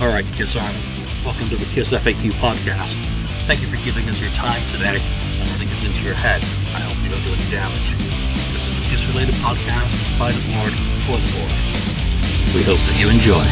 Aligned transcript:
All 0.00 0.08
right, 0.08 0.24
Kiss 0.32 0.56
Army, 0.56 0.80
welcome 1.26 1.46
to 1.48 1.56
the 1.56 1.66
Kiss 1.74 1.92
FAQ 1.92 2.32
podcast. 2.40 2.96
Thank 3.44 3.60
you 3.60 3.68
for 3.68 3.76
giving 3.84 4.08
us 4.08 4.18
your 4.18 4.30
time 4.30 4.64
today 4.68 4.96
and 4.96 5.50
letting 5.50 5.68
us 5.68 5.84
into 5.84 6.04
your 6.04 6.14
head. 6.14 6.40
I 6.72 6.80
hope 6.80 6.96
you 7.04 7.10
don't 7.10 7.22
do 7.22 7.34
any 7.34 7.50
damage. 7.50 7.92
This 8.50 8.66
is 8.66 8.78
a 8.78 8.80
Kiss 8.88 9.06
related 9.08 9.34
podcast 9.34 9.92
by 10.18 10.32
the 10.32 10.40
Lord 10.56 10.72
for 11.04 11.20
the 11.20 11.28
Lord. 11.36 11.52
We 12.56 12.64
hope 12.64 12.80
that 12.80 12.96
you 12.96 13.10
enjoy. 13.12 13.44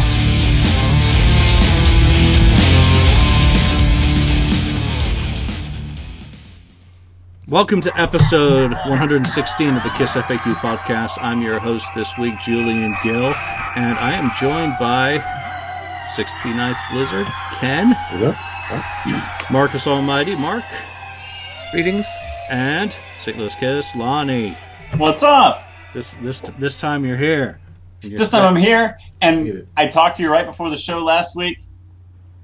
Welcome 7.46 7.82
to 7.82 8.00
episode 8.00 8.72
116 8.88 9.76
of 9.76 9.82
the 9.82 9.90
Kiss 9.90 10.16
FAQ 10.16 10.54
podcast. 10.62 11.22
I'm 11.22 11.42
your 11.42 11.60
host 11.60 11.92
this 11.94 12.16
week, 12.16 12.38
Julian 12.38 12.94
Gill, 13.02 13.34
and 13.76 13.98
I 13.98 14.14
am 14.14 14.30
joined 14.30 14.78
by 14.78 15.22
69th 16.08 16.86
Blizzard, 16.88 17.32
Ken, 17.50 17.98
Marcus 19.50 19.86
Almighty, 19.86 20.34
Mark, 20.36 20.74
Greetings. 21.70 22.16
and 22.48 22.96
St. 23.16 23.36
Louis 23.36 23.54
Kiss, 23.54 23.94
Lonnie. 23.94 24.58
What's 24.96 25.22
up? 25.22 25.66
This 25.92 26.12
this 26.12 26.40
this 26.40 26.78
time 26.78 27.04
you're 27.04 27.16
here. 27.18 27.60
You're 28.02 28.18
This 28.18 28.30
time 28.30 28.44
I'm 28.44 28.56
here, 28.56 28.96
Get 29.20 29.46
it. 29.46 29.58
and 29.60 29.66
I 29.76 29.86
talked 29.88 30.16
to 30.18 30.22
you 30.22 30.30
right 30.30 30.46
before 30.46 30.70
the 30.70 30.76
show 30.78 31.04
last 31.04 31.36
week, 31.36 31.58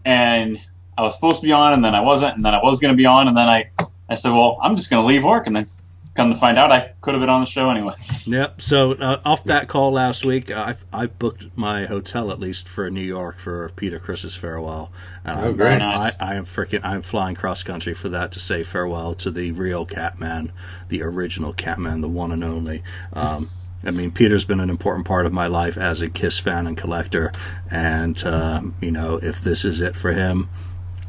and 0.05 0.59
I 0.97 1.03
was 1.03 1.15
supposed 1.15 1.41
to 1.41 1.47
be 1.47 1.53
on, 1.53 1.73
and 1.73 1.85
then 1.85 1.95
I 1.95 2.01
wasn't, 2.01 2.37
and 2.37 2.45
then 2.45 2.55
I 2.55 2.63
was 2.63 2.81
going 2.81 2.93
to 2.93 2.97
be 2.99 3.07
on, 3.07 3.29
and 3.29 3.37
then 3.37 3.49
I, 3.49 3.71
I 4.09 4.15
said, 4.17 4.31
well, 4.33 4.59
I'm 4.63 4.77
just 4.77 4.91
going 4.91 5.03
to 5.03 5.07
leave 5.07 5.25
work, 5.25 5.47
and 5.47 5.57
then 5.57 5.67
come 6.15 6.33
to 6.33 6.39
find 6.39 6.57
out, 6.59 6.71
I 6.71 6.93
could 7.01 7.15
have 7.15 7.21
been 7.21 7.29
on 7.31 7.41
the 7.41 7.47
show 7.47 7.71
anyway. 7.71 7.95
Yep. 8.27 8.63
So 8.63 8.93
uh, 8.93 9.21
off 9.25 9.45
that 9.45 9.69
call 9.69 9.93
last 9.93 10.25
week, 10.25 10.51
I 10.51 10.77
I 10.93 11.07
booked 11.07 11.45
my 11.57 11.87
hotel 11.87 12.31
at 12.31 12.41
least 12.41 12.69
for 12.69 12.89
New 12.91 13.03
York 13.03 13.39
for 13.39 13.69
Peter 13.77 13.99
Criss's 13.99 14.35
farewell. 14.37 14.93
And 15.25 15.39
Oh, 15.39 15.43
I'm- 15.45 15.57
great. 15.57 15.69
Very 15.69 15.79
nice. 15.81 16.21
I, 16.21 16.33
I 16.33 16.35
am 16.37 16.47
freaking. 16.47 16.85
I'm 16.85 17.03
flying 17.03 17.35
cross 17.35 17.63
country 17.63 17.95
for 17.95 18.11
that 18.11 18.33
to 18.33 18.41
say 18.41 18.63
farewell 18.63 19.15
to 19.17 19.31
the 19.31 19.53
real 19.53 19.85
Catman, 19.87 20.53
the 20.89 21.03
original 21.03 21.53
Catman, 21.53 22.01
the 22.01 22.09
one 22.09 22.33
and 22.33 22.45
only. 22.45 22.83
Um, 23.13 23.51
I 23.87 23.91
mean, 23.91 24.13
Peter's 24.13 24.45
been 24.45 24.61
an 24.61 24.71
important 24.71 25.07
part 25.07 25.27
of 25.27 25.33
my 25.35 25.49
life 25.49 25.77
as 25.77 26.01
a 26.01 26.09
Kiss 26.09 26.39
fan 26.39 26.67
and 26.67 26.77
collector, 26.77 27.33
and 27.71 28.23
um, 28.25 28.75
you 28.81 28.91
know, 28.91 29.19
if 29.23 29.43
this 29.43 29.67
is 29.67 29.81
it 29.81 29.95
for 29.95 30.11
him, 30.13 30.49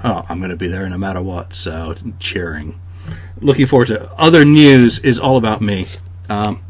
oh, 0.03 0.25
I'm 0.28 0.40
going 0.40 0.50
to 0.50 0.58
be 0.58 0.67
there 0.67 0.90
no 0.90 0.97
matter 0.97 1.22
what. 1.22 1.53
So 1.53 1.95
cheering. 2.19 2.78
Looking 3.42 3.66
forward 3.66 3.88
to 3.89 4.11
other 4.14 4.45
news 4.45 5.00
is 5.00 5.20
all 5.20 5.38
about 5.38 5.61
me. 5.61 5.88
Um, 6.30 6.61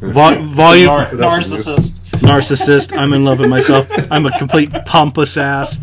Vol- 0.00 0.42
volume 0.44 0.86
Nar- 0.86 1.06
narcissist. 1.10 2.02
narcissist. 2.20 2.96
I'm 2.96 3.12
in 3.12 3.24
love 3.24 3.40
with 3.40 3.48
myself. 3.48 3.88
I'm 4.12 4.26
a 4.26 4.38
complete 4.38 4.70
pompous 4.86 5.36
ass. 5.36 5.78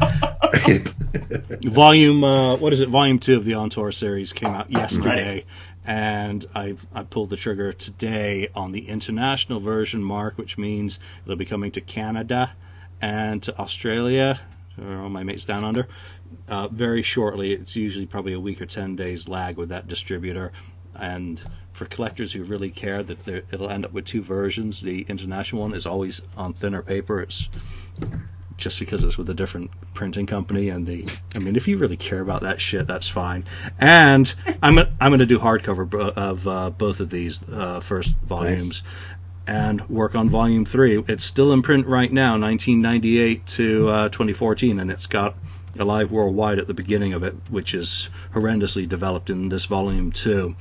Volume, 1.64 2.24
uh, 2.24 2.56
what 2.58 2.72
is 2.74 2.82
it? 2.82 2.90
Volume 2.90 3.20
two 3.20 3.36
of 3.36 3.44
the 3.46 3.56
On 3.56 3.70
Tour 3.70 3.92
series 3.92 4.32
came 4.34 4.54
out 4.54 4.72
yesterday, 4.72 5.46
and 5.86 6.46
I 6.56 6.76
I 6.94 7.04
pulled 7.04 7.30
the 7.30 7.36
trigger 7.38 7.74
today 7.74 8.50
on 8.56 8.72
the 8.72 8.88
international 8.88 9.60
version, 9.60 10.02
Mark, 10.04 10.38
which 10.38 10.58
means 10.58 11.00
it'll 11.26 11.36
be 11.36 11.46
coming 11.46 11.72
to 11.72 11.82
Canada 11.82 12.52
and 13.02 13.42
to 13.44 13.58
Australia, 13.60 14.40
or 14.82 15.02
all 15.02 15.10
my 15.10 15.24
mates 15.24 15.46
down 15.46 15.64
under, 15.64 15.88
uh, 16.48 16.68
very 16.68 17.02
shortly. 17.02 17.54
It's 17.54 17.76
usually 17.76 18.06
probably 18.06 18.34
a 18.34 18.40
week 18.40 18.62
or 18.62 18.66
ten 18.66 18.96
days 18.96 19.28
lag 19.28 19.58
with 19.58 19.70
that 19.70 19.88
distributor, 19.88 20.52
and 20.96 21.42
for 21.74 21.86
collectors 21.86 22.32
who 22.32 22.44
really 22.44 22.72
care 22.72 23.04
that 23.04 23.28
it'll 23.28 23.70
end 23.70 23.86
up 23.86 23.92
with 23.92 24.06
two 24.06 24.22
versions. 24.22 24.82
The 24.82 25.06
international 25.10 25.62
one 25.64 25.74
is 25.74 25.86
always 25.86 26.22
on 26.38 26.54
thinner 26.54 26.82
paper. 26.82 27.22
It's 27.22 27.50
just 28.58 28.80
because 28.80 29.04
it's 29.04 29.18
with 29.18 29.30
a 29.30 29.34
different 29.34 29.70
printing 29.94 30.26
company 30.26 30.70
and 30.70 30.88
the 30.88 31.06
I 31.36 31.40
mean 31.40 31.56
if 31.56 31.68
you 31.68 31.78
really 31.78 31.98
care 31.98 32.22
about 32.22 32.42
that 32.42 32.62
shit 32.62 32.88
that's 32.88 33.08
fine 33.08 33.44
and 33.80 34.34
I'm 34.62 34.78
I'm 34.78 35.10
going 35.10 35.20
to 35.20 35.26
do 35.26 35.40
hardcover 35.40 35.94
of 36.16 36.48
uh, 36.48 36.70
both 36.70 37.00
of 37.00 37.10
these 37.10 37.44
uh, 37.44 37.82
first 37.82 38.16
volumes 38.24 38.84
and 39.48 39.88
work 39.90 40.16
on 40.16 40.30
volume 40.30 40.66
3 40.66 41.04
it's 41.08 41.26
still 41.26 41.52
in 41.52 41.62
print 41.62 41.86
right 41.86 42.12
now 42.12 42.38
1998 42.38 43.46
to 43.46 43.90
uh, 43.90 44.10
2014 44.10 44.80
and 44.80 44.90
it's 44.90 45.08
got 45.08 45.36
Alive 45.78 46.12
Worldwide 46.12 46.60
at 46.60 46.68
the 46.68 46.74
beginning 46.74 47.14
of 47.14 47.24
it 47.24 47.36
which 47.50 47.74
is 47.74 48.10
horrendously 48.34 48.88
developed 48.88 49.30
in 49.30 49.50
this 49.50 49.66
volume 49.66 50.12
2 50.12 50.56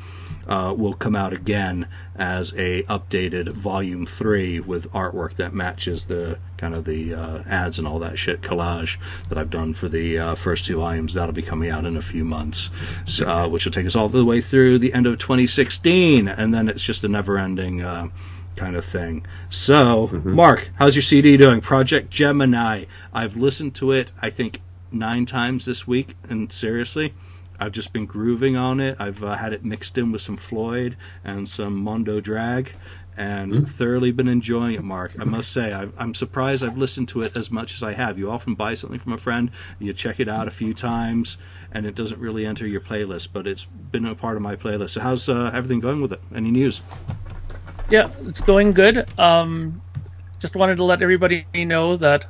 uh, 0.48 0.74
will 0.76 0.94
come 0.94 1.16
out 1.16 1.32
again 1.32 1.86
as 2.16 2.52
a 2.54 2.82
updated 2.84 3.48
volume 3.48 4.06
three 4.06 4.60
with 4.60 4.90
artwork 4.92 5.36
that 5.36 5.54
matches 5.54 6.04
the 6.04 6.38
kind 6.56 6.74
of 6.74 6.84
the 6.84 7.14
uh, 7.14 7.42
ads 7.48 7.78
and 7.78 7.88
all 7.88 8.00
that 8.00 8.18
shit 8.18 8.40
collage 8.40 8.98
that 9.28 9.38
I've 9.38 9.50
done 9.50 9.74
for 9.74 9.88
the 9.88 10.18
uh, 10.18 10.34
first 10.34 10.66
two 10.66 10.76
volumes. 10.76 11.14
That'll 11.14 11.32
be 11.32 11.42
coming 11.42 11.70
out 11.70 11.84
in 11.84 11.96
a 11.96 12.02
few 12.02 12.24
months, 12.24 12.70
so, 13.06 13.28
uh, 13.28 13.48
which 13.48 13.64
will 13.64 13.72
take 13.72 13.86
us 13.86 13.96
all 13.96 14.08
the 14.08 14.24
way 14.24 14.40
through 14.40 14.78
the 14.78 14.92
end 14.92 15.06
of 15.06 15.18
2016, 15.18 16.28
and 16.28 16.54
then 16.54 16.68
it's 16.68 16.84
just 16.84 17.04
a 17.04 17.08
never-ending. 17.08 17.82
Uh, 17.82 18.08
kind 18.56 18.76
of 18.76 18.84
thing. 18.84 19.26
So, 19.50 20.06
Mark, 20.06 20.70
how's 20.76 20.94
your 20.94 21.02
CD 21.02 21.36
doing? 21.36 21.60
Project 21.60 22.08
Gemini. 22.08 22.84
I've 23.12 23.34
listened 23.34 23.74
to 23.76 23.90
it, 23.90 24.12
I 24.22 24.30
think, 24.30 24.60
nine 24.94 25.26
times 25.26 25.64
this 25.64 25.86
week, 25.86 26.14
and 26.28 26.50
seriously, 26.52 27.14
I've 27.58 27.72
just 27.72 27.92
been 27.92 28.06
grooving 28.06 28.56
on 28.56 28.80
it. 28.80 28.96
I've 28.98 29.22
uh, 29.22 29.34
had 29.34 29.52
it 29.52 29.64
mixed 29.64 29.98
in 29.98 30.12
with 30.12 30.22
some 30.22 30.36
Floyd 30.36 30.96
and 31.24 31.48
some 31.48 31.76
Mondo 31.76 32.20
Drag, 32.20 32.72
and 33.16 33.70
thoroughly 33.70 34.10
been 34.10 34.28
enjoying 34.28 34.74
it. 34.74 34.82
Mark, 34.82 35.12
I 35.20 35.24
must 35.24 35.52
say, 35.52 35.70
I've, 35.70 35.92
I'm 35.98 36.14
surprised 36.14 36.64
I've 36.64 36.76
listened 36.76 37.08
to 37.10 37.22
it 37.22 37.36
as 37.36 37.50
much 37.50 37.74
as 37.74 37.82
I 37.82 37.92
have. 37.92 38.18
You 38.18 38.30
often 38.30 38.54
buy 38.54 38.74
something 38.74 38.98
from 38.98 39.12
a 39.12 39.18
friend, 39.18 39.50
you 39.78 39.92
check 39.92 40.20
it 40.20 40.28
out 40.28 40.48
a 40.48 40.50
few 40.50 40.74
times, 40.74 41.38
and 41.72 41.86
it 41.86 41.94
doesn't 41.94 42.18
really 42.18 42.44
enter 42.44 42.66
your 42.66 42.80
playlist, 42.80 43.28
but 43.32 43.46
it's 43.46 43.64
been 43.64 44.06
a 44.06 44.14
part 44.14 44.36
of 44.36 44.42
my 44.42 44.56
playlist. 44.56 44.90
So, 44.90 45.00
how's 45.00 45.28
uh, 45.28 45.50
everything 45.54 45.80
going 45.80 46.00
with 46.00 46.12
it? 46.12 46.20
Any 46.34 46.50
news? 46.50 46.80
Yeah, 47.90 48.10
it's 48.26 48.40
going 48.40 48.72
good. 48.72 49.06
Um, 49.18 49.80
just 50.40 50.56
wanted 50.56 50.76
to 50.76 50.84
let 50.84 51.02
everybody 51.02 51.46
know 51.54 51.96
that 51.96 52.26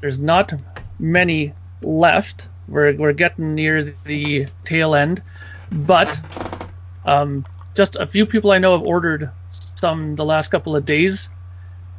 there's 0.00 0.20
not 0.20 0.52
many 0.98 1.54
left. 1.82 2.48
We're 2.66 2.94
we're 2.96 3.12
getting 3.12 3.54
near 3.54 3.82
the 4.04 4.48
tail 4.64 4.94
end, 4.94 5.22
but 5.70 6.20
um, 7.04 7.44
just 7.76 7.96
a 7.96 8.06
few 8.06 8.26
people 8.26 8.50
I 8.50 8.58
know 8.58 8.72
have 8.72 8.82
ordered 8.82 9.30
some 9.50 10.16
the 10.16 10.24
last 10.24 10.48
couple 10.48 10.76
of 10.76 10.84
days, 10.84 11.30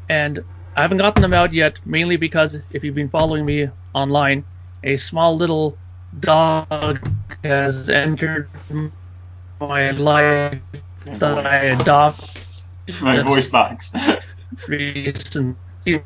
and 0.10 0.44
I 0.76 0.82
haven't 0.82 0.98
gotten 0.98 1.22
them 1.22 1.34
out 1.34 1.54
yet. 1.54 1.80
Mainly 1.86 2.18
because 2.18 2.56
if 2.70 2.84
you've 2.84 2.96
been 2.96 3.10
following 3.10 3.46
me 3.46 3.70
online, 3.94 4.46
a 4.84 4.98
small 4.98 5.36
little 5.38 5.80
dog 6.20 7.00
has 7.44 7.90
entered 7.90 8.50
my 9.60 9.92
life 9.92 10.62
that 11.06 11.46
I 11.46 11.58
adopt 11.66 12.66
My 13.02 13.22
voice 13.22 13.48
box. 13.48 13.92
recently. 14.68 16.04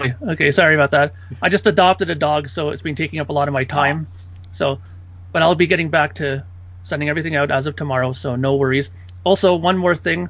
Okay, 0.00 0.50
sorry 0.52 0.74
about 0.74 0.92
that. 0.92 1.12
I 1.42 1.48
just 1.48 1.66
adopted 1.66 2.08
a 2.10 2.14
dog, 2.14 2.48
so 2.48 2.68
it's 2.70 2.82
been 2.82 2.94
taking 2.94 3.18
up 3.18 3.30
a 3.30 3.32
lot 3.32 3.48
of 3.48 3.54
my 3.54 3.64
time. 3.64 4.06
So, 4.52 4.78
but 5.32 5.42
I'll 5.42 5.54
be 5.56 5.66
getting 5.66 5.90
back 5.90 6.14
to 6.16 6.44
sending 6.82 7.08
everything 7.08 7.34
out 7.36 7.50
as 7.50 7.66
of 7.66 7.74
tomorrow, 7.76 8.12
so 8.12 8.36
no 8.36 8.56
worries. 8.56 8.90
Also, 9.24 9.56
one 9.56 9.76
more 9.76 9.94
thing. 9.96 10.28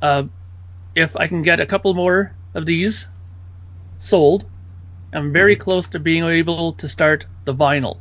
Uh, 0.00 0.24
if 0.94 1.14
I 1.16 1.26
can 1.28 1.42
get 1.42 1.60
a 1.60 1.66
couple 1.66 1.92
more 1.94 2.32
of 2.54 2.64
these 2.64 3.06
sold, 3.98 4.46
I'm 5.12 5.32
very 5.32 5.56
close 5.56 5.86
to 5.88 5.98
being 5.98 6.24
able 6.24 6.72
to 6.74 6.88
start 6.88 7.26
the 7.44 7.54
vinyl. 7.54 7.98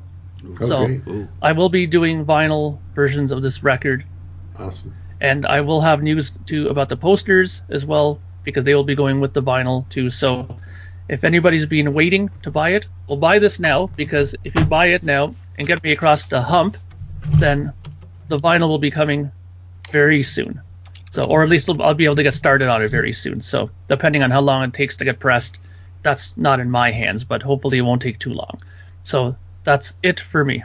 So- 0.62 0.83
Okay, 0.83 1.01
Ooh. 1.07 1.27
I 1.41 1.51
will 1.53 1.69
be 1.69 1.88
doing 1.88 2.25
vinyl 2.25 2.79
versions 2.94 3.31
of 3.31 3.41
this 3.41 3.63
record 3.63 4.06
awesome. 4.57 4.94
and 5.19 5.45
I 5.45 5.62
will 5.62 5.81
have 5.81 6.03
news 6.03 6.38
too 6.45 6.67
about 6.67 6.89
the 6.89 6.97
posters 6.97 7.62
as 7.69 7.85
well 7.85 8.19
because 8.44 8.63
they 8.63 8.75
will 8.75 8.83
be 8.83 8.95
going 8.95 9.19
with 9.21 9.33
the 9.33 9.42
vinyl 9.42 9.88
too. 9.89 10.09
So 10.09 10.56
if 11.07 11.24
anybody's 11.24 11.66
been 11.66 11.94
waiting 11.94 12.30
to 12.44 12.52
buy 12.52 12.72
it, 12.72 12.88
well 13.07 13.18
buy 13.18 13.40
this 13.40 13.60
now 13.60 13.88
because 13.96 14.36
if 14.44 14.56
you 14.56 14.66
buy 14.66 14.88
it 14.88 15.04
now 15.04 15.36
and 15.57 15.68
get 15.68 15.84
me 15.84 15.92
across 15.92 16.25
the 16.25 16.42
hump, 16.42 16.78
then 17.38 17.74
the 18.28 18.40
vinyl 18.40 18.68
will 18.68 18.80
be 18.80 18.92
coming 18.92 19.31
very 19.92 20.24
soon. 20.24 20.62
So 21.12 21.24
or 21.24 21.44
at 21.44 21.50
least 21.50 21.69
I'll 21.69 21.94
be 21.94 22.06
able 22.06 22.18
to 22.18 22.24
get 22.24 22.34
started 22.34 22.68
on 22.68 22.81
it 22.81 22.90
very 22.90 23.13
soon. 23.13 23.42
So 23.42 23.69
depending 23.88 24.24
on 24.24 24.31
how 24.31 24.42
long 24.42 24.63
it 24.63 24.74
takes 24.74 24.98
to 24.98 25.06
get 25.06 25.19
pressed, 25.19 25.60
that's 26.04 26.36
not 26.38 26.60
in 26.60 26.69
my 26.69 26.92
hands, 26.92 27.24
but 27.24 27.42
hopefully 27.42 27.78
it 27.78 27.81
won't 27.81 28.02
take 28.02 28.19
too 28.19 28.34
long. 28.34 28.60
So 29.04 29.36
that's 29.63 29.94
it 30.04 30.19
for 30.19 30.44
me. 30.44 30.63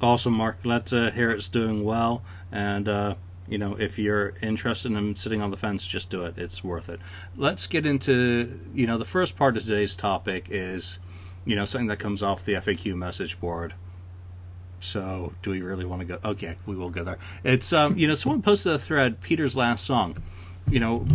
Awesome, 0.00 0.34
Mark. 0.34 0.62
Glad 0.62 0.86
to 0.86 1.10
hear 1.12 1.30
it's 1.30 1.48
doing 1.48 1.84
well. 1.84 2.22
And, 2.50 2.88
uh, 2.88 3.14
you 3.48 3.58
know, 3.58 3.76
if 3.76 3.98
you're 3.98 4.34
interested 4.40 4.92
in 4.92 5.16
sitting 5.16 5.42
on 5.42 5.50
the 5.50 5.56
fence, 5.56 5.86
just 5.86 6.10
do 6.10 6.24
it. 6.24 6.38
It's 6.38 6.62
worth 6.62 6.88
it. 6.88 7.00
Let's 7.36 7.66
get 7.66 7.86
into, 7.86 8.60
you 8.74 8.86
know, 8.86 8.98
the 8.98 9.04
first 9.04 9.36
part 9.36 9.56
of 9.56 9.64
today's 9.64 9.96
topic 9.96 10.48
is, 10.50 10.98
you 11.44 11.56
know, 11.56 11.64
something 11.64 11.88
that 11.88 11.98
comes 11.98 12.22
off 12.22 12.44
the 12.44 12.54
FAQ 12.54 12.94
message 12.94 13.40
board. 13.40 13.74
So, 14.80 15.32
do 15.42 15.50
we 15.50 15.60
really 15.60 15.84
want 15.84 16.00
to 16.00 16.06
go? 16.06 16.18
Okay, 16.24 16.56
we 16.66 16.74
will 16.76 16.90
go 16.90 17.04
there. 17.04 17.18
It's, 17.44 17.72
um, 17.72 17.96
you 17.98 18.08
know, 18.08 18.14
someone 18.14 18.42
posted 18.42 18.72
a 18.72 18.78
thread, 18.78 19.20
Peter's 19.20 19.54
last 19.54 19.86
song. 19.86 20.16
You 20.68 20.80
know, 20.80 21.06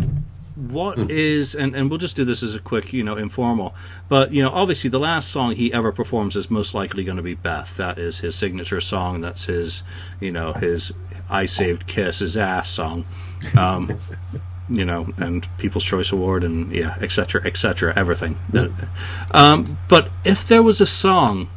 what 0.58 1.10
is 1.10 1.54
and, 1.54 1.76
and 1.76 1.88
we'll 1.88 2.00
just 2.00 2.16
do 2.16 2.24
this 2.24 2.42
as 2.42 2.56
a 2.56 2.58
quick 2.58 2.92
you 2.92 3.04
know 3.04 3.16
informal 3.16 3.76
but 4.08 4.32
you 4.32 4.42
know 4.42 4.50
obviously 4.50 4.90
the 4.90 4.98
last 4.98 5.30
song 5.30 5.54
he 5.54 5.72
ever 5.72 5.92
performs 5.92 6.34
is 6.34 6.50
most 6.50 6.74
likely 6.74 7.04
going 7.04 7.16
to 7.16 7.22
be 7.22 7.34
beth 7.34 7.76
that 7.76 7.96
is 7.96 8.18
his 8.18 8.34
signature 8.34 8.80
song 8.80 9.20
that's 9.20 9.44
his 9.44 9.84
you 10.18 10.32
know 10.32 10.52
his 10.52 10.92
i 11.30 11.46
saved 11.46 11.86
kiss 11.86 12.18
his 12.20 12.36
ass 12.36 12.68
song 12.68 13.04
um, 13.56 13.98
you 14.68 14.84
know 14.84 15.08
and 15.16 15.46
people's 15.58 15.84
choice 15.84 16.12
award 16.12 16.44
and 16.44 16.72
yeah 16.72 16.96
etc 17.00 17.40
etc 17.44 17.92
everything 17.96 18.36
um, 19.32 19.78
but 19.88 20.10
if 20.24 20.48
there 20.48 20.62
was 20.62 20.80
a 20.80 20.86
song 20.86 21.48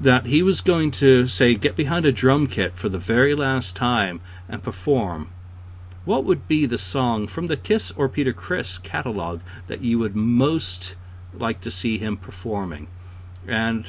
that 0.00 0.24
he 0.24 0.42
was 0.42 0.60
going 0.62 0.90
to 0.90 1.26
say 1.26 1.54
get 1.54 1.76
behind 1.76 2.06
a 2.06 2.12
drum 2.12 2.46
kit 2.46 2.74
for 2.74 2.88
the 2.88 2.98
very 2.98 3.34
last 3.34 3.76
time 3.76 4.20
and 4.48 4.62
perform 4.62 5.28
what 6.04 6.24
would 6.24 6.48
be 6.48 6.66
the 6.66 6.78
song 6.78 7.26
from 7.26 7.46
the 7.46 7.56
Kiss 7.56 7.90
or 7.90 8.08
Peter 8.08 8.32
Criss 8.32 8.78
catalog 8.78 9.40
that 9.66 9.82
you 9.82 9.98
would 9.98 10.16
most 10.16 10.94
like 11.34 11.60
to 11.60 11.70
see 11.70 11.98
him 11.98 12.16
performing? 12.16 12.88
And 13.46 13.86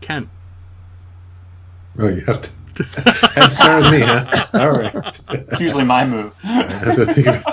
Ken. 0.00 0.28
Oh, 1.98 2.08
you 2.08 2.20
have 2.22 2.42
to. 2.42 2.50
have 2.94 3.34
to 3.34 3.50
start 3.50 3.82
with 3.82 3.92
me, 3.92 4.00
huh? 4.00 4.46
All 4.54 4.72
right. 4.72 5.20
It's 5.30 5.60
usually 5.60 5.84
my 5.84 6.04
move. 6.04 6.34
I 6.42 6.46
have 6.62 6.96
to 6.96 7.06
think 7.06 7.44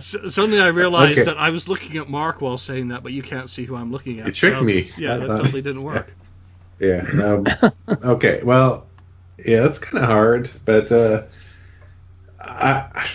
Suddenly 0.00 0.60
I 0.60 0.68
realized 0.68 1.18
Okay. 1.18 1.24
that 1.26 1.38
I 1.38 1.50
was 1.50 1.68
looking 1.68 1.98
at 1.98 2.08
Mark 2.08 2.40
while 2.40 2.56
saying 2.58 2.88
that, 2.88 3.02
but 3.02 3.12
you 3.12 3.22
can't 3.22 3.50
see 3.50 3.64
who 3.64 3.76
I'm 3.76 3.92
looking 3.92 4.18
at. 4.20 4.26
You 4.26 4.32
tricked 4.32 4.56
so- 4.56 4.62
me. 4.62 4.90
Yeah, 4.96 5.14
I 5.14 5.18
that 5.18 5.26
totally 5.26 5.62
didn't 5.62 5.82
work. 5.82 6.12
Yeah. 6.80 7.04
Um, 7.22 7.46
okay. 8.02 8.40
Well, 8.42 8.86
yeah, 9.44 9.60
that's 9.60 9.78
kind 9.78 10.02
of 10.02 10.08
hard, 10.08 10.50
but 10.64 10.90
uh, 10.90 11.24
I 12.40 13.06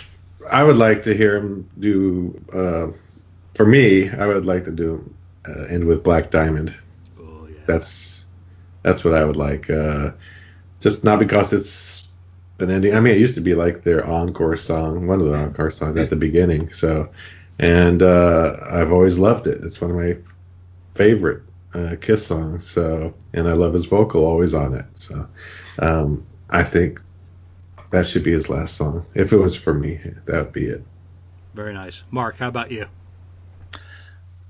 I 0.48 0.64
would 0.64 0.78
like 0.78 1.02
to 1.04 1.16
hear 1.18 1.38
him 1.38 1.68
do. 1.80 2.40
Uh, 2.54 2.88
for 3.56 3.66
me, 3.66 4.08
I 4.12 4.28
would 4.28 4.46
like 4.46 4.66
to 4.66 4.72
do 4.72 5.12
uh, 5.48 5.64
end 5.64 5.86
with 5.86 6.04
Black 6.04 6.30
Diamond. 6.30 6.76
Oh, 7.20 7.48
yeah. 7.50 7.58
That's 7.66 8.26
that's 8.84 9.04
what 9.04 9.16
I 9.16 9.26
would 9.26 9.36
like. 9.36 9.68
Uh, 9.68 10.12
just 10.86 11.04
not 11.04 11.18
because 11.18 11.52
it's 11.52 12.08
an 12.60 12.70
ending. 12.70 12.94
I 12.94 13.00
mean, 13.00 13.16
it 13.16 13.20
used 13.20 13.34
to 13.36 13.42
be 13.42 13.56
like 13.56 13.82
their 13.82 14.06
encore 14.06 14.56
song, 14.56 15.08
one 15.08 15.20
of 15.20 15.26
the 15.26 15.34
encore 15.34 15.72
songs 15.72 15.98
at 15.98 16.12
the 16.12 16.16
beginning. 16.16 16.72
So, 16.74 17.10
and 17.58 18.04
uh, 18.04 18.58
I've 18.70 18.92
always 18.92 19.18
loved 19.18 19.48
it. 19.48 19.64
It's 19.64 19.82
one 19.82 19.90
of 19.90 19.98
my 19.98 20.16
favorite 20.94 21.42
uh, 21.74 21.96
Kiss 22.00 22.28
songs. 22.28 22.70
So, 22.70 23.16
and 23.34 23.48
I 23.48 23.54
love 23.54 23.74
his 23.74 23.86
vocal 23.86 24.26
always 24.26 24.54
on 24.54 24.76
it. 24.76 24.86
So, 24.94 25.28
um, 25.80 26.24
I 26.52 26.64
think 26.64 27.02
that 27.90 28.06
should 28.06 28.24
be 28.24 28.34
his 28.34 28.48
last 28.48 28.76
song. 28.76 29.08
If 29.16 29.34
it 29.34 29.38
was 29.38 29.56
for 29.56 29.74
me, 29.74 30.00
that 30.26 30.44
would 30.44 30.54
be 30.54 30.68
it. 30.68 30.84
Very 31.56 31.74
nice. 31.74 32.04
Mark, 32.12 32.38
how 32.38 32.50
about 32.50 32.72
you? 32.72 32.86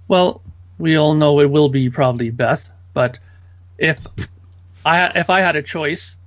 Well, 0.09 0.41
we 0.79 0.97
all 0.97 1.13
know 1.13 1.39
it 1.39 1.49
will 1.49 1.69
be 1.69 1.89
probably 1.89 2.29
Beth, 2.29 2.69
but 2.93 3.19
if 3.77 4.05
I 4.85 5.17
if 5.17 5.29
I 5.29 5.39
had 5.39 5.55
a 5.55 5.63
choice 5.63 6.17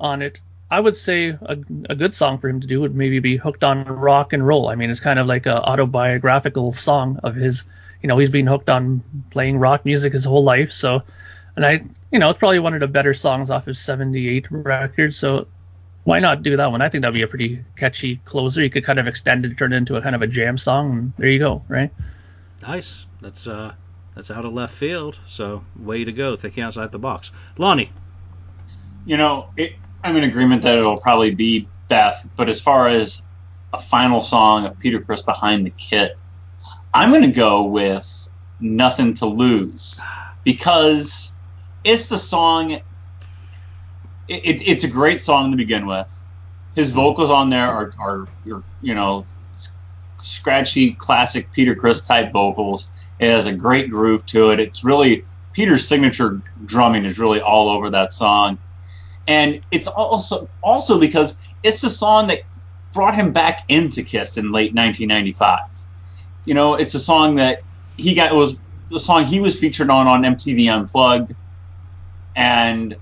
on 0.00 0.22
it, 0.22 0.40
I 0.70 0.80
would 0.80 0.96
say 0.96 1.30
a, 1.30 1.56
a 1.88 1.94
good 1.94 2.12
song 2.12 2.38
for 2.38 2.48
him 2.48 2.60
to 2.60 2.66
do 2.66 2.80
would 2.80 2.94
maybe 2.94 3.20
be 3.20 3.36
"Hooked 3.36 3.64
on 3.64 3.84
Rock 3.84 4.32
and 4.32 4.46
Roll." 4.46 4.68
I 4.68 4.74
mean, 4.74 4.90
it's 4.90 5.00
kind 5.00 5.18
of 5.18 5.26
like 5.26 5.46
a 5.46 5.62
autobiographical 5.62 6.72
song 6.72 7.20
of 7.22 7.34
his. 7.34 7.64
You 8.02 8.08
know, 8.08 8.18
he's 8.18 8.30
been 8.30 8.46
hooked 8.46 8.70
on 8.70 9.02
playing 9.30 9.58
rock 9.58 9.84
music 9.84 10.12
his 10.12 10.24
whole 10.24 10.44
life, 10.44 10.70
so 10.70 11.02
and 11.56 11.66
I, 11.66 11.84
you 12.12 12.20
know, 12.20 12.30
it's 12.30 12.38
probably 12.38 12.60
one 12.60 12.74
of 12.74 12.80
the 12.80 12.86
better 12.86 13.12
songs 13.12 13.50
off 13.50 13.64
his 13.64 13.80
'78 13.80 14.46
record. 14.50 15.12
So 15.12 15.48
why 16.04 16.20
not 16.20 16.42
do 16.42 16.56
that 16.56 16.70
one? 16.70 16.80
I 16.80 16.88
think 16.88 17.02
that'd 17.02 17.14
be 17.14 17.22
a 17.22 17.26
pretty 17.26 17.64
catchy 17.76 18.20
closer. 18.24 18.62
You 18.62 18.70
could 18.70 18.84
kind 18.84 18.98
of 18.98 19.06
extend 19.06 19.44
it, 19.44 19.48
and 19.48 19.58
turn 19.58 19.72
it 19.72 19.76
into 19.76 19.96
a 19.96 20.02
kind 20.02 20.14
of 20.14 20.22
a 20.22 20.26
jam 20.26 20.56
song, 20.56 20.92
and 20.92 21.12
there 21.18 21.28
you 21.28 21.38
go, 21.38 21.64
right? 21.66 21.90
Nice. 22.62 23.06
That's 23.20 23.46
uh, 23.46 23.74
that's 24.14 24.30
out 24.30 24.44
of 24.44 24.52
left 24.52 24.74
field. 24.74 25.18
So 25.26 25.64
way 25.76 26.04
to 26.04 26.12
go, 26.12 26.36
thinking 26.36 26.62
outside 26.62 26.92
the 26.92 26.98
box. 26.98 27.32
Lonnie. 27.56 27.90
You 29.04 29.16
know, 29.16 29.50
it, 29.56 29.72
I'm 30.02 30.16
in 30.16 30.24
agreement 30.24 30.62
that 30.62 30.76
it'll 30.76 30.96
probably 30.96 31.34
be 31.34 31.68
Beth, 31.88 32.28
but 32.36 32.48
as 32.48 32.60
far 32.60 32.88
as 32.88 33.22
a 33.72 33.78
final 33.78 34.20
song 34.20 34.66
of 34.66 34.78
Peter 34.78 35.00
Criss 35.00 35.22
behind 35.22 35.66
the 35.66 35.70
kit, 35.70 36.16
I'm 36.94 37.10
going 37.10 37.22
to 37.22 37.28
go 37.28 37.64
with 37.64 38.28
Nothing 38.60 39.14
to 39.14 39.26
Lose 39.26 40.00
because 40.44 41.32
it's 41.84 42.08
the 42.08 42.18
song. 42.18 42.72
It, 42.72 42.82
it, 44.28 44.68
it's 44.68 44.84
a 44.84 44.88
great 44.88 45.22
song 45.22 45.50
to 45.50 45.56
begin 45.56 45.86
with. 45.86 46.12
His 46.74 46.90
vocals 46.90 47.30
on 47.30 47.50
there 47.50 47.66
are, 47.66 47.92
are, 47.98 48.28
are 48.50 48.62
you 48.80 48.94
know, 48.94 49.26
scratchy, 50.18 50.92
classic 50.92 51.52
Peter 51.52 51.74
Criss 51.74 52.06
type 52.06 52.32
vocals. 52.32 52.88
It 53.18 53.30
has 53.30 53.46
a 53.46 53.52
great 53.52 53.90
groove 53.90 54.24
to 54.26 54.50
it. 54.50 54.60
It's 54.60 54.84
really 54.84 55.24
Peter's 55.52 55.88
signature 55.88 56.40
drumming 56.64 57.04
is 57.04 57.18
really 57.18 57.40
all 57.40 57.68
over 57.68 57.90
that 57.90 58.12
song, 58.12 58.58
and 59.28 59.62
it's 59.72 59.88
also 59.88 60.48
also 60.62 61.00
because 61.00 61.40
it's 61.64 61.82
the 61.82 61.90
song 61.90 62.28
that 62.28 62.40
brought 62.94 63.16
him 63.16 63.34
back 63.34 63.60
into 63.68 64.04
Kiss 64.04 64.38
in 64.38 64.52
late 64.52 64.74
1995. 64.74 65.60
You 66.46 66.54
know, 66.54 66.76
it's 66.76 66.94
a 66.94 67.00
song 67.00 67.36
that 67.36 67.60
he 67.96 68.14
got 68.14 68.32
it 68.32 68.36
was 68.36 68.60
the 68.90 69.00
song 69.00 69.24
he 69.26 69.40
was 69.40 69.60
featured 69.60 69.90
on 69.90 70.08
on 70.08 70.24
MTV 70.24 70.68
Unplugged, 70.72 71.34
and 72.36 72.96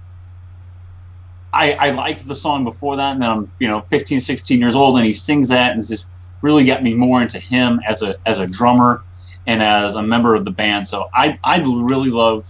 I, 1.53 1.75
I 1.75 1.91
liked 1.93 2.29
the 2.29 2.37
song 2.37 2.65
before 2.65 2.99
that, 2.99 3.15
and 3.15 3.23
then 3.23 3.31
I'm 3.31 3.55
you 3.61 3.69
know 3.69 3.83
15, 3.91 4.21
16 4.21 4.61
years 4.61 4.77
old, 4.77 4.99
and 4.99 5.07
he 5.07 5.15
sings 5.15 5.51
that, 5.51 5.73
and 5.73 5.81
it's 5.81 5.89
just 5.91 6.09
really 6.43 6.67
got 6.67 6.85
me 6.85 6.95
more 6.95 7.23
into 7.23 7.41
him 7.41 7.81
as 7.89 8.03
a 8.03 8.17
as 8.27 8.41
a 8.41 8.49
drummer 8.49 9.05
and 9.47 9.63
as 9.63 9.97
a 9.97 10.05
member 10.05 10.37
of 10.37 10.47
the 10.47 10.53
band. 10.53 10.89
So 10.89 11.09
I 11.15 11.39
I 11.45 11.61
really 11.65 12.11
love, 12.11 12.45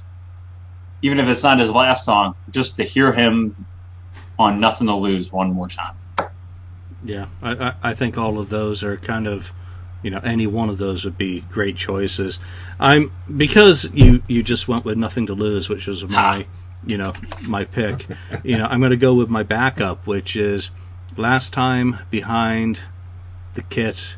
even 1.02 1.20
if 1.20 1.28
it's 1.28 1.42
not 1.42 1.58
his 1.58 1.70
last 1.70 2.04
song, 2.04 2.34
just 2.50 2.76
to 2.76 2.84
hear 2.84 3.12
him 3.12 3.66
on 4.38 4.60
Nothing 4.60 4.86
to 4.88 4.94
Lose 4.94 5.30
one 5.30 5.52
more 5.52 5.68
time. 5.68 5.94
Yeah, 7.02 7.26
I, 7.42 7.52
I, 7.52 7.74
I 7.82 7.94
think 7.94 8.18
all 8.18 8.38
of 8.38 8.48
those 8.48 8.82
are 8.82 8.96
kind 8.96 9.26
of, 9.26 9.52
you 10.02 10.10
know, 10.10 10.18
any 10.22 10.46
one 10.46 10.68
of 10.68 10.78
those 10.78 11.04
would 11.04 11.16
be 11.16 11.40
great 11.40 11.76
choices. 11.76 12.38
I'm 12.80 13.12
because 13.34 13.84
you 13.84 14.22
you 14.26 14.42
just 14.42 14.66
went 14.68 14.84
with 14.84 14.98
nothing 14.98 15.26
to 15.26 15.34
lose, 15.34 15.68
which 15.68 15.86
was 15.86 16.04
my, 16.08 16.46
you 16.84 16.98
know, 16.98 17.12
my 17.48 17.64
pick. 17.64 18.06
You 18.42 18.58
know, 18.58 18.66
I'm 18.66 18.80
going 18.80 18.90
to 18.90 18.96
go 18.96 19.14
with 19.14 19.28
my 19.28 19.42
backup, 19.42 20.06
which 20.06 20.36
is 20.36 20.70
last 21.16 21.52
time 21.52 21.98
behind 22.10 22.80
the 23.54 23.62
kit. 23.62 24.16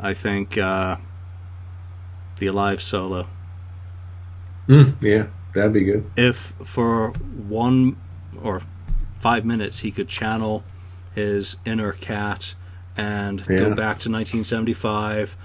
I 0.00 0.14
think 0.14 0.56
uh, 0.56 0.96
the 2.38 2.46
Alive 2.46 2.82
solo. 2.82 3.26
Mm, 4.68 5.02
yeah, 5.02 5.26
that'd 5.54 5.72
be 5.72 5.84
good. 5.84 6.10
if 6.16 6.36
for 6.64 7.10
one 7.48 7.96
or 8.42 8.62
five 9.20 9.44
minutes 9.44 9.78
he 9.78 9.90
could 9.90 10.08
channel 10.08 10.62
his 11.14 11.56
inner 11.64 11.92
cat 11.92 12.54
and 12.96 13.44
go 13.46 13.70
back 13.74 14.00
to 14.00 14.10
1975 14.10 15.36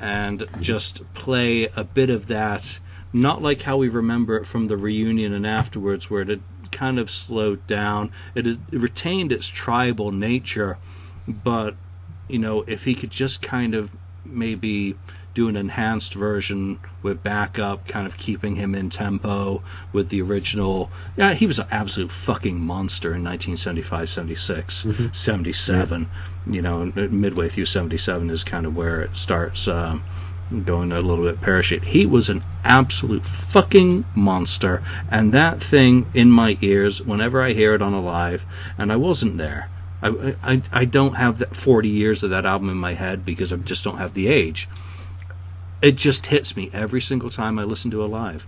and 0.00 0.46
just 0.60 1.02
play 1.12 1.68
a 1.76 1.84
bit 1.84 2.10
of 2.10 2.28
that, 2.28 2.78
not 3.12 3.42
like 3.42 3.60
how 3.60 3.76
we 3.76 3.88
remember 3.88 4.36
it 4.36 4.46
from 4.46 4.66
the 4.66 4.76
reunion 4.76 5.34
and 5.34 5.46
afterwards, 5.46 6.08
where 6.08 6.22
it 6.22 6.28
had 6.28 6.40
kind 6.70 6.98
of 6.98 7.10
slowed 7.10 7.66
down. 7.66 8.12
It, 8.34 8.46
had, 8.46 8.60
it 8.72 8.80
retained 8.80 9.32
its 9.32 9.46
tribal 9.48 10.12
nature, 10.12 10.78
but 11.28 11.74
you 12.28 12.38
know, 12.38 12.64
if 12.66 12.84
he 12.84 12.94
could 12.94 13.10
just 13.10 13.42
kind 13.42 13.74
of 13.74 13.90
maybe 14.24 14.96
do 15.34 15.48
an 15.48 15.56
enhanced 15.56 16.14
version 16.14 16.78
with 17.02 17.22
backup, 17.22 17.86
kind 17.86 18.06
of 18.06 18.16
keeping 18.16 18.56
him 18.56 18.74
in 18.74 18.90
tempo 18.90 19.62
with 19.92 20.08
the 20.08 20.22
original. 20.22 20.90
Yeah, 21.16 21.34
he 21.34 21.46
was 21.46 21.58
an 21.58 21.66
absolute 21.70 22.10
fucking 22.10 22.58
monster 22.58 23.08
in 23.14 23.22
1975, 23.22 24.10
76, 24.10 24.86
77. 25.12 26.06
You 26.50 26.62
know, 26.62 26.92
midway 26.94 27.48
through 27.48 27.66
77 27.66 28.30
is 28.30 28.44
kind 28.44 28.66
of 28.66 28.76
where 28.76 29.02
it 29.02 29.16
starts 29.16 29.68
um, 29.68 30.02
going 30.64 30.90
a 30.90 31.00
little 31.00 31.32
bit 31.32 31.64
shaped. 31.64 31.86
He 31.86 32.06
was 32.06 32.28
an 32.28 32.42
absolute 32.64 33.24
fucking 33.24 34.04
monster, 34.14 34.82
and 35.08 35.32
that 35.34 35.60
thing 35.60 36.06
in 36.12 36.30
my 36.30 36.58
ears 36.60 37.00
whenever 37.00 37.40
I 37.40 37.52
hear 37.52 37.74
it 37.74 37.82
on 37.82 37.94
a 37.94 38.00
live, 38.00 38.44
and 38.76 38.90
I 38.90 38.96
wasn't 38.96 39.38
there. 39.38 39.68
I, 40.02 40.34
I, 40.42 40.62
I 40.72 40.84
don't 40.86 41.14
have 41.14 41.38
that 41.38 41.54
40 41.54 41.88
years 41.88 42.22
of 42.22 42.30
that 42.30 42.46
album 42.46 42.70
in 42.70 42.76
my 42.76 42.94
head 42.94 43.24
because 43.24 43.52
I 43.52 43.56
just 43.56 43.84
don't 43.84 43.98
have 43.98 44.14
the 44.14 44.28
age. 44.28 44.68
It 45.82 45.96
just 45.96 46.26
hits 46.26 46.56
me 46.56 46.70
every 46.72 47.00
single 47.00 47.30
time 47.30 47.58
I 47.58 47.64
listen 47.64 47.90
to 47.92 48.04
a 48.04 48.06
live. 48.06 48.46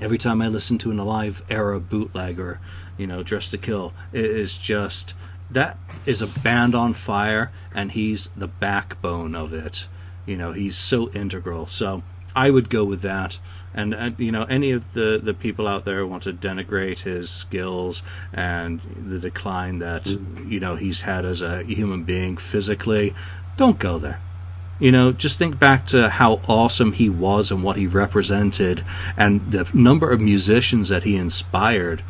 Every 0.00 0.18
time 0.18 0.42
I 0.42 0.48
listen 0.48 0.78
to 0.78 0.90
an 0.90 0.98
Alive 0.98 1.42
era 1.48 1.78
bootleg 1.78 2.40
or, 2.40 2.60
you 2.96 3.06
know, 3.06 3.22
Dress 3.22 3.50
to 3.50 3.58
Kill, 3.58 3.92
it 4.12 4.24
is 4.24 4.56
just 4.58 5.14
that 5.50 5.78
is 6.06 6.22
a 6.22 6.40
band 6.40 6.74
on 6.74 6.92
fire, 6.92 7.50
and 7.74 7.90
he's 7.90 8.28
the 8.36 8.46
backbone 8.46 9.34
of 9.34 9.52
it. 9.52 9.86
You 10.26 10.36
know, 10.36 10.52
he's 10.52 10.76
so 10.76 11.10
integral. 11.10 11.66
So 11.66 12.02
I 12.34 12.48
would 12.48 12.70
go 12.70 12.84
with 12.84 13.02
that. 13.02 13.38
And, 13.74 13.94
and 13.94 14.18
you 14.18 14.32
know, 14.32 14.44
any 14.44 14.72
of 14.72 14.92
the, 14.92 15.20
the 15.22 15.34
people 15.34 15.68
out 15.68 15.84
there 15.84 16.00
who 16.00 16.08
want 16.08 16.24
to 16.24 16.32
denigrate 16.32 16.98
his 17.00 17.30
skills 17.30 18.02
and 18.32 18.80
the 19.08 19.18
decline 19.18 19.80
that 19.80 20.04
mm. 20.04 20.50
you 20.50 20.58
know 20.58 20.74
he's 20.74 21.00
had 21.00 21.24
as 21.24 21.42
a 21.42 21.62
human 21.62 22.04
being 22.04 22.36
physically, 22.36 23.14
don't 23.56 23.78
go 23.78 23.98
there. 23.98 24.20
You 24.80 24.92
know, 24.92 25.12
just 25.12 25.38
think 25.38 25.58
back 25.58 25.88
to 25.88 26.08
how 26.08 26.40
awesome 26.48 26.92
he 26.92 27.10
was 27.10 27.50
and 27.50 27.62
what 27.62 27.76
he 27.76 27.86
represented, 27.86 28.82
and 29.16 29.52
the 29.52 29.68
number 29.74 30.10
of 30.10 30.20
musicians 30.20 30.88
that 30.88 31.02
he 31.02 31.16
inspired 31.16 32.02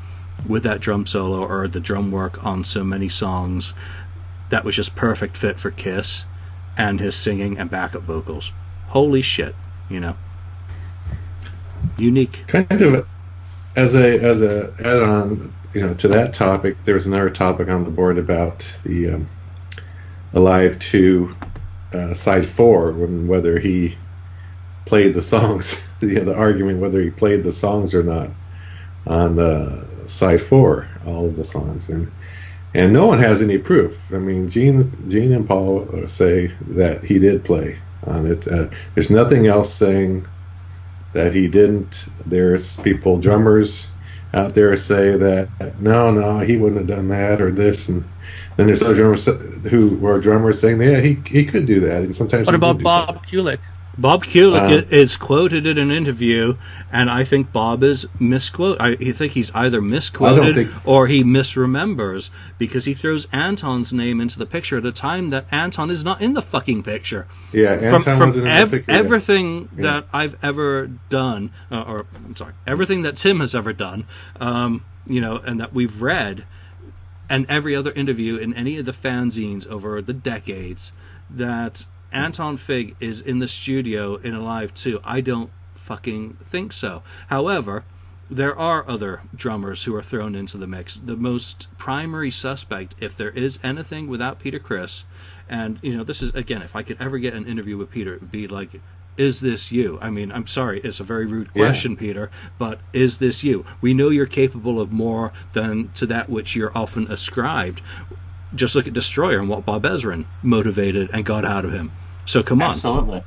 with 0.46 0.62
that 0.62 0.80
drum 0.80 1.04
solo 1.04 1.44
or 1.44 1.68
the 1.68 1.80
drum 1.80 2.10
work 2.10 2.44
on 2.44 2.64
so 2.64 2.84
many 2.84 3.08
songs 3.08 3.74
that 4.50 4.64
was 4.64 4.76
just 4.76 4.94
perfect 4.94 5.36
fit 5.36 5.58
for 5.58 5.70
Kiss 5.70 6.24
and 6.76 6.98
his 6.98 7.16
singing 7.16 7.58
and 7.58 7.70
backup 7.70 8.02
vocals. 8.02 8.52
Holy 8.86 9.22
shit, 9.22 9.54
you 9.88 10.00
know. 10.00 10.16
Unique. 11.98 12.44
kind 12.46 12.80
of 12.80 13.06
as 13.76 13.94
a 13.94 14.18
as 14.20 14.42
a 14.42 14.72
add 14.80 15.02
on 15.02 15.54
you 15.74 15.80
know 15.80 15.94
to 15.94 16.08
that 16.08 16.34
topic 16.34 16.76
there 16.84 16.94
was 16.94 17.06
another 17.06 17.30
topic 17.30 17.68
on 17.68 17.84
the 17.84 17.90
board 17.90 18.18
about 18.18 18.66
the 18.84 19.10
um, 19.10 19.28
alive 20.32 20.78
2 20.78 21.34
uh, 21.92 22.14
side 22.14 22.46
4 22.46 22.92
when 22.92 23.26
whether 23.26 23.58
he 23.58 23.96
played 24.86 25.14
the 25.14 25.22
songs 25.22 25.88
know, 26.00 26.24
the 26.24 26.34
argument 26.34 26.80
whether 26.80 27.00
he 27.00 27.10
played 27.10 27.44
the 27.44 27.52
songs 27.52 27.94
or 27.94 28.02
not 28.02 28.30
on 29.06 29.38
uh, 29.38 30.06
side 30.06 30.42
4 30.42 30.88
all 31.06 31.26
of 31.26 31.36
the 31.36 31.44
songs. 31.44 31.88
And 31.88 32.10
and 32.72 32.92
no 32.92 33.06
one 33.06 33.18
has 33.18 33.42
any 33.42 33.58
proof. 33.58 34.12
I 34.12 34.18
mean 34.18 34.48
gene 34.48 35.08
gene 35.08 35.32
and 35.32 35.46
paul 35.46 35.88
uh, 35.94 36.06
say 36.06 36.52
that 36.68 37.04
he 37.04 37.18
did 37.18 37.44
play 37.44 37.78
on 38.06 38.26
it. 38.26 38.46
Uh, 38.48 38.68
there's 38.94 39.10
nothing 39.10 39.46
else 39.46 39.72
saying 39.72 40.26
that 41.12 41.34
he 41.34 41.48
didn't. 41.48 42.06
There's 42.26 42.76
people, 42.78 43.18
drummers 43.18 43.88
out 44.32 44.54
there 44.54 44.76
say 44.76 45.16
that 45.16 45.48
no, 45.80 46.10
no, 46.12 46.38
he 46.38 46.56
wouldn't 46.56 46.78
have 46.78 46.96
done 46.96 47.08
that 47.08 47.40
or 47.40 47.50
this, 47.50 47.88
and 47.88 48.04
then 48.60 48.66
there's 48.68 48.82
other 48.82 48.94
drummers 48.94 49.24
who 49.70 49.96
were 49.96 50.20
drummers 50.20 50.60
saying, 50.60 50.80
yeah, 50.80 51.00
he 51.00 51.18
he 51.26 51.44
could 51.46 51.66
do 51.66 51.80
that, 51.80 52.02
and 52.02 52.14
sometimes. 52.14 52.46
What 52.46 52.54
about 52.54 52.80
Bob 52.82 53.08
something. 53.14 53.24
Kulick? 53.40 53.58
Bob 53.98 54.24
Kulick 54.24 54.84
Uh, 54.84 54.96
is 54.96 55.16
quoted 55.18 55.66
in 55.66 55.76
an 55.76 55.90
interview, 55.90 56.56
and 56.90 57.10
I 57.10 57.24
think 57.24 57.52
Bob 57.52 57.82
is 57.82 58.06
misquoted. 58.18 58.80
I 58.80 59.12
think 59.12 59.32
he's 59.32 59.50
either 59.54 59.82
misquoted 59.82 60.54
think- 60.54 60.70
or 60.86 61.06
he 61.06 61.22
misremembers 61.24 62.30
because 62.56 62.84
he 62.84 62.94
throws 62.94 63.26
Anton's 63.32 63.92
name 63.92 64.20
into 64.22 64.38
the 64.38 64.46
picture 64.46 64.78
at 64.78 64.86
a 64.86 64.92
time 64.92 65.30
that 65.30 65.46
Anton 65.50 65.90
is 65.90 66.02
not 66.04 66.22
in 66.22 66.32
the 66.34 66.40
fucking 66.40 66.82
picture. 66.82 67.26
Yeah, 67.52 67.72
Anton 67.72 68.02
from 68.02 68.18
wasn't 68.28 68.44
in 68.46 68.50
ev- 68.50 68.70
the 68.70 68.76
picture. 68.78 68.92
everything 68.92 69.68
Yeah. 69.76 69.82
that 69.82 70.04
I've 70.14 70.36
ever 70.42 70.88
done, 71.10 71.50
uh, 71.70 71.82
or 71.82 72.06
I'm 72.24 72.36
sorry, 72.36 72.52
everything 72.66 73.02
that 73.02 73.16
Tim 73.16 73.40
has 73.40 73.54
ever 73.54 73.72
done, 73.74 74.04
um, 74.40 74.82
you 75.06 75.20
know, 75.20 75.36
and 75.44 75.60
that 75.60 75.74
we've 75.74 76.00
read, 76.00 76.44
and 77.30 77.46
every 77.48 77.76
other 77.76 77.92
interview 77.92 78.36
in 78.36 78.52
any 78.54 78.78
of 78.78 78.84
the 78.84 78.92
fanzines 78.92 79.66
over 79.68 80.02
the 80.02 80.12
decades 80.12 80.92
that 81.30 81.86
Anton 82.12 82.56
Fig 82.56 82.96
is 82.98 83.20
in 83.20 83.38
the 83.38 83.46
studio 83.46 84.16
in 84.16 84.34
Alive 84.34 84.74
2. 84.74 85.00
I 85.04 85.20
don't 85.20 85.50
fucking 85.76 86.36
think 86.44 86.72
so. 86.72 87.02
However, 87.28 87.84
there 88.28 88.58
are 88.58 88.88
other 88.88 89.20
drummers 89.34 89.82
who 89.84 89.94
are 89.94 90.02
thrown 90.02 90.34
into 90.34 90.58
the 90.58 90.66
mix. 90.66 90.96
The 90.96 91.16
most 91.16 91.68
primary 91.78 92.32
suspect, 92.32 92.96
if 93.00 93.16
there 93.16 93.30
is 93.30 93.60
anything 93.62 94.08
without 94.08 94.40
Peter 94.40 94.58
Criss, 94.58 95.04
and 95.48 95.78
you 95.82 95.96
know, 95.96 96.04
this 96.04 96.22
is 96.22 96.34
again, 96.34 96.62
if 96.62 96.74
I 96.74 96.82
could 96.82 96.98
ever 97.00 97.18
get 97.18 97.34
an 97.34 97.46
interview 97.46 97.76
with 97.76 97.90
Peter, 97.90 98.14
it 98.14 98.20
would 98.20 98.32
be 98.32 98.48
like, 98.48 98.80
is 99.20 99.38
this 99.40 99.70
you? 99.70 99.98
I 100.00 100.10
mean, 100.10 100.32
I'm 100.32 100.46
sorry, 100.46 100.80
it's 100.80 101.00
a 101.00 101.04
very 101.04 101.26
rude 101.26 101.50
Yeah. 101.54 101.64
question, 101.66 101.96
Peter, 101.96 102.30
but 102.58 102.80
is 102.92 103.18
this 103.18 103.44
you? 103.44 103.64
We 103.82 103.92
know 103.94 104.08
you're 104.08 104.26
capable 104.26 104.80
of 104.80 104.90
more 104.90 105.32
than 105.52 105.90
to 105.94 106.06
that 106.06 106.30
which 106.30 106.56
you're 106.56 106.76
often 106.76 107.04
ascribed. 107.12 107.82
Just 108.54 108.74
look 108.74 108.86
at 108.88 108.94
Destroyer 108.94 109.38
and 109.38 109.48
what 109.48 109.66
Bob 109.66 109.82
Ezrin 109.84 110.24
motivated 110.42 111.10
and 111.12 111.24
got 111.24 111.44
out 111.44 111.64
of 111.64 111.72
him. 111.72 111.92
So 112.24 112.42
come 112.42 112.62
on 112.62 112.70
Absolutely. 112.70 113.22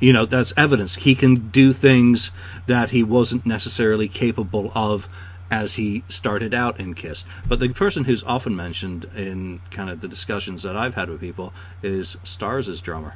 you 0.00 0.12
know 0.12 0.26
that's 0.26 0.52
evidence 0.56 0.94
he 0.94 1.14
can 1.14 1.50
do 1.50 1.72
things 1.72 2.30
that 2.66 2.90
he 2.90 3.02
wasn't 3.02 3.44
necessarily 3.46 4.08
capable 4.08 4.70
of 4.74 5.08
as 5.50 5.74
he 5.74 6.02
started 6.08 6.52
out 6.52 6.80
in 6.80 6.94
kiss 6.94 7.24
but 7.48 7.58
the 7.60 7.68
person 7.68 8.02
who's 8.04 8.22
often 8.24 8.54
mentioned 8.56 9.04
in 9.16 9.60
kind 9.70 9.88
of 9.88 10.00
the 10.00 10.08
discussions 10.08 10.64
that 10.64 10.76
i've 10.76 10.94
had 10.94 11.08
with 11.08 11.20
people 11.20 11.54
is 11.82 12.16
Starz' 12.24 12.82
drummer 12.82 13.14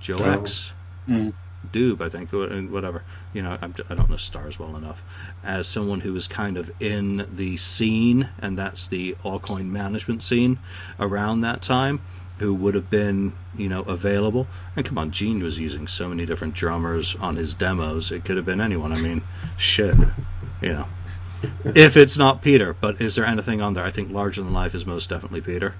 joe 0.00 0.18
Oh. 0.20 0.42
x 0.42 0.72
Mm. 1.08 1.32
Dube, 1.72 2.00
I 2.00 2.08
think, 2.08 2.32
or- 2.32 2.48
whatever. 2.62 3.02
You 3.32 3.42
know, 3.42 3.58
I'm, 3.60 3.74
I 3.90 3.94
don't 3.94 4.08
know 4.10 4.16
Starz 4.16 4.58
well 4.58 4.76
enough. 4.76 5.02
As 5.42 5.66
someone 5.66 6.00
who 6.00 6.12
was 6.12 6.28
kind 6.28 6.56
of 6.56 6.70
in 6.80 7.26
the 7.36 7.56
scene, 7.56 8.28
and 8.40 8.58
that's 8.58 8.86
the 8.86 9.16
Aucoin 9.24 9.66
management 9.66 10.22
scene 10.22 10.58
around 11.00 11.40
that 11.42 11.62
time, 11.62 12.00
who 12.38 12.52
would 12.54 12.74
have 12.74 12.90
been, 12.90 13.32
you 13.56 13.68
know, 13.68 13.82
available. 13.82 14.46
And 14.76 14.84
come 14.84 14.98
on, 14.98 15.10
Gene 15.10 15.42
was 15.42 15.58
using 15.58 15.88
so 15.88 16.08
many 16.08 16.26
different 16.26 16.54
drummers 16.54 17.16
on 17.16 17.36
his 17.36 17.54
demos. 17.54 18.12
It 18.12 18.24
could 18.24 18.36
have 18.36 18.46
been 18.46 18.60
anyone. 18.60 18.92
I 18.92 19.00
mean, 19.00 19.22
shit, 19.56 19.94
you 20.60 20.72
know. 20.72 20.86
If 21.64 21.96
it's 21.96 22.16
not 22.16 22.42
Peter, 22.42 22.74
but 22.78 23.00
is 23.00 23.14
there 23.14 23.26
anything 23.26 23.60
on 23.60 23.74
there? 23.74 23.84
I 23.84 23.90
think 23.90 24.10
Larger 24.10 24.42
Than 24.42 24.52
Life 24.52 24.74
is 24.74 24.86
most 24.86 25.10
definitely 25.10 25.40
Peter. 25.40 25.74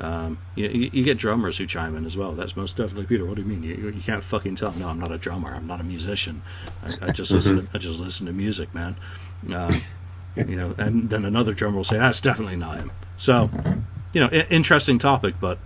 Um, 0.00 0.38
you, 0.54 0.68
you, 0.68 0.90
you 0.92 1.04
get 1.04 1.18
drummers 1.18 1.56
who 1.58 1.66
chime 1.66 1.96
in 1.96 2.06
as 2.06 2.16
well. 2.16 2.32
That's 2.32 2.56
most 2.56 2.76
definitely 2.76 3.06
Peter. 3.06 3.24
What 3.26 3.36
do 3.36 3.42
you 3.42 3.48
mean? 3.48 3.62
You, 3.62 3.90
you 3.90 4.00
can't 4.02 4.24
fucking 4.24 4.56
tell. 4.56 4.72
No, 4.72 4.88
I'm 4.88 4.98
not 4.98 5.12
a 5.12 5.18
drummer. 5.18 5.54
I'm 5.54 5.66
not 5.66 5.80
a 5.80 5.84
musician. 5.84 6.42
I, 6.82 7.08
I 7.08 7.10
just 7.12 7.30
listen. 7.30 7.66
To, 7.66 7.76
I 7.76 7.78
just 7.78 7.98
listen 8.00 8.26
to 8.26 8.32
music, 8.32 8.74
man. 8.74 8.96
Um, 9.52 9.80
you 10.34 10.56
know, 10.56 10.74
and 10.78 11.10
then 11.10 11.24
another 11.24 11.52
drummer 11.52 11.76
will 11.76 11.84
say 11.84 11.98
that's 11.98 12.20
definitely 12.22 12.56
not 12.56 12.78
him. 12.78 12.90
So, 13.18 13.50
you 14.12 14.20
know, 14.20 14.28
I- 14.32 14.46
interesting 14.50 14.98
topic, 14.98 15.34
but 15.40 15.58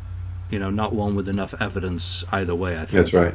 you 0.50 0.58
know, 0.58 0.70
not 0.70 0.92
one 0.92 1.14
with 1.14 1.28
enough 1.28 1.54
evidence 1.60 2.24
either 2.32 2.54
way. 2.54 2.74
I 2.74 2.80
think. 2.80 2.90
That's 2.90 3.12
right. 3.12 3.34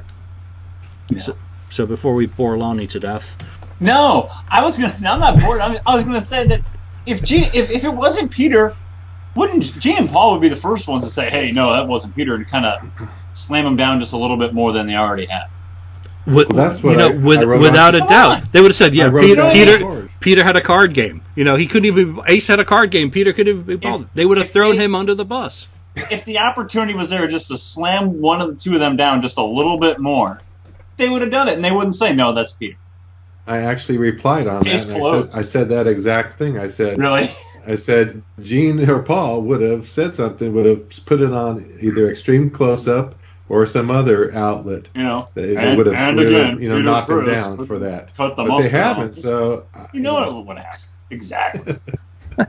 So, 1.19 1.37
so 1.69 1.85
before 1.85 2.13
we 2.15 2.25
bore 2.25 2.57
Lonnie 2.57 2.87
to 2.87 2.99
death, 2.99 3.35
No, 3.79 4.29
I 4.49 4.63
was 4.63 4.77
gonna. 4.77 4.95
No, 5.01 5.13
I'm 5.13 5.19
not 5.19 5.39
bored. 5.39 5.61
I, 5.61 5.79
I 5.85 5.95
was 5.95 6.03
gonna 6.03 6.21
say 6.21 6.47
that 6.47 6.61
if 7.05 7.23
Gene, 7.23 7.45
if, 7.53 7.71
if 7.71 7.83
it 7.83 7.93
wasn't 7.93 8.31
Peter, 8.31 8.75
wouldn't 9.35 9.77
Gene 9.79 9.97
and 9.97 10.09
Paul 10.09 10.33
would 10.33 10.41
be 10.41 10.49
the 10.49 10.55
first 10.55 10.87
ones 10.87 11.03
to 11.05 11.09
say, 11.09 11.29
"Hey, 11.29 11.51
no, 11.51 11.73
that 11.73 11.87
wasn't 11.87 12.15
Peter," 12.15 12.35
and 12.35 12.47
kind 12.47 12.65
of 12.65 12.81
slam 13.33 13.65
him 13.65 13.75
down 13.77 13.99
just 13.99 14.13
a 14.13 14.17
little 14.17 14.37
bit 14.37 14.53
more 14.53 14.73
than 14.73 14.87
they 14.87 14.95
already 14.95 15.25
have. 15.27 15.47
With, 16.27 16.49
Well, 16.49 16.57
that's 16.69 16.83
what 16.83 16.91
you 16.91 16.97
know, 16.97 17.09
I- 17.09 17.13
with, 17.13 17.39
I 17.39 17.43
wrote 17.43 17.61
without 17.61 17.95
on- 17.95 18.01
a 18.01 18.03
Come 18.05 18.09
doubt, 18.09 18.31
on. 18.31 18.49
they 18.51 18.61
would 18.61 18.69
have 18.69 18.75
said, 18.75 18.93
"Yeah, 18.93 19.09
Peter, 19.09 19.49
Peter. 19.51 20.09
Peter 20.19 20.43
had 20.43 20.55
a 20.55 20.61
card 20.61 20.93
game. 20.93 21.21
You 21.35 21.43
know, 21.43 21.55
he 21.55 21.65
couldn't 21.65 21.87
even. 21.87 22.19
Ace 22.27 22.47
had 22.47 22.59
a 22.59 22.65
card 22.65 22.91
game. 22.91 23.09
Peter 23.09 23.33
couldn't 23.33 23.53
even 23.53 23.63
be 23.63 23.75
bothered. 23.75 24.07
They 24.13 24.25
would 24.25 24.37
have 24.37 24.49
thrown 24.49 24.75
they- 24.75 24.83
him 24.85 24.95
under 24.95 25.15
the 25.15 25.25
bus." 25.25 25.67
If 26.09 26.23
the 26.25 26.39
opportunity 26.39 26.93
was 26.93 27.09
there 27.09 27.27
just 27.27 27.49
to 27.49 27.57
slam 27.57 28.21
one 28.21 28.39
of 28.39 28.47
the 28.49 28.55
two 28.55 28.73
of 28.75 28.79
them 28.79 28.95
down 28.95 29.21
just 29.21 29.37
a 29.37 29.43
little 29.43 29.77
bit 29.77 29.99
more, 29.99 30.39
they 30.97 31.09
would 31.09 31.21
have 31.21 31.31
done 31.31 31.47
it, 31.49 31.55
and 31.55 31.65
they 31.65 31.71
wouldn't 31.71 31.95
say, 31.95 32.13
"No, 32.13 32.31
that's 32.33 32.53
Peter." 32.53 32.77
I 33.47 33.57
actually 33.63 33.97
replied 33.97 34.47
on 34.47 34.63
Case 34.63 34.85
that. 34.85 34.97
I 34.97 34.99
said, 35.01 35.29
I 35.35 35.41
said 35.41 35.69
that 35.69 35.87
exact 35.87 36.33
thing. 36.33 36.59
I 36.59 36.67
said, 36.67 36.99
Really? 36.99 37.27
I 37.67 37.75
said 37.75 38.21
Gene 38.41 38.89
or 38.89 39.01
Paul 39.03 39.41
would 39.43 39.61
have 39.61 39.87
said 39.87 40.13
something, 40.15 40.53
would 40.53 40.65
have 40.65 41.05
put 41.05 41.21
it 41.21 41.31
on 41.31 41.77
either 41.81 42.09
Extreme 42.09 42.51
Close 42.51 42.87
Up 42.87 43.15
or 43.49 43.65
some 43.65 43.91
other 43.91 44.33
outlet. 44.33 44.89
You 44.95 45.03
know. 45.03 45.27
They, 45.33 45.55
they 45.55 45.57
And- 45.57 45.77
would 45.77 45.85
have, 45.87 45.95
and 45.95 46.17
would 46.17 46.27
again, 46.27 46.61
you 46.61 46.69
know, 46.69 46.75
Peter 46.75 46.85
knocked 46.85 47.09
him 47.09 47.23
Chris 47.23 47.45
down 47.47 47.57
cut- 47.57 47.67
for 47.67 47.79
that. 47.79 48.15
cut 48.15 48.35
the 48.37 48.43
but 48.45 48.61
they 48.61 48.69
haven't, 48.69 49.09
off. 49.09 49.15
so 49.23 49.65
You 49.93 50.01
know 50.01 50.13
what 50.13 50.45
would 50.47 50.57
happen 50.57 50.79
exactly. 51.09 51.75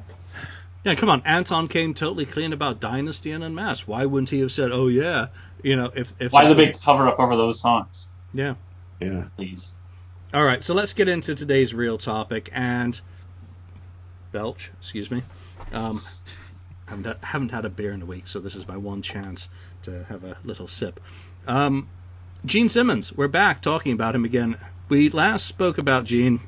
Yeah, 0.85 0.97
come 0.97 1.09
on. 1.11 1.23
Anton 1.25 1.69
came 1.69 1.95
totally 1.95 2.27
clean 2.27 2.53
about 2.53 2.81
Dynasty 2.81 3.31
and 3.31 3.45
Unmasked. 3.45 3.87
Why 3.87 4.05
wouldn't 4.05 4.31
he 4.31 4.41
have 4.41 4.51
said, 4.51 4.73
"Oh 4.73 4.89
yeah"? 4.89 5.27
You 5.63 5.77
know, 5.77 5.93
if 5.95 6.13
if 6.19 6.33
Why 6.33 6.43
that 6.43 6.49
the 6.49 6.57
was- 6.57 6.67
big 6.67 6.81
cover 6.83 7.07
up 7.07 7.21
over 7.21 7.37
those 7.37 7.61
songs, 7.61 8.09
yeah. 8.35 8.55
Yeah. 9.01 9.27
please? 9.37 9.75
All 10.35 10.43
right, 10.43 10.65
so 10.65 10.75
let's 10.75 10.93
get 10.95 11.07
into 11.09 11.37
today's 11.37 11.73
real 11.73 11.99
topic 11.99 12.51
and 12.53 13.01
belch. 14.33 14.71
Excuse 14.81 15.11
me. 15.11 15.23
Um, 15.73 16.01
haven't, 16.87 17.25
haven't 17.25 17.51
had 17.51 17.65
a 17.65 17.71
beer 17.71 17.93
in 17.93 18.03
a 18.03 18.07
week, 18.07 18.29
so 18.29 18.41
this 18.41 18.55
is 18.55 18.67
my 18.67 18.77
one 18.77 19.03
chance 19.03 19.49
to 19.83 20.05
have 20.05 20.25
a 20.25 20.37
little 20.45 20.69
sip. 20.69 21.01
Um, 21.47 21.89
Gene 22.45 22.69
Simmons, 22.69 23.13
we're 23.13 23.29
back 23.29 23.63
talking 23.63 23.93
about 23.93 24.15
him 24.15 24.25
again. 24.25 24.57
We 24.89 25.11
last 25.11 25.47
spoke 25.47 25.79
about 25.79 26.05
Gene 26.05 26.41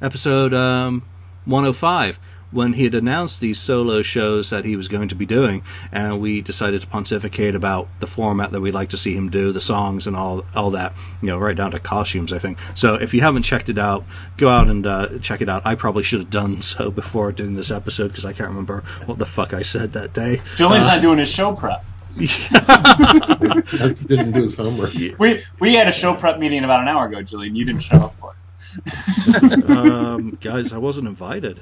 episode 0.00 0.54
um, 0.54 1.02
105 1.44 2.18
when 2.52 2.72
he 2.72 2.84
had 2.84 2.94
announced 2.94 3.40
these 3.40 3.58
solo 3.58 4.02
shows 4.02 4.50
that 4.50 4.64
he 4.64 4.76
was 4.76 4.88
going 4.88 5.08
to 5.08 5.14
be 5.14 5.26
doing, 5.26 5.62
and 5.90 6.20
we 6.20 6.40
decided 6.40 6.82
to 6.82 6.86
pontificate 6.86 7.54
about 7.54 7.88
the 7.98 8.06
format 8.06 8.52
that 8.52 8.60
we'd 8.60 8.74
like 8.74 8.90
to 8.90 8.98
see 8.98 9.14
him 9.14 9.30
do, 9.30 9.52
the 9.52 9.60
songs 9.60 10.06
and 10.06 10.14
all 10.14 10.44
all 10.54 10.72
that, 10.72 10.92
you 11.20 11.28
know, 11.28 11.38
right 11.38 11.56
down 11.56 11.72
to 11.72 11.78
costumes, 11.78 12.32
I 12.32 12.38
think. 12.38 12.58
So 12.74 12.94
if 12.94 13.14
you 13.14 13.20
haven't 13.22 13.42
checked 13.42 13.68
it 13.68 13.78
out, 13.78 14.04
go 14.36 14.48
out 14.48 14.68
and 14.68 14.86
uh, 14.86 15.18
check 15.20 15.40
it 15.40 15.48
out. 15.48 15.66
I 15.66 15.74
probably 15.74 16.02
should 16.02 16.20
have 16.20 16.30
done 16.30 16.62
so 16.72 16.90
before 16.90 17.32
doing 17.32 17.54
this 17.54 17.70
episode 17.70 18.08
because 18.08 18.24
I 18.24 18.32
can't 18.32 18.50
remember 18.50 18.84
what 19.06 19.18
the 19.18 19.26
fuck 19.26 19.54
I 19.54 19.62
said 19.62 19.94
that 19.94 20.12
day. 20.12 20.42
Julian's 20.56 20.86
Uh, 20.86 20.94
not 20.94 21.02
doing 21.02 21.18
his 21.18 21.30
show 21.30 21.52
prep. 21.52 21.84
didn't 22.18 24.32
do 24.32 24.42
his 24.42 24.56
homework. 24.56 24.92
We 25.18 25.42
we 25.58 25.74
had 25.74 25.88
a 25.88 25.92
show 25.92 26.14
prep 26.14 26.38
meeting 26.38 26.62
about 26.62 26.82
an 26.82 26.88
hour 26.88 27.06
ago, 27.06 27.22
Julian. 27.22 27.56
You 27.56 27.64
didn't 27.64 27.82
show 27.82 27.96
up 27.96 28.14
for 28.20 28.32
it. 28.32 29.64
um, 29.70 30.38
guys, 30.40 30.72
I 30.72 30.78
wasn't 30.78 31.08
invited. 31.08 31.60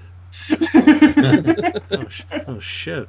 Oh, 0.52 2.08
oh 2.48 2.60
shit. 2.60 3.08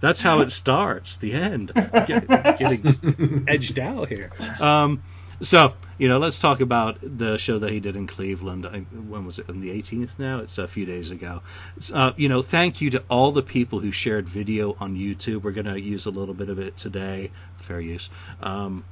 That's 0.00 0.20
how 0.20 0.40
it 0.40 0.50
starts. 0.50 1.16
The 1.16 1.32
end. 1.32 1.72
Get, 1.74 2.28
getting 2.58 3.44
edged 3.48 3.78
out 3.78 4.08
here. 4.08 4.30
Um, 4.60 5.02
so 5.40 5.74
you 5.96 6.08
know, 6.08 6.18
let's 6.18 6.38
talk 6.38 6.60
about 6.60 6.98
the 7.00 7.36
show 7.36 7.60
that 7.60 7.70
he 7.70 7.80
did 7.80 7.96
in 7.96 8.06
Cleveland. 8.06 8.64
When 9.08 9.26
was 9.26 9.38
it? 9.38 9.48
On 9.48 9.60
the 9.60 9.70
18th 9.70 10.10
now? 10.18 10.40
It's 10.40 10.58
a 10.58 10.66
few 10.66 10.86
days 10.86 11.10
ago. 11.10 11.42
Uh, 11.92 12.12
you 12.16 12.28
know, 12.28 12.42
thank 12.42 12.80
you 12.80 12.90
to 12.90 13.04
all 13.08 13.32
the 13.32 13.42
people 13.42 13.78
who 13.78 13.92
shared 13.92 14.28
video 14.28 14.76
on 14.78 14.96
YouTube. 14.96 15.42
We're 15.42 15.52
going 15.52 15.66
to 15.66 15.80
use 15.80 16.06
a 16.06 16.10
little 16.10 16.34
bit 16.34 16.48
of 16.48 16.58
it 16.58 16.76
today. 16.76 17.30
Fair 17.58 17.80
use. 17.80 18.10
Um, 18.42 18.84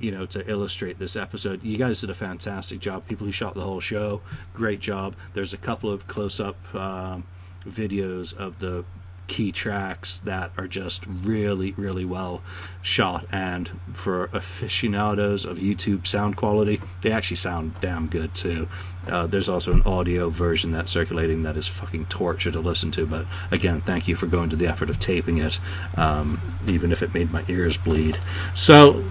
you 0.00 0.10
know, 0.10 0.26
to 0.26 0.48
illustrate 0.48 0.98
this 0.98 1.16
episode. 1.16 1.62
You 1.62 1.76
guys 1.76 2.00
did 2.00 2.10
a 2.10 2.14
fantastic 2.14 2.80
job. 2.80 3.06
People 3.06 3.26
who 3.26 3.32
shot 3.32 3.54
the 3.54 3.62
whole 3.62 3.80
show, 3.80 4.20
great 4.54 4.80
job. 4.80 5.14
There's 5.34 5.52
a 5.52 5.58
couple 5.58 5.90
of 5.90 6.06
close-up 6.06 6.56
um, 6.74 7.24
videos 7.66 8.36
of 8.36 8.58
the 8.58 8.84
key 9.30 9.52
tracks 9.52 10.20
that 10.24 10.50
are 10.58 10.66
just 10.66 11.06
really, 11.06 11.70
really 11.70 12.04
well 12.04 12.42
shot. 12.82 13.26
And 13.30 13.70
for 13.92 14.24
aficionados 14.24 15.44
of 15.44 15.58
YouTube 15.58 16.06
sound 16.08 16.36
quality, 16.36 16.80
they 17.00 17.12
actually 17.12 17.36
sound 17.36 17.74
damn 17.80 18.08
good 18.08 18.34
too. 18.34 18.68
Uh, 19.06 19.28
there's 19.28 19.48
also 19.48 19.72
an 19.72 19.82
audio 19.82 20.30
version 20.30 20.72
that's 20.72 20.90
circulating 20.90 21.44
that 21.44 21.56
is 21.56 21.68
fucking 21.68 22.06
torture 22.06 22.50
to 22.50 22.58
listen 22.58 22.90
to. 22.92 23.06
But 23.06 23.26
again, 23.52 23.82
thank 23.82 24.08
you 24.08 24.16
for 24.16 24.26
going 24.26 24.50
to 24.50 24.56
the 24.56 24.66
effort 24.66 24.90
of 24.90 24.98
taping 24.98 25.38
it, 25.38 25.60
um, 25.96 26.40
even 26.66 26.90
if 26.90 27.02
it 27.02 27.14
made 27.14 27.30
my 27.30 27.44
ears 27.46 27.76
bleed. 27.76 28.18
So 28.56 29.04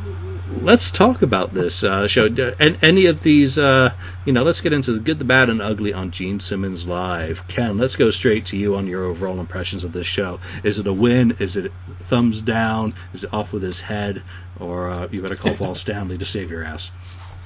let's 0.62 0.92
talk 0.92 1.22
about 1.22 1.54
this 1.54 1.84
uh, 1.84 2.08
show. 2.08 2.26
And 2.60 2.78
any 2.82 3.06
of 3.08 3.22
these, 3.22 3.58
uh, 3.58 3.94
you 4.26 4.34
know, 4.34 4.44
let's 4.44 4.62
get 4.62 4.74
into 4.74 4.94
the 4.94 5.00
good, 5.00 5.20
the 5.20 5.26
bad, 5.26 5.50
and 5.50 5.62
ugly 5.62 5.94
on 5.94 6.12
Gene 6.12 6.40
Simmons 6.40 6.86
Live. 6.86 7.48
Ken, 7.48 7.78
let's 7.78 7.96
go 7.96 8.10
straight 8.10 8.48
to 8.48 8.58
you 8.58 8.76
on 8.76 8.88
your 8.88 9.06
overall 9.06 9.40
impressions 9.40 9.84
of 9.84 9.94
this 9.94 10.08
show. 10.08 10.40
Is 10.64 10.80
it 10.80 10.88
a 10.88 10.94
win? 10.94 11.38
Is 11.40 11.56
it 11.56 11.72
thumbs 12.02 12.42
down? 12.42 12.94
Is 13.14 13.24
it 13.24 13.34
off 13.34 13.54
with 13.54 13.64
his 13.64 13.80
head? 13.80 14.24
Or 14.60 14.90
uh, 14.90 15.08
you 15.12 15.22
better 15.22 15.36
call 15.36 15.56
Paul 15.56 15.76
Stanley 15.76 16.18
to 16.18 16.26
save 16.26 16.52
your 16.52 16.64
ass? 16.64 16.92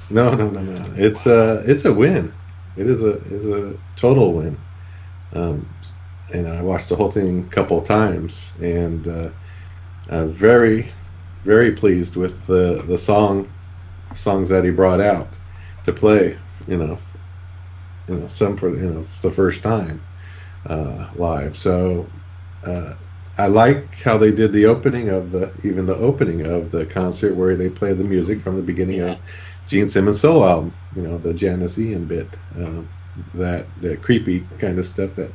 No, 0.10 0.34
no, 0.34 0.50
no, 0.50 0.62
no. 0.62 0.94
It's 0.96 1.26
a, 1.26 1.64
it's 1.66 1.86
a 1.86 1.94
win. 1.94 2.34
It 2.76 2.88
is 2.88 3.04
a, 3.04 3.14
is 3.14 3.46
a 3.46 3.78
total 3.96 4.34
win. 4.34 4.58
Um, 5.34 5.70
and 6.34 6.48
I 6.48 6.62
watched 6.62 6.90
the 6.90 6.96
whole 6.96 7.12
thing 7.12 7.48
a 7.48 7.54
couple 7.54 7.82
times, 7.82 8.54
and 8.60 9.08
uh, 10.10 10.28
very 10.28 10.92
very 11.44 11.72
pleased 11.72 12.16
with 12.16 12.46
the 12.48 12.84
the 12.88 12.98
song 12.98 13.50
songs 14.14 14.50
that 14.50 14.64
he 14.64 14.72
brought 14.72 15.02
out 15.02 15.28
to 15.86 15.94
play. 15.94 16.38
You 16.68 16.78
know, 16.78 17.00
you 18.08 18.16
know 18.16 18.28
some 18.28 18.58
for 18.58 18.70
you 18.70 18.90
know 18.90 19.06
the 19.22 19.32
first 19.32 19.62
time 19.62 20.02
uh, 20.66 21.10
live. 21.16 21.58
So 21.58 22.08
uh, 22.66 22.94
I 23.38 23.48
like 23.48 23.96
how 23.96 24.18
they 24.18 24.32
did 24.32 24.54
the 24.54 24.66
opening 24.66 25.10
of 25.10 25.32
the 25.32 25.54
even 25.64 25.86
the 25.86 25.96
opening 25.96 26.46
of 26.46 26.72
the 26.72 26.86
concert 26.86 27.36
where 27.36 27.56
they 27.56 27.70
play 27.70 27.94
the 27.94 28.04
music 28.04 28.42
from 28.42 28.56
the 28.56 28.62
beginning 28.62 29.00
yeah. 29.00 29.14
of 29.14 29.20
Gene 29.68 29.88
Simmons 29.88 30.22
solo 30.22 30.48
album. 30.48 30.74
You 30.96 31.02
know, 31.04 31.18
the 31.18 31.34
Janis 31.34 31.78
Ian 31.78 32.06
bit, 32.06 32.38
um, 32.56 32.90
that 33.34 33.68
that 33.82 34.02
creepy 34.02 34.42
kind 34.60 34.80
of 34.80 34.86
stuff 34.86 35.16
that 35.16 35.32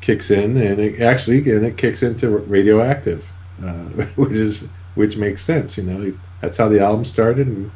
kicks 0.00 0.30
in, 0.30 0.56
and 0.56 0.78
it 0.78 1.00
actually 1.00 1.38
and 1.50 1.64
it 1.64 1.76
kicks 1.76 2.02
into 2.02 2.30
Radioactive, 2.30 3.24
uh, 3.62 3.84
which 4.16 4.32
is 4.32 4.68
which 4.94 5.16
makes 5.16 5.42
sense. 5.44 5.76
You 5.78 5.84
know, 5.84 6.12
that's 6.40 6.56
how 6.56 6.68
the 6.68 6.80
album 6.80 7.04
started, 7.04 7.48
and 7.48 7.72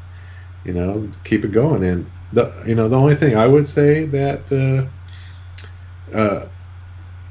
you 0.65 0.73
know, 0.75 1.11
keep 1.25 1.45
it 1.45 1.53
going. 1.53 1.85
And 1.85 2.13
the 2.33 2.63
you 2.67 2.75
know 2.75 2.89
the 2.89 2.99
only 2.99 3.17
thing 3.17 3.37
I 3.37 3.47
would 3.47 3.67
say 3.69 4.07
that 4.07 4.53
uh, 4.53 6.17
uh, 6.17 6.49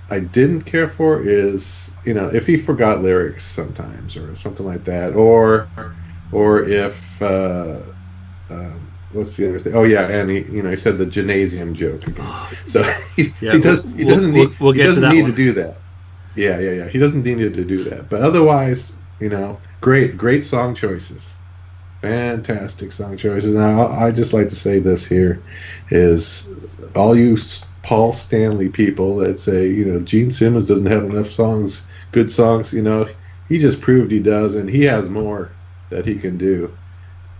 I 0.09 0.19
didn't 0.19 0.63
care 0.63 0.89
for 0.89 1.21
is 1.21 1.95
you 2.03 2.13
know 2.13 2.27
if 2.27 2.45
he 2.47 2.57
forgot 2.57 3.01
lyrics 3.01 3.45
sometimes 3.45 4.17
or 4.17 4.35
something 4.35 4.65
like 4.65 4.83
that, 4.85 5.13
or 5.15 5.71
or 6.31 6.63
if 6.63 7.21
uh, 7.21 7.83
um, 8.49 8.91
what's 9.09 9.37
the 9.37 9.49
other 9.49 9.59
thing? 9.59 9.75
Oh 9.75 9.83
yeah, 9.83 10.07
and 10.07 10.29
he 10.29 10.45
you 10.51 10.63
know 10.63 10.71
he 10.71 10.77
said 10.77 10.97
the 10.97 11.05
gymnasium 11.05 11.73
joke 11.73 12.07
again. 12.07 12.37
So 12.67 12.83
he, 13.15 13.35
yeah, 13.41 13.53
he 13.53 13.61
does 13.61 13.83
he 13.83 14.05
doesn't 14.05 14.33
we'll, 14.33 14.49
need 14.49 14.57
we'll 14.59 14.73
he 14.73 14.81
doesn't 14.81 15.07
need 15.07 15.23
one. 15.23 15.31
to 15.31 15.35
do 15.35 15.53
that. 15.53 15.83
Yeah, 16.35 16.59
yeah, 16.59 16.71
yeah. 16.71 16.89
He 16.89 16.99
doesn't 16.99 17.23
need 17.23 17.53
to 17.53 17.65
do 17.65 17.83
that. 17.85 18.09
But 18.09 18.21
otherwise, 18.21 18.93
you 19.19 19.29
know, 19.29 19.61
great, 19.81 20.17
great 20.17 20.45
song 20.45 20.75
choices. 20.75 21.33
Fantastic 22.01 22.91
song 22.91 23.17
choices. 23.17 23.53
Now, 23.53 23.87
I 23.87 24.11
just 24.11 24.33
like 24.33 24.49
to 24.49 24.55
say 24.55 24.79
this 24.79 25.05
here 25.05 25.43
is 25.89 26.49
all 26.95 27.15
you 27.15 27.37
Paul 27.83 28.13
Stanley 28.13 28.69
people 28.69 29.17
that 29.17 29.37
say, 29.39 29.67
you 29.67 29.85
know, 29.85 29.99
Gene 29.99 30.31
Simmons 30.31 30.67
doesn't 30.67 30.85
have 30.85 31.03
enough 31.03 31.29
songs, 31.29 31.81
good 32.11 32.31
songs, 32.31 32.73
you 32.73 32.81
know, 32.81 33.07
he 33.49 33.59
just 33.59 33.81
proved 33.81 34.11
he 34.11 34.19
does, 34.19 34.55
and 34.55 34.69
he 34.69 34.83
has 34.83 35.09
more 35.09 35.51
that 35.89 36.05
he 36.05 36.17
can 36.17 36.37
do. 36.37 36.75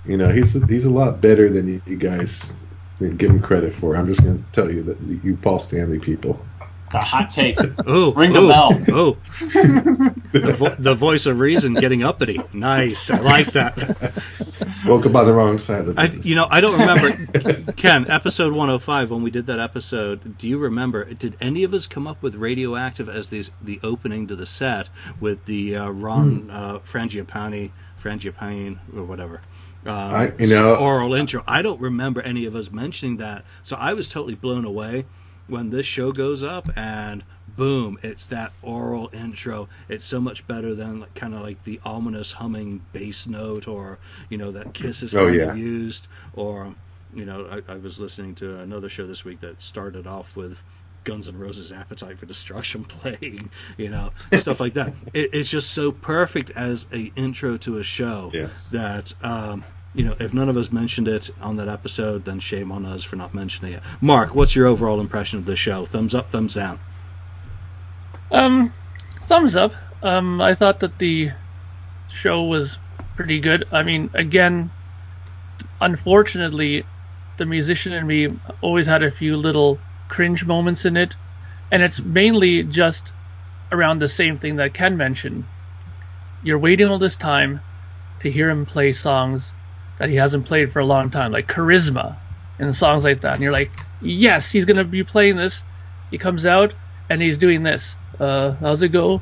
You 0.05 0.17
know, 0.17 0.29
he's 0.29 0.53
he's 0.67 0.85
a 0.85 0.89
lot 0.89 1.21
better 1.21 1.49
than 1.49 1.67
you, 1.67 1.81
you 1.85 1.95
guys 1.95 2.51
give 2.99 3.31
him 3.31 3.41
credit 3.41 3.73
for. 3.73 3.95
I'm 3.95 4.07
just 4.07 4.21
going 4.21 4.43
to 4.43 4.51
tell 4.51 4.71
you 4.71 4.83
that 4.83 4.99
you 5.23 5.37
Paul 5.37 5.59
Stanley 5.59 5.99
people 5.99 6.43
the 6.91 6.99
hot 6.99 7.29
take. 7.29 7.59
Ooh, 7.87 8.13
ring 8.13 8.33
the 8.33 8.41
ooh, 8.41 8.47
bell. 8.47 8.81
Oh, 8.89 9.17
the, 9.39 10.55
vo- 10.57 10.75
the, 10.75 10.95
voice 10.95 11.25
of 11.25 11.39
reason 11.39 11.73
getting 11.73 12.03
uppity. 12.03 12.39
Nice, 12.53 13.09
I 13.09 13.19
like 13.19 13.51
that. 13.53 13.77
Woke 14.85 15.05
up 15.05 15.15
on 15.15 15.25
the 15.25 15.33
wrong 15.33 15.59
side 15.59 15.87
of 15.87 15.95
the. 15.95 16.01
I, 16.01 16.05
you 16.05 16.35
know, 16.35 16.47
I 16.49 16.61
don't 16.61 16.79
remember 16.79 17.71
Ken 17.73 18.09
episode 18.09 18.51
105 18.51 19.11
when 19.11 19.23
we 19.23 19.31
did 19.31 19.47
that 19.47 19.59
episode. 19.59 20.37
Do 20.37 20.47
you 20.47 20.57
remember? 20.57 21.05
Did 21.05 21.37
any 21.41 21.63
of 21.63 21.73
us 21.73 21.87
come 21.87 22.07
up 22.07 22.21
with 22.21 22.35
radioactive 22.35 23.09
as 23.09 23.29
the 23.29 23.47
the 23.61 23.79
opening 23.83 24.27
to 24.27 24.35
the 24.35 24.45
set 24.45 24.89
with 25.19 25.45
the 25.45 25.77
uh, 25.77 25.89
Ron 25.89 26.43
mm. 26.43 26.53
uh, 26.53 26.79
Frangipani, 26.79 27.71
Frangipane 28.01 28.77
or 28.95 29.03
whatever? 29.03 29.41
Um, 29.85 29.95
I, 29.95 30.33
you 30.37 30.47
know, 30.47 30.75
oral 30.75 31.15
intro. 31.15 31.43
I 31.47 31.63
don't 31.63 31.81
remember 31.81 32.21
any 32.21 32.45
of 32.45 32.55
us 32.55 32.71
mentioning 32.71 33.17
that, 33.17 33.45
so 33.63 33.75
I 33.75 33.93
was 33.93 34.09
totally 34.09 34.35
blown 34.35 34.65
away 34.65 35.05
when 35.51 35.69
this 35.69 35.85
show 35.85 36.11
goes 36.11 36.43
up 36.43 36.69
and 36.77 37.23
boom, 37.55 37.99
it's 38.01 38.27
that 38.27 38.53
oral 38.61 39.09
intro. 39.13 39.67
It's 39.89 40.05
so 40.05 40.21
much 40.21 40.47
better 40.47 40.73
than 40.73 41.01
like, 41.01 41.13
kind 41.13 41.33
of 41.33 41.41
like 41.41 41.63
the 41.63 41.79
ominous 41.83 42.31
humming 42.31 42.81
bass 42.93 43.27
note 43.27 43.67
or 43.67 43.99
you 44.29 44.37
know 44.37 44.51
that 44.51 44.73
Kiss 44.73 45.03
is 45.03 45.13
oh, 45.13 45.25
kind 45.25 45.35
yeah. 45.35 45.51
of 45.51 45.57
used 45.57 46.07
or 46.33 46.73
you 47.13 47.25
know 47.25 47.61
I, 47.67 47.73
I 47.73 47.75
was 47.75 47.99
listening 47.99 48.35
to 48.35 48.59
another 48.59 48.89
show 48.89 49.05
this 49.05 49.25
week 49.25 49.41
that 49.41 49.61
started 49.61 50.07
off 50.07 50.37
with 50.37 50.57
Guns 51.03 51.27
N' 51.27 51.37
Roses' 51.37 51.71
Appetite 51.71 52.19
for 52.19 52.25
Destruction 52.25 52.83
playing, 53.01 53.49
you 53.77 53.89
know, 53.89 54.11
stuff 54.37 54.59
like 54.59 54.73
that. 54.73 54.93
It, 55.13 55.33
it's 55.33 55.49
just 55.49 55.71
so 55.71 55.91
perfect 55.91 56.51
as 56.51 56.85
a 56.93 57.11
intro 57.15 57.57
to 57.57 57.79
a 57.79 57.83
show 57.83 58.29
yes. 58.33 58.69
that 58.69 59.13
um, 59.23 59.63
you 59.93 60.05
know, 60.05 60.15
if 60.19 60.33
none 60.33 60.47
of 60.47 60.55
us 60.55 60.71
mentioned 60.71 61.07
it 61.07 61.29
on 61.41 61.57
that 61.57 61.67
episode, 61.67 62.23
then 62.23 62.39
shame 62.39 62.71
on 62.71 62.85
us 62.85 63.03
for 63.03 63.17
not 63.17 63.33
mentioning 63.33 63.73
it. 63.73 63.83
Mark, 63.99 64.33
what's 64.33 64.55
your 64.55 64.67
overall 64.67 65.01
impression 65.01 65.39
of 65.39 65.45
the 65.45 65.55
show? 65.55 65.85
Thumbs 65.85 66.15
up, 66.15 66.29
thumbs 66.29 66.53
down? 66.53 66.79
Um, 68.31 68.73
thumbs 69.27 69.55
up. 69.55 69.73
Um, 70.01 70.39
I 70.39 70.53
thought 70.53 70.79
that 70.79 70.97
the 70.97 71.31
show 72.09 72.43
was 72.43 72.77
pretty 73.15 73.41
good. 73.41 73.65
I 73.71 73.83
mean, 73.83 74.09
again, 74.13 74.71
unfortunately, 75.81 76.85
the 77.37 77.45
musician 77.45 77.91
and 77.91 78.07
me 78.07 78.29
always 78.61 78.87
had 78.87 79.03
a 79.03 79.11
few 79.11 79.35
little 79.35 79.77
cringe 80.07 80.45
moments 80.45 80.85
in 80.85 80.95
it, 80.95 81.15
and 81.69 81.83
it's 81.83 82.01
mainly 82.01 82.63
just 82.63 83.11
around 83.73 83.99
the 83.99 84.07
same 84.07 84.37
thing 84.37 84.55
that 84.55 84.73
Ken 84.73 84.95
mentioned. 84.95 85.43
You're 86.43 86.59
waiting 86.59 86.87
all 86.87 86.99
this 86.99 87.17
time 87.17 87.59
to 88.19 88.31
hear 88.31 88.49
him 88.49 88.65
play 88.65 88.93
songs 88.93 89.51
that 90.01 90.09
he 90.09 90.15
hasn't 90.15 90.47
played 90.47 90.73
for 90.73 90.79
a 90.79 90.85
long 90.85 91.11
time, 91.11 91.31
like 91.31 91.47
Charisma 91.47 92.17
and 92.57 92.75
songs 92.75 93.03
like 93.03 93.21
that. 93.21 93.33
And 93.35 93.43
you're 93.43 93.51
like, 93.51 93.71
yes, 94.01 94.51
he's 94.51 94.65
gonna 94.65 94.83
be 94.83 95.03
playing 95.03 95.35
this. 95.35 95.63
He 96.09 96.17
comes 96.17 96.47
out 96.47 96.73
and 97.07 97.21
he's 97.21 97.37
doing 97.37 97.61
this. 97.61 97.95
Uh, 98.19 98.53
how's 98.59 98.81
it 98.81 98.89
go? 98.89 99.21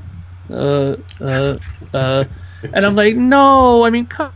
Uh, 0.50 0.96
uh, 1.20 1.58
uh, 1.94 2.24
and 2.63 2.86
I'm 2.86 2.96
like, 2.96 3.18
no, 3.18 3.84
I 3.84 3.89
mean, 3.89 4.08
come 4.08 4.32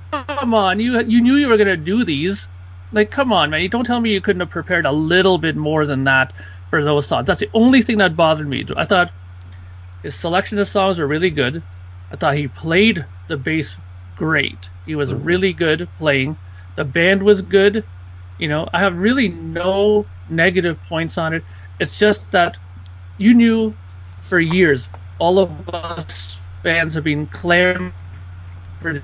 on, 0.53 0.81
you 0.81 1.01
you 1.03 1.21
knew 1.21 1.35
you 1.37 1.47
were 1.47 1.55
gonna 1.55 1.77
do 1.77 2.03
these. 2.03 2.49
Like, 2.91 3.09
come 3.09 3.31
on, 3.31 3.49
man, 3.49 3.61
you 3.61 3.69
don't 3.69 3.85
tell 3.85 4.01
me 4.01 4.11
you 4.11 4.19
couldn't 4.19 4.41
have 4.41 4.49
prepared 4.49 4.85
a 4.85 4.91
little 4.91 5.37
bit 5.37 5.55
more 5.55 5.85
than 5.85 6.03
that 6.03 6.33
for 6.69 6.83
those 6.83 7.07
songs. 7.07 7.25
That's 7.25 7.39
the 7.39 7.49
only 7.53 7.83
thing 7.83 7.99
that 7.99 8.17
bothered 8.17 8.49
me. 8.49 8.65
I 8.75 8.85
thought 8.85 9.13
his 10.03 10.13
selection 10.13 10.59
of 10.59 10.67
songs 10.67 10.99
were 10.99 11.07
really 11.07 11.29
good. 11.29 11.63
I 12.11 12.17
thought 12.17 12.35
he 12.35 12.49
played 12.49 13.05
the 13.29 13.37
bass 13.37 13.77
great. 14.17 14.69
He 14.85 14.95
was 14.95 15.13
really 15.13 15.53
good 15.53 15.89
playing. 15.97 16.37
The 16.75 16.85
band 16.85 17.23
was 17.23 17.41
good. 17.41 17.87
You 18.37 18.47
know, 18.49 18.67
I 18.73 18.79
have 18.81 18.97
really 18.97 19.29
no 19.29 20.09
negative 20.27 20.79
points 20.89 21.17
on 21.17 21.33
it. 21.33 21.45
It's 21.79 21.97
just 21.97 22.31
that 22.31 22.57
you 23.17 23.33
knew 23.35 23.77
for 24.21 24.39
years, 24.39 24.89
all 25.19 25.39
of 25.39 25.69
us 25.69 26.41
fans 26.63 26.93
have 26.95 27.03
been 27.03 27.27
clamoring 27.27 27.93
for 28.81 29.03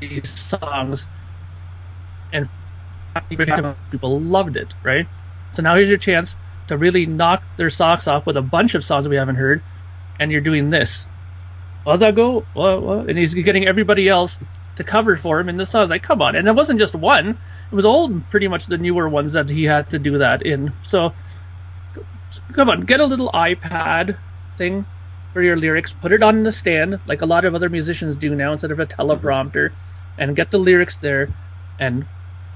these 0.00 0.30
songs, 0.40 1.08
and 2.32 2.50
people 3.90 4.20
loved 4.20 4.56
it, 4.56 4.74
right? 4.84 5.08
So 5.52 5.62
now 5.62 5.74
here's 5.76 5.88
your 5.88 5.98
chance 5.98 6.36
to 6.68 6.78
really 6.78 7.06
knock 7.06 7.44
their 7.56 7.70
socks 7.70 8.08
off 8.08 8.26
with 8.26 8.36
a 8.36 8.42
bunch 8.42 8.74
of 8.74 8.84
songs 8.84 9.08
we 9.08 9.16
haven't 9.16 9.36
heard, 9.36 9.64
and 10.18 10.30
you're 10.32 10.40
doing 10.40 10.70
this. 10.70 11.08
How's 11.86 12.00
that 12.00 12.14
go? 12.14 12.48
What, 12.52 12.82
what? 12.82 13.08
And 13.08 13.18
he's 13.18 13.34
getting 13.34 13.66
everybody 13.68 14.08
else 14.08 14.38
to 14.80 14.84
cover 14.84 15.16
for 15.16 15.38
him 15.40 15.48
in 15.48 15.56
the 15.56 15.66
songs. 15.66 15.90
Like, 15.90 16.02
come 16.02 16.22
on! 16.22 16.36
And 16.36 16.48
it 16.48 16.54
wasn't 16.54 16.80
just 16.80 16.94
one; 16.94 17.28
it 17.30 17.74
was 17.74 17.84
all 17.86 18.20
pretty 18.30 18.48
much 18.48 18.66
the 18.66 18.78
newer 18.78 19.08
ones 19.08 19.34
that 19.34 19.48
he 19.48 19.64
had 19.64 19.90
to 19.90 19.98
do 19.98 20.18
that 20.18 20.42
in. 20.42 20.72
So, 20.82 21.14
come 22.52 22.68
on, 22.70 22.82
get 22.82 23.00
a 23.00 23.04
little 23.06 23.30
iPad 23.32 24.18
thing 24.56 24.84
for 25.32 25.42
your 25.42 25.56
lyrics, 25.56 25.92
put 25.92 26.12
it 26.12 26.22
on 26.22 26.42
the 26.42 26.52
stand 26.52 27.00
like 27.06 27.22
a 27.22 27.26
lot 27.26 27.44
of 27.44 27.54
other 27.54 27.68
musicians 27.68 28.16
do 28.16 28.34
now 28.34 28.52
instead 28.52 28.72
of 28.72 28.80
a 28.80 28.86
teleprompter, 28.86 29.70
and 30.18 30.34
get 30.36 30.50
the 30.50 30.58
lyrics 30.58 30.96
there 30.98 31.30
and 31.78 32.04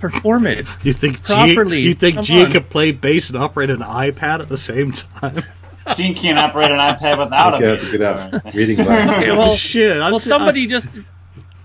perform 0.01 0.47
it. 0.47 0.67
You 0.83 0.93
think 0.93 1.23
properly? 1.23 1.83
G, 1.83 1.89
you 1.89 1.95
think 1.95 2.17
Come 2.17 2.25
G 2.25 2.45
on. 2.45 2.53
could 2.53 2.69
play 2.71 2.93
bass 2.93 3.31
and 3.31 3.39
operate 3.39 3.71
an 3.71 3.79
iPad 3.81 4.41
at 4.41 4.49
the 4.49 4.59
same 4.59 4.93
time? 4.93 5.43
Gene 5.97 6.15
can't 6.15 6.39
operate 6.39 6.71
an 6.71 6.79
iPad 6.79 7.19
without 7.19 7.61
You 7.61 7.67
a 7.67 7.71
have 7.71 7.81
to 7.81 7.91
get 7.99 8.03
out 8.03 8.55
reading 8.55 8.77
glasses. 8.77 9.17
Okay, 9.19 9.31
well, 9.37 9.55
Shit, 9.55 9.93
I'm 10.01 10.13
well, 10.13 10.17
s- 10.17 10.25
somebody 10.25 10.67
just, 10.67 10.89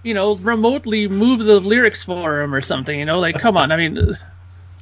you 0.03 0.13
know, 0.13 0.35
remotely 0.35 1.07
move 1.07 1.43
the 1.43 1.59
lyrics 1.59 2.03
for 2.03 2.41
him 2.41 2.53
or 2.55 2.61
something. 2.61 2.97
You 2.97 3.05
know, 3.05 3.19
like, 3.19 3.35
come 3.39 3.57
on. 3.57 3.71
I 3.71 3.77
mean, 3.77 4.17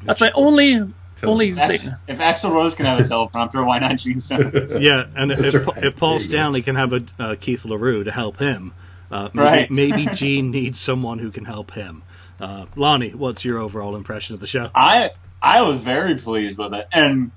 that's 0.04 0.22
my 0.22 0.32
only 0.34 0.82
only 1.24 1.58
Ex- 1.60 1.86
thing. 1.86 1.94
if 2.08 2.20
Axl 2.20 2.52
Rose 2.52 2.76
can 2.76 2.86
have 2.86 3.00
a 3.00 3.04
teleprompter, 3.04 3.66
why 3.66 3.80
not 3.80 3.98
Gene 3.98 4.20
Simmons? 4.20 4.78
Yeah, 4.80 5.06
and 5.16 5.32
if, 5.32 5.40
That's 5.40 5.54
if, 5.56 5.68
right. 5.68 5.84
if 5.86 5.98
Paul 5.98 6.12
There 6.12 6.20
you 6.22 6.28
go. 6.28 6.32
Stanley 6.32 6.62
can 6.62 6.76
have 6.76 6.94
a 6.94 7.04
uh, 7.20 7.36
Keith 7.40 7.66
LaRue 7.66 8.04
to 8.04 8.12
help 8.12 8.38
him, 8.38 8.74
uh, 9.12 9.30
maybe, 9.34 9.46
Right. 9.48 9.72
maybe 9.72 10.06
Gene 10.14 10.52
needs 10.52 10.80
someone 10.80 11.18
who 11.18 11.32
can 11.32 11.44
help 11.46 11.72
him. 11.72 12.04
Uh, 12.40 12.68
Lonnie, 12.76 13.10
what's 13.16 13.44
your 13.44 13.58
overall 13.58 13.96
impression 13.96 14.36
of 14.36 14.40
the 14.42 14.46
show? 14.48 14.70
I 14.76 15.10
I 15.42 15.64
was 15.64 15.80
very 15.80 16.16
pleased 16.16 16.60
with 16.60 16.74
it, 16.76 16.88
and 16.92 17.32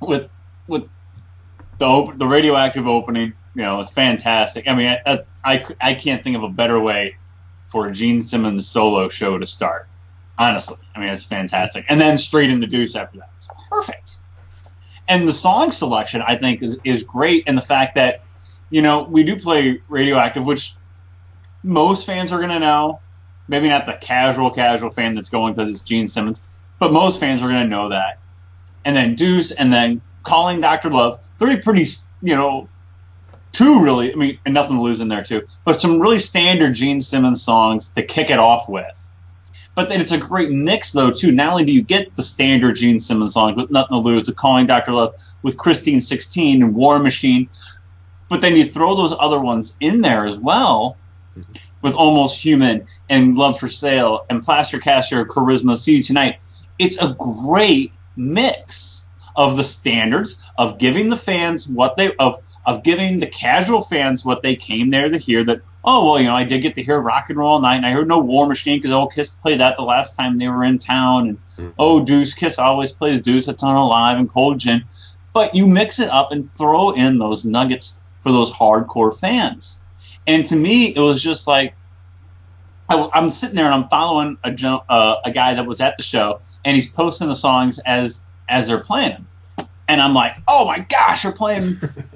with 0.00 0.28
with 0.66 0.88
the 1.78 1.84
op- 1.84 2.18
the 2.18 2.26
radioactive 2.26 2.88
opening, 2.88 3.34
you 3.54 3.62
know, 3.62 3.80
it's 3.80 3.92
fantastic. 3.92 4.68
I 4.68 4.74
mean, 4.74 4.96
I, 5.06 5.18
I 5.44 5.66
I 5.80 5.94
can't 5.94 6.22
think 6.22 6.36
of 6.36 6.42
a 6.42 6.48
better 6.48 6.78
way 6.78 7.16
for 7.68 7.86
a 7.86 7.92
Gene 7.92 8.20
Simmons 8.20 8.66
solo 8.66 9.08
show 9.08 9.38
to 9.38 9.46
start. 9.46 9.88
Honestly, 10.36 10.76
I 10.94 11.00
mean, 11.00 11.08
it's 11.10 11.24
fantastic, 11.24 11.86
and 11.88 12.00
then 12.00 12.18
straight 12.18 12.50
into 12.50 12.66
Deuce 12.66 12.96
after 12.96 13.18
that. 13.18 13.30
It's 13.36 13.48
perfect. 13.70 14.18
And 15.06 15.28
the 15.28 15.32
song 15.32 15.70
selection, 15.70 16.22
I 16.22 16.36
think, 16.36 16.62
is 16.62 16.78
is 16.82 17.04
great, 17.04 17.44
and 17.46 17.56
the 17.56 17.62
fact 17.62 17.94
that 17.94 18.22
you 18.70 18.82
know 18.82 19.04
we 19.04 19.22
do 19.22 19.36
play 19.36 19.80
radioactive, 19.88 20.44
which 20.44 20.74
most 21.62 22.06
fans 22.06 22.32
are 22.32 22.40
gonna 22.40 22.60
know. 22.60 23.00
Maybe 23.46 23.68
not 23.68 23.86
the 23.86 23.92
casual 23.92 24.50
casual 24.50 24.90
fan 24.90 25.14
that's 25.14 25.28
going 25.28 25.54
because 25.54 25.70
it's 25.70 25.82
Gene 25.82 26.08
Simmons, 26.08 26.42
but 26.80 26.92
most 26.92 27.20
fans 27.20 27.42
are 27.42 27.48
gonna 27.48 27.68
know 27.68 27.90
that. 27.90 28.18
And 28.84 28.96
then 28.96 29.14
Deuce, 29.14 29.52
and 29.52 29.72
then 29.72 30.00
calling 30.22 30.60
Dr. 30.60 30.90
Love, 30.90 31.20
three 31.38 31.60
pretty, 31.60 31.84
you 32.22 32.34
know, 32.34 32.68
two 33.54 33.82
really, 33.82 34.12
I 34.12 34.16
mean, 34.16 34.38
and 34.44 34.52
nothing 34.52 34.76
to 34.76 34.82
lose 34.82 35.00
in 35.00 35.08
there 35.08 35.22
too, 35.22 35.46
but 35.64 35.80
some 35.80 36.00
really 36.00 36.18
standard 36.18 36.74
Gene 36.74 37.00
Simmons 37.00 37.42
songs 37.42 37.88
to 37.90 38.02
kick 38.02 38.28
it 38.30 38.38
off 38.38 38.68
with. 38.68 39.00
But 39.74 39.88
then 39.88 40.00
it's 40.00 40.12
a 40.12 40.18
great 40.18 40.50
mix 40.50 40.92
though 40.92 41.10
too. 41.10 41.32
Not 41.32 41.52
only 41.52 41.64
do 41.64 41.72
you 41.72 41.82
get 41.82 42.14
the 42.14 42.22
standard 42.22 42.76
Gene 42.76 43.00
Simmons 43.00 43.34
songs 43.34 43.56
with 43.56 43.70
nothing 43.70 43.96
to 43.96 44.02
lose, 44.02 44.26
with 44.26 44.36
calling 44.36 44.66
Dr. 44.66 44.92
Love, 44.92 45.14
with 45.42 45.56
Christine 45.56 46.00
16 46.00 46.62
and 46.62 46.74
War 46.74 46.98
Machine, 46.98 47.48
but 48.28 48.40
then 48.40 48.56
you 48.56 48.64
throw 48.64 48.94
those 48.94 49.14
other 49.18 49.40
ones 49.40 49.76
in 49.80 50.00
there 50.00 50.26
as 50.26 50.38
well, 50.38 50.96
with 51.82 51.94
Almost 51.94 52.42
Human 52.42 52.86
and 53.08 53.36
Love 53.36 53.58
for 53.58 53.68
Sale 53.68 54.26
and 54.30 54.42
Plaster 54.42 54.78
Caster, 54.78 55.24
Charisma, 55.24 55.76
See 55.76 55.96
You 55.96 56.02
Tonight. 56.02 56.38
It's 56.78 56.96
a 56.96 57.14
great 57.14 57.92
mix 58.16 59.04
of 59.36 59.56
the 59.56 59.64
standards 59.64 60.42
of 60.56 60.78
giving 60.78 61.10
the 61.10 61.16
fans 61.16 61.68
what 61.68 61.96
they 61.96 62.14
of 62.16 62.38
of 62.66 62.82
giving 62.82 63.18
the 63.18 63.26
casual 63.26 63.82
fans 63.82 64.24
what 64.24 64.42
they 64.42 64.56
came 64.56 64.90
there 64.90 65.08
to 65.08 65.18
hear. 65.18 65.44
That 65.44 65.62
oh 65.84 66.06
well, 66.06 66.20
you 66.20 66.26
know, 66.26 66.34
I 66.34 66.44
did 66.44 66.62
get 66.62 66.74
to 66.76 66.82
hear 66.82 66.98
rock 66.98 67.30
and 67.30 67.38
roll 67.38 67.54
all 67.54 67.60
night, 67.60 67.76
and 67.76 67.86
I 67.86 67.92
heard 67.92 68.08
no 68.08 68.18
War 68.18 68.46
Machine 68.46 68.78
because 68.78 68.92
old 68.92 69.12
Kiss 69.12 69.30
played 69.30 69.60
that 69.60 69.76
the 69.76 69.84
last 69.84 70.16
time 70.16 70.38
they 70.38 70.48
were 70.48 70.64
in 70.64 70.78
town, 70.78 71.38
and 71.58 71.74
oh 71.78 72.04
Deuce 72.04 72.34
Kiss 72.34 72.58
always 72.58 72.92
plays 72.92 73.20
Deuce. 73.20 73.48
It's 73.48 73.62
on 73.62 73.76
Alive 73.76 74.18
and 74.18 74.30
Cold 74.30 74.58
Gin, 74.58 74.84
but 75.32 75.54
you 75.54 75.66
mix 75.66 75.98
it 75.98 76.08
up 76.08 76.32
and 76.32 76.52
throw 76.54 76.90
in 76.92 77.18
those 77.18 77.44
nuggets 77.44 78.00
for 78.20 78.32
those 78.32 78.50
hardcore 78.50 79.16
fans. 79.16 79.80
And 80.26 80.46
to 80.46 80.56
me, 80.56 80.86
it 80.86 81.00
was 81.00 81.22
just 81.22 81.46
like 81.46 81.74
I, 82.88 83.08
I'm 83.12 83.30
sitting 83.30 83.56
there 83.56 83.66
and 83.66 83.74
I'm 83.74 83.88
following 83.88 84.38
a 84.44 84.82
uh, 84.88 85.20
a 85.24 85.30
guy 85.30 85.54
that 85.54 85.66
was 85.66 85.80
at 85.80 85.96
the 85.96 86.02
show, 86.02 86.40
and 86.64 86.74
he's 86.74 86.90
posting 86.90 87.28
the 87.28 87.34
songs 87.34 87.78
as 87.80 88.22
as 88.48 88.68
they're 88.68 88.80
playing 88.80 89.10
them, 89.10 89.26
and 89.88 90.00
I'm 90.00 90.14
like, 90.14 90.36
oh 90.48 90.66
my 90.66 90.80
gosh, 90.80 91.22
they're 91.22 91.32
playing, 91.32 91.76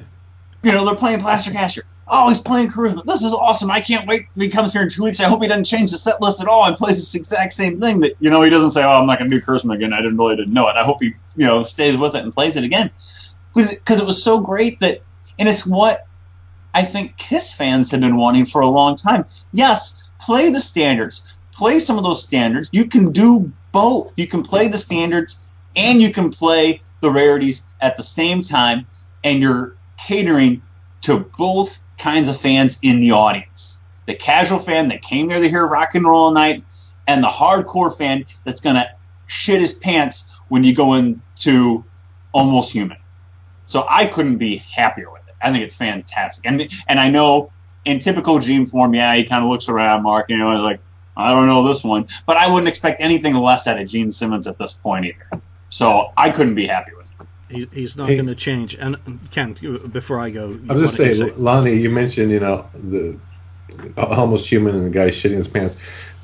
you 0.63 0.73
know, 0.73 0.85
they're 0.85 0.95
playing 0.95 1.21
Plaster 1.21 1.51
Caster. 1.51 1.83
Oh, 2.11 2.29
he's 2.29 2.41
playing 2.41 2.71
Charisma. 2.71 3.05
This 3.05 3.23
is 3.23 3.33
awesome. 3.35 3.71
I 3.71 3.81
can't 3.81 4.07
wait. 4.07 4.27
He 4.35 4.49
comes 4.49 4.73
here 4.73 4.83
in 4.83 4.89
two 4.89 5.05
weeks. 5.05 5.21
I 5.21 5.29
hope 5.29 5.43
he 5.43 5.49
doesn't 5.49 5.65
change 5.65 5.91
the 5.91 5.99
set 5.99 6.23
list 6.23 6.41
at 6.41 6.49
all 6.49 6.65
and 6.65 6.75
plays 6.75 6.97
this 6.97 7.15
exact 7.15 7.53
same 7.53 7.81
thing. 7.81 8.01
That 8.01 8.13
you 8.19 8.31
know, 8.31 8.43
he 8.43 8.51
doesn't 8.51 8.71
say, 8.71 8.83
"Oh, 8.83 8.91
I'm 8.91 9.07
not 9.07 9.19
going 9.19 9.31
to 9.31 9.39
do 9.39 9.45
Charisma 9.45 9.75
again." 9.75 9.93
I 9.93 9.99
didn't 9.99 10.17
really 10.17 10.37
didn't 10.37 10.55
know 10.55 10.69
it. 10.69 10.77
I 10.77 10.85
hope 10.85 11.03
he, 11.03 11.15
you 11.37 11.45
know, 11.45 11.65
stays 11.65 11.99
with 11.99 12.15
it 12.15 12.23
and 12.23 12.33
plays 12.33 12.57
it 12.57 12.65
again 12.65 12.91
because 13.55 14.01
it 14.01 14.07
was 14.07 14.23
so 14.23 14.41
great 14.41 14.81
that, 14.81 15.03
and 15.39 15.49
it's 15.49 15.67
what 15.67 16.07
I 16.75 16.83
think 16.83 17.17
Kiss 17.17 17.55
fans 17.55 17.91
have 17.91 18.01
been 18.01 18.17
wanting 18.17 18.47
for 18.47 18.63
a 18.63 18.69
long 18.69 18.97
time. 18.97 19.27
Yes, 19.53 20.03
play 20.21 20.51
the 20.51 20.61
standards. 20.61 21.35
Play 21.53 21.79
some 21.79 21.99
of 21.99 22.05
those 22.05 22.23
standards. 22.23 22.71
You 22.73 22.87
can 22.87 23.13
do 23.13 23.53
both. 23.73 24.19
You 24.19 24.29
can 24.29 24.43
play 24.43 24.69
the 24.69 24.79
standards 24.79 25.45
and 25.77 26.01
you 26.01 26.13
can 26.13 26.31
play 26.31 26.83
the 27.01 27.11
rarities 27.11 27.63
at 27.81 27.97
the 27.97 28.03
same 28.03 28.43
time, 28.43 28.87
and 29.23 29.41
you're 29.41 29.77
catering 29.99 30.63
to 31.03 31.21
both 31.39 31.83
kinds 31.99 32.29
of 32.29 32.41
fans 32.41 32.79
in 32.83 33.01
the 33.01 33.13
audience. 33.13 33.79
The 34.07 34.15
casual 34.15 34.59
fan 34.59 34.89
that 34.89 35.03
came 35.03 35.29
there 35.29 35.41
to 35.41 35.49
hear 35.49 35.67
rock 35.67 35.95
and 35.95 36.05
roll 36.05 36.31
night, 36.33 36.65
and 37.07 37.23
the 37.23 37.29
hardcore 37.29 37.95
fan 37.97 38.25
that's 38.45 38.61
gonna 38.61 38.89
shit 39.27 39.61
his 39.61 39.75
pants 39.75 40.27
when 40.49 40.65
you 40.65 40.75
go 40.75 40.95
into 40.95 41.85
almost 42.33 42.73
human. 42.73 42.97
So 43.67 43.87
I 43.89 44.07
couldn't 44.07 44.39
be 44.39 44.57
happier 44.57 45.11
with 45.11 45.29
it. 45.29 45.35
I 45.43 45.51
think 45.51 45.65
it's 45.65 45.75
fantastic. 45.75 46.47
And 46.47 46.69
and 46.89 46.99
I 46.99 47.11
know 47.11 47.53
in 47.85 47.99
typical 47.99 48.39
Gene 48.39 48.67
form, 48.67 48.95
yeah, 48.95 49.15
he 49.15 49.25
kind 49.25 49.45
of 49.45 49.51
looks 49.51 49.69
around, 49.69 50.03
Mark, 50.03 50.31
you 50.31 50.37
know, 50.37 50.51
he's 50.53 50.61
like, 50.61 50.81
I 51.17 51.31
don't 51.31 51.47
know 51.47 51.67
this 51.67 51.83
one, 51.83 52.07
but 52.27 52.37
I 52.37 52.47
wouldn't 52.49 52.69
expect 52.69 53.01
anything 53.01 53.35
less 53.35 53.67
out 53.67 53.81
of 53.81 53.89
Gene 53.89 54.13
Simmons 54.13 54.47
at 54.47 54.59
this 54.59 54.73
point 54.73 55.07
either. 55.07 55.43
So 55.69 56.13
I 56.17 56.31
couldn't 56.31 56.55
be 56.55 56.67
it. 56.67 56.98
He, 57.49 57.69
he's 57.73 57.97
not 57.97 58.09
Hey. 58.09 58.17
going 58.17 58.27
to 58.27 58.35
change. 58.35 58.75
And 58.75 58.97
Ken, 59.31 59.55
before 59.91 60.21
I 60.21 60.31
go, 60.31 60.59
I 60.69 60.75
was 60.75 60.91
just 60.93 60.99
what 60.99 61.05
did 61.09 61.17
saying, 61.17 61.33
Lonnie, 61.37 61.75
you 61.77 61.91
mentioned, 61.91 62.31
you 62.31 62.41
know, 62.41 62.69
the 62.75 63.21
almost 63.97 64.49
human 64.49 64.75
and 64.75 64.87
the 64.87 64.91
guy 64.91 65.09
shitting 65.09 65.37
his 65.37 65.49
pants. 65.49 65.77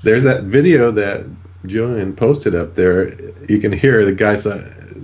There's 0.02 0.24
that 0.24 0.44
video 0.44 0.90
that 0.92 1.26
Julian 1.66 2.14
posted 2.14 2.54
up 2.54 2.74
there. 2.74 3.14
You 3.48 3.58
can 3.58 3.72
hear 3.72 4.04
the 4.04 4.12
guy 4.12 4.36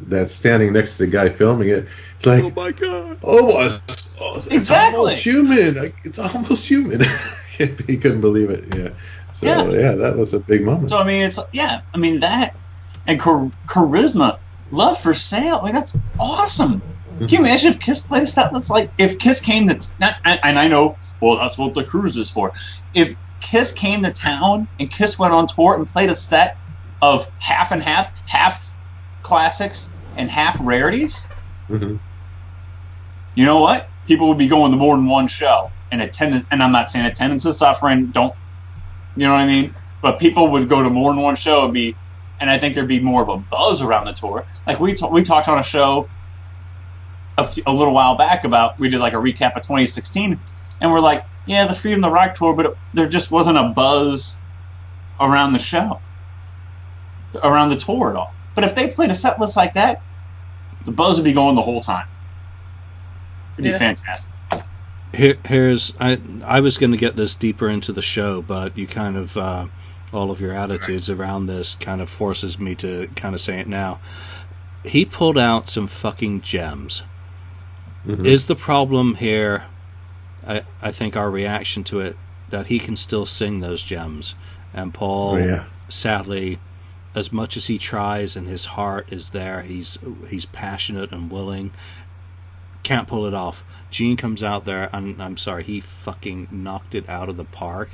that's 0.07 0.33
standing 0.33 0.73
next 0.73 0.97
to 0.97 1.05
the 1.07 1.11
guy 1.11 1.31
filming 1.31 1.69
it. 1.69 1.89
It's 2.17 2.27
like, 2.27 2.45
Oh 2.45 2.51
my 2.51 2.73
god! 2.73 3.19
almost, 3.23 4.15
oh, 4.21 4.37
it's 4.37 4.47
Exactly. 4.49 4.99
almost 4.99 5.23
human. 5.23 5.95
It's 6.05 6.19
almost 6.19 6.67
human. 6.67 7.03
he 7.59 7.99
couldn't 7.99 8.21
believe 8.21 8.51
it. 8.51 8.75
Yeah. 8.77 8.91
So 9.33 9.47
Yeah. 9.47 9.79
yeah. 9.79 9.93
that 9.93 10.17
was 10.17 10.35
a 10.35 10.41
big 10.41 10.65
moment. 10.65 10.91
So 10.91 10.99
I 10.99 11.05
mean, 11.05 11.23
it's 11.25 11.39
yeah, 11.53 11.81
I 11.95 11.99
mean 11.99 12.21
that 12.21 12.57
and 13.07 13.21
char- 13.21 13.53
charisma, 13.67 14.41
love 14.71 14.99
for 14.99 15.15
sale. 15.15 15.63
Mean, 15.63 15.75
that's 15.75 15.95
awesome. 16.19 16.83
Can 17.19 17.29
you 17.29 17.39
imagine 17.41 17.73
if 17.73 17.81
Kiss 17.81 18.01
played 18.01 18.29
stuff 18.29 18.51
that's 18.53 18.71
like 18.71 18.93
if 18.97 19.19
Kiss 19.19 19.41
came 19.41 19.69
to 19.69 19.95
not 19.99 20.15
and 20.25 20.59
I 20.59 20.69
know 20.69 20.97
well 21.21 21.37
that's 21.37 21.59
what 21.59 21.75
the 21.75 21.85
cruise 21.85 22.17
is 22.17 22.31
for. 22.31 22.53
If 22.95 23.15
Kiss 23.41 23.73
came 23.73 24.03
to 24.03 24.13
town 24.13 24.69
and 24.79 24.91
Kiss 24.91 25.19
went 25.19 25.35
on 25.35 25.47
tour 25.49 25.77
and 25.77 25.87
played 25.87 26.11
a 26.11 26.17
set 26.17 26.57
of 27.03 27.27
half 27.39 27.73
and 27.73 27.83
half, 27.83 28.11
half 28.27 28.75
classics 29.23 29.95
and 30.17 30.31
half 30.31 30.57
rarities, 30.61 31.31
hmm 31.69 31.97
you 33.35 33.45
know 33.45 33.61
what? 33.61 33.89
People 34.07 34.29
would 34.29 34.39
be 34.39 34.49
going 34.49 34.73
to 34.73 34.77
more 34.77 34.97
than 34.97 35.07
one 35.07 35.29
show, 35.29 35.73
and 35.91 36.03
attendance. 36.03 36.47
And 36.51 36.63
I'm 36.63 36.73
not 36.73 36.91
saying 36.91 37.07
attendance 37.07 37.47
is 37.47 37.59
suffering. 37.59 38.11
Don't, 38.11 38.35
you 39.15 39.27
know 39.27 39.33
what 39.33 39.41
I 39.41 39.47
mean? 39.47 39.75
But 40.03 40.19
people 40.19 40.49
would 40.53 40.69
go 40.69 40.83
to 40.83 40.91
more 40.91 41.13
than 41.13 41.23
one 41.23 41.37
show 41.37 41.65
and 41.65 41.75
be, 41.75 41.99
and 42.41 42.51
I 42.51 42.59
think 42.59 42.75
there'd 42.75 42.89
be 42.89 43.01
more 43.01 43.23
of 43.23 43.29
a 43.29 43.37
buzz 43.37 43.83
around 43.83 44.07
the 44.07 44.13
tour. 44.13 44.47
Like 44.67 44.81
we 44.81 44.95
ta- 44.95 45.11
we 45.11 45.23
talked 45.23 45.49
on 45.49 45.59
a 45.59 45.63
show 45.63 46.09
a, 47.67 47.73
little 47.73 47.95
while 47.95 48.17
back 48.17 48.45
about 48.45 48.79
we 48.79 48.89
did 48.89 49.01
like 49.01 49.13
a 49.13 49.17
recap 49.17 49.57
of 49.57 49.63
2016, 49.63 50.39
and 50.81 50.91
we're 50.91 51.01
like, 51.01 51.25
yeah, 51.47 51.67
the 51.67 51.75
Freedom 51.75 52.03
to 52.03 52.11
Rock 52.11 52.35
tour, 52.35 52.55
but 52.55 52.67
it, 52.67 52.77
there 52.95 53.09
just 53.09 53.31
wasn't 53.31 53.59
a 53.59 53.65
buzz 53.65 54.37
around 55.21 55.53
the 55.53 55.59
show, 55.59 56.01
around 57.43 57.71
the 57.71 57.77
tour 57.77 58.11
at 58.11 58.17
all. 58.17 58.35
But 58.55 58.65
if 58.65 58.75
they 58.75 58.89
played 58.89 59.11
a 59.11 59.15
set 59.15 59.39
list 59.41 59.57
like 59.57 59.75
that, 59.75 60.03
the 60.85 60.93
buzz 60.93 61.17
would 61.17 61.25
be 61.25 61.33
going 61.33 61.55
the 61.55 61.63
whole 61.63 61.81
time. 61.81 62.07
It'd 63.59 63.73
be 63.73 63.79
fantastic. 63.79 64.33
Here, 65.13 65.37
here's 65.45 65.93
I 66.01 66.21
I 66.45 66.61
was 66.61 66.79
going 66.79 66.93
to 66.93 66.97
get 66.97 67.17
this 67.17 67.35
deeper 67.35 67.69
into 67.69 67.93
the 67.93 68.03
show, 68.03 68.43
but 68.43 68.79
you 68.79 68.87
kind 68.87 69.17
of 69.17 69.37
uh, 69.37 69.67
all 70.13 70.31
of 70.31 70.41
your 70.41 70.53
attitudes 70.53 71.09
around 71.11 71.47
this 71.47 71.77
kind 71.81 72.01
of 72.01 72.09
forces 72.11 72.59
me 72.59 72.75
to 72.77 73.09
kind 73.17 73.35
of 73.35 73.41
say 73.41 73.59
it 73.61 73.69
now. 73.69 74.01
He 74.85 75.05
pulled 75.05 75.39
out 75.39 75.69
some 75.69 75.87
fucking 75.87 76.41
gems. 76.41 77.03
Mhm. 78.07 78.25
Is 78.27 78.47
the 78.47 78.57
problem 78.57 79.15
here? 79.15 79.65
I 80.47 80.63
I 80.81 80.91
think 80.93 81.17
our 81.17 81.31
reaction 81.31 81.85
to 81.85 82.01
it 82.01 82.17
that 82.49 82.67
he 82.67 82.79
can 82.79 82.97
still 82.97 83.27
sing 83.27 83.61
those 83.61 83.83
gems, 83.83 84.35
and 84.75 84.93
Paul 84.93 85.35
Oh, 85.35 85.37
yeah. 85.37 85.65
sadly, 85.89 86.59
as 87.15 87.33
much 87.33 87.57
as 87.57 87.67
he 87.67 87.79
tries 87.79 88.37
and 88.37 88.47
his 88.49 88.65
heart 88.65 89.09
is 89.13 89.29
there, 89.31 89.63
he's 89.63 89.99
he's 90.29 90.47
passionate 90.47 91.13
and 91.13 91.31
willing, 91.31 91.73
can't 92.83 93.07
pull 93.07 93.27
it 93.27 93.35
off. 93.35 93.63
Gene 93.91 94.17
comes 94.17 94.43
out 94.43 94.65
there, 94.65 94.89
and 94.93 95.21
I'm 95.23 95.37
sorry, 95.37 95.65
he 95.65 95.81
fucking 95.81 96.49
knocked 96.51 96.95
it 96.95 97.09
out 97.09 97.29
of 97.29 97.37
the 97.37 97.45
park. 97.45 97.91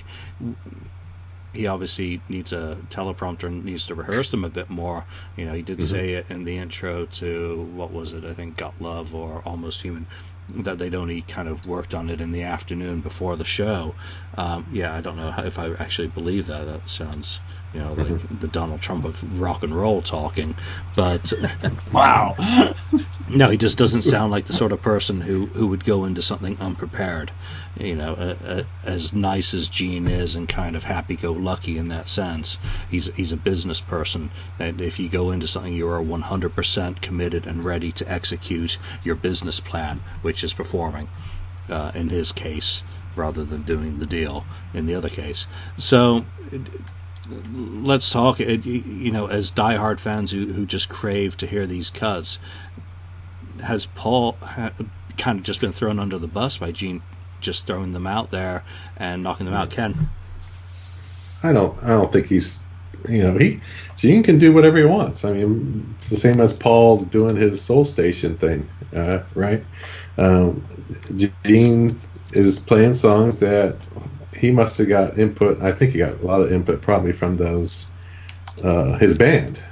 He 1.57 1.67
obviously 1.67 2.23
needs 2.29 2.53
a 2.53 2.83
teleprompter 2.89 3.45
and 3.49 3.65
needs 3.65 3.87
to 3.87 3.95
rehearse 3.95 4.31
them 4.31 4.45
a 4.45 4.51
bit 4.51 4.69
more. 4.69 5.07
You 5.35 5.47
know, 5.47 5.55
he 5.55 5.63
did 5.63 5.79
Mhm. 5.79 5.83
say 5.83 6.15
it 6.15 6.27
in 6.29 6.45
the 6.45 6.59
intro 6.59 7.07
to 7.07 7.65
what 7.65 7.93
was 7.93 8.13
it? 8.13 8.25
I 8.25 8.35
think 8.35 8.57
Got 8.57 8.81
Love 8.81 9.15
or 9.15 9.41
Almost 9.49 9.83
Human. 9.83 10.07
That 10.49 10.79
they'd 10.79 10.95
only 10.95 11.23
kind 11.23 11.49
of 11.49 11.65
worked 11.65 11.95
on 11.95 12.09
it 12.11 12.21
in 12.21 12.31
the 12.31 12.43
afternoon 12.43 13.01
before 13.01 13.37
the 13.37 13.45
show. 13.45 13.97
Um, 14.37 14.69
yeah, 14.71 14.95
I 14.95 15.01
don't 15.01 15.17
know 15.17 15.35
if 15.39 15.59
I 15.59 15.73
actually 15.75 16.09
believe 16.09 16.47
that. 16.47 16.67
That 16.67 16.89
sounds, 16.89 17.41
you 17.73 17.81
know, 17.81 17.93
like 17.95 18.41
the 18.41 18.49
Donald 18.49 18.81
Trump 18.81 19.05
of 19.05 19.41
rock 19.41 19.63
and 19.63 19.77
roll 19.77 20.01
talking. 20.03 20.55
But 20.95 21.33
Wow. 21.93 22.35
no, 23.29 23.51
he 23.51 23.57
just 23.57 23.79
doesn't 23.79 24.03
sound 24.03 24.31
like 24.31 24.47
the 24.47 24.53
sort 24.53 24.73
of 24.73 24.81
person 24.81 25.21
who, 25.21 25.47
who 25.47 25.67
would 25.69 25.85
go 25.85 26.05
into 26.05 26.23
something 26.23 26.59
unprepared. 26.59 27.33
You 27.79 27.97
know, 27.97 28.15
uh, 28.15 28.37
uh, 28.45 28.63
as 28.83 29.13
nice 29.13 29.53
as 29.55 29.69
Gene 29.69 30.09
is 30.09 30.37
and 30.37 30.49
kind 30.49 30.77
of 30.77 30.85
happy-go-lucky 30.85 31.77
in 31.77 31.89
that 31.89 32.09
sense, 32.09 32.59
he's 32.89 33.13
he's 33.15 33.33
a 33.33 33.37
business 33.37 33.81
person. 33.81 34.31
And 34.59 34.81
if 34.81 34.99
you 34.99 35.09
go 35.09 35.31
into 35.31 35.49
something, 35.49 35.73
you 35.75 35.89
are 35.89 36.03
100% 36.03 37.01
committed 37.01 37.47
and 37.47 37.65
ready 37.65 37.93
to 37.93 38.11
execute 38.11 38.79
your 39.03 39.17
business 39.17 39.61
plan, 39.61 40.01
which 40.23 40.45
is 40.45 40.55
performing. 40.55 41.09
Uh, 41.69 41.91
in 41.95 42.09
his 42.09 42.31
case, 42.31 42.85
rather 43.17 43.45
than 43.45 43.63
doing 43.63 43.99
the 43.99 44.07
deal 44.07 44.47
in 44.73 44.87
the 44.87 44.95
other 44.95 45.09
case. 45.09 45.47
So. 45.77 46.25
Let's 47.53 48.11
talk. 48.11 48.39
You 48.41 49.11
know, 49.11 49.27
as 49.27 49.51
diehard 49.51 50.01
fans 50.01 50.31
who, 50.31 50.53
who 50.53 50.67
just 50.67 50.89
crave 50.89 51.37
to 51.39 51.47
hear 51.47 51.67
these 51.67 51.91
cuts, 51.91 52.39
has 53.63 53.87
Paul 53.87 54.39
kind 55.17 55.39
of 55.39 55.43
just 55.43 55.61
been 55.61 55.73
thrown 55.73 55.99
under 55.99 56.19
the 56.19 56.29
bus 56.29 56.59
by 56.59 56.73
Gene 56.73 57.03
just 57.41 57.67
throwing 57.67 57.93
them 57.93 58.07
out 58.07 58.31
there 58.31 58.65
and 58.97 59.23
knocking 59.23 59.47
them 59.47 59.55
out? 59.55 59.71
Ken, 59.71 60.09
I 61.43 61.53
don't. 61.53 61.83
I 61.83 61.89
don't 61.89 62.13
think 62.13 62.27
he's. 62.27 62.63
You 63.09 63.23
know, 63.23 63.39
he 63.39 63.61
Gene 63.97 64.23
can 64.23 64.39
do 64.39 64.53
whatever 64.53 64.79
he 64.79 64.85
wants. 64.85 65.25
I 65.25 65.33
mean, 65.33 65.95
it's 65.97 66.11
the 66.11 66.17
same 66.17 66.41
as 66.41 66.53
Paul 66.53 67.05
doing 67.05 67.37
his 67.37 67.61
Soul 67.63 67.85
Station 67.85 68.37
thing, 68.37 68.69
uh, 68.95 69.21
right? 69.35 69.65
Um, 70.19 70.67
Gene 71.45 72.01
is 72.33 72.59
playing 72.59 72.95
songs 72.95 73.39
that 73.41 73.77
he 74.37 74.51
must 74.51 74.79
have 74.79 74.89
got 74.89 75.19
input. 75.19 75.63
I 75.63 75.73
think 75.73 75.93
he 75.93 75.99
got 75.99 76.21
a 76.21 76.27
lot 76.27 76.43
of 76.43 76.53
input 76.53 76.83
probably 76.83 77.13
from 77.13 77.37
those 77.37 77.87
uh, 78.63 78.97
his 78.99 79.17
band 79.17 79.63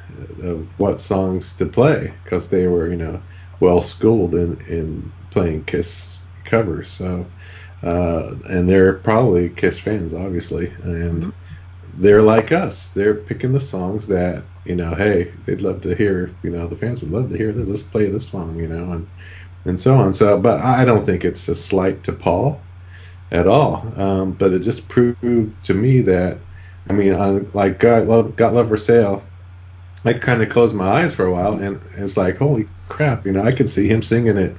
of 0.43 0.79
what 0.79 1.01
songs 1.01 1.55
to 1.55 1.67
play 1.67 2.13
because 2.23 2.49
they 2.49 2.67
were 2.67 2.89
you 2.89 2.97
know 2.97 3.21
well 3.61 3.81
schooled 3.81 4.35
in 4.35 4.61
in 4.69 5.13
playing 5.31 5.65
Kiss 5.65 6.19
covers. 6.45 6.91
So 6.91 7.27
uh, 7.83 8.35
and 8.49 8.69
they're 8.69 8.95
probably 8.95 9.51
Kiss 9.51 9.79
fans, 9.79 10.15
obviously, 10.15 10.73
and 10.85 11.33
they're 11.99 12.23
like 12.23 12.51
us. 12.51 12.89
They're 12.89 13.15
picking 13.15 13.53
the 13.53 13.61
songs 13.61 14.09
that 14.09 14.43
you 14.65 14.75
know. 14.75 14.95
Hey, 14.95 15.33
they'd 15.45 15.61
love 15.61 15.83
to 15.83 15.95
hear. 15.95 16.31
You 16.43 16.51
know, 16.51 16.67
the 16.67 16.77
fans 16.77 17.03
would 17.03 17.11
love 17.11 17.31
to 17.31 17.37
hear 17.37 17.53
this. 17.53 17.69
Let's 17.69 17.83
play 17.83 18.09
this 18.09 18.29
song. 18.29 18.59
You 18.59 18.69
know, 18.69 18.93
and 18.93 19.09
and 19.67 19.79
so 19.79 19.97
on. 19.97 20.15
So, 20.15 20.39
but 20.39 20.61
I 20.61 20.85
don't 20.85 21.05
think 21.05 21.25
it's 21.25 21.47
a 21.49 21.55
slight 21.55 22.03
to 22.05 22.13
Paul 22.13 22.61
at 23.35 23.49
all. 23.49 23.93
Um, 23.97 24.33
but 24.33 24.53
it 24.53 24.61
just 24.61 24.89
proved 24.89 25.53
to 25.65 25.75
me 25.75 26.01
that, 26.03 26.39
I 26.89 26.93
mean, 26.93 27.15
I, 27.15 27.31
like 27.53 27.81
God 27.81 28.07
love, 28.07 28.37
got 28.37 28.55
love 28.55 28.69
for 28.69 28.77
sale. 28.77 29.23
I 30.05 30.13
kind 30.13 30.43
of 30.43 30.51
closed 30.51 30.75
my 30.75 31.03
eyes 31.03 31.15
for 31.15 31.25
a 31.25 31.33
while, 31.33 31.55
and 31.55 31.81
it's 31.97 32.17
like, 32.17 32.37
holy 32.37 32.69
crap! 32.89 33.25
You 33.25 33.33
know, 33.33 33.43
I 33.43 33.53
can 33.53 33.67
see 33.67 33.89
him 33.89 34.03
singing 34.03 34.37
it 34.37 34.55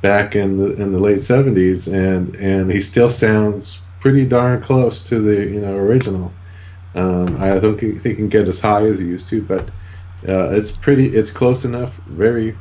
back 0.00 0.34
in 0.34 0.56
the 0.56 0.72
in 0.82 0.92
the 0.92 0.98
late 0.98 1.18
'70s, 1.18 1.86
and 1.92 2.34
and 2.36 2.72
he 2.72 2.80
still 2.80 3.10
sounds 3.10 3.78
pretty 4.00 4.24
darn 4.24 4.62
close 4.62 5.02
to 5.04 5.20
the 5.20 5.44
you 5.44 5.60
know 5.60 5.76
original. 5.76 6.32
Um, 6.94 7.40
I 7.42 7.58
don't 7.58 7.78
think 7.78 8.02
he 8.02 8.14
can 8.14 8.30
get 8.30 8.48
as 8.48 8.58
high 8.58 8.86
as 8.86 8.98
he 8.98 9.04
used 9.04 9.28
to, 9.28 9.42
but 9.42 9.68
uh, 10.26 10.50
it's 10.50 10.70
pretty. 10.70 11.14
It's 11.14 11.30
close 11.30 11.66
enough, 11.66 11.94
very 12.08 12.56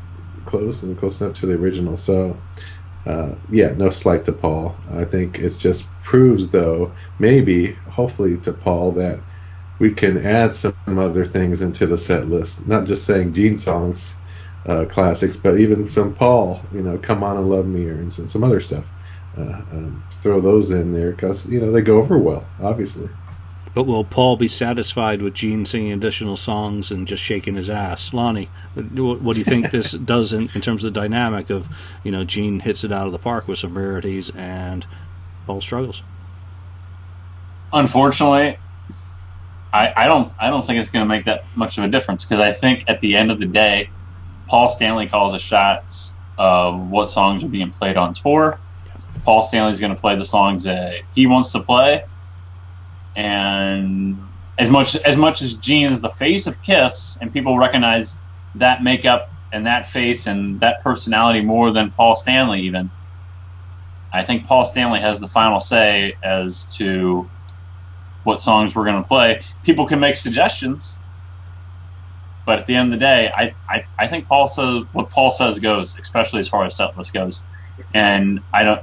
close, 0.45 0.83
and 0.83 0.97
close 0.97 1.21
enough 1.21 1.39
to 1.39 1.45
the 1.45 1.53
original. 1.53 1.95
So, 1.95 2.37
uh, 3.05 3.35
yeah, 3.49 3.69
no 3.73 3.89
slight 3.89 4.25
to 4.25 4.33
Paul. 4.33 4.83
I 4.91 5.05
think 5.05 5.39
it 5.39 5.49
just 5.51 5.97
proves, 5.99 6.49
though, 6.51 6.95
maybe, 7.17 7.75
hopefully, 7.87 8.37
to 8.41 8.53
Paul 8.53 8.93
that 8.93 9.25
we 9.79 9.93
can 9.93 10.25
add 10.25 10.55
some 10.55 10.75
other 10.87 11.25
things 11.25 11.61
into 11.61 11.87
the 11.87 11.97
set 11.97 12.27
list. 12.27 12.67
Not 12.67 12.85
just 12.85 13.05
saying 13.05 13.33
Gene 13.33 13.57
songs, 13.57 14.17
uh, 14.65 14.85
classics, 14.85 15.37
but 15.37 15.59
even 15.59 15.87
some 15.87 16.13
Paul. 16.13 16.67
You 16.71 16.81
know, 16.83 16.97
"Come 16.97 17.23
On 17.23 17.37
and 17.37 17.49
Love 17.49 17.67
Me" 17.67 17.87
or 17.87 17.99
and 17.99 18.11
some 18.13 18.43
other 18.43 18.59
stuff. 18.59 18.91
Uh, 19.37 19.61
um, 19.71 20.03
throw 20.11 20.41
those 20.41 20.71
in 20.71 20.91
there 20.91 21.11
because 21.11 21.45
you 21.45 21.59
know 21.61 21.71
they 21.71 21.81
go 21.81 21.99
over 21.99 22.17
well, 22.19 22.51
obviously. 22.59 23.09
But 23.73 23.83
will 23.83 24.03
Paul 24.03 24.35
be 24.35 24.47
satisfied 24.47 25.21
with 25.21 25.33
Gene 25.33 25.65
singing 25.65 25.91
additional 25.91 26.37
songs 26.37 26.91
and 26.91 27.07
just 27.07 27.23
shaking 27.23 27.55
his 27.55 27.69
ass? 27.69 28.13
Lonnie, 28.13 28.49
what, 28.73 29.21
what 29.21 29.35
do 29.35 29.41
you 29.41 29.45
think 29.45 29.71
this 29.71 29.91
does 30.05 30.33
in, 30.33 30.49
in 30.53 30.61
terms 30.61 30.83
of 30.83 30.93
the 30.93 30.99
dynamic 30.99 31.49
of, 31.49 31.67
you 32.03 32.11
know, 32.11 32.23
Gene 32.23 32.59
hits 32.59 32.83
it 32.83 32.91
out 32.91 33.05
of 33.05 33.11
the 33.11 33.19
park 33.19 33.47
with 33.47 33.59
some 33.59 33.77
rarities 33.77 34.29
and 34.31 34.85
Paul 35.45 35.61
struggles? 35.61 36.03
Unfortunately, 37.71 38.57
I, 39.71 39.93
I 39.95 40.07
don't 40.07 40.33
I 40.39 40.49
don't 40.49 40.65
think 40.65 40.79
it's 40.79 40.89
going 40.89 41.05
to 41.05 41.09
make 41.09 41.25
that 41.25 41.43
much 41.55 41.77
of 41.77 41.83
a 41.83 41.87
difference 41.87 42.25
because 42.25 42.39
I 42.39 42.51
think 42.53 42.85
at 42.87 42.99
the 42.99 43.15
end 43.15 43.31
of 43.31 43.39
the 43.39 43.45
day, 43.45 43.91
Paul 44.47 44.67
Stanley 44.67 45.07
calls 45.07 45.33
the 45.33 45.39
shots 45.39 46.19
of 46.37 46.89
what 46.89 47.07
songs 47.07 47.43
are 47.43 47.49
being 47.49 47.71
played 47.71 47.97
on 47.97 48.13
tour. 48.15 48.59
Paul 49.25 49.43
Stanley's 49.43 49.79
going 49.79 49.93
to 49.93 49.99
play 49.99 50.15
the 50.15 50.25
songs 50.25 50.63
that 50.63 50.95
he 51.13 51.27
wants 51.27 51.51
to 51.51 51.59
play, 51.59 52.01
and 53.19 54.29
as 54.57 54.69
much 54.69 54.95
as 54.95 55.17
much 55.17 55.41
as 55.41 55.55
Gene 55.55 55.91
is 55.91 56.01
the 56.01 56.11
face 56.11 56.47
of 56.47 56.61
Kiss, 56.61 57.17
and 57.21 57.33
people 57.33 57.57
recognize 57.59 58.17
that 58.55 58.81
makeup 58.81 59.27
and 59.51 59.65
that 59.67 59.87
face 59.87 60.25
and 60.25 60.61
that 60.61 60.77
personality 60.83 61.41
more 61.41 61.71
than 61.71 61.91
Paul 61.91 62.15
Stanley 62.15 62.61
even. 62.61 62.93
I 64.13 64.23
think 64.23 64.47
Paul 64.47 64.65
Stanley 64.65 65.01
has 65.01 65.19
the 65.19 65.27
final 65.27 65.59
say 65.59 66.15
as 66.23 66.65
to 66.77 67.31
what 68.23 68.41
songs 68.41 68.75
we're 68.75 68.85
going 68.85 69.03
to 69.03 69.07
play. 69.07 69.41
People 69.63 69.87
can 69.87 69.99
make 69.99 70.15
suggestions, 70.17 71.03
but 72.45 72.59
at 72.59 72.67
the 72.67 72.75
end 72.75 72.93
of 72.93 72.99
the 72.99 73.05
day, 73.05 73.31
I, 73.35 73.55
I, 73.69 73.83
I 73.99 74.07
think 74.07 74.27
Paul 74.27 74.47
says 74.47 74.83
what 74.91 75.11
Paul 75.11 75.31
says 75.31 75.59
goes, 75.59 75.95
especially 76.01 76.39
as 76.39 76.49
far 76.49 76.65
as 76.65 76.77
set 76.77 76.97
list 76.97 77.13
goes. 77.13 77.45
And 77.93 78.41
I 78.53 78.63
don't, 78.65 78.81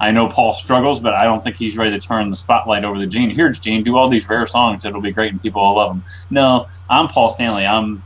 I 0.00 0.12
know 0.12 0.28
Paul 0.28 0.52
struggles, 0.52 1.00
but 1.00 1.14
I 1.14 1.24
don't 1.24 1.42
think 1.42 1.56
he's 1.56 1.76
ready 1.76 1.90
to 1.90 1.98
turn 1.98 2.30
the 2.30 2.36
spotlight 2.36 2.84
over 2.84 2.98
to 2.98 3.06
Gene. 3.06 3.30
Here, 3.30 3.50
Gene, 3.50 3.82
do 3.82 3.96
all 3.96 4.08
these 4.08 4.28
rare 4.28 4.46
songs. 4.46 4.84
It'll 4.84 5.00
be 5.00 5.10
great 5.10 5.32
and 5.32 5.42
people 5.42 5.62
will 5.62 5.76
love 5.76 5.90
them. 5.90 6.04
No, 6.30 6.68
I'm 6.88 7.08
Paul 7.08 7.30
Stanley. 7.30 7.66
I'm 7.66 8.02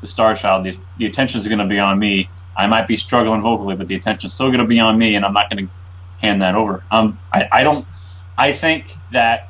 the 0.00 0.06
star 0.06 0.34
child. 0.34 0.64
The, 0.66 0.76
the 0.98 1.06
attention 1.06 1.40
is 1.40 1.48
going 1.48 1.58
to 1.58 1.66
be 1.66 1.78
on 1.78 1.98
me. 1.98 2.30
I 2.56 2.66
might 2.66 2.86
be 2.86 2.96
struggling 2.96 3.42
vocally, 3.42 3.74
but 3.74 3.88
the 3.88 3.96
attention's 3.96 4.34
still 4.34 4.48
going 4.48 4.60
to 4.60 4.66
be 4.66 4.80
on 4.80 4.98
me, 4.98 5.16
and 5.16 5.24
I'm 5.24 5.32
not 5.32 5.50
going 5.50 5.66
to 5.66 5.72
hand 6.18 6.42
that 6.42 6.54
over. 6.54 6.84
Um, 6.90 7.18
I, 7.32 7.48
I 7.50 7.64
don't. 7.64 7.86
I 8.36 8.52
think 8.52 8.94
that 9.12 9.48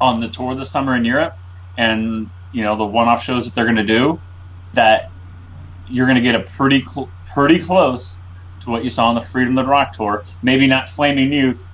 on 0.00 0.20
the 0.20 0.28
tour 0.28 0.54
this 0.54 0.70
summer 0.70 0.94
in 0.94 1.04
Europe, 1.04 1.36
and 1.76 2.30
you 2.52 2.62
know 2.62 2.76
the 2.76 2.86
one-off 2.86 3.22
shows 3.22 3.44
that 3.44 3.54
they're 3.54 3.64
going 3.64 3.76
to 3.76 3.84
do, 3.84 4.20
that 4.74 5.10
you're 5.88 6.06
going 6.06 6.16
to 6.16 6.22
get 6.22 6.34
a 6.34 6.40
pretty 6.40 6.82
cl- 6.82 7.10
pretty 7.34 7.58
close 7.58 8.18
to 8.60 8.70
what 8.70 8.84
you 8.84 8.90
saw 8.90 9.08
on 9.08 9.14
the 9.14 9.20
Freedom 9.20 9.56
of 9.58 9.64
the 9.64 9.70
Rock 9.70 9.92
tour. 9.92 10.24
Maybe 10.42 10.66
not 10.66 10.88
Flaming 10.88 11.32
Youth, 11.32 11.70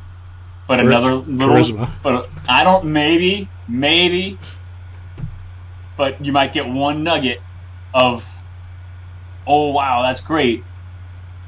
but 0.67 0.79
Char- 0.79 0.87
another 0.87 1.15
little. 1.15 1.49
charisma. 1.49 1.91
But 2.03 2.31
I 2.49 2.65
don't. 2.65 2.87
Maybe, 2.87 3.53
maybe, 3.69 4.41
but 5.97 6.25
you 6.25 6.33
might 6.33 6.53
get 6.53 6.69
one 6.69 7.05
nugget 7.05 7.41
of, 7.93 8.29
oh 9.47 9.71
wow, 9.71 10.03
that's 10.03 10.21
great. 10.23 10.67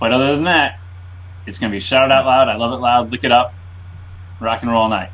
But 0.01 0.13
other 0.13 0.35
than 0.35 0.45
that, 0.45 0.75
it's 1.47 1.59
going 1.59 1.71
to 1.71 1.77
be 1.77 1.81
shout 1.81 2.13
out 2.13 2.27
loud. 2.27 2.49
I 2.49 2.57
love 2.57 2.73
it 2.73 2.77
loud. 2.77 3.11
Lick 3.13 3.25
it 3.25 3.33
up. 3.33 3.55
Rock 4.41 4.63
and 4.63 4.71
roll 4.71 4.83
all 4.83 4.89
night. 4.89 5.11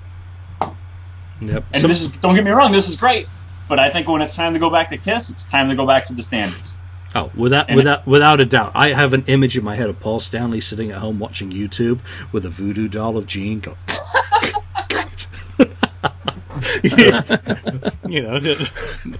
Yep. 1.40 1.66
And 1.72 1.84
this 1.84 2.02
is 2.02 2.12
don't 2.12 2.34
get 2.34 2.44
me 2.44 2.50
wrong, 2.50 2.72
this 2.72 2.88
is 2.88 2.96
great. 2.96 3.28
But 3.68 3.78
I 3.78 3.90
think 3.90 4.08
when 4.08 4.22
it's 4.22 4.34
time 4.34 4.54
to 4.54 4.58
go 4.58 4.70
back 4.70 4.90
to 4.90 4.98
Kiss, 4.98 5.30
it's 5.30 5.46
time 5.46 5.68
to 5.68 5.76
go 5.76 5.86
back 5.86 6.06
to 6.06 6.14
the 6.14 6.22
standards. 6.22 6.79
Oh, 7.14 7.30
without 7.34 7.68
And- 7.68 7.76
without 7.76 8.06
without 8.06 8.40
a 8.40 8.44
doubt, 8.44 8.72
I 8.74 8.92
have 8.92 9.12
an 9.14 9.24
image 9.26 9.56
in 9.56 9.64
my 9.64 9.74
head 9.76 9.90
of 9.90 9.98
Paul 10.00 10.20
Stanley 10.20 10.60
sitting 10.60 10.90
at 10.92 10.98
home 10.98 11.18
watching 11.18 11.50
YouTube 11.50 11.98
with 12.32 12.44
a 12.46 12.50
voodoo 12.50 12.88
doll 12.88 13.16
of 13.16 13.26
Gene. 13.26 13.60
Go- 13.60 13.76
you 18.08 18.22
know, 18.22 18.38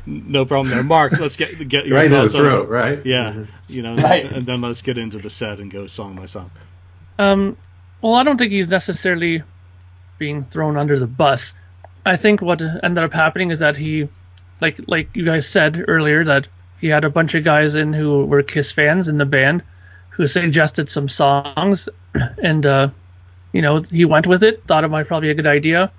no 0.07 0.45
problem 0.45 0.71
there. 0.71 0.83
Mark, 0.83 1.13
let's 1.19 1.37
get 1.37 1.69
get 1.69 1.87
your 1.87 1.97
Right 1.97 2.07
in 2.07 2.13
the 2.13 2.23
thoughts 2.23 2.35
on- 2.35 2.43
throat, 2.45 2.69
right? 2.69 3.05
Yeah, 3.05 3.45
you 3.69 3.83
know, 3.83 3.97
Right. 3.97 4.31
and 4.31 4.47
then 4.47 4.61
let's 4.61 4.83
get 4.83 4.99
into 4.99 5.19
the 5.19 5.31
set 5.31 5.59
and 5.59 5.71
go 5.71 5.87
song 5.87 6.17
by 6.17 6.27
song. 6.27 6.51
Um, 7.19 7.57
well, 8.01 8.15
I 8.15 8.23
don't 8.23 8.37
think 8.39 8.53
he's 8.53 8.69
necessarily 8.69 9.43
being 10.19 10.45
thrown 10.45 10.77
under 10.77 10.99
the 10.99 11.07
bus. 11.07 11.55
I 12.05 12.17
think 12.17 12.41
what 12.41 12.61
ended 12.63 13.05
up 13.05 13.13
happening 13.13 13.51
is 13.51 13.59
that 13.61 13.77
he, 13.77 14.09
like 14.61 14.81
like 14.87 15.15
you 15.17 15.25
guys 15.25 15.47
said 15.49 15.85
earlier, 15.89 16.25
that 16.25 16.49
he 16.81 16.89
had 16.89 17.05
a 17.05 17.11
bunch 17.11 17.35
of 17.35 17.45
guys 17.45 17.75
in 17.75 17.93
who 17.93 18.25
were 18.25 18.43
Kiss 18.43 18.73
fans 18.73 19.09
in 19.09 19.19
the 19.19 19.27
band, 19.27 19.63
who 20.11 20.27
suggested 20.27 20.89
some 20.89 21.09
songs, 21.09 21.89
and 22.43 22.65
uh, 22.65 22.89
you 23.53 23.63
know 23.63 23.83
he 23.83 24.05
went 24.05 24.27
with 24.27 24.43
it, 24.43 24.65
thought 24.67 24.85
it 24.85 24.89
might 24.89 25.07
probably 25.07 25.29
be 25.29 25.33
a 25.33 25.35
good 25.35 25.47
idea, 25.47 25.93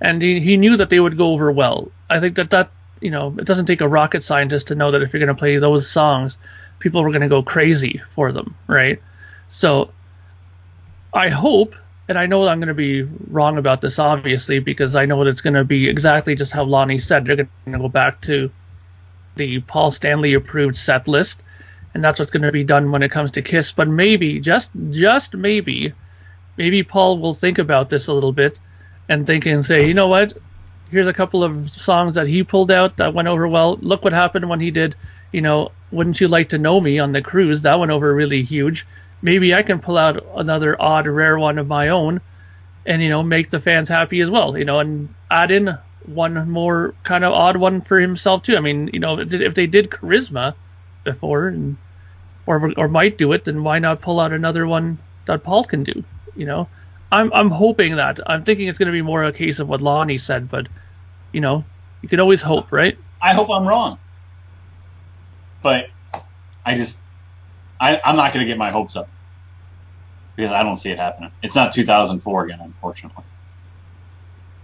and 0.00 0.20
he, 0.20 0.40
he 0.40 0.56
knew 0.56 0.76
that 0.76 0.90
they 0.90 1.00
would 1.00 1.16
go 1.16 1.32
over 1.32 1.50
well. 1.52 1.90
I 2.10 2.20
think 2.20 2.36
that 2.36 2.50
that 2.50 2.70
you 3.00 3.10
know 3.10 3.34
it 3.38 3.44
doesn't 3.44 3.66
take 3.66 3.80
a 3.80 3.88
rocket 3.88 4.22
scientist 4.22 4.68
to 4.68 4.74
know 4.74 4.90
that 4.90 5.02
if 5.02 5.12
you're 5.12 5.24
going 5.24 5.34
to 5.34 5.38
play 5.38 5.58
those 5.58 5.88
songs, 5.88 6.38
people 6.80 7.00
are 7.00 7.10
going 7.10 7.22
to 7.22 7.28
go 7.28 7.42
crazy 7.42 8.02
for 8.10 8.32
them, 8.32 8.56
right? 8.66 9.00
So 9.48 9.90
I 11.12 11.28
hope, 11.28 11.76
and 12.08 12.18
I 12.18 12.26
know 12.26 12.48
I'm 12.48 12.58
going 12.58 12.68
to 12.68 12.74
be 12.74 13.02
wrong 13.30 13.58
about 13.58 13.80
this, 13.80 14.00
obviously, 14.00 14.58
because 14.58 14.96
I 14.96 15.06
know 15.06 15.22
that 15.22 15.30
it's 15.30 15.40
going 15.40 15.54
to 15.54 15.64
be 15.64 15.88
exactly 15.88 16.34
just 16.34 16.50
how 16.50 16.64
Lonnie 16.64 16.98
said. 16.98 17.24
They're 17.24 17.36
going 17.36 17.48
to 17.66 17.78
go 17.78 17.88
back 17.88 18.20
to 18.22 18.50
the 19.36 19.60
Paul 19.60 19.90
Stanley 19.90 20.34
approved 20.34 20.76
set 20.76 21.08
list, 21.08 21.42
and 21.94 22.02
that's 22.02 22.18
what's 22.18 22.30
going 22.30 22.42
to 22.42 22.52
be 22.52 22.64
done 22.64 22.90
when 22.90 23.02
it 23.02 23.10
comes 23.10 23.32
to 23.32 23.42
Kiss. 23.42 23.72
But 23.72 23.88
maybe, 23.88 24.40
just 24.40 24.70
just 24.90 25.34
maybe, 25.34 25.92
maybe 26.56 26.82
Paul 26.82 27.18
will 27.18 27.34
think 27.34 27.58
about 27.58 27.90
this 27.90 28.08
a 28.08 28.12
little 28.12 28.32
bit 28.32 28.60
and 29.08 29.26
think 29.26 29.46
and 29.46 29.64
say, 29.64 29.86
you 29.86 29.94
know 29.94 30.08
what? 30.08 30.34
Here's 30.90 31.06
a 31.06 31.12
couple 31.12 31.42
of 31.42 31.70
songs 31.70 32.14
that 32.14 32.26
he 32.26 32.42
pulled 32.42 32.70
out 32.70 32.96
that 32.98 33.14
went 33.14 33.28
over 33.28 33.48
well. 33.48 33.76
Look 33.80 34.04
what 34.04 34.12
happened 34.12 34.48
when 34.48 34.60
he 34.60 34.70
did, 34.70 34.94
you 35.32 35.40
know, 35.40 35.72
Wouldn't 35.90 36.20
You 36.20 36.28
Like 36.28 36.50
to 36.50 36.58
Know 36.58 36.80
Me 36.80 36.98
on 36.98 37.12
the 37.12 37.22
cruise? 37.22 37.62
That 37.62 37.78
went 37.80 37.90
over 37.92 38.14
really 38.14 38.42
huge. 38.42 38.86
Maybe 39.22 39.54
I 39.54 39.62
can 39.62 39.80
pull 39.80 39.98
out 39.98 40.24
another 40.36 40.80
odd, 40.80 41.06
rare 41.06 41.38
one 41.38 41.58
of 41.58 41.66
my 41.66 41.88
own 41.88 42.20
and, 42.86 43.02
you 43.02 43.08
know, 43.08 43.22
make 43.22 43.50
the 43.50 43.60
fans 43.60 43.88
happy 43.88 44.20
as 44.20 44.30
well, 44.30 44.56
you 44.56 44.64
know, 44.64 44.78
and 44.80 45.14
add 45.30 45.50
in 45.50 45.76
one 46.06 46.50
more 46.50 46.94
kind 47.02 47.24
of 47.24 47.32
odd 47.32 47.56
one 47.56 47.80
for 47.80 47.98
himself 47.98 48.42
too. 48.42 48.56
I 48.56 48.60
mean, 48.60 48.90
you 48.92 49.00
know, 49.00 49.18
if 49.18 49.54
they 49.54 49.66
did 49.66 49.90
Charisma 49.90 50.54
before 51.04 51.48
and 51.48 51.76
or 52.46 52.72
or 52.76 52.88
might 52.88 53.18
do 53.18 53.32
it, 53.32 53.44
then 53.44 53.62
why 53.62 53.78
not 53.78 54.02
pull 54.02 54.20
out 54.20 54.32
another 54.32 54.66
one 54.66 54.98
that 55.26 55.42
Paul 55.44 55.64
can 55.64 55.82
do? 55.84 56.04
You 56.36 56.46
know, 56.46 56.68
I'm 57.10 57.32
I'm 57.32 57.50
hoping 57.50 57.96
that. 57.96 58.20
I'm 58.26 58.44
thinking 58.44 58.68
it's 58.68 58.78
going 58.78 58.86
to 58.88 58.92
be 58.92 59.02
more 59.02 59.24
a 59.24 59.32
case 59.32 59.58
of 59.58 59.68
what 59.68 59.82
Lonnie 59.82 60.18
said, 60.18 60.50
but 60.50 60.66
you 61.32 61.40
know, 61.40 61.64
you 62.02 62.08
can 62.08 62.20
always 62.20 62.42
hope, 62.42 62.70
right? 62.72 62.96
I 63.20 63.32
hope 63.32 63.50
I'm 63.50 63.66
wrong. 63.66 63.98
But 65.62 65.88
I 66.64 66.74
just, 66.74 66.98
I, 67.80 68.00
I'm 68.04 68.16
not 68.16 68.34
going 68.34 68.44
to 68.44 68.50
get 68.50 68.58
my 68.58 68.70
hopes 68.70 68.96
up 68.96 69.08
because 70.36 70.52
I 70.52 70.62
don't 70.62 70.76
see 70.76 70.90
it 70.90 70.98
happening. 70.98 71.30
It's 71.42 71.56
not 71.56 71.72
2004 71.72 72.44
again, 72.44 72.60
unfortunately. 72.62 73.24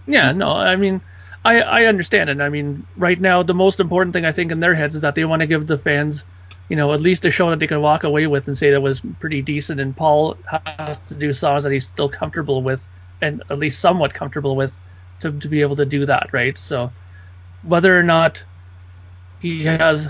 Yeah, 0.05 0.31
no, 0.31 0.49
I 0.51 0.75
mean, 0.75 1.01
I 1.43 1.59
I 1.61 1.85
understand 1.85 2.29
it. 2.29 2.39
I 2.41 2.49
mean, 2.49 2.85
right 2.97 3.19
now 3.19 3.43
the 3.43 3.53
most 3.53 3.79
important 3.79 4.13
thing 4.13 4.25
I 4.25 4.31
think 4.31 4.51
in 4.51 4.59
their 4.59 4.75
heads 4.75 4.95
is 4.95 5.01
that 5.01 5.15
they 5.15 5.25
want 5.25 5.41
to 5.41 5.47
give 5.47 5.67
the 5.67 5.77
fans, 5.77 6.25
you 6.69 6.75
know, 6.75 6.93
at 6.93 7.01
least 7.01 7.25
a 7.25 7.31
show 7.31 7.49
that 7.49 7.59
they 7.59 7.67
can 7.67 7.81
walk 7.81 8.03
away 8.03 8.27
with 8.27 8.47
and 8.47 8.57
say 8.57 8.71
that 8.71 8.81
was 8.81 9.01
pretty 9.19 9.41
decent. 9.41 9.79
And 9.79 9.95
Paul 9.95 10.37
has 10.65 10.99
to 11.05 11.15
do 11.15 11.33
songs 11.33 11.63
that 11.63 11.71
he's 11.71 11.87
still 11.87 12.09
comfortable 12.09 12.61
with, 12.61 12.87
and 13.21 13.43
at 13.49 13.57
least 13.59 13.79
somewhat 13.79 14.13
comfortable 14.13 14.55
with, 14.55 14.77
to 15.21 15.31
to 15.31 15.47
be 15.47 15.61
able 15.61 15.75
to 15.77 15.85
do 15.85 16.05
that, 16.05 16.29
right? 16.31 16.57
So, 16.57 16.91
whether 17.63 17.97
or 17.97 18.03
not 18.03 18.43
he 19.39 19.63
has, 19.65 20.09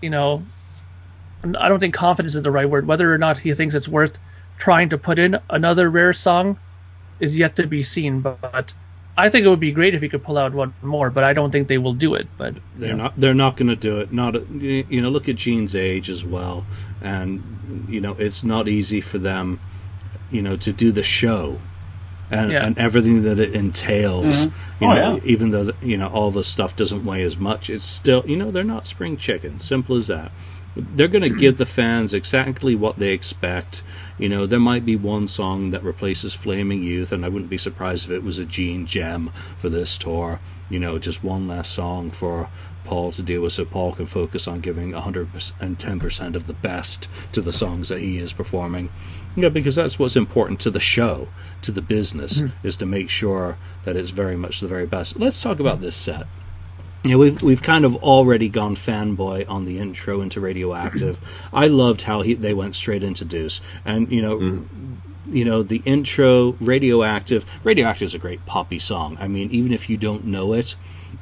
you 0.00 0.10
know, 0.10 0.42
I 1.58 1.68
don't 1.68 1.80
think 1.80 1.94
confidence 1.94 2.34
is 2.34 2.42
the 2.42 2.50
right 2.50 2.68
word. 2.68 2.86
Whether 2.86 3.12
or 3.12 3.18
not 3.18 3.38
he 3.38 3.52
thinks 3.52 3.74
it's 3.74 3.88
worth 3.88 4.18
trying 4.58 4.88
to 4.90 4.98
put 4.98 5.18
in 5.18 5.38
another 5.50 5.90
rare 5.90 6.12
song 6.12 6.58
is 7.20 7.38
yet 7.38 7.56
to 7.56 7.66
be 7.66 7.82
seen. 7.82 8.20
But 8.20 8.72
I 9.16 9.28
think 9.28 9.44
it 9.44 9.48
would 9.48 9.60
be 9.60 9.72
great 9.72 9.94
if 9.94 10.00
he 10.00 10.08
could 10.08 10.24
pull 10.24 10.38
out 10.38 10.54
one 10.54 10.72
more. 10.82 11.10
But 11.10 11.24
I 11.24 11.32
don't 11.34 11.50
think 11.50 11.68
they 11.68 11.78
will 11.78 11.92
do 11.94 12.14
it. 12.14 12.26
But 12.38 12.54
They're 12.76 12.90
know. 12.92 13.04
not. 13.04 13.14
They're 13.20 13.34
not 13.34 13.56
going 13.56 13.68
to 13.68 13.76
do 13.76 14.00
it. 14.00 14.12
Not. 14.12 14.50
You 14.50 15.00
know. 15.02 15.10
Look 15.10 15.28
at 15.28 15.36
Gene's 15.36 15.76
age 15.76 16.08
as 16.08 16.24
well, 16.24 16.64
and 17.02 17.86
you 17.88 18.00
know 18.00 18.16
it's 18.18 18.42
not 18.42 18.68
easy 18.68 19.00
for 19.00 19.18
them, 19.18 19.60
you 20.30 20.40
know, 20.42 20.56
to 20.56 20.72
do 20.72 20.92
the 20.92 21.02
show, 21.02 21.58
and 22.30 22.50
Yeah. 22.52 22.64
and 22.64 22.78
everything 22.78 23.22
that 23.24 23.38
it 23.38 23.54
entails. 23.54 24.46
Mhm. 24.46 24.52
You 24.80 24.86
Oh, 24.88 24.94
know, 24.94 25.14
yeah. 25.16 25.20
even 25.30 25.50
though 25.50 25.72
you 25.82 25.98
know 25.98 26.08
all 26.08 26.30
the 26.30 26.44
stuff 26.44 26.74
doesn't 26.76 27.04
weigh 27.04 27.22
as 27.22 27.36
much, 27.36 27.68
it's 27.70 27.84
still 27.84 28.24
you 28.26 28.36
know 28.36 28.50
they're 28.50 28.64
not 28.64 28.86
spring 28.86 29.16
chickens. 29.18 29.64
Simple 29.64 29.96
as 29.96 30.06
that. 30.06 30.32
They're 30.74 31.08
going 31.08 31.22
to 31.22 31.38
give 31.38 31.58
the 31.58 31.66
fans 31.66 32.14
exactly 32.14 32.74
what 32.74 32.98
they 32.98 33.10
expect. 33.10 33.82
You 34.18 34.30
know, 34.30 34.46
there 34.46 34.58
might 34.58 34.86
be 34.86 34.96
one 34.96 35.28
song 35.28 35.70
that 35.70 35.84
replaces 35.84 36.32
Flaming 36.32 36.82
Youth, 36.82 37.12
and 37.12 37.24
I 37.24 37.28
wouldn't 37.28 37.50
be 37.50 37.58
surprised 37.58 38.06
if 38.06 38.10
it 38.10 38.24
was 38.24 38.38
a 38.38 38.46
Gene 38.46 38.86
gem 38.86 39.30
for 39.58 39.68
this 39.68 39.98
tour. 39.98 40.40
You 40.70 40.78
know, 40.78 40.98
just 40.98 41.22
one 41.22 41.46
last 41.46 41.72
song 41.72 42.10
for 42.10 42.48
Paul 42.84 43.12
to 43.12 43.22
deal 43.22 43.42
with 43.42 43.52
so 43.52 43.64
Paul 43.64 43.92
can 43.92 44.06
focus 44.06 44.48
on 44.48 44.60
giving 44.60 44.92
110% 44.92 46.34
of 46.34 46.46
the 46.46 46.52
best 46.54 47.08
to 47.32 47.40
the 47.40 47.52
songs 47.52 47.90
that 47.90 48.00
he 48.00 48.18
is 48.18 48.32
performing. 48.32 48.88
Yeah, 49.36 49.50
because 49.50 49.74
that's 49.74 49.98
what's 49.98 50.16
important 50.16 50.60
to 50.60 50.70
the 50.70 50.80
show, 50.80 51.28
to 51.62 51.72
the 51.72 51.82
business, 51.82 52.40
mm-hmm. 52.40 52.66
is 52.66 52.78
to 52.78 52.86
make 52.86 53.10
sure 53.10 53.56
that 53.84 53.96
it's 53.96 54.10
very 54.10 54.36
much 54.36 54.60
the 54.60 54.68
very 54.68 54.86
best. 54.86 55.18
Let's 55.18 55.42
talk 55.42 55.60
about 55.60 55.80
this 55.80 55.96
set. 55.96 56.26
Yeah, 57.04 57.16
we've 57.16 57.42
we've 57.42 57.62
kind 57.62 57.84
of 57.84 57.96
already 57.96 58.48
gone 58.48 58.76
fanboy 58.76 59.48
on 59.48 59.64
the 59.64 59.78
intro 59.78 60.20
into 60.20 60.40
Radioactive. 60.40 61.18
I 61.52 61.66
loved 61.66 62.00
how 62.00 62.22
he, 62.22 62.34
they 62.34 62.54
went 62.54 62.76
straight 62.76 63.02
into 63.02 63.24
Deuce, 63.24 63.60
and 63.84 64.10
you 64.12 64.22
know, 64.22 64.66
you 65.26 65.44
know 65.44 65.64
the 65.64 65.82
intro 65.84 66.52
Radioactive. 66.60 67.44
Radioactive 67.64 68.06
is 68.06 68.14
a 68.14 68.18
great 68.18 68.46
poppy 68.46 68.78
song. 68.78 69.16
I 69.20 69.26
mean, 69.26 69.50
even 69.50 69.72
if 69.72 69.90
you 69.90 69.96
don't 69.96 70.26
know 70.26 70.52
it, 70.52 70.76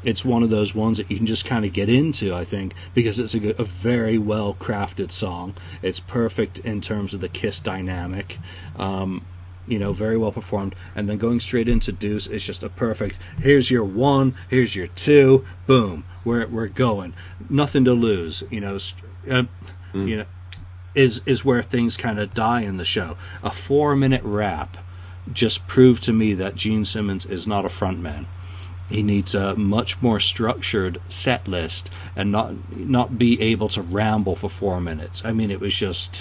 it's 0.05 0.23
one 0.23 0.43
of 0.43 0.51
those 0.51 0.75
ones 0.75 0.99
that 0.99 1.11
you 1.11 1.16
can 1.16 1.27
just 1.27 1.47
kind 1.47 1.64
of 1.64 1.73
get 1.73 1.88
into. 1.88 2.35
I 2.35 2.45
think 2.45 2.75
because 2.93 3.19
it's 3.19 3.35
a, 3.35 3.61
a 3.61 3.64
very 3.64 4.19
well 4.19 4.53
crafted 4.53 5.12
song. 5.12 5.55
It's 5.81 6.01
perfect 6.01 6.59
in 6.59 6.83
terms 6.83 7.14
of 7.14 7.21
the 7.21 7.29
Kiss 7.31 7.61
dynamic. 7.61 8.38
Um, 8.77 9.25
you 9.71 9.79
know, 9.79 9.93
very 9.93 10.19
well 10.19 10.33
performed. 10.33 10.75
And 10.95 11.09
then 11.09 11.19
going 11.19 11.41
straight 11.41 11.69
into 11.69 11.93
Deuce 11.93 12.27
is 12.27 12.45
just 12.45 12.65
a 12.65 12.69
perfect. 12.69 13.17
Here's 13.41 13.71
your 13.71 13.85
one. 13.85 14.35
Here's 14.49 14.75
your 14.75 14.89
two. 14.89 15.47
Boom. 15.67 16.05
We're 16.25 16.47
we're 16.47 16.67
going. 16.67 17.15
Nothing 17.49 17.85
to 17.85 17.93
lose. 17.93 18.43
You 18.51 18.61
know, 18.61 18.79
uh, 19.31 19.45
you 19.95 20.17
know, 20.19 20.25
is 20.95 21.23
is 21.25 21.45
where 21.45 21.63
things 21.63 21.97
kind 21.97 22.19
of 22.19 22.35
die 22.35 22.63
in 22.63 22.77
the 22.77 22.85
show. 22.85 23.17
A 23.43 23.51
four 23.51 23.95
minute 23.95 24.23
rap 24.25 24.77
just 25.33 25.67
proved 25.67 26.05
to 26.05 26.13
me 26.13 26.35
that 26.35 26.57
Gene 26.57 26.85
Simmons 26.85 27.27
is 27.27 27.47
not 27.47 27.65
a 27.65 27.69
frontman. 27.69 28.27
He 28.89 29.05
needs 29.05 29.37
a 29.37 29.55
much 29.55 30.03
more 30.03 30.19
structured 30.19 31.01
set 31.09 31.47
list 31.47 31.91
and 32.17 32.33
not 32.33 32.77
not 32.77 33.17
be 33.17 33.41
able 33.41 33.69
to 33.71 33.83
ramble 33.83 34.35
for 34.35 34.51
four 34.51 34.81
minutes. 34.81 35.25
I 35.25 35.33
mean, 35.33 35.53
it 35.53 35.61
was 35.61 35.75
just 35.75 36.21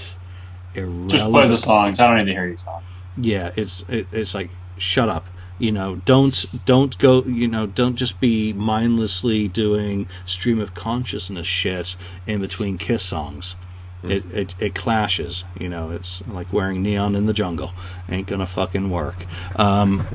irrelevant. 0.75 1.09
Just 1.09 1.25
play 1.25 1.47
the 1.47 1.57
songs. 1.57 1.99
I 1.99 2.07
don't 2.07 2.25
need 2.25 2.31
to 2.31 2.39
hear 2.39 2.47
you 2.47 2.57
talk. 2.57 2.83
Yeah 3.21 3.51
it's 3.55 3.83
it, 3.89 4.07
it's 4.11 4.33
like 4.33 4.49
shut 4.77 5.09
up 5.09 5.25
you 5.57 5.71
know 5.71 5.95
don't 5.95 6.45
don't 6.65 6.97
go 6.97 7.23
you 7.23 7.47
know 7.47 7.65
don't 7.65 7.95
just 7.95 8.19
be 8.19 8.53
mindlessly 8.53 9.47
doing 9.47 10.07
stream 10.25 10.59
of 10.59 10.73
consciousness 10.73 11.47
shit 11.47 11.95
in 12.27 12.41
between 12.41 12.77
kiss 12.77 13.03
songs 13.03 13.55
it, 14.01 14.23
it 14.31 14.55
it 14.59 14.75
clashes 14.75 15.43
you 15.59 15.67
know 15.67 15.91
it's 15.91 16.25
like 16.27 16.53
wearing 16.53 16.81
neon 16.81 17.15
in 17.15 17.25
the 17.25 17.33
jungle 17.33 17.73
ain't 18.09 18.27
gonna 18.27 18.47
fucking 18.47 18.89
work 18.89 19.25
um 19.57 20.07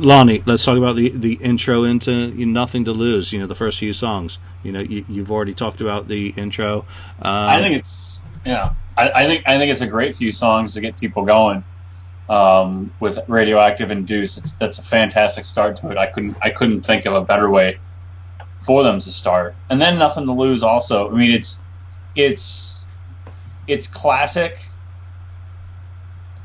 Lonnie, 0.00 0.42
let's 0.46 0.64
talk 0.64 0.78
about 0.78 0.96
the, 0.96 1.10
the 1.10 1.34
intro 1.34 1.84
into 1.84 2.28
Nothing 2.46 2.86
to 2.86 2.92
Lose. 2.92 3.32
You 3.32 3.40
know, 3.40 3.46
the 3.46 3.54
first 3.54 3.78
few 3.78 3.92
songs. 3.92 4.38
You 4.62 4.72
know, 4.72 4.80
you, 4.80 5.04
you've 5.08 5.30
already 5.30 5.52
talked 5.52 5.82
about 5.82 6.08
the 6.08 6.28
intro. 6.28 6.86
Um, 7.20 7.48
I 7.48 7.60
think 7.60 7.76
it's 7.76 8.24
yeah. 8.44 8.74
I, 8.96 9.10
I 9.10 9.26
think 9.26 9.44
I 9.46 9.58
think 9.58 9.70
it's 9.70 9.82
a 9.82 9.86
great 9.86 10.16
few 10.16 10.32
songs 10.32 10.74
to 10.74 10.80
get 10.80 10.98
people 10.98 11.24
going. 11.26 11.64
Um, 12.30 12.92
with 13.00 13.18
Radioactive 13.26 13.90
and 13.90 14.06
Deuce, 14.06 14.38
it's 14.38 14.52
that's 14.52 14.78
a 14.78 14.82
fantastic 14.82 15.44
start 15.44 15.76
to 15.78 15.90
it. 15.90 15.98
I 15.98 16.06
couldn't 16.06 16.36
I 16.40 16.50
couldn't 16.50 16.82
think 16.82 17.04
of 17.06 17.14
a 17.14 17.22
better 17.22 17.50
way 17.50 17.80
for 18.64 18.84
them 18.84 19.00
to 19.00 19.10
start. 19.10 19.56
And 19.68 19.80
then 19.80 19.98
Nothing 19.98 20.26
to 20.26 20.32
Lose 20.32 20.62
also. 20.62 21.10
I 21.10 21.16
mean, 21.16 21.32
it's 21.32 21.60
it's 22.14 22.86
it's 23.66 23.88
classic, 23.88 24.64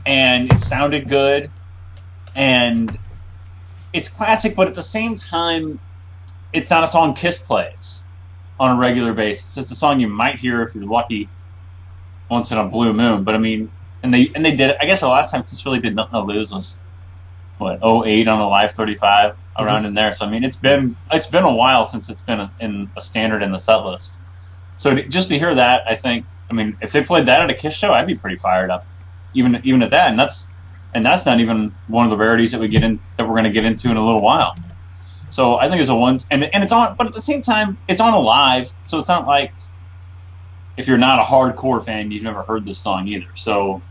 and 0.07 0.51
it 0.51 0.61
sounded 0.61 1.07
good, 1.07 1.51
and 2.35 2.97
it's 3.93 4.09
classic, 4.09 4.55
but 4.55 4.67
at 4.67 4.73
the 4.73 4.81
same 4.81 5.15
time, 5.15 5.79
it's 6.51 6.71
not 6.71 6.83
a 6.83 6.87
song 6.87 7.13
Kiss 7.13 7.37
plays. 7.37 8.03
on 8.59 8.77
a 8.77 8.79
regular 8.79 9.13
basis. 9.13 9.57
It's 9.57 9.71
a 9.71 9.75
song 9.75 9.99
you 9.99 10.07
might 10.07 10.37
hear 10.37 10.63
if 10.63 10.73
you're 10.73 10.85
lucky 10.85 11.29
once 12.29 12.51
in 12.51 12.57
a 12.57 12.67
blue 12.67 12.93
moon. 12.93 13.23
But 13.23 13.35
I 13.35 13.37
mean, 13.37 13.69
and 14.05 14.13
they 14.13 14.31
and 14.35 14.45
they 14.45 14.55
did 14.55 14.69
it. 14.69 14.77
I 14.79 14.85
guess 14.85 15.01
the 15.01 15.07
last 15.07 15.31
time 15.31 15.43
Kiss 15.43 15.65
really 15.65 15.79
did 15.79 15.95
nothing 15.95 16.13
to 16.13 16.21
lose 16.21 16.51
was 16.51 16.77
what 17.57 17.79
08 17.83 18.27
on 18.27 18.39
Alive 18.39 18.71
35 18.71 19.35
around 19.57 19.79
mm-hmm. 19.79 19.85
in 19.87 19.93
there. 19.95 20.13
So 20.13 20.25
I 20.25 20.29
mean, 20.29 20.43
it's 20.43 20.57
been 20.57 20.95
it's 21.11 21.27
been 21.27 21.43
a 21.43 21.53
while 21.53 21.87
since 21.87 22.09
it's 22.09 22.21
been 22.21 22.39
a, 22.39 22.51
in 22.59 22.89
a 22.95 23.01
standard 23.01 23.41
in 23.41 23.51
the 23.51 23.57
set 23.57 23.77
list. 23.77 24.19
So 24.77 24.93
to, 24.95 25.03
just 25.03 25.29
to 25.29 25.39
hear 25.39 25.55
that, 25.55 25.83
I 25.89 25.95
think 25.95 26.25
I 26.49 26.53
mean, 26.53 26.77
if 26.81 26.91
they 26.91 27.01
played 27.01 27.25
that 27.25 27.41
at 27.41 27.49
a 27.49 27.55
Kiss 27.55 27.75
show, 27.75 27.93
I'd 27.93 28.07
be 28.07 28.15
pretty 28.15 28.37
fired 28.37 28.69
up, 28.69 28.85
even 29.33 29.59
even 29.63 29.81
at 29.81 29.91
that. 29.91 30.11
And 30.11 30.19
that's 30.19 30.47
and 30.93 31.03
that's 31.05 31.25
not 31.25 31.39
even 31.39 31.73
one 31.87 32.05
of 32.05 32.11
the 32.11 32.17
rarities 32.17 32.51
that 32.51 32.61
we 32.61 32.67
get 32.67 32.83
in 32.83 32.99
that 33.17 33.27
we're 33.27 33.33
going 33.33 33.45
to 33.45 33.49
get 33.49 33.65
into 33.65 33.89
in 33.89 33.97
a 33.97 34.05
little 34.05 34.21
while. 34.21 34.55
So 35.29 35.55
I 35.55 35.67
think 35.67 35.81
it's 35.81 35.89
a 35.89 35.95
one, 35.95 36.19
and 36.29 36.43
and 36.43 36.63
it's 36.63 36.71
on, 36.71 36.95
but 36.95 37.07
at 37.07 37.13
the 37.13 37.21
same 37.21 37.41
time, 37.41 37.77
it's 37.87 37.99
on 37.99 38.13
a 38.13 38.19
live, 38.19 38.71
so 38.83 38.99
it's 38.99 39.09
not 39.09 39.25
like 39.25 39.51
if 40.77 40.87
you're 40.87 40.99
not 40.99 41.19
a 41.19 41.23
hardcore 41.23 41.83
fan, 41.83 42.11
you've 42.11 42.23
never 42.23 42.43
heard 42.43 42.65
this 42.65 42.77
song 42.77 43.07
either. 43.07 43.27
So 43.33 43.81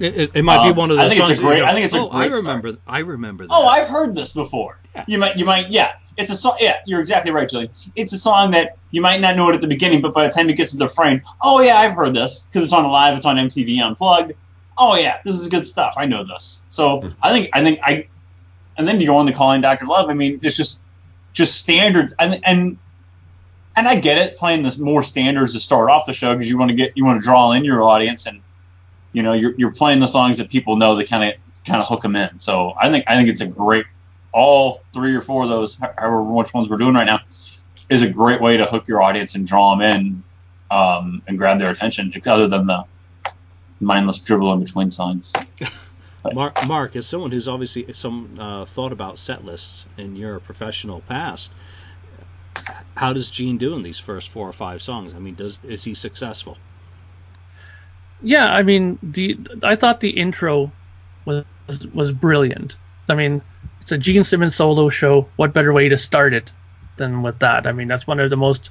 it, 0.00 0.16
it, 0.16 0.30
it 0.34 0.42
might 0.42 0.58
um, 0.58 0.68
be 0.68 0.78
one 0.78 0.90
of 0.90 0.96
those. 0.96 1.06
I 1.06 1.08
think 1.08 1.18
songs 1.18 1.30
it's 1.30 1.40
a 1.40 1.42
great. 1.42 1.62
I 1.62 1.72
think 1.72 1.84
it's 1.84 1.94
a 1.94 2.00
oh, 2.00 2.08
great. 2.08 2.32
I 2.32 2.36
remember. 2.36 2.70
Song. 2.72 2.78
I 2.86 2.98
remember. 2.98 3.46
That. 3.46 3.52
Oh, 3.52 3.66
I've 3.66 3.88
heard 3.88 4.14
this 4.14 4.32
before. 4.32 4.78
Yeah. 4.94 5.04
You 5.06 5.18
might. 5.18 5.38
You 5.38 5.44
might. 5.44 5.70
Yeah. 5.70 5.94
It's 6.16 6.30
a 6.30 6.36
song. 6.36 6.56
Yeah, 6.60 6.78
you're 6.86 7.00
exactly 7.00 7.32
right, 7.32 7.48
Julie. 7.48 7.70
It's 7.96 8.12
a 8.12 8.18
song 8.18 8.52
that 8.52 8.78
you 8.90 9.00
might 9.00 9.20
not 9.20 9.36
know 9.36 9.48
it 9.50 9.54
at 9.54 9.60
the 9.60 9.66
beginning, 9.66 10.00
but 10.00 10.14
by 10.14 10.26
the 10.26 10.32
time 10.32 10.48
it 10.48 10.54
gets 10.54 10.72
to 10.72 10.76
the 10.76 10.88
frame, 10.88 11.22
oh 11.42 11.60
yeah, 11.60 11.76
I've 11.76 11.94
heard 11.94 12.14
this 12.14 12.46
because 12.46 12.64
it's 12.64 12.72
on 12.72 12.84
live. 12.90 13.16
It's 13.16 13.26
on 13.26 13.36
MTV 13.36 13.84
Unplugged. 13.84 14.32
Oh 14.76 14.96
yeah, 14.96 15.18
this 15.24 15.36
is 15.36 15.48
good 15.48 15.66
stuff. 15.66 15.94
I 15.96 16.06
know 16.06 16.24
this. 16.24 16.64
So 16.68 17.00
mm-hmm. 17.00 17.08
I 17.22 17.32
think. 17.32 17.50
I 17.52 17.62
think 17.62 17.80
I. 17.82 18.08
And 18.76 18.88
then 18.88 19.00
you 19.00 19.06
go 19.06 19.18
on 19.18 19.26
the 19.26 19.32
calling 19.32 19.60
Dr. 19.60 19.86
Love. 19.86 20.10
I 20.10 20.14
mean, 20.14 20.40
it's 20.42 20.56
just 20.56 20.80
just 21.32 21.56
standards 21.56 22.14
and 22.18 22.40
and 22.44 22.78
and 23.76 23.88
I 23.88 23.96
get 23.96 24.18
it 24.18 24.36
playing 24.36 24.62
this 24.62 24.78
more 24.78 25.02
standards 25.02 25.52
to 25.52 25.60
start 25.60 25.90
off 25.90 26.06
the 26.06 26.12
show 26.12 26.32
because 26.32 26.48
you 26.48 26.56
want 26.56 26.70
to 26.70 26.76
get 26.76 26.96
you 26.96 27.04
want 27.04 27.20
to 27.20 27.24
draw 27.24 27.52
in 27.52 27.64
your 27.64 27.82
audience 27.82 28.26
and 28.26 28.40
you 29.14 29.22
know 29.22 29.32
you're 29.32 29.54
you're 29.56 29.72
playing 29.72 30.00
the 30.00 30.06
songs 30.06 30.38
that 30.38 30.50
people 30.50 30.76
know 30.76 30.96
that 30.96 31.08
kind 31.08 31.24
of 31.24 31.64
kind 31.64 31.80
of 31.80 31.88
hook 31.88 32.02
them 32.02 32.16
in. 32.16 32.40
So 32.40 32.74
I 32.78 32.90
think 32.90 33.04
I 33.06 33.16
think 33.16 33.30
it's 33.30 33.40
a 33.40 33.46
great 33.46 33.86
all 34.32 34.82
three 34.92 35.14
or 35.14 35.22
four 35.22 35.44
of 35.44 35.48
those 35.48 35.78
however 35.78 36.22
which 36.22 36.52
ones 36.52 36.68
we're 36.68 36.76
doing 36.76 36.94
right 36.94 37.06
now 37.06 37.20
is 37.88 38.02
a 38.02 38.10
great 38.10 38.40
way 38.40 38.56
to 38.56 38.66
hook 38.66 38.88
your 38.88 39.00
audience 39.00 39.36
and 39.36 39.46
draw 39.46 39.74
them 39.74 39.82
in 39.82 40.24
um, 40.70 41.22
and 41.26 41.38
grab 41.38 41.58
their 41.58 41.70
attention 41.70 42.12
other 42.26 42.48
than 42.48 42.66
the 42.66 42.84
mindless 43.80 44.18
dribble 44.18 44.52
in 44.52 44.60
between 44.60 44.90
songs. 44.90 45.32
Mark, 46.32 46.66
Mark, 46.66 46.96
as 46.96 47.06
someone 47.06 47.30
who's 47.30 47.48
obviously 47.48 47.92
some 47.92 48.34
uh, 48.38 48.64
thought 48.64 48.92
about 48.92 49.18
set 49.18 49.44
lists 49.44 49.84
in 49.98 50.16
your 50.16 50.40
professional 50.40 51.02
past, 51.02 51.52
how 52.96 53.12
does 53.12 53.30
Gene 53.30 53.58
do 53.58 53.74
in 53.74 53.82
these 53.82 53.98
first 53.98 54.30
four 54.30 54.48
or 54.48 54.52
five 54.54 54.80
songs? 54.80 55.12
I 55.14 55.18
mean, 55.18 55.34
does 55.34 55.58
is 55.62 55.84
he 55.84 55.94
successful? 55.94 56.56
Yeah, 58.24 58.46
I 58.46 58.62
mean, 58.62 58.98
the 59.02 59.38
I 59.62 59.76
thought 59.76 60.00
the 60.00 60.10
intro 60.10 60.72
was 61.26 61.44
was 61.92 62.10
brilliant. 62.10 62.76
I 63.08 63.14
mean, 63.14 63.42
it's 63.82 63.92
a 63.92 63.98
Gene 63.98 64.24
Simmons 64.24 64.56
solo 64.56 64.88
show. 64.88 65.28
What 65.36 65.52
better 65.52 65.72
way 65.72 65.90
to 65.90 65.98
start 65.98 66.32
it 66.32 66.50
than 66.96 67.22
with 67.22 67.40
that? 67.40 67.66
I 67.66 67.72
mean, 67.72 67.86
that's 67.86 68.06
one 68.06 68.20
of 68.20 68.30
the 68.30 68.36
most 68.36 68.70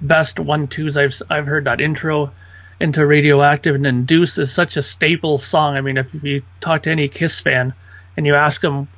best 0.00 0.40
one 0.40 0.68
twos 0.68 0.96
I've 0.96 1.14
I've 1.28 1.46
heard. 1.46 1.66
That 1.66 1.82
intro 1.82 2.32
into 2.80 3.06
Radioactive 3.06 3.74
and 3.74 3.84
then 3.84 4.06
Deuce 4.06 4.38
is 4.38 4.52
such 4.52 4.78
a 4.78 4.82
staple 4.82 5.36
song. 5.36 5.76
I 5.76 5.82
mean, 5.82 5.98
if 5.98 6.12
you 6.24 6.42
talk 6.60 6.84
to 6.84 6.90
any 6.90 7.08
Kiss 7.08 7.40
fan 7.40 7.74
and 8.16 8.26
you 8.26 8.34
ask 8.34 8.60
them 8.62 8.88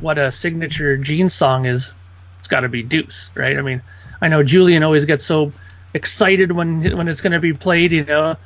what 0.00 0.18
a 0.18 0.30
signature 0.30 0.96
Gene 0.96 1.28
song 1.28 1.66
is, 1.66 1.92
it's 2.38 2.48
got 2.48 2.60
to 2.60 2.70
be 2.70 2.82
Deuce, 2.82 3.30
right? 3.34 3.58
I 3.58 3.60
mean, 3.60 3.82
I 4.20 4.28
know 4.28 4.42
Julian 4.42 4.82
always 4.82 5.04
gets 5.04 5.24
so 5.24 5.52
excited 5.92 6.52
when 6.52 6.96
when 6.96 7.08
it's 7.08 7.20
going 7.20 7.32
to 7.34 7.40
be 7.40 7.52
played, 7.52 7.92
you 7.92 8.04
know, 8.04 8.36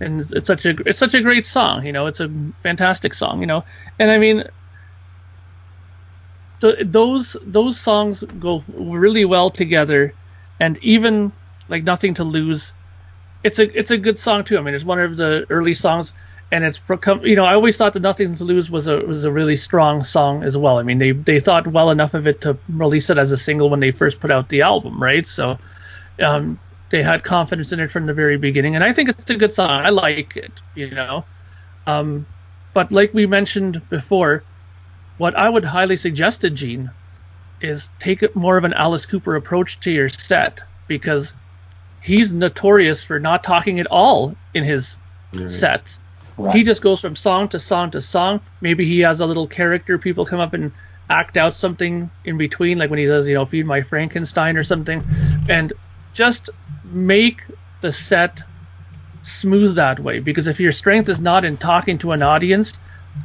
and 0.00 0.20
it's 0.32 0.46
such 0.46 0.64
a 0.66 0.74
it's 0.86 0.98
such 0.98 1.14
a 1.14 1.20
great 1.20 1.46
song, 1.46 1.86
you 1.86 1.92
know, 1.92 2.06
it's 2.06 2.20
a 2.20 2.30
fantastic 2.62 3.14
song, 3.14 3.40
you 3.40 3.46
know, 3.46 3.64
and 3.98 4.10
I 4.10 4.18
mean. 4.18 4.44
So 6.60 6.74
those 6.84 7.36
those 7.42 7.80
songs 7.80 8.22
go 8.22 8.64
really 8.68 9.24
well 9.24 9.50
together, 9.50 10.14
and 10.60 10.78
even 10.82 11.32
like 11.68 11.84
nothing 11.84 12.14
to 12.14 12.24
lose 12.24 12.74
it's 13.42 13.58
a 13.58 13.78
it's 13.78 13.90
a 13.90 13.98
good 13.98 14.18
song 14.18 14.44
too. 14.44 14.58
I 14.58 14.60
mean, 14.62 14.74
it's 14.74 14.84
one 14.84 15.00
of 15.00 15.16
the 15.16 15.46
early 15.50 15.74
songs, 15.74 16.12
and 16.52 16.64
it's 16.64 16.78
from 16.78 17.00
you 17.24 17.36
know 17.36 17.44
I 17.44 17.54
always 17.54 17.76
thought 17.76 17.94
that 17.94 18.00
Nothing 18.00 18.34
to 18.34 18.44
Lose 18.44 18.70
was 18.70 18.86
a 18.86 18.98
was 18.98 19.24
a 19.24 19.32
really 19.32 19.56
strong 19.56 20.02
song 20.04 20.44
as 20.44 20.56
well. 20.56 20.78
I 20.78 20.82
mean, 20.82 20.98
they 20.98 21.12
they 21.12 21.40
thought 21.40 21.66
well 21.66 21.90
enough 21.90 22.14
of 22.14 22.26
it 22.26 22.42
to 22.42 22.58
release 22.68 23.10
it 23.10 23.18
as 23.18 23.32
a 23.32 23.38
single 23.38 23.70
when 23.70 23.80
they 23.80 23.92
first 23.92 24.20
put 24.20 24.30
out 24.30 24.48
the 24.48 24.62
album, 24.62 25.02
right? 25.02 25.26
So, 25.26 25.58
um, 26.20 26.60
they 26.90 27.02
had 27.02 27.22
confidence 27.22 27.72
in 27.72 27.80
it 27.80 27.90
from 27.90 28.06
the 28.06 28.14
very 28.14 28.36
beginning, 28.36 28.74
and 28.74 28.84
I 28.84 28.92
think 28.92 29.08
it's 29.08 29.30
a 29.30 29.36
good 29.36 29.52
song. 29.52 29.70
I 29.70 29.90
like 29.90 30.36
it, 30.36 30.52
you 30.74 30.90
know. 30.90 31.24
Um, 31.86 32.26
but 32.74 32.92
like 32.92 33.14
we 33.14 33.26
mentioned 33.26 33.80
before, 33.88 34.44
what 35.18 35.36
I 35.36 35.48
would 35.48 35.64
highly 35.64 35.96
suggest 35.96 36.42
to 36.42 36.50
Gene 36.50 36.90
is 37.60 37.88
take 37.98 38.22
it 38.22 38.34
more 38.34 38.56
of 38.56 38.64
an 38.64 38.72
Alice 38.72 39.06
Cooper 39.06 39.36
approach 39.36 39.80
to 39.80 39.90
your 39.90 40.08
set 40.08 40.62
because 40.88 41.32
he's 42.02 42.32
notorious 42.32 43.04
for 43.04 43.20
not 43.20 43.44
talking 43.44 43.80
at 43.80 43.86
all 43.86 44.34
in 44.54 44.64
his 44.64 44.96
right. 45.34 45.48
sets. 45.48 46.00
Right. 46.36 46.54
He 46.54 46.64
just 46.64 46.82
goes 46.82 47.00
from 47.00 47.16
song 47.16 47.48
to 47.50 47.60
song 47.60 47.90
to 47.90 48.00
song. 48.00 48.40
Maybe 48.60 48.86
he 48.86 49.00
has 49.00 49.20
a 49.20 49.26
little 49.26 49.46
character. 49.46 49.98
People 49.98 50.24
come 50.24 50.40
up 50.40 50.54
and 50.54 50.72
act 51.08 51.36
out 51.36 51.54
something 51.54 52.10
in 52.24 52.38
between, 52.38 52.78
like 52.78 52.88
when 52.88 52.98
he 52.98 53.06
does, 53.06 53.28
you 53.28 53.34
know, 53.34 53.44
Feed 53.44 53.66
My 53.66 53.82
Frankenstein 53.82 54.56
or 54.56 54.64
something, 54.64 55.04
and 55.48 55.72
just 56.12 56.50
make 56.84 57.42
the 57.80 57.92
set 57.92 58.42
smooth 59.22 59.76
that 59.76 60.00
way. 60.00 60.20
Because 60.20 60.46
if 60.48 60.60
your 60.60 60.72
strength 60.72 61.08
is 61.08 61.20
not 61.20 61.44
in 61.44 61.56
talking 61.56 61.98
to 61.98 62.12
an 62.12 62.22
audience, 62.22 62.78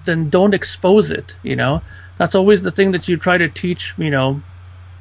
then 0.05 0.29
don't 0.29 0.53
expose 0.53 1.11
it. 1.11 1.37
You 1.43 1.55
know, 1.55 1.81
that's 2.17 2.35
always 2.35 2.61
the 2.61 2.71
thing 2.71 2.91
that 2.91 3.07
you 3.07 3.17
try 3.17 3.37
to 3.37 3.49
teach. 3.49 3.93
You 3.97 4.09
know, 4.09 4.41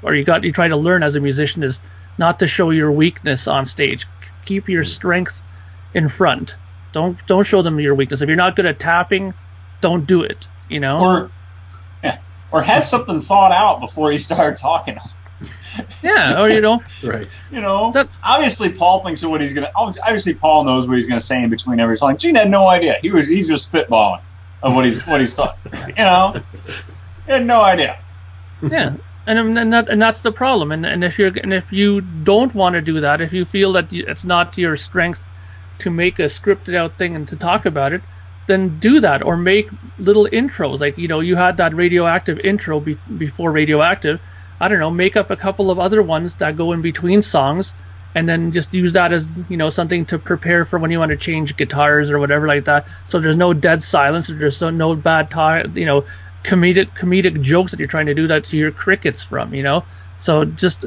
or 0.02 0.14
you 0.14 0.24
got 0.24 0.44
you 0.44 0.52
try 0.52 0.68
to 0.68 0.76
learn 0.76 1.02
as 1.02 1.16
a 1.16 1.20
musician 1.20 1.62
is 1.62 1.80
not 2.18 2.38
to 2.40 2.46
show 2.46 2.70
your 2.70 2.92
weakness 2.92 3.48
on 3.48 3.66
stage. 3.66 4.06
Keep 4.44 4.68
your 4.68 4.84
strength 4.84 5.42
in 5.94 6.08
front. 6.08 6.56
Don't 6.92 7.24
don't 7.26 7.46
show 7.46 7.62
them 7.62 7.80
your 7.80 7.94
weakness. 7.94 8.22
If 8.22 8.28
you're 8.28 8.36
not 8.36 8.56
good 8.56 8.66
at 8.66 8.78
tapping, 8.78 9.34
don't 9.80 10.06
do 10.06 10.22
it. 10.22 10.48
You 10.68 10.80
know. 10.80 11.00
Or 11.00 11.30
yeah, 12.02 12.18
or 12.52 12.62
have 12.62 12.84
something 12.84 13.20
thought 13.20 13.52
out 13.52 13.80
before 13.80 14.12
you 14.12 14.18
start 14.18 14.56
talking. 14.56 14.98
yeah, 16.02 16.40
or 16.40 16.48
you 16.48 16.60
know, 16.60 16.80
right? 17.02 17.28
You 17.50 17.60
know, 17.60 17.92
that, 17.92 18.08
obviously 18.22 18.70
Paul 18.70 19.02
thinks 19.02 19.22
of 19.22 19.30
what 19.30 19.40
he's 19.40 19.52
gonna. 19.52 19.70
Obviously, 19.74 20.34
Paul 20.34 20.64
knows 20.64 20.86
what 20.86 20.96
he's 20.96 21.06
gonna 21.06 21.20
say 21.20 21.42
in 21.42 21.50
between 21.50 21.80
every 21.80 21.96
song. 21.96 22.16
Gene 22.16 22.34
had 22.34 22.50
no 22.50 22.66
idea. 22.66 22.98
He 23.02 23.10
was 23.10 23.26
he's 23.26 23.48
just 23.48 23.70
spitballing 23.70 24.20
of 24.62 24.74
what 24.74 24.84
he's 24.84 25.06
what 25.06 25.20
he's 25.20 25.34
thought. 25.34 25.58
You 25.72 26.04
know, 26.04 26.42
he 27.26 27.32
had 27.32 27.44
no 27.44 27.60
idea. 27.60 27.98
Yeah, 28.62 28.96
and 29.26 29.58
and 29.58 29.72
that 29.72 29.88
and 29.88 30.00
that's 30.00 30.22
the 30.22 30.32
problem. 30.32 30.72
And 30.72 30.86
and 30.86 31.04
if 31.04 31.18
you're 31.18 31.32
and 31.42 31.52
if 31.52 31.72
you 31.72 32.00
don't 32.00 32.54
want 32.54 32.74
to 32.74 32.80
do 32.80 33.00
that, 33.00 33.20
if 33.20 33.32
you 33.32 33.44
feel 33.44 33.72
that 33.72 33.92
it's 33.92 34.24
not 34.24 34.56
your 34.58 34.76
strength 34.76 35.24
to 35.78 35.90
make 35.90 36.18
a 36.18 36.24
scripted 36.24 36.76
out 36.76 36.98
thing 36.98 37.16
and 37.16 37.26
to 37.28 37.36
talk 37.36 37.66
about 37.66 37.92
it, 37.92 38.02
then 38.46 38.78
do 38.78 39.00
that 39.00 39.22
or 39.22 39.36
make 39.36 39.68
little 39.98 40.26
intros. 40.26 40.80
Like 40.80 40.98
you 40.98 41.08
know, 41.08 41.20
you 41.20 41.36
had 41.36 41.58
that 41.58 41.74
radioactive 41.74 42.38
intro 42.40 42.80
be, 42.80 42.98
before 43.18 43.50
radioactive. 43.52 44.20
I 44.60 44.68
don't 44.68 44.78
know, 44.80 44.90
make 44.90 45.16
up 45.16 45.30
a 45.30 45.36
couple 45.36 45.70
of 45.70 45.78
other 45.78 46.02
ones 46.02 46.36
that 46.36 46.56
go 46.56 46.72
in 46.72 46.82
between 46.82 47.22
songs, 47.22 47.74
and 48.14 48.28
then 48.28 48.52
just 48.52 48.72
use 48.74 48.92
that 48.92 49.12
as 49.12 49.30
you 49.48 49.56
know 49.56 49.70
something 49.70 50.06
to 50.06 50.18
prepare 50.18 50.64
for 50.64 50.78
when 50.78 50.90
you 50.90 50.98
want 50.98 51.10
to 51.10 51.16
change 51.16 51.56
guitars 51.56 52.10
or 52.10 52.18
whatever 52.20 52.46
like 52.46 52.66
that. 52.66 52.86
So 53.04 53.20
there's 53.20 53.36
no 53.36 53.52
dead 53.52 53.82
silence, 53.82 54.30
or 54.30 54.38
there's 54.38 54.62
no 54.62 54.94
bad 54.94 55.30
time, 55.30 55.76
you 55.76 55.86
know, 55.86 56.04
comedic 56.44 56.92
comedic 56.94 57.40
jokes 57.40 57.72
that 57.72 57.80
you're 57.80 57.88
trying 57.88 58.06
to 58.06 58.14
do 58.14 58.28
that 58.28 58.44
to 58.44 58.56
your 58.56 58.72
crickets 58.72 59.22
from, 59.24 59.54
you 59.54 59.62
know. 59.62 59.86
So 60.16 60.44
just 60.44 60.86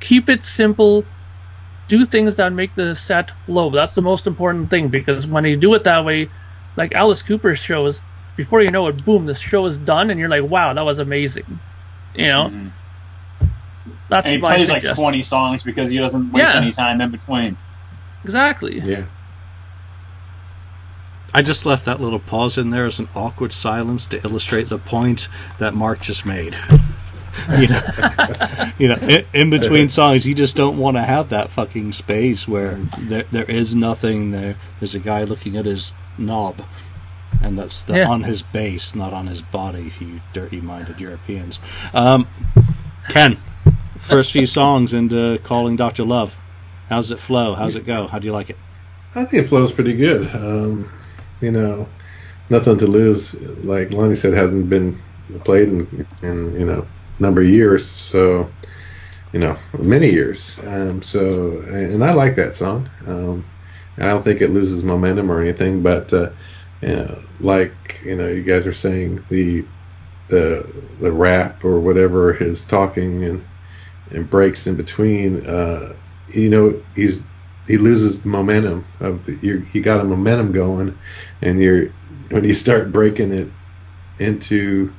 keep 0.00 0.28
it 0.28 0.44
simple. 0.46 1.08
Do 1.88 2.04
things 2.06 2.36
that 2.36 2.52
make 2.52 2.74
the 2.74 2.94
set 2.94 3.32
flow. 3.46 3.70
That's 3.70 3.94
the 3.94 4.02
most 4.02 4.26
important 4.26 4.70
thing 4.70 4.88
because 4.90 5.26
when 5.26 5.44
you 5.44 5.56
do 5.56 5.74
it 5.74 5.84
that 5.84 6.04
way, 6.04 6.30
like 6.76 6.94
Alice 6.94 7.22
Cooper 7.22 7.54
shows, 7.54 8.02
before 8.36 8.62
you 8.62 8.70
know 8.70 8.86
it, 8.88 9.04
boom, 9.04 9.26
the 9.26 9.34
show 9.34 9.66
is 9.66 9.78
done, 9.78 10.10
and 10.10 10.18
you're 10.20 10.28
like, 10.30 10.44
wow, 10.44 10.74
that 10.74 10.82
was 10.84 10.98
amazing. 11.00 11.60
You 12.14 12.26
know. 12.26 12.44
Mm-hmm. 12.50 12.68
That's 14.08 14.26
and 14.26 14.36
he 14.36 14.40
plays 14.40 14.66
suggestion. 14.66 14.90
like 14.90 14.96
20 14.96 15.22
songs 15.22 15.62
because 15.62 15.90
he 15.90 15.98
doesn't 15.98 16.32
waste 16.32 16.54
yeah. 16.54 16.60
any 16.60 16.72
time 16.72 17.00
in 17.00 17.10
between. 17.10 17.56
Exactly. 18.24 18.78
Yeah. 18.78 19.06
I 21.34 21.42
just 21.42 21.64
left 21.64 21.86
that 21.86 22.00
little 22.00 22.18
pause 22.18 22.58
in 22.58 22.70
there 22.70 22.84
as 22.84 22.98
an 22.98 23.08
awkward 23.14 23.52
silence 23.52 24.06
to 24.06 24.22
illustrate 24.22 24.68
the 24.68 24.78
point 24.78 25.28
that 25.58 25.74
Mark 25.74 26.02
just 26.02 26.26
made. 26.26 26.54
you 27.58 27.68
know, 27.68 27.80
you 28.78 28.88
know, 28.88 28.96
in, 28.96 29.24
in, 29.32 29.50
between 29.50 29.88
songs, 29.88 30.26
you 30.26 30.34
just 30.34 30.56
don't 30.56 30.76
want 30.76 30.98
to 30.98 31.02
have 31.02 31.30
that 31.30 31.50
fucking 31.50 31.92
space 31.92 32.46
where 32.46 32.76
there 32.98 33.24
there 33.32 33.50
is 33.50 33.74
nothing 33.74 34.30
there. 34.30 34.56
There's 34.78 34.94
a 34.94 34.98
guy 35.00 35.24
looking 35.24 35.56
at 35.56 35.64
his 35.64 35.92
knob, 36.18 36.62
and 37.40 37.58
that's 37.58 37.82
the, 37.82 37.94
yeah. 37.98 38.08
on 38.08 38.22
his 38.22 38.42
base, 38.42 38.94
not 38.94 39.12
on 39.12 39.26
his 39.26 39.42
body. 39.42 39.92
You 40.00 40.20
dirty-minded 40.32 41.00
Europeans. 41.00 41.60
Um, 41.94 42.26
Ken, 43.08 43.38
first 43.98 44.32
few 44.32 44.46
songs 44.46 44.94
into 44.94 45.38
calling 45.44 45.76
Doctor 45.76 46.04
Love. 46.04 46.36
How's 46.88 47.10
it 47.10 47.18
flow? 47.18 47.54
How's 47.54 47.76
it 47.76 47.86
go? 47.86 48.06
How 48.06 48.18
do 48.18 48.26
you 48.26 48.32
like 48.32 48.50
it? 48.50 48.56
I 49.14 49.24
think 49.24 49.44
it 49.44 49.48
flows 49.48 49.72
pretty 49.72 49.96
good. 49.96 50.28
Um, 50.34 50.90
you 51.40 51.50
know, 51.50 51.88
nothing 52.50 52.78
to 52.78 52.86
lose. 52.86 53.34
Like 53.64 53.92
Lonnie 53.92 54.14
said, 54.14 54.34
hasn't 54.34 54.68
been 54.68 55.00
played 55.44 55.68
in, 55.68 56.06
in 56.22 56.58
you 56.58 56.66
know 56.66 56.86
number 57.18 57.40
of 57.40 57.48
years. 57.48 57.86
So 57.86 58.50
you 59.32 59.40
know, 59.40 59.56
many 59.78 60.10
years. 60.10 60.58
Um, 60.66 61.02
so 61.02 61.58
and 61.62 62.04
I 62.04 62.12
like 62.12 62.36
that 62.36 62.54
song. 62.54 62.88
Um, 63.06 63.44
I 63.98 64.08
don't 64.08 64.22
think 64.22 64.40
it 64.40 64.50
loses 64.50 64.84
momentum 64.84 65.30
or 65.30 65.40
anything, 65.40 65.82
but 65.82 66.12
uh, 66.12 66.30
know, 66.88 67.22
like 67.40 68.00
you 68.04 68.16
know, 68.16 68.28
you 68.28 68.42
guys 68.42 68.66
are 68.66 68.72
saying 68.72 69.24
the 69.28 69.64
the 70.28 70.66
the 71.00 71.12
rap 71.12 71.64
or 71.64 71.80
whatever 71.80 72.32
his 72.32 72.66
talking 72.66 73.24
and 73.24 73.44
and 74.10 74.28
breaks 74.28 74.66
in 74.66 74.76
between. 74.76 75.46
Uh, 75.46 75.94
you 76.28 76.48
know, 76.48 76.82
he's 76.94 77.22
he 77.66 77.76
loses 77.76 78.24
momentum 78.24 78.84
of 79.00 79.28
you. 79.44 79.64
You 79.72 79.80
got 79.80 80.00
a 80.00 80.04
momentum 80.04 80.52
going, 80.52 80.98
and 81.40 81.60
you're 81.62 81.88
when 82.30 82.44
you 82.44 82.54
start 82.54 82.92
breaking 82.92 83.32
it 83.32 83.48
into 84.18 84.92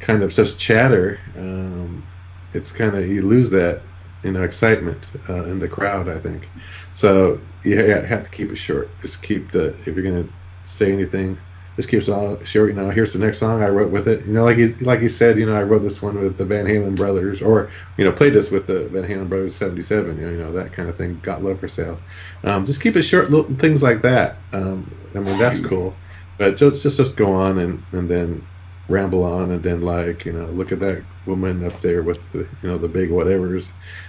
kind 0.00 0.22
of 0.22 0.32
just 0.32 0.58
chatter. 0.58 1.18
Um, 1.36 2.06
it's 2.52 2.72
kind 2.72 2.96
of 2.96 3.06
you 3.06 3.22
lose 3.22 3.50
that 3.50 3.82
you 4.22 4.32
know 4.32 4.42
excitement 4.42 5.08
uh, 5.28 5.44
in 5.44 5.58
the 5.58 5.68
crowd. 5.68 6.08
I 6.08 6.18
think 6.18 6.48
so. 6.94 7.40
You 7.64 7.78
have 7.78 8.22
to 8.22 8.30
keep 8.30 8.52
it 8.52 8.56
short. 8.56 8.88
Just 9.02 9.22
keep 9.22 9.50
the 9.50 9.74
if 9.80 9.88
you're 9.88 10.02
gonna 10.02 10.28
say 10.64 10.92
anything, 10.92 11.38
just 11.76 11.88
keeps 11.88 12.08
on 12.08 12.44
short. 12.44 12.70
You 12.70 12.74
know, 12.74 12.90
here's 12.90 13.12
the 13.12 13.20
next 13.20 13.38
song 13.38 13.62
I 13.62 13.68
wrote 13.68 13.90
with 13.90 14.08
it. 14.08 14.26
You 14.26 14.32
know, 14.32 14.44
like 14.44 14.56
he 14.56 14.72
like 14.74 15.00
he 15.00 15.08
said, 15.08 15.38
you 15.38 15.46
know, 15.46 15.56
I 15.56 15.62
wrote 15.62 15.82
this 15.82 16.02
one 16.02 16.18
with 16.20 16.36
the 16.36 16.44
Van 16.44 16.66
Halen 16.66 16.96
brothers, 16.96 17.40
or 17.40 17.70
you 17.96 18.04
know, 18.04 18.12
played 18.12 18.32
this 18.32 18.50
with 18.50 18.66
the 18.66 18.88
Van 18.88 19.04
Halen 19.04 19.28
brothers 19.28 19.54
'77. 19.54 20.18
You 20.18 20.26
know, 20.26 20.30
you 20.32 20.38
know 20.38 20.52
that 20.52 20.72
kind 20.72 20.88
of 20.88 20.96
thing. 20.96 21.20
Got 21.22 21.44
love 21.44 21.60
for 21.60 21.68
sale. 21.68 21.98
Um, 22.42 22.66
just 22.66 22.80
keep 22.80 22.96
it 22.96 23.02
short, 23.02 23.30
little 23.30 23.54
things 23.56 23.82
like 23.82 24.02
that. 24.02 24.38
Um, 24.52 24.90
I 25.14 25.20
mean, 25.20 25.38
that's 25.38 25.60
cool. 25.60 25.94
But 26.36 26.56
just 26.56 26.82
just 26.82 26.96
just 26.96 27.16
go 27.16 27.32
on 27.32 27.58
and 27.58 27.82
and 27.92 28.08
then 28.08 28.46
ramble 28.88 29.22
on 29.22 29.50
and 29.50 29.62
then 29.62 29.82
like 29.82 30.24
you 30.24 30.32
know 30.32 30.46
look 30.46 30.72
at 30.72 30.80
that 30.80 31.04
woman 31.26 31.64
up 31.64 31.80
there 31.80 32.02
with 32.02 32.18
the 32.32 32.38
you 32.38 32.68
know 32.68 32.78
the 32.78 32.88
big 32.88 33.10
whatevers 33.10 33.68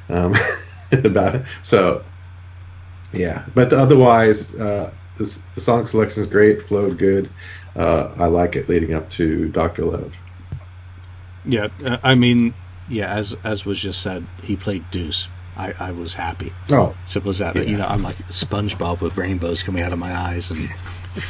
um, 0.10 0.34
about 1.06 1.36
it. 1.36 1.46
So 1.64 2.04
yeah, 3.14 3.46
but 3.54 3.74
otherwise 3.74 4.54
uh, 4.56 4.92
this, 5.20 5.40
the 5.54 5.62
song 5.62 5.86
selection 5.86 6.24
is 6.24 6.30
great, 6.30 6.68
flowed 6.68 6.98
good. 6.98 7.30
Uh, 7.76 8.14
I 8.18 8.26
like 8.26 8.56
it 8.56 8.68
leading 8.68 8.94
up 8.94 9.10
to 9.12 9.50
Doctor 9.50 9.86
Love. 9.86 10.18
Yeah, 11.46 11.68
uh, 11.84 11.98
I 12.02 12.16
mean, 12.16 12.56
yeah, 12.90 13.14
as 13.14 13.36
as 13.44 13.66
was 13.66 13.80
just 13.80 14.02
said, 14.02 14.26
he 14.42 14.56
played 14.56 14.90
Deuce. 14.90 15.28
I, 15.56 15.74
I 15.78 15.92
was 15.92 16.14
happy. 16.14 16.54
Oh, 16.72 16.96
simple 17.06 17.30
as 17.30 17.40
that. 17.40 17.56
Yeah. 17.56 17.64
You 17.64 17.78
know, 17.78 17.86
I'm 17.86 18.02
like 18.02 18.16
SpongeBob 18.30 19.02
with 19.02 19.18
rainbows 19.18 19.62
coming 19.62 19.84
out 19.84 19.92
of 19.92 20.00
my 20.00 20.16
eyes 20.16 20.52
and 20.52 20.70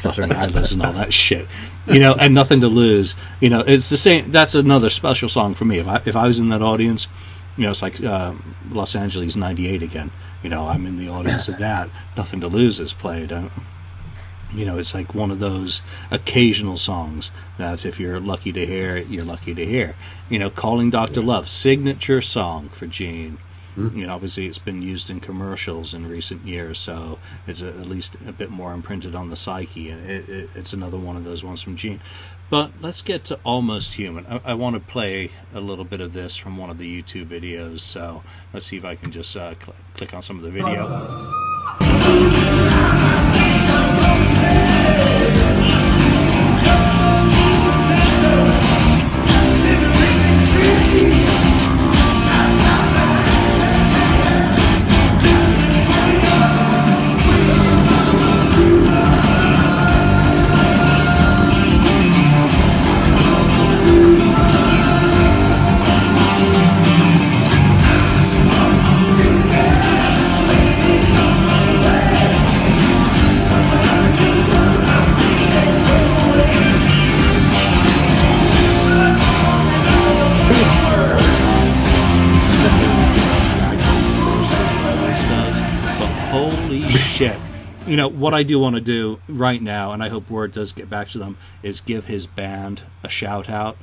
fluttering 0.02 0.32
eyelids 0.32 0.72
and 0.72 0.84
all 0.84 0.94
that 0.94 1.14
shit. 1.14 1.48
You 1.88 2.00
know, 2.00 2.14
and 2.14 2.36
nothing 2.36 2.62
to 2.62 2.68
lose. 2.68 3.16
You 3.40 3.50
know, 3.50 3.62
it's 3.62 3.90
the 3.90 3.98
same. 3.98 4.32
That's 4.32 4.54
another 4.54 4.92
special 4.92 5.30
song 5.30 5.56
for 5.56 5.66
me. 5.66 5.80
If 5.80 5.88
I 5.88 6.02
if 6.06 6.16
I 6.16 6.28
was 6.28 6.38
in 6.38 6.50
that 6.50 6.62
audience, 6.62 7.08
you 7.58 7.64
know, 7.64 7.72
it's 7.72 7.82
like 7.82 8.04
um, 8.04 8.56
Los 8.70 8.96
Angeles 8.96 9.36
'98 9.36 9.82
again. 9.82 10.12
You 10.44 10.50
know, 10.50 10.68
I'm 10.68 10.86
in 10.86 10.98
the 10.98 11.10
audience 11.10 11.50
of 11.50 11.58
that. 11.58 11.90
Nothing 12.16 12.42
to 12.42 12.48
lose 12.48 12.80
is 12.80 12.94
played. 12.94 13.34
Uh, 13.34 13.50
you 14.54 14.66
know, 14.66 14.78
it's 14.78 14.94
like 14.94 15.14
one 15.14 15.32
of 15.32 15.40
those 15.40 15.82
occasional 16.12 16.78
songs 16.78 17.32
that 17.58 17.86
if 17.86 18.00
you're 18.00 18.20
lucky 18.20 18.52
to 18.52 18.66
hear, 18.66 18.98
you're 18.98 19.24
lucky 19.24 19.54
to 19.54 19.66
hear. 19.66 19.96
You 20.30 20.40
know, 20.40 20.50
Calling 20.50 20.90
Dr. 20.90 21.22
Love, 21.22 21.48
signature 21.48 22.22
song 22.22 22.70
for 22.70 22.88
Gene. 22.88 23.38
You 23.96 24.08
know, 24.08 24.14
obviously 24.14 24.48
it's 24.48 24.58
been 24.58 24.82
used 24.82 25.10
in 25.10 25.20
commercials 25.22 25.94
in 25.94 26.06
recent 26.06 26.46
years, 26.46 26.80
so 26.80 27.20
it's 27.48 27.62
a, 27.62 27.70
at 27.70 27.88
least 27.88 28.16
a 28.28 28.32
bit 28.32 28.50
more 28.50 28.74
imprinted 28.74 29.16
on 29.16 29.30
the 29.30 29.36
psyche. 29.38 29.90
And 29.90 30.10
it, 30.10 30.28
it, 30.28 30.50
it's 30.56 30.74
another 30.74 30.98
one 30.98 31.16
of 31.16 31.24
those 31.24 31.44
ones 31.44 31.62
from 31.62 31.78
Gene. 31.78 32.02
But 32.50 32.72
let's 32.82 33.04
get 33.04 33.26
to 33.26 33.40
Almost 33.46 33.94
Human. 33.94 34.26
I, 34.26 34.42
I 34.52 34.54
want 34.56 34.74
to 34.76 34.80
play 34.80 35.32
a 35.54 35.62
little 35.62 35.86
bit 35.86 36.02
of 36.02 36.12
this 36.12 36.36
from 36.36 36.58
one 36.58 36.70
of 36.70 36.78
the 36.78 37.02
YouTube 37.02 37.28
videos, 37.28 37.82
so 37.82 38.24
let's 38.54 38.66
see 38.66 38.78
if 38.78 38.84
I 38.86 38.96
can 38.96 39.12
just 39.12 39.38
uh, 39.38 39.54
cl- 39.64 39.76
click 39.96 40.14
on 40.14 40.24
some 40.24 40.38
of 40.38 40.44
the 40.44 40.50
video. 40.52 40.86
But 43.80 44.10
shit. 87.20 87.36
You 87.86 87.98
know, 87.98 88.08
what 88.08 88.34
I 88.34 88.44
do 88.44 88.60
want 88.60 88.76
to 88.76 88.82
do 88.82 89.20
right 89.28 89.62
now, 89.62 89.92
and 89.92 90.02
I 90.02 90.08
hope 90.08 90.30
Word 90.30 90.54
does 90.54 90.72
get 90.72 90.90
back 90.90 91.10
to 91.10 91.18
them, 91.18 91.38
is 91.62 91.82
give 91.82 92.06
his 92.06 92.28
band 92.28 92.82
a 93.04 93.10
shout 93.10 93.50
out. 93.50 93.78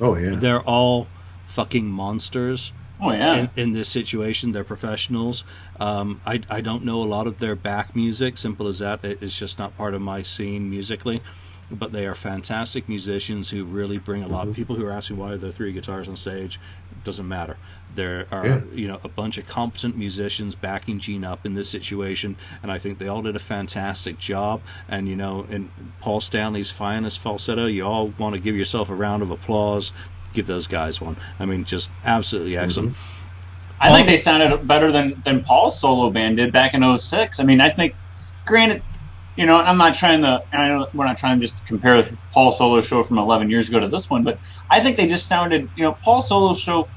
oh 0.00 0.16
yeah. 0.16 0.34
They're 0.34 0.62
all 0.62 1.06
fucking 1.46 1.86
monsters 1.86 2.72
Oh 3.00 3.12
yeah. 3.12 3.36
in, 3.36 3.50
in 3.54 3.72
this 3.72 3.88
situation. 3.88 4.50
They're 4.50 4.64
professionals. 4.64 5.44
Um, 5.78 6.20
I, 6.26 6.40
I 6.50 6.60
don't 6.60 6.84
know 6.84 7.04
a 7.04 7.04
lot 7.04 7.28
of 7.28 7.38
their 7.38 7.54
back 7.54 7.94
music. 7.94 8.36
Simple 8.36 8.66
as 8.66 8.80
that. 8.80 9.04
It's 9.04 9.38
just 9.38 9.60
not 9.60 9.76
part 9.76 9.94
of 9.94 10.02
my 10.02 10.22
scene 10.22 10.68
musically. 10.68 11.22
But 11.70 11.90
they 11.90 12.06
are 12.06 12.14
fantastic 12.14 12.88
musicians 12.88 13.50
who 13.50 13.64
really 13.64 13.98
bring 13.98 14.22
a 14.22 14.28
lot. 14.28 14.46
Of 14.46 14.54
People 14.54 14.76
who 14.76 14.86
are 14.86 14.92
asking 14.92 15.16
why 15.16 15.32
are 15.32 15.36
there 15.36 15.50
three 15.50 15.72
guitars 15.72 16.08
on 16.08 16.16
stage, 16.16 16.60
doesn't 17.04 17.26
matter. 17.26 17.56
There 17.94 18.26
are 18.30 18.46
Yeah. 18.46 18.60
you 18.72 18.88
know 18.88 19.00
a 19.02 19.08
bunch 19.08 19.38
of 19.38 19.48
competent 19.48 19.96
musicians 19.96 20.54
backing 20.54 21.00
Gene 21.00 21.24
up 21.24 21.44
in 21.44 21.54
this 21.54 21.68
situation, 21.68 22.36
and 22.62 22.70
I 22.70 22.78
think 22.78 22.98
they 22.98 23.08
all 23.08 23.22
did 23.22 23.36
a 23.36 23.40
fantastic 23.40 24.18
job. 24.18 24.60
And 24.88 25.08
you 25.08 25.16
know, 25.16 25.46
in 25.50 25.70
Paul 26.00 26.20
Stanley's 26.20 26.70
finest 26.70 27.18
falsetto, 27.18 27.66
you 27.66 27.84
all 27.84 28.12
want 28.18 28.34
to 28.34 28.40
give 28.40 28.54
yourself 28.54 28.90
a 28.90 28.94
round 28.94 29.22
of 29.22 29.30
applause. 29.30 29.92
Give 30.34 30.46
those 30.46 30.66
guys 30.66 31.00
one. 31.00 31.16
I 31.40 31.46
mean, 31.46 31.64
just 31.64 31.90
absolutely 32.04 32.52
mm-hmm. 32.52 32.64
excellent. 32.64 32.96
I 33.78 33.92
think 33.92 34.06
they 34.06 34.16
sounded 34.16 34.66
better 34.66 34.90
than 34.90 35.20
than 35.24 35.44
Paul's 35.44 35.78
solo 35.78 36.10
band 36.10 36.36
did 36.36 36.52
back 36.52 36.74
in 36.74 36.98
06. 36.98 37.40
I 37.40 37.44
mean, 37.44 37.60
I 37.60 37.70
think, 37.70 37.94
granted, 38.44 38.82
you 39.36 39.46
know, 39.46 39.58
I'm 39.60 39.78
not 39.78 39.94
trying 39.94 40.22
to, 40.22 40.40
and 40.52 40.62
I 40.62 40.68
know 40.68 40.88
we're 40.94 41.06
not 41.06 41.18
trying 41.18 41.40
to 41.40 41.46
just 41.46 41.66
compare 41.66 42.04
Paul 42.34 42.52
solo 42.52 42.80
show 42.80 43.02
from 43.04 43.18
11 43.18 43.50
years 43.50 43.68
ago 43.68 43.80
to 43.80 43.88
this 43.88 44.06
one, 44.08 44.24
but 44.24 44.40
I 44.70 44.80
think 44.80 44.96
they 44.96 45.06
just 45.08 45.28
sounded, 45.28 45.70
you 45.76 45.84
know, 45.84 45.96
Paul 46.04 46.22
solo 46.22 46.54
show, 46.54 46.90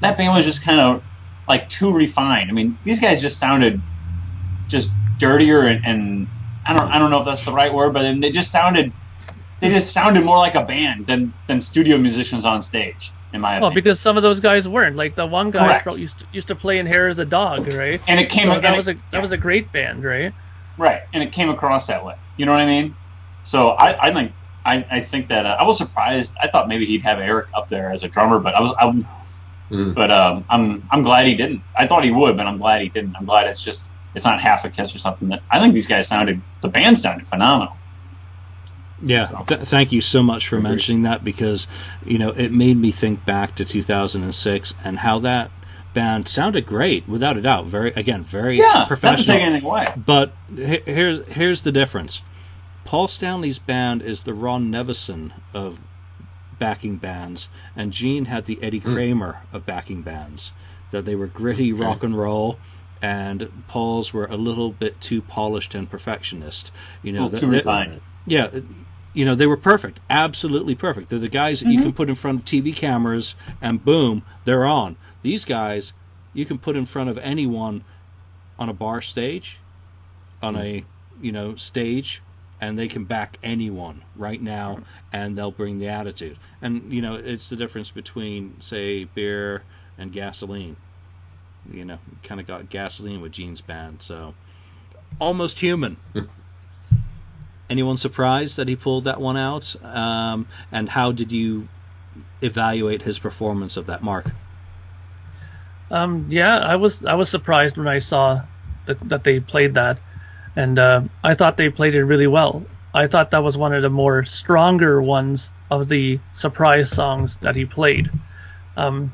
that 0.00 0.18
band 0.18 0.34
was 0.34 0.44
just 0.46 0.64
kind 0.64 0.80
of 0.80 1.02
like 1.48 1.68
too 1.68 1.92
refined. 1.92 2.50
I 2.50 2.54
mean, 2.54 2.78
these 2.84 3.00
guys 3.00 3.20
just 3.22 3.40
sounded 3.40 3.82
just 4.70 4.96
dirtier 5.18 5.62
and, 5.62 5.80
and 5.84 6.28
I 6.66 6.74
don't, 6.74 6.92
I 6.92 6.98
don't 6.98 7.10
know 7.10 7.20
if 7.20 7.26
that's 7.26 7.44
the 7.44 7.52
right 7.52 7.72
word, 7.74 7.94
but 7.94 8.20
they 8.20 8.30
just 8.30 8.52
sounded, 8.52 8.94
they 9.60 9.70
just 9.70 9.92
sounded 9.92 10.24
more 10.24 10.38
like 10.38 10.54
a 10.54 10.64
band 10.64 11.06
than 11.06 11.34
than 11.48 11.62
studio 11.62 11.98
musicians 11.98 12.44
on 12.44 12.62
stage, 12.62 13.14
in 13.32 13.40
my 13.40 13.56
Well, 13.58 13.70
opinion. 13.70 13.84
because 13.84 14.00
some 14.00 14.16
of 14.16 14.22
those 14.22 14.40
guys 14.40 14.68
weren't. 14.68 14.96
Like 14.96 15.16
the 15.16 15.26
one 15.26 15.50
guy 15.50 15.62
Correct. 15.66 15.86
used 15.98 16.20
to, 16.20 16.28
used 16.32 16.48
to 16.48 16.56
play 16.56 16.78
in 16.78 16.86
Hair 16.86 17.08
as 17.08 17.16
the 17.16 17.26
Dog, 17.26 17.66
right? 17.68 18.00
and 18.08 18.20
it 18.20 18.30
came, 18.30 18.48
So 18.48 18.60
that 18.60 18.72
it- 18.72 18.76
was 18.76 18.88
a 18.88 18.94
that 19.12 19.20
was 19.22 19.32
a 19.32 19.38
great 19.38 19.72
band, 19.72 20.04
right? 20.04 20.34
Right, 20.80 21.00
and 21.12 21.22
it 21.22 21.32
came 21.32 21.50
across 21.50 21.88
that 21.88 22.06
way. 22.06 22.14
You 22.38 22.46
know 22.46 22.52
what 22.52 22.62
I 22.62 22.66
mean? 22.66 22.96
So 23.42 23.68
I, 23.68 24.08
I 24.08 24.14
think 24.14 24.32
I, 24.64 24.86
I 24.90 25.00
think 25.00 25.28
that 25.28 25.44
uh, 25.44 25.56
I 25.60 25.64
was 25.64 25.76
surprised. 25.76 26.34
I 26.42 26.48
thought 26.48 26.68
maybe 26.68 26.86
he'd 26.86 27.02
have 27.02 27.18
Eric 27.18 27.48
up 27.54 27.68
there 27.68 27.90
as 27.90 28.02
a 28.02 28.08
drummer, 28.08 28.38
but 28.40 28.54
I 28.54 28.60
was 28.62 28.74
I'm, 28.80 29.06
Mm. 29.70 29.94
but 29.94 30.10
um, 30.10 30.44
I'm 30.48 30.88
I'm 30.90 31.02
glad 31.04 31.26
he 31.26 31.36
didn't. 31.36 31.62
I 31.76 31.86
thought 31.86 32.02
he 32.02 32.10
would, 32.10 32.36
but 32.36 32.46
I'm 32.48 32.58
glad 32.58 32.80
he 32.82 32.88
didn't. 32.88 33.14
I'm 33.16 33.24
glad 33.24 33.46
it's 33.46 33.62
just 33.62 33.92
it's 34.14 34.24
not 34.24 34.40
half 34.40 34.64
a 34.64 34.70
kiss 34.70 34.96
or 34.96 34.98
something. 34.98 35.28
That 35.28 35.42
I 35.48 35.60
think 35.60 35.74
these 35.74 35.86
guys 35.86 36.08
sounded 36.08 36.42
the 36.60 36.68
band 36.68 36.98
sounded 36.98 37.28
phenomenal. 37.28 37.80
Yeah, 39.02 39.24
So- 39.24 39.44
th- 39.46 39.60
thank 39.68 39.92
you 39.92 40.00
so 40.00 40.22
much 40.24 40.48
for 40.48 40.60
mentioning 40.60 41.02
that 41.02 41.22
because 41.22 41.68
you 42.04 42.18
know 42.18 42.30
it 42.30 42.50
made 42.52 42.76
me 42.76 42.90
think 42.90 43.24
back 43.24 43.54
to 43.56 43.64
2006 43.64 44.74
and 44.82 44.98
how 44.98 45.20
that 45.20 45.52
band 45.94 46.28
sounded 46.28 46.66
great, 46.66 47.08
without 47.08 47.36
a 47.36 47.40
doubt. 47.40 47.66
Very 47.66 47.92
again, 47.92 48.24
very 48.24 48.58
Yeah, 48.58 48.72
not 48.72 48.88
professional. 48.88 49.36
take 49.36 49.46
anything 49.46 49.64
away. 49.64 49.92
But 49.96 50.32
he- 50.54 50.82
here's 50.84 51.26
here's 51.28 51.62
the 51.62 51.72
difference. 51.72 52.22
Paul 52.84 53.08
Stanley's 53.08 53.58
band 53.58 54.02
is 54.02 54.22
the 54.22 54.34
Ron 54.34 54.70
Nevison 54.70 55.32
of 55.54 55.78
backing 56.58 56.96
bands, 56.96 57.48
and 57.76 57.92
Gene 57.92 58.24
had 58.24 58.44
the 58.46 58.58
Eddie 58.62 58.78
hmm. 58.78 58.92
Kramer 58.94 59.36
of 59.52 59.66
backing 59.66 60.02
bands. 60.02 60.52
that 60.92 61.04
they 61.04 61.14
were 61.14 61.28
gritty 61.28 61.72
rock 61.72 62.02
and 62.02 62.18
roll, 62.18 62.58
and 63.00 63.48
Paul's 63.68 64.12
were 64.12 64.26
a 64.26 64.36
little 64.36 64.72
bit 64.72 65.00
too 65.00 65.22
polished 65.22 65.76
and 65.76 65.88
perfectionist. 65.88 66.72
You 67.04 67.12
know, 67.12 67.28
Well, 67.28 67.38
too 67.38 67.46
they- 67.46 67.58
refined. 67.58 68.00
yeah, 68.26 68.48
you 69.12 69.24
know, 69.24 69.34
they 69.34 69.46
were 69.46 69.56
perfect, 69.56 70.00
absolutely 70.08 70.74
perfect. 70.74 71.10
They're 71.10 71.18
the 71.18 71.28
guys 71.28 71.60
that 71.60 71.68
you 71.68 71.76
mm-hmm. 71.78 71.82
can 71.84 71.92
put 71.92 72.08
in 72.08 72.14
front 72.14 72.40
of 72.40 72.44
TV 72.44 72.74
cameras 72.74 73.34
and 73.60 73.84
boom, 73.84 74.22
they're 74.44 74.66
on. 74.66 74.96
These 75.22 75.44
guys, 75.44 75.92
you 76.32 76.46
can 76.46 76.58
put 76.58 76.76
in 76.76 76.86
front 76.86 77.10
of 77.10 77.18
anyone 77.18 77.84
on 78.58 78.68
a 78.68 78.72
bar 78.72 79.00
stage, 79.02 79.58
on 80.42 80.56
a, 80.56 80.84
you 81.20 81.32
know, 81.32 81.56
stage, 81.56 82.22
and 82.60 82.78
they 82.78 82.88
can 82.88 83.04
back 83.04 83.38
anyone 83.42 84.02
right 84.16 84.40
now 84.40 84.80
and 85.12 85.36
they'll 85.36 85.50
bring 85.50 85.78
the 85.78 85.88
attitude. 85.88 86.36
And, 86.60 86.92
you 86.92 87.00
know, 87.00 87.14
it's 87.14 87.48
the 87.48 87.56
difference 87.56 87.90
between, 87.90 88.60
say, 88.60 89.04
beer 89.04 89.62
and 89.98 90.12
gasoline. 90.12 90.76
You 91.70 91.84
know, 91.84 91.98
kind 92.22 92.40
of 92.40 92.46
got 92.46 92.68
gasoline 92.68 93.20
with 93.20 93.32
Gene's 93.32 93.60
band, 93.60 94.02
so 94.02 94.34
almost 95.20 95.60
human. 95.60 95.96
Anyone 97.70 97.98
surprised 97.98 98.56
that 98.56 98.66
he 98.66 98.76
pulled 98.76 99.04
that 99.04 99.20
one 99.20 99.36
out? 99.36 99.76
Um, 99.84 100.48
and 100.72 100.88
how 100.88 101.12
did 101.12 101.32
you 101.32 101.68
evaluate 102.42 103.02
his 103.02 103.18
performance 103.18 103.76
of 103.76 103.86
that 103.86 104.02
mark? 104.02 104.26
Um, 105.90 106.26
yeah, 106.28 106.56
I 106.58 106.76
was 106.76 107.04
I 107.04 107.14
was 107.14 107.28
surprised 107.28 107.76
when 107.76 107.88
I 107.88 107.98
saw 107.98 108.42
that, 108.86 109.08
that 109.08 109.24
they 109.24 109.40
played 109.40 109.74
that, 109.74 109.98
and 110.56 110.78
uh, 110.78 111.02
I 111.22 111.34
thought 111.34 111.56
they 111.56 111.68
played 111.70 111.94
it 111.94 112.04
really 112.04 112.26
well. 112.26 112.64
I 112.94 113.06
thought 113.06 113.30
that 113.32 113.42
was 113.42 113.56
one 113.56 113.72
of 113.74 113.82
the 113.82 113.90
more 113.90 114.24
stronger 114.24 115.00
ones 115.02 115.50
of 115.70 115.88
the 115.88 116.20
surprise 116.32 116.90
songs 116.90 117.36
that 117.38 117.56
he 117.56 117.64
played. 117.64 118.10
Um, 118.76 119.12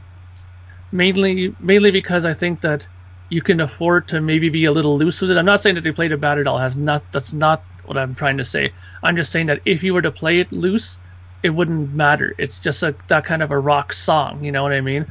mainly 0.92 1.54
mainly 1.60 1.90
because 1.90 2.24
I 2.24 2.34
think 2.34 2.60
that 2.62 2.86
you 3.28 3.42
can 3.42 3.60
afford 3.60 4.08
to 4.08 4.20
maybe 4.20 4.48
be 4.48 4.66
a 4.66 4.72
little 4.72 4.96
loose 4.98 5.20
with 5.20 5.30
it. 5.30 5.36
I'm 5.36 5.46
not 5.46 5.60
saying 5.60 5.74
that 5.74 5.82
they 5.84 5.92
played 5.92 6.12
it 6.12 6.20
bad 6.20 6.38
at 6.38 6.46
all. 6.46 6.58
Has 6.58 6.76
not 6.76 7.10
that's 7.12 7.32
not 7.32 7.64
what 7.84 7.96
I'm 7.98 8.14
trying 8.14 8.38
to 8.38 8.44
say. 8.44 8.72
I'm 9.02 9.16
just 9.16 9.32
saying 9.32 9.46
that 9.46 9.62
if 9.64 9.82
you 9.82 9.94
were 9.94 10.02
to 10.02 10.12
play 10.12 10.40
it 10.40 10.52
loose, 10.52 10.98
it 11.42 11.50
wouldn't 11.50 11.92
matter. 11.92 12.34
It's 12.38 12.60
just 12.60 12.82
a 12.82 12.94
that 13.08 13.24
kind 13.24 13.42
of 13.42 13.50
a 13.50 13.58
rock 13.58 13.92
song, 13.92 14.44
you 14.44 14.52
know 14.52 14.62
what 14.62 14.72
I 14.72 14.80
mean? 14.80 15.06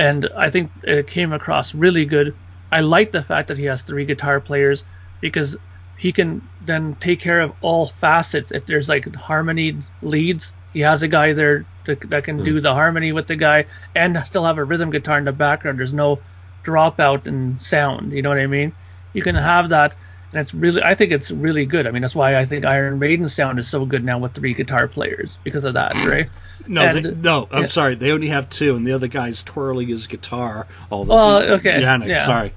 And 0.00 0.30
I 0.34 0.48
think 0.48 0.70
it 0.82 1.06
came 1.06 1.34
across 1.34 1.74
really 1.74 2.06
good. 2.06 2.34
I 2.72 2.80
like 2.80 3.12
the 3.12 3.22
fact 3.22 3.48
that 3.48 3.58
he 3.58 3.66
has 3.66 3.82
three 3.82 4.06
guitar 4.06 4.40
players 4.40 4.82
because 5.20 5.58
he 5.98 6.10
can 6.12 6.40
then 6.64 6.94
take 6.94 7.20
care 7.20 7.42
of 7.42 7.52
all 7.60 7.88
facets. 7.88 8.50
If 8.50 8.64
there's 8.64 8.88
like 8.88 9.14
harmony 9.14 9.76
leads, 10.00 10.54
he 10.72 10.80
has 10.80 11.02
a 11.02 11.08
guy 11.08 11.34
there 11.34 11.66
to, 11.84 11.96
that 12.08 12.24
can 12.24 12.42
do 12.42 12.54
hmm. 12.54 12.62
the 12.62 12.72
harmony 12.72 13.12
with 13.12 13.26
the 13.26 13.36
guy 13.36 13.66
and 13.94 14.18
still 14.24 14.46
have 14.46 14.56
a 14.56 14.64
rhythm 14.64 14.90
guitar 14.90 15.18
in 15.18 15.26
the 15.26 15.32
background. 15.32 15.78
There's 15.78 15.92
no 15.92 16.20
dropout 16.64 17.26
in 17.26 17.60
sound. 17.60 18.12
You 18.12 18.22
know 18.22 18.30
what 18.30 18.38
I 18.38 18.46
mean? 18.46 18.72
You 19.12 19.20
can 19.20 19.34
have 19.34 19.68
that, 19.68 19.94
and 20.32 20.40
it's 20.40 20.54
really. 20.54 20.82
I 20.82 20.94
think 20.94 21.12
it's 21.12 21.30
really 21.30 21.66
good. 21.66 21.86
I 21.86 21.90
mean, 21.90 22.02
that's 22.02 22.14
why 22.14 22.36
I 22.36 22.44
think 22.44 22.64
Iron 22.64 22.98
Maiden 22.98 23.28
sound 23.28 23.58
is 23.58 23.68
so 23.68 23.84
good 23.84 24.04
now 24.04 24.18
with 24.18 24.34
three 24.34 24.54
guitar 24.54 24.86
players 24.86 25.38
because 25.42 25.64
of 25.64 25.74
that, 25.74 25.94
right? 26.06 26.28
No, 26.66 26.82
And- 26.82 27.04
they, 27.04 27.10
no, 27.14 27.48
I'm 27.50 27.62
yeah. 27.62 27.66
sorry. 27.66 27.94
They 27.96 28.12
only 28.12 28.28
have 28.28 28.48
two, 28.50 28.76
and 28.76 28.86
the 28.86 28.92
other 28.92 29.08
guy's 29.08 29.42
twirling 29.42 29.88
his 29.88 30.06
guitar. 30.06 30.66
All 30.90 31.04
the 31.04 31.12
oh, 31.12 31.16
Well, 31.16 31.42
okay, 31.54 31.72
Janick, 31.80 32.08
yeah. 32.08 32.26
sorry. 32.26 32.54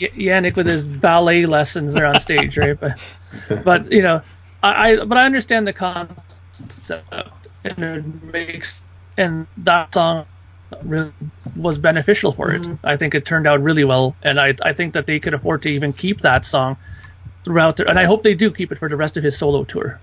Y- 0.00 0.08
Janick 0.16 0.56
with 0.56 0.66
his 0.66 0.84
ballet 0.84 1.44
lessons 1.46 1.92
there 1.92 2.06
on 2.06 2.20
stage, 2.20 2.56
right? 2.56 2.78
But, 2.78 2.98
but 3.64 3.92
you 3.92 4.02
know, 4.02 4.22
I, 4.62 4.92
I 4.92 5.04
but 5.04 5.18
I 5.18 5.26
understand 5.26 5.66
the 5.66 5.72
concept, 5.74 6.40
and 7.64 7.84
it 7.84 8.24
makes 8.24 8.82
and 9.18 9.46
that 9.58 9.92
song 9.92 10.24
really 10.82 11.12
was 11.56 11.78
beneficial 11.78 12.32
for 12.32 12.52
it. 12.52 12.62
Mm-hmm. 12.62 12.86
I 12.86 12.96
think 12.96 13.14
it 13.14 13.26
turned 13.26 13.46
out 13.46 13.62
really 13.62 13.84
well, 13.84 14.16
and 14.22 14.40
I 14.40 14.54
I 14.62 14.72
think 14.72 14.94
that 14.94 15.06
they 15.06 15.20
could 15.20 15.34
afford 15.34 15.62
to 15.62 15.68
even 15.68 15.92
keep 15.92 16.22
that 16.22 16.46
song 16.46 16.76
throughout, 17.44 17.76
there, 17.76 17.88
and 17.88 17.98
I 17.98 18.04
hope 18.04 18.22
they 18.22 18.34
do 18.34 18.50
keep 18.50 18.72
it 18.72 18.78
for 18.78 18.88
the 18.88 18.96
rest 18.96 19.16
of 19.16 19.24
his 19.24 19.36
solo 19.36 19.64
tour. 19.64 20.00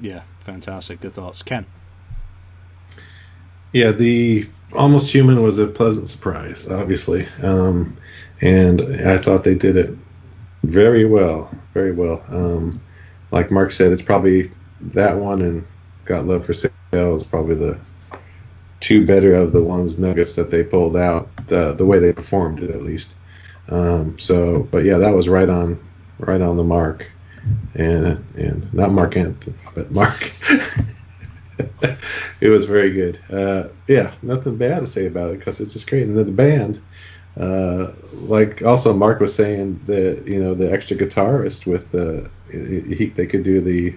Yeah, 0.00 0.22
fantastic. 0.44 1.00
Good 1.00 1.14
thoughts, 1.14 1.42
Ken. 1.42 1.66
Yeah, 3.72 3.90
the 3.90 4.48
Almost 4.72 5.12
Human 5.12 5.42
was 5.42 5.58
a 5.58 5.66
pleasant 5.66 6.08
surprise, 6.08 6.68
obviously. 6.68 7.26
Um, 7.42 7.96
and 8.40 8.80
I 9.06 9.18
thought 9.18 9.44
they 9.44 9.54
did 9.54 9.76
it 9.76 9.96
very 10.62 11.04
well, 11.04 11.50
very 11.72 11.92
well. 11.92 12.24
Um, 12.28 12.80
like 13.30 13.50
Mark 13.50 13.72
said, 13.72 13.92
it's 13.92 14.02
probably 14.02 14.50
that 14.80 15.16
one 15.16 15.42
and 15.42 15.66
Got 16.04 16.26
Love 16.26 16.46
for 16.46 16.52
Sale 16.52 16.70
is 16.92 17.26
probably 17.26 17.56
the 17.56 17.78
two 18.80 19.06
better 19.06 19.34
of 19.34 19.52
the 19.52 19.62
ones 19.62 19.98
nuggets 19.98 20.34
that 20.34 20.50
they 20.50 20.62
pulled 20.62 20.96
out, 20.96 21.28
the, 21.48 21.72
the 21.72 21.86
way 21.86 21.98
they 21.98 22.12
performed 22.12 22.62
it 22.62 22.70
at 22.70 22.82
least. 22.82 23.14
Um, 23.68 24.18
so, 24.18 24.68
but 24.70 24.84
yeah, 24.84 24.98
that 24.98 25.14
was 25.14 25.28
right 25.28 25.48
on, 25.48 25.80
right 26.18 26.40
on 26.40 26.56
the 26.56 26.64
mark. 26.64 27.10
And, 27.74 28.24
and 28.36 28.72
not 28.72 28.92
Mark 28.92 29.16
Anthony, 29.16 29.54
but 29.74 29.90
Mark. 29.90 30.30
it 32.40 32.48
was 32.48 32.64
very 32.64 32.90
good. 32.90 33.18
Uh, 33.30 33.68
yeah, 33.86 34.14
nothing 34.22 34.56
bad 34.56 34.80
to 34.80 34.86
say 34.86 35.06
about 35.06 35.30
it 35.30 35.38
because 35.38 35.60
it's 35.60 35.72
just 35.72 35.88
great. 35.88 36.04
And 36.04 36.16
then 36.16 36.26
the 36.26 36.32
band, 36.32 36.80
uh, 37.38 37.92
like 38.12 38.62
also 38.62 38.92
Mark 38.94 39.20
was 39.20 39.34
saying, 39.34 39.80
the 39.86 40.22
you 40.24 40.42
know 40.42 40.54
the 40.54 40.72
extra 40.72 40.96
guitarist 40.96 41.66
with 41.66 41.90
the 41.90 42.30
he, 42.50 43.06
they 43.06 43.26
could 43.26 43.42
do 43.42 43.60
the 43.60 43.94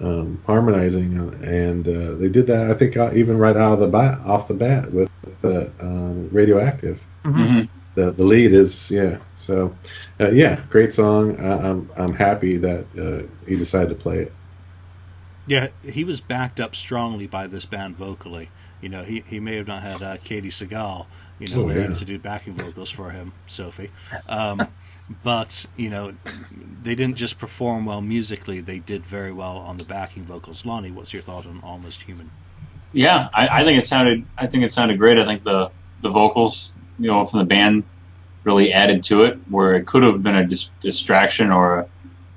um, 0.00 0.42
harmonizing 0.46 1.16
and 1.42 1.88
uh, 1.88 2.14
they 2.16 2.28
did 2.28 2.46
that 2.48 2.70
I 2.70 2.74
think 2.74 2.96
uh, 2.96 3.12
even 3.14 3.38
right 3.38 3.56
out 3.56 3.74
of 3.74 3.80
the 3.80 3.88
bat 3.88 4.18
off 4.26 4.48
the 4.48 4.54
bat 4.54 4.92
with 4.92 5.08
the 5.40 5.70
um, 5.80 6.28
radioactive. 6.30 7.00
Mhm. 7.24 7.68
The, 7.96 8.12
the 8.12 8.24
lead 8.24 8.54
is 8.54 8.90
yeah 8.92 9.20
so 9.36 9.78
uh, 10.20 10.30
yeah 10.30 10.62
great 10.70 10.92
song 10.92 11.40
I, 11.40 11.70
I'm 11.70 11.90
I'm 11.96 12.14
happy 12.14 12.58
that 12.58 12.86
uh, 12.98 13.28
he 13.48 13.56
decided 13.56 13.90
to 13.90 13.96
play 13.96 14.20
it 14.20 14.32
Yeah, 15.46 15.68
he 15.82 16.04
was 16.04 16.20
backed 16.20 16.60
up 16.60 16.76
strongly 16.76 17.26
by 17.28 17.46
this 17.48 17.66
band 17.66 17.96
vocally. 17.96 18.52
You 18.80 18.90
know, 18.90 19.04
he, 19.04 19.20
he 19.26 19.40
may 19.40 19.56
have 19.56 19.66
not 19.68 19.82
had 19.82 20.02
uh, 20.02 20.18
Katey 20.18 20.48
Sagal, 20.52 21.08
you 21.38 21.48
know, 21.48 21.60
Oh, 21.60 21.62
learning 21.62 21.92
yeah. 21.92 21.94
to 21.94 22.04
do 22.04 22.18
backing 22.18 22.54
vocals 22.56 22.90
for 22.90 23.10
him, 23.10 23.34
Sophie. 23.46 23.92
Um, 24.28 24.74
but, 25.08 25.64
you 25.76 25.90
know, 25.90 26.18
they 26.82 26.96
didn't 26.96 27.16
just 27.16 27.38
perform 27.38 27.86
well 27.86 28.02
musically, 28.02 28.60
they 28.60 28.80
did 28.80 29.06
very 29.06 29.32
well 29.32 29.58
on 29.58 29.78
the 29.78 29.84
backing 29.84 30.26
vocals. 30.26 30.64
Lonnie, 30.64 30.90
what's 30.92 31.12
your 31.12 31.22
thought 31.22 31.46
on 31.46 31.60
Almost 31.62 32.02
Human? 32.02 32.32
Yeah, 32.92 33.28
I, 33.34 33.48
I 33.60 33.64
think 33.64 33.78
it 33.82 33.86
sounded. 33.86 34.30
I 34.38 34.46
think 34.46 34.64
it 34.64 34.72
sounded 34.72 34.98
great. 34.98 35.18
I 35.18 35.26
think 35.26 35.44
the 35.44 35.72
the 36.00 36.10
vocals, 36.10 36.76
you 36.98 37.08
know, 37.08 37.24
from 37.24 37.40
the 37.40 37.44
band 37.44 37.84
really 38.44 38.72
added 38.72 39.02
to 39.04 39.24
it, 39.24 39.38
where 39.48 39.74
it 39.74 39.86
could 39.86 40.02
have 40.02 40.22
been 40.22 40.36
a 40.36 40.46
dis- 40.46 40.70
distraction 40.80 41.50
or 41.50 41.80
a 41.80 41.88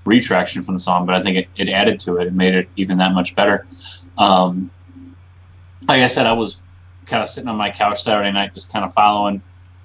retraction 0.06 0.64
from 0.64 0.74
the 0.74 0.80
song, 0.80 1.06
but 1.06 1.16
I 1.16 1.22
think 1.22 1.38
it, 1.38 1.48
it 1.56 1.70
added 1.70 2.00
to 2.02 2.18
it. 2.18 2.28
It 2.28 2.34
made 2.34 2.56
it 2.56 2.68
even 2.76 2.98
that 2.98 3.14
much 3.14 3.36
better. 3.36 3.68
Um, 4.18 4.72
like 5.88 6.02
I 6.02 6.08
said, 6.08 6.26
I 6.26 6.34
was 6.34 6.62
kind 7.06 7.24
of 7.24 7.30
sitting 7.30 7.50
on 7.50 7.58
my 7.58 7.72
couch 7.72 8.04
Saturday 8.04 8.32
night, 8.32 8.54
just 8.54 8.72
kind 8.72 8.84
of 8.84 8.94
following, 8.94 9.42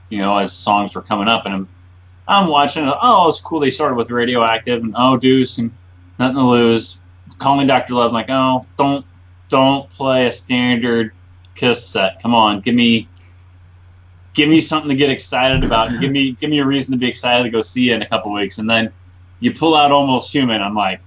you 0.09 0.19
know, 0.19 0.37
as 0.37 0.53
songs 0.53 0.95
were 0.95 1.03
coming 1.03 1.29
up, 1.29 1.45
and 1.45 1.55
I'm 1.55 1.69
I'm 2.27 2.49
watching. 2.49 2.85
Oh, 2.87 3.29
it's 3.29 3.41
cool. 3.41 3.61
They 3.61 3.71
started 3.71 3.97
with 3.97 4.11
Radioactive 4.11 4.83
and 4.83 4.95
Oh 4.97 5.17
Deuce 5.17 5.59
and 5.59 5.73
Nothing 6.19 6.37
to 6.37 6.43
Lose. 6.43 7.01
Calling 7.39 7.67
Dr. 7.67 7.95
Love. 7.95 8.09
I'm 8.09 8.15
like, 8.15 8.31
oh, 8.31 8.63
don't 8.79 9.05
don't 9.49 9.89
play 9.91 10.27
a 10.27 10.33
standard 10.33 11.13
Kiss 11.55 11.87
set. 11.87 12.21
Come 12.23 12.35
on, 12.35 12.61
give 12.61 12.75
me 12.75 13.09
give 14.35 14.49
me 14.49 14.61
something 14.61 14.91
to 14.91 14.97
get 14.97 15.11
excited 15.11 15.65
about, 15.65 15.89
and 15.89 16.01
give 16.01 16.11
me 16.11 16.33
give 16.33 16.51
me 16.51 16.59
a 16.59 16.67
reason 16.67 16.93
to 16.93 16.99
be 16.99 17.09
excited 17.09 17.45
to 17.45 17.51
go 17.51 17.63
see 17.63 17.91
it 17.91 17.95
in 17.95 18.03
a 18.03 18.09
couple 18.09 18.33
weeks. 18.33 18.59
And 18.59 18.69
then 18.69 18.93
you 19.41 19.53
pull 19.53 19.75
out 19.75 19.93
Almost 19.93 20.33
Human. 20.33 20.61
I'm 20.61 20.75
like, 20.75 21.01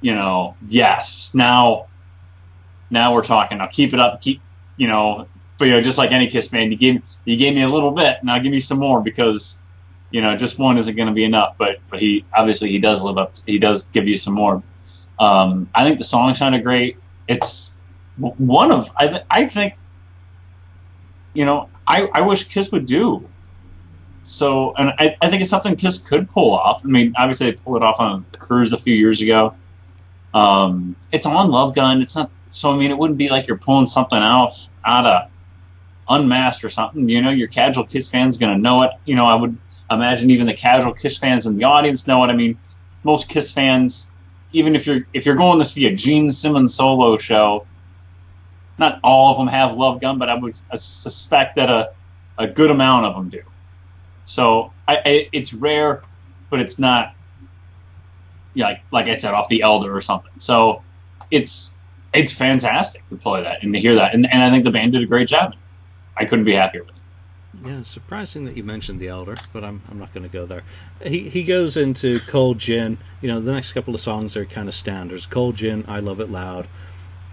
you 0.00 0.14
know, 0.14 0.56
yes, 0.68 1.32
now 1.34 1.86
now 2.90 3.14
we're 3.14 3.24
talking. 3.24 3.58
Now 3.58 3.66
keep 3.66 3.92
it 3.92 4.00
up. 4.00 4.20
Keep 4.20 4.40
you 4.76 4.86
know, 4.86 5.26
but 5.58 5.66
you 5.66 5.72
know, 5.72 5.80
just 5.80 5.98
like 5.98 6.12
any 6.12 6.28
Kiss 6.28 6.48
fan, 6.48 6.70
you 6.70 6.78
gave 6.78 7.02
you 7.24 7.36
gave 7.36 7.54
me 7.54 7.62
a 7.62 7.68
little 7.68 7.92
bit. 7.92 8.22
Now 8.22 8.38
give 8.38 8.52
me 8.52 8.60
some 8.60 8.78
more 8.78 9.02
because 9.02 9.60
you 10.10 10.20
know 10.20 10.36
just 10.36 10.58
one 10.58 10.78
isn't 10.78 10.94
going 10.94 11.08
to 11.08 11.14
be 11.14 11.24
enough. 11.24 11.56
But 11.58 11.80
but 11.90 12.00
he 12.00 12.24
obviously 12.34 12.70
he 12.70 12.78
does 12.78 13.02
live 13.02 13.18
up. 13.18 13.34
To, 13.34 13.42
he 13.46 13.58
does 13.58 13.84
give 13.84 14.06
you 14.06 14.16
some 14.16 14.34
more. 14.34 14.62
Um, 15.18 15.68
I 15.74 15.84
think 15.84 15.98
the 15.98 16.04
song 16.04 16.34
sounded 16.34 16.62
great. 16.62 16.96
It's 17.26 17.76
one 18.16 18.72
of 18.72 18.90
I 18.96 19.08
th- 19.08 19.22
I 19.30 19.46
think 19.46 19.74
you 21.34 21.44
know 21.44 21.68
I 21.88 22.02
I 22.06 22.20
wish 22.20 22.44
Kiss 22.44 22.70
would 22.70 22.86
do. 22.86 23.28
So 24.22 24.74
and 24.74 24.90
I, 24.98 25.16
I 25.20 25.30
think 25.30 25.40
it's 25.40 25.50
something 25.50 25.74
Kiss 25.74 25.98
could 25.98 26.28
pull 26.28 26.52
off. 26.52 26.84
I 26.84 26.88
mean, 26.88 27.14
obviously 27.16 27.50
they 27.50 27.56
pulled 27.56 27.78
it 27.78 27.82
off 27.82 27.98
on 27.98 28.26
a 28.32 28.36
Cruise 28.36 28.72
a 28.72 28.78
few 28.78 28.94
years 28.94 29.22
ago. 29.22 29.54
Um, 30.34 30.96
it's 31.10 31.24
on 31.24 31.50
Love 31.50 31.74
Gun. 31.74 32.02
It's 32.02 32.14
not 32.14 32.30
so. 32.50 32.70
I 32.70 32.76
mean, 32.76 32.90
it 32.90 32.98
wouldn't 32.98 33.18
be 33.18 33.30
like 33.30 33.48
you're 33.48 33.56
pulling 33.56 33.86
something 33.86 34.18
else 34.18 34.68
out 34.84 35.06
of 35.06 35.30
Unmasked 36.08 36.62
or 36.62 36.68
something. 36.68 37.08
You 37.08 37.22
know, 37.22 37.30
your 37.30 37.48
casual 37.48 37.84
Kiss 37.84 38.10
fans 38.10 38.36
gonna 38.36 38.58
know 38.58 38.82
it. 38.82 38.90
You 39.06 39.14
know, 39.16 39.24
I 39.24 39.34
would 39.34 39.56
imagine 39.90 40.30
even 40.30 40.46
the 40.46 40.54
casual 40.54 40.92
Kiss 40.92 41.16
fans 41.16 41.46
in 41.46 41.56
the 41.56 41.64
audience 41.64 42.06
know 42.06 42.22
it. 42.24 42.28
I 42.28 42.34
mean, 42.34 42.58
most 43.04 43.28
Kiss 43.28 43.52
fans, 43.52 44.10
even 44.52 44.76
if 44.76 44.86
you're 44.86 45.06
if 45.14 45.24
you're 45.24 45.36
going 45.36 45.58
to 45.58 45.64
see 45.64 45.86
a 45.86 45.94
Gene 45.94 46.32
Simmons 46.32 46.74
solo 46.74 47.16
show, 47.16 47.66
not 48.78 49.00
all 49.02 49.32
of 49.32 49.38
them 49.38 49.48
have 49.48 49.74
Love 49.74 50.00
Gun, 50.00 50.18
but 50.18 50.28
I 50.28 50.34
would 50.34 50.56
suspect 50.76 51.56
that 51.56 51.68
a 51.68 51.90
a 52.38 52.46
good 52.46 52.70
amount 52.70 53.06
of 53.06 53.16
them 53.16 53.28
do. 53.28 53.42
So 54.24 54.72
I, 54.86 54.96
I, 55.04 55.28
it's 55.32 55.52
rare, 55.52 56.02
but 56.50 56.60
it's 56.60 56.78
not 56.78 57.14
like 58.54 58.82
like 58.90 59.06
I 59.06 59.16
said, 59.16 59.34
off 59.34 59.48
the 59.48 59.62
Elder 59.62 59.94
or 59.94 60.00
something. 60.00 60.32
So 60.38 60.82
it's 61.30 61.72
it's 62.14 62.32
fantastic 62.32 63.08
to 63.10 63.16
play 63.16 63.42
that 63.42 63.62
and 63.62 63.74
to 63.74 63.80
hear 63.80 63.96
that, 63.96 64.14
and, 64.14 64.30
and 64.30 64.42
I 64.42 64.50
think 64.50 64.64
the 64.64 64.70
band 64.70 64.92
did 64.92 65.02
a 65.02 65.06
great 65.06 65.28
job. 65.28 65.54
I 66.16 66.24
couldn't 66.24 66.44
be 66.44 66.54
happier 66.54 66.82
with 66.82 66.90
it. 66.90 66.94
Yeah, 67.64 67.82
surprising 67.82 68.44
that 68.44 68.56
you 68.56 68.62
mentioned 68.62 69.00
the 69.00 69.08
Elder, 69.08 69.34
but 69.52 69.64
I'm, 69.64 69.82
I'm 69.90 69.98
not 69.98 70.12
going 70.14 70.22
to 70.22 70.28
go 70.28 70.46
there. 70.46 70.62
He 71.02 71.28
he 71.28 71.42
goes 71.42 71.76
into 71.76 72.20
Cold 72.20 72.58
Gin. 72.58 72.98
You 73.20 73.28
know, 73.28 73.40
the 73.40 73.52
next 73.52 73.72
couple 73.72 73.94
of 73.94 74.00
songs 74.00 74.36
are 74.36 74.44
kind 74.44 74.68
of 74.68 74.74
standards. 74.74 75.26
Cold 75.26 75.56
Gin, 75.56 75.86
I 75.88 76.00
Love 76.00 76.20
It 76.20 76.30
Loud. 76.30 76.68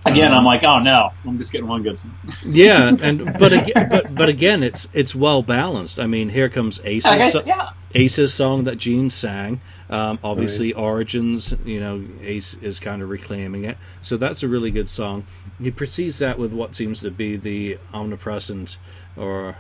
Again, 0.06 0.32
um, 0.32 0.40
I'm 0.40 0.46
like, 0.46 0.64
oh 0.64 0.80
no, 0.80 1.10
I'm 1.26 1.40
just 1.40 1.52
getting 1.52 1.68
one 1.68 1.82
good 1.82 1.98
song. 1.98 2.16
yeah, 2.46 2.92
and 3.02 3.38
but 3.40 3.54
again, 3.54 3.90
but 3.90 4.14
but 4.14 4.30
again, 4.30 4.62
it's 4.62 4.88
it's 4.94 5.16
well 5.16 5.42
balanced. 5.42 6.00
I 6.00 6.06
mean, 6.06 6.30
here 6.30 6.48
comes 6.50 6.80
Ace's 6.84 7.34
guess, 7.34 7.48
yeah. 7.48 7.70
Ace's 7.96 8.34
song 8.34 8.66
that 8.66 8.76
Gene 8.78 9.10
sang. 9.10 9.62
Um, 9.90 10.20
obviously, 10.24 10.74
right. 10.74 10.82
Origins, 10.82 11.54
you 11.66 11.80
know, 11.80 12.04
Ace 12.22 12.54
is 12.56 12.80
kind 12.80 13.02
of 13.02 13.10
reclaiming 13.10 13.66
it, 13.66 13.78
so 14.04 14.18
that's 14.18 14.44
a 14.44 14.48
really 14.48 14.70
good 14.70 14.90
song. 14.90 15.26
He 15.60 15.72
precedes 15.72 16.20
that 16.20 16.38
with 16.38 16.54
what 16.54 16.76
seems 16.76 17.02
to 17.02 17.10
be 17.10 17.38
the 17.38 17.80
omnipresent, 17.92 18.78
or 19.18 19.56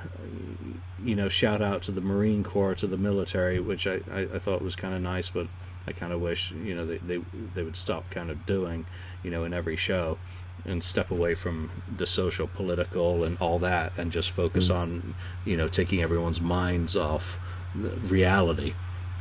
you 1.04 1.16
know, 1.16 1.30
shout 1.30 1.64
out 1.64 1.84
to 1.84 1.91
the 1.91 2.02
Marine 2.02 2.43
Corps, 2.43 2.76
to 2.76 2.88
the 2.88 2.98
military, 2.98 3.60
which 3.60 3.88
I 3.88 4.00
I, 4.12 4.20
I 4.36 4.39
thought 4.39 4.62
was 4.62 4.76
kind 4.76 4.93
of 4.93 5.02
nice, 5.02 5.30
but 5.30 5.48
I 5.88 5.92
kind 5.92 6.14
of 6.14 6.22
wish 6.22 6.52
you 6.52 6.76
know 6.76 6.86
they, 6.86 6.98
they 6.98 7.22
they 7.54 7.64
would 7.64 7.76
stop 7.76 8.10
kind 8.10 8.30
of 8.30 8.46
doing 8.46 8.86
you 9.24 9.32
know 9.32 9.44
in 9.44 9.54
every 9.54 9.76
show 9.76 10.18
and 10.66 10.84
step 10.84 11.12
away 11.12 11.36
from 11.36 11.70
the 11.98 12.08
social 12.08 12.48
political 12.48 13.24
and 13.24 13.38
all 13.40 13.60
that 13.60 13.94
and 13.98 14.12
just 14.12 14.32
focus 14.32 14.70
mm. 14.70 14.76
on 14.76 15.16
you 15.46 15.58
know 15.58 15.68
taking 15.68 16.02
everyone's 16.02 16.42
minds 16.42 16.96
off 16.96 17.38
reality 17.76 18.74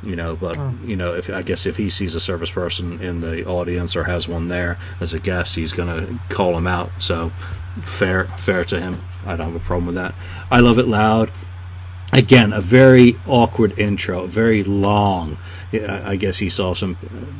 you 0.02 0.16
know. 0.16 0.36
But 0.36 0.58
oh. 0.58 0.74
you 0.84 0.96
know 0.96 1.14
if 1.14 1.30
i 1.30 1.42
guess 1.42 1.66
if 1.66 1.76
he 1.76 1.90
sees 1.90 2.14
a 2.14 2.20
service 2.20 2.50
person 2.50 3.00
in 3.00 3.20
the 3.20 3.46
audience 3.46 3.96
or 3.96 4.04
has 4.04 4.28
one 4.28 4.48
there 4.48 4.78
as 5.00 5.14
a 5.14 5.18
guest 5.20 5.54
he's 5.54 5.72
going 5.72 5.88
to 5.88 6.34
call 6.34 6.56
him 6.56 6.66
out. 6.66 6.90
So 6.98 7.30
fair 7.80 8.24
fair 8.38 8.64
to 8.66 8.80
him. 8.80 9.02
I 9.26 9.36
don't 9.36 9.52
have 9.52 9.62
a 9.62 9.64
problem 9.64 9.86
with 9.86 9.96
that. 9.96 10.14
I 10.50 10.60
love 10.60 10.78
it 10.78 10.88
loud 10.88 11.30
again 12.12 12.52
a 12.52 12.60
very 12.60 13.18
awkward 13.26 13.78
intro 13.78 14.26
very 14.26 14.62
long. 14.64 15.38
I 15.72 16.16
guess 16.16 16.38
he 16.38 16.50
saw 16.50 16.74
some 16.74 16.96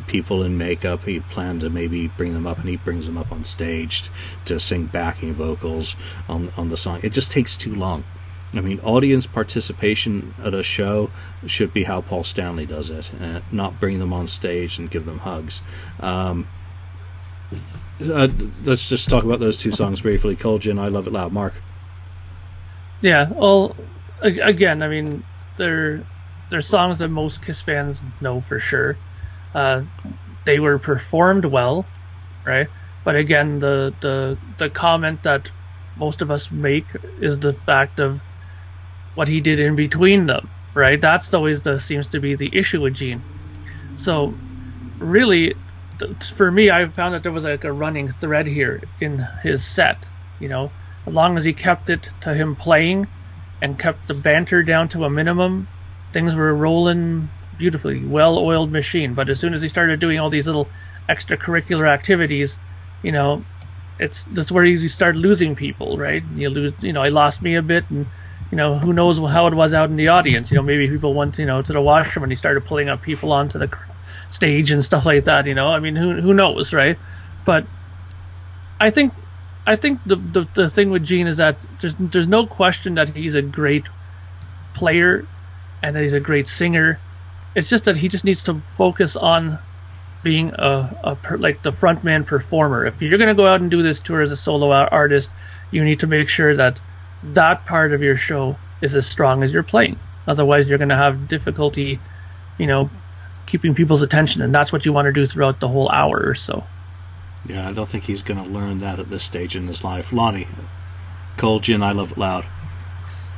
people 0.08 0.42
in 0.42 0.58
makeup. 0.58 1.04
He 1.04 1.20
planned 1.20 1.60
to 1.60 1.70
maybe 1.70 2.08
bring 2.08 2.32
them 2.32 2.46
up 2.46 2.58
and 2.58 2.68
he 2.68 2.76
brings 2.76 3.06
them 3.06 3.16
up 3.16 3.30
on 3.30 3.44
stage 3.44 4.10
to 4.46 4.58
sing 4.58 4.86
backing 4.86 5.32
vocals 5.32 5.96
on, 6.28 6.50
on 6.56 6.68
the 6.68 6.76
song. 6.76 7.00
It 7.02 7.12
just 7.12 7.30
takes 7.30 7.56
too 7.56 7.74
long. 7.74 8.04
I 8.56 8.60
mean 8.60 8.80
audience 8.80 9.26
participation 9.26 10.34
at 10.42 10.54
a 10.54 10.62
show 10.62 11.10
should 11.46 11.72
be 11.72 11.82
how 11.82 12.00
paul 12.02 12.22
stanley 12.24 12.66
does 12.66 12.90
it 12.90 13.12
and 13.12 13.42
not 13.50 13.80
bring 13.80 13.98
them 13.98 14.12
on 14.12 14.28
stage 14.28 14.78
and 14.78 14.90
give 14.90 15.04
them 15.04 15.18
hugs. 15.18 15.62
Um, 16.00 16.46
uh, 18.00 18.28
let's 18.64 18.88
just 18.88 19.08
talk 19.08 19.24
about 19.24 19.40
those 19.40 19.56
two 19.56 19.72
songs 19.72 20.00
briefly. 20.00 20.36
Cold 20.36 20.62
gin 20.62 20.78
i 20.78 20.88
love 20.88 21.06
it 21.06 21.12
loud. 21.12 21.32
Mark. 21.32 21.54
Yeah 23.00 23.28
well 23.30 23.76
again, 24.24 24.82
I 24.82 24.88
mean, 24.88 25.24
they're 25.58 26.08
they're 26.50 26.62
songs 26.62 26.98
that 27.00 27.10
most 27.10 27.42
Kiss 27.42 27.62
fans 27.62 28.02
know 28.20 28.42
for 28.42 28.60
sure. 28.60 29.00
Uh, 29.54 29.84
they 30.46 30.60
were 30.60 30.78
performed 30.78 31.44
well, 31.46 31.92
right? 32.46 32.68
But 33.04 33.16
again, 33.16 33.60
the 33.60 33.96
the 34.00 34.40
the 34.58 34.70
comment 34.70 35.24
that 35.24 35.52
most 35.96 36.22
of 36.22 36.30
us 36.32 36.52
make 36.52 36.92
is 37.18 37.38
the 37.40 37.54
fact 37.66 38.00
of 38.00 38.22
what 39.14 39.28
he 39.28 39.40
did 39.40 39.60
in 39.60 39.76
between 39.76 40.26
them, 40.26 40.52
right? 40.74 41.00
That's 41.00 41.34
always 41.34 41.62
the 41.62 41.78
seems 41.78 42.08
to 42.08 42.20
be 42.20 42.36
the 42.36 42.54
issue 42.56 42.82
with 42.82 42.94
Gene. 42.94 43.24
So, 43.94 44.40
really, 45.00 45.56
for 46.22 46.50
me, 46.50 46.70
I 46.70 46.88
found 46.90 47.14
that 47.14 47.22
there 47.24 47.32
was 47.32 47.44
like 47.44 47.64
a 47.64 47.72
running 47.72 48.10
thread 48.10 48.46
here 48.46 48.82
in 49.00 49.26
his 49.42 49.66
set. 49.66 50.10
You 50.38 50.48
know, 50.48 50.74
as 51.06 51.14
long 51.14 51.36
as 51.36 51.44
he 51.44 51.54
kept 51.54 51.90
it 51.90 52.14
to 52.22 52.34
him 52.34 52.56
playing 52.56 53.06
and 53.64 53.78
kept 53.80 54.08
the 54.08 54.14
banter 54.14 54.62
down 54.62 54.90
to 54.90 55.04
a 55.06 55.10
minimum, 55.10 55.68
things 56.12 56.36
were 56.36 56.54
rolling 56.54 57.32
beautifully, 57.56 58.04
well-oiled 58.04 58.72
machine. 58.72 59.14
But 59.14 59.30
as 59.30 59.40
soon 59.40 59.54
as 59.54 59.62
he 59.62 59.70
started 59.70 60.00
doing 60.00 60.20
all 60.20 60.30
these 60.30 60.46
little 60.46 60.70
extracurricular 61.10 61.88
activities, 61.88 62.60
you 63.02 63.12
know, 63.12 63.46
it's 63.98 64.26
that's 64.26 64.52
where 64.52 64.64
you 64.64 64.88
start 64.88 65.16
losing 65.16 65.56
people, 65.56 65.98
right? 65.98 66.24
You 66.24 66.50
lose, 66.50 66.74
you 66.82 66.92
know, 66.92 67.02
I 67.02 67.08
lost 67.10 67.42
me 67.42 67.56
a 67.56 67.62
bit, 67.62 67.90
and 67.90 68.10
you 68.50 68.56
know, 68.56 68.78
who 68.78 68.92
knows 68.92 69.18
how 69.18 69.48
it 69.48 69.54
was 69.54 69.74
out 69.74 69.90
in 69.90 69.96
the 69.96 70.08
audience? 70.08 70.50
You 70.52 70.58
know, 70.58 70.64
maybe 70.64 70.88
people 70.90 71.14
went, 71.14 71.38
you 71.38 71.46
know, 71.46 71.62
to 71.62 71.72
the 71.74 71.82
washroom 71.82 72.24
and 72.24 72.32
he 72.32 72.36
started 72.36 72.66
pulling 72.66 72.90
up 72.90 73.02
people 73.02 73.32
onto 73.32 73.58
the 73.58 73.70
stage 74.30 74.72
and 74.72 74.84
stuff 74.84 75.06
like 75.06 75.26
that. 75.26 75.46
You 75.46 75.54
know, 75.54 75.68
I 75.68 75.80
mean, 75.80 75.96
who 75.96 76.20
who 76.20 76.34
knows, 76.34 76.74
right? 76.74 76.98
But 77.46 77.68
I 78.80 78.90
think 78.90 79.14
I 79.66 79.76
think 79.76 80.00
the, 80.04 80.16
the 80.16 80.48
the 80.54 80.70
thing 80.70 80.90
with 80.90 81.04
Gene 81.04 81.26
is 81.26 81.38
that 81.38 81.56
there's 81.80 81.94
there's 81.94 82.28
no 82.28 82.46
question 82.46 82.96
that 82.96 83.10
he's 83.10 83.34
a 83.34 83.42
great 83.42 83.86
player 84.74 85.26
and 85.82 85.96
that 85.96 86.02
he's 86.02 86.12
a 86.12 86.20
great 86.20 86.48
singer. 86.48 86.98
It's 87.54 87.68
just 87.68 87.84
that 87.84 87.96
he 87.96 88.08
just 88.08 88.24
needs 88.24 88.42
to 88.44 88.60
focus 88.76 89.16
on 89.16 89.58
being 90.22 90.52
a, 90.54 90.98
a 91.04 91.16
per, 91.16 91.36
like 91.36 91.62
the 91.62 91.72
frontman 91.72 92.26
performer. 92.26 92.84
If 92.86 93.00
you're 93.00 93.18
going 93.18 93.28
to 93.28 93.34
go 93.34 93.46
out 93.46 93.60
and 93.60 93.70
do 93.70 93.82
this 93.82 94.00
tour 94.00 94.22
as 94.22 94.32
a 94.32 94.36
solo 94.36 94.70
artist, 94.70 95.30
you 95.70 95.84
need 95.84 96.00
to 96.00 96.06
make 96.06 96.28
sure 96.28 96.56
that 96.56 96.80
that 97.22 97.64
part 97.66 97.92
of 97.92 98.02
your 98.02 98.16
show 98.16 98.56
is 98.80 98.96
as 98.96 99.06
strong 99.06 99.42
as 99.42 99.52
you're 99.52 99.62
playing. 99.62 99.98
Otherwise, 100.26 100.68
you're 100.68 100.78
going 100.78 100.88
to 100.88 100.96
have 100.96 101.28
difficulty, 101.28 102.00
you 102.58 102.66
know, 102.66 102.90
keeping 103.46 103.74
people's 103.74 104.02
attention, 104.02 104.42
and 104.42 104.54
that's 104.54 104.72
what 104.72 104.84
you 104.84 104.92
want 104.92 105.06
to 105.06 105.12
do 105.12 105.26
throughout 105.26 105.60
the 105.60 105.68
whole 105.68 105.88
hour 105.90 106.22
or 106.26 106.34
so. 106.34 106.64
Yeah, 107.46 107.68
I 107.68 107.72
don't 107.72 107.88
think 107.88 108.04
he's 108.04 108.22
going 108.22 108.42
to 108.42 108.50
learn 108.50 108.80
that 108.80 108.98
at 108.98 109.10
this 109.10 109.22
stage 109.22 109.56
in 109.56 109.66
his 109.66 109.84
life. 109.84 110.12
Lonnie, 110.12 110.48
Cold 111.36 111.68
I 111.68 111.92
Love 111.92 112.12
It 112.12 112.18
Loud. 112.18 112.46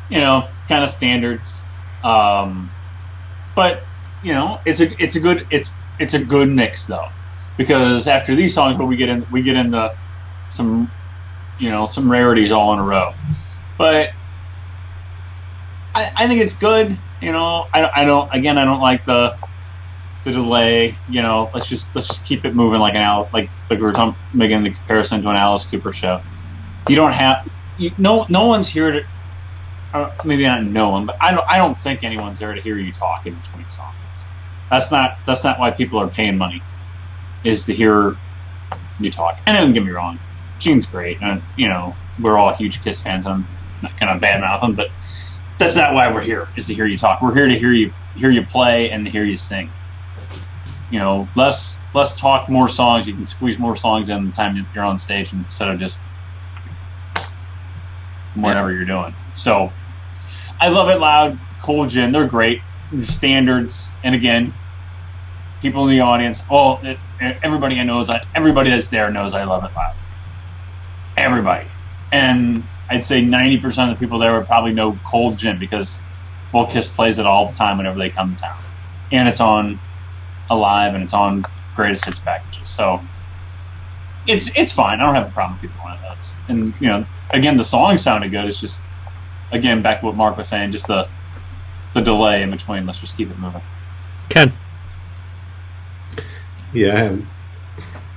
You 0.08 0.20
know, 0.20 0.48
kind 0.68 0.84
of 0.84 0.90
standards. 0.90 1.64
Um, 2.04 2.70
but 3.54 3.82
you 4.22 4.32
know, 4.32 4.60
it's 4.64 4.80
a 4.80 5.02
it's 5.02 5.16
a 5.16 5.20
good 5.20 5.46
it's 5.50 5.74
it's 5.98 6.14
a 6.14 6.24
good 6.24 6.48
mix 6.48 6.84
though, 6.84 7.08
because 7.56 8.06
after 8.06 8.36
these 8.36 8.54
songs, 8.54 8.78
we 8.78 8.96
get 8.96 9.08
in 9.08 9.26
we 9.30 9.42
get 9.42 9.56
into 9.56 9.92
some 10.50 10.90
you 11.58 11.70
know 11.70 11.86
some 11.86 12.10
rarities 12.10 12.52
all 12.52 12.72
in 12.74 12.78
a 12.78 12.84
row. 12.84 13.12
But 13.78 14.10
I, 15.94 16.10
I 16.16 16.28
think 16.28 16.40
it's 16.40 16.56
good. 16.56 16.96
You 17.20 17.32
know, 17.32 17.66
I, 17.72 17.90
I 17.96 18.04
don't 18.04 18.32
again 18.32 18.58
I 18.58 18.64
don't 18.64 18.80
like 18.80 19.04
the 19.04 19.36
the 20.26 20.32
delay. 20.32 20.98
You 21.06 21.22
know, 21.22 21.50
let's 21.54 21.68
just 21.68 21.94
let's 21.94 22.08
just 22.08 22.26
keep 22.26 22.44
it 22.44 22.54
moving 22.54 22.80
like 22.80 22.94
an 22.94 23.00
Al 23.02 23.30
like 23.32 23.52
like 23.70 23.78
we 23.80 23.86
were 23.86 23.94
making 24.32 24.62
the 24.64 24.74
comparison 24.74 25.22
to 25.22 25.28
an 25.30 25.36
Alice 25.36 25.66
Cooper 25.66 25.92
show. 25.92 26.20
You 26.88 26.96
don't 26.96 27.12
have 27.12 27.38
you, 27.76 27.92
no 27.96 28.26
no 28.28 28.46
one's 28.46 28.68
here 28.68 28.92
to 28.92 29.00
uh, 29.94 30.08
maybe 30.24 30.44
not 30.44 30.64
no 30.64 30.90
one, 30.90 31.06
but 31.06 31.16
I 31.20 31.32
don't 31.32 31.44
I 31.48 31.58
don't 31.58 31.78
think 31.80 32.04
anyone's 32.04 32.38
there 32.38 32.54
to 32.54 32.60
hear 32.60 32.76
you 32.76 32.92
talk 32.92 33.20
in 33.24 33.36
between 33.36 33.68
songs. 33.68 34.28
That's 34.70 34.90
not 34.90 35.12
that's 35.26 35.44
not 35.44 35.58
why 35.58 35.70
people 35.70 36.00
are 36.00 36.10
paying 36.10 36.36
money, 36.36 36.66
is 37.44 37.66
to 37.66 37.74
hear 37.74 38.18
you 38.98 39.10
talk. 39.10 39.36
And 39.46 39.56
don't 39.56 39.72
get 39.74 39.84
me 39.84 39.90
wrong, 39.90 40.20
Gene's 40.58 40.86
great, 40.86 41.18
and 41.22 41.44
you 41.54 41.68
know 41.68 41.98
we're 42.18 42.36
all 42.36 42.54
huge 42.54 42.82
Kiss 42.82 43.00
fans. 43.00 43.26
I'm 43.26 43.48
not 43.82 43.92
gonna 43.98 44.20
badmouth 44.20 44.62
him, 44.62 44.74
but 44.74 44.88
that's 45.58 45.76
not 45.76 45.94
why 45.94 46.12
we're 46.12 46.22
here. 46.22 46.50
Is 46.56 46.66
to 46.66 46.74
hear 46.74 46.86
you 46.86 46.98
talk. 46.98 47.22
We're 47.22 47.34
here 47.34 47.48
to 47.48 47.58
hear 47.58 47.72
you 47.72 47.92
hear 48.14 48.30
you 48.30 48.44
play 48.44 48.90
and 48.90 49.06
hear 49.06 49.24
you 49.24 49.36
sing 49.36 49.74
you 50.90 50.98
know, 50.98 51.28
less 51.34 51.78
less 51.94 52.18
talk, 52.18 52.48
more 52.48 52.68
songs. 52.68 53.06
You 53.06 53.14
can 53.14 53.26
squeeze 53.26 53.58
more 53.58 53.76
songs 53.76 54.08
in 54.08 54.26
the 54.26 54.32
time 54.32 54.66
you're 54.74 54.84
on 54.84 54.98
stage 54.98 55.32
instead 55.32 55.70
of 55.70 55.78
just 55.78 55.98
whatever 58.34 58.70
yeah. 58.70 58.76
you're 58.76 58.86
doing. 58.86 59.14
So 59.32 59.70
I 60.60 60.68
love 60.68 60.88
it 60.88 61.00
loud. 61.00 61.38
Cold 61.62 61.90
Gin, 61.90 62.12
they're 62.12 62.26
great. 62.26 62.60
They're 62.92 63.04
standards, 63.04 63.90
and 64.04 64.14
again, 64.14 64.52
people 65.60 65.88
in 65.88 65.90
the 65.90 66.00
audience, 66.00 66.44
it, 66.50 66.98
everybody 67.42 67.80
I 67.80 67.84
know 67.84 68.00
is 68.00 68.10
everybody 68.34 68.70
that's 68.70 68.88
there 68.88 69.10
knows 69.10 69.34
I 69.34 69.44
love 69.44 69.64
it 69.64 69.74
loud. 69.74 69.94
Everybody, 71.16 71.66
and 72.12 72.62
I'd 72.88 73.04
say 73.04 73.22
90% 73.22 73.64
of 73.90 73.90
the 73.90 73.96
people 73.96 74.18
there 74.18 74.34
would 74.34 74.46
probably 74.46 74.72
know 74.72 74.96
Cold 75.04 75.38
Gin 75.38 75.58
because 75.58 76.00
Well 76.52 76.66
Kiss 76.66 76.88
plays 76.88 77.18
it 77.18 77.26
all 77.26 77.48
the 77.48 77.54
time 77.54 77.78
whenever 77.78 77.98
they 77.98 78.10
come 78.10 78.36
to 78.36 78.40
town, 78.40 78.56
and 79.10 79.28
it's 79.28 79.40
on 79.40 79.80
alive 80.50 80.94
and 80.94 81.02
it's 81.02 81.14
on 81.14 81.42
greatest 81.74 82.06
hits 82.06 82.20
packages. 82.20 82.70
So 82.70 83.08
it's 84.26 84.50
it's 84.58 84.72
fine. 84.72 85.00
I 85.00 85.04
don't 85.06 85.14
have 85.14 85.28
a 85.28 85.32
problem 85.32 85.54
with 85.54 85.64
either 85.64 85.78
one 85.78 85.94
of 85.94 86.00
those. 86.00 86.38
And 86.48 86.74
you 86.80 86.88
know, 86.88 87.06
again, 87.32 87.56
the 87.56 87.64
song 87.64 87.98
sounded 87.98 88.30
good. 88.30 88.44
It's 88.46 88.60
just 88.60 88.86
again 89.50 89.82
back 89.82 90.00
to 90.00 90.06
what 90.06 90.16
Mark 90.16 90.36
was 90.36 90.48
saying, 90.48 90.72
just 90.72 90.86
the 90.88 91.10
the 91.94 92.02
delay 92.02 92.42
in 92.42 92.50
between. 92.50 92.86
Let's 92.86 92.98
just 93.00 93.16
keep 93.16 93.30
it 93.30 93.38
moving. 93.38 93.62
Ken. 94.30 94.58
Yeah, 96.72 96.94
I 96.94 96.98
have 96.98 97.26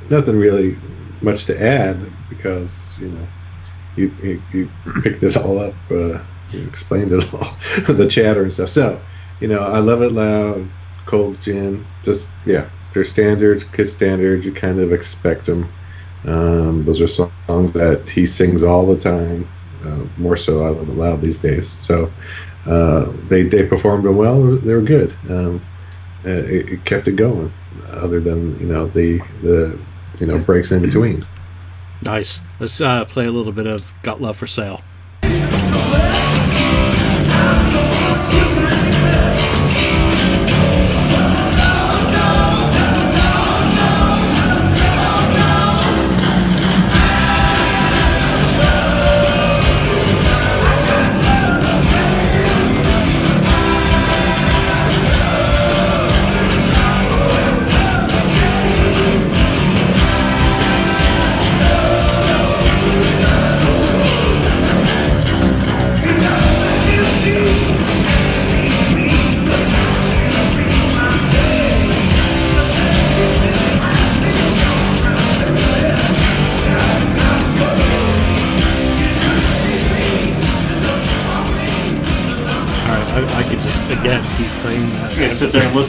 nothing 0.10 0.38
really 0.38 0.82
much 1.22 1.46
to 1.46 1.62
add 1.62 2.28
because 2.30 2.96
you 2.98 3.10
know 3.10 3.28
you 3.96 4.16
you, 4.22 4.44
you 4.52 5.02
picked 5.04 5.24
it 5.24 5.38
all 5.38 5.60
up 5.60 5.76
uh, 5.92 6.20
you 6.52 6.68
explained 6.68 7.12
it 7.12 7.34
all, 7.34 7.58
the 7.94 8.08
chatter 8.10 8.44
and 8.44 8.52
stuff. 8.52 8.70
So, 8.70 9.06
you 9.40 9.48
know, 9.48 9.62
I 9.62 9.80
love 9.80 10.02
it 10.02 10.12
loud, 10.12 10.72
cold 11.10 11.42
gin, 11.42 11.86
just 12.04 12.30
yeah, 12.46 12.70
they're 12.94 13.04
standards, 13.04 13.64
Kiss 13.64 13.94
standards. 13.94 14.46
You 14.46 14.54
kind 14.54 14.80
of 14.80 14.94
expect 14.94 15.48
them. 15.48 15.70
Um, 16.26 16.86
those 16.86 17.02
are 17.02 17.08
songs 17.08 17.74
that 17.74 18.08
he 18.08 18.26
sings 18.26 18.62
all 18.62 18.86
the 18.86 18.98
time. 18.98 19.50
Uh, 19.84 20.06
more 20.18 20.38
so, 20.38 20.64
I 20.64 20.70
love 20.70 20.88
it 20.88 20.96
loud 20.96 21.22
these 21.22 21.40
days. 21.40 21.68
So 21.68 22.12
uh, 22.66 23.12
they 23.28 23.44
they 23.44 23.66
performed 23.66 24.06
them 24.06 24.18
well. 24.18 24.58
They 24.58 24.74
were 24.74 24.82
good. 24.82 25.16
Um, 25.30 25.66
it, 26.24 26.70
it 26.70 26.86
kept 26.86 27.08
it 27.08 27.16
going. 27.16 27.52
Other 27.88 28.20
than 28.20 28.60
you 28.60 28.68
know 28.68 28.86
the 28.86 29.18
the 29.42 29.80
you 30.20 30.28
know 30.28 30.38
breaks 30.38 30.72
in 30.72 30.82
between. 30.82 31.26
Nice. 32.04 32.40
Let's 32.60 32.80
uh, 32.80 33.06
play 33.06 33.26
a 33.26 33.32
little 33.32 33.52
bit 33.52 33.66
of 33.66 33.82
Got 34.04 34.22
Love 34.22 34.38
for 34.38 34.48
Sale. 34.48 34.82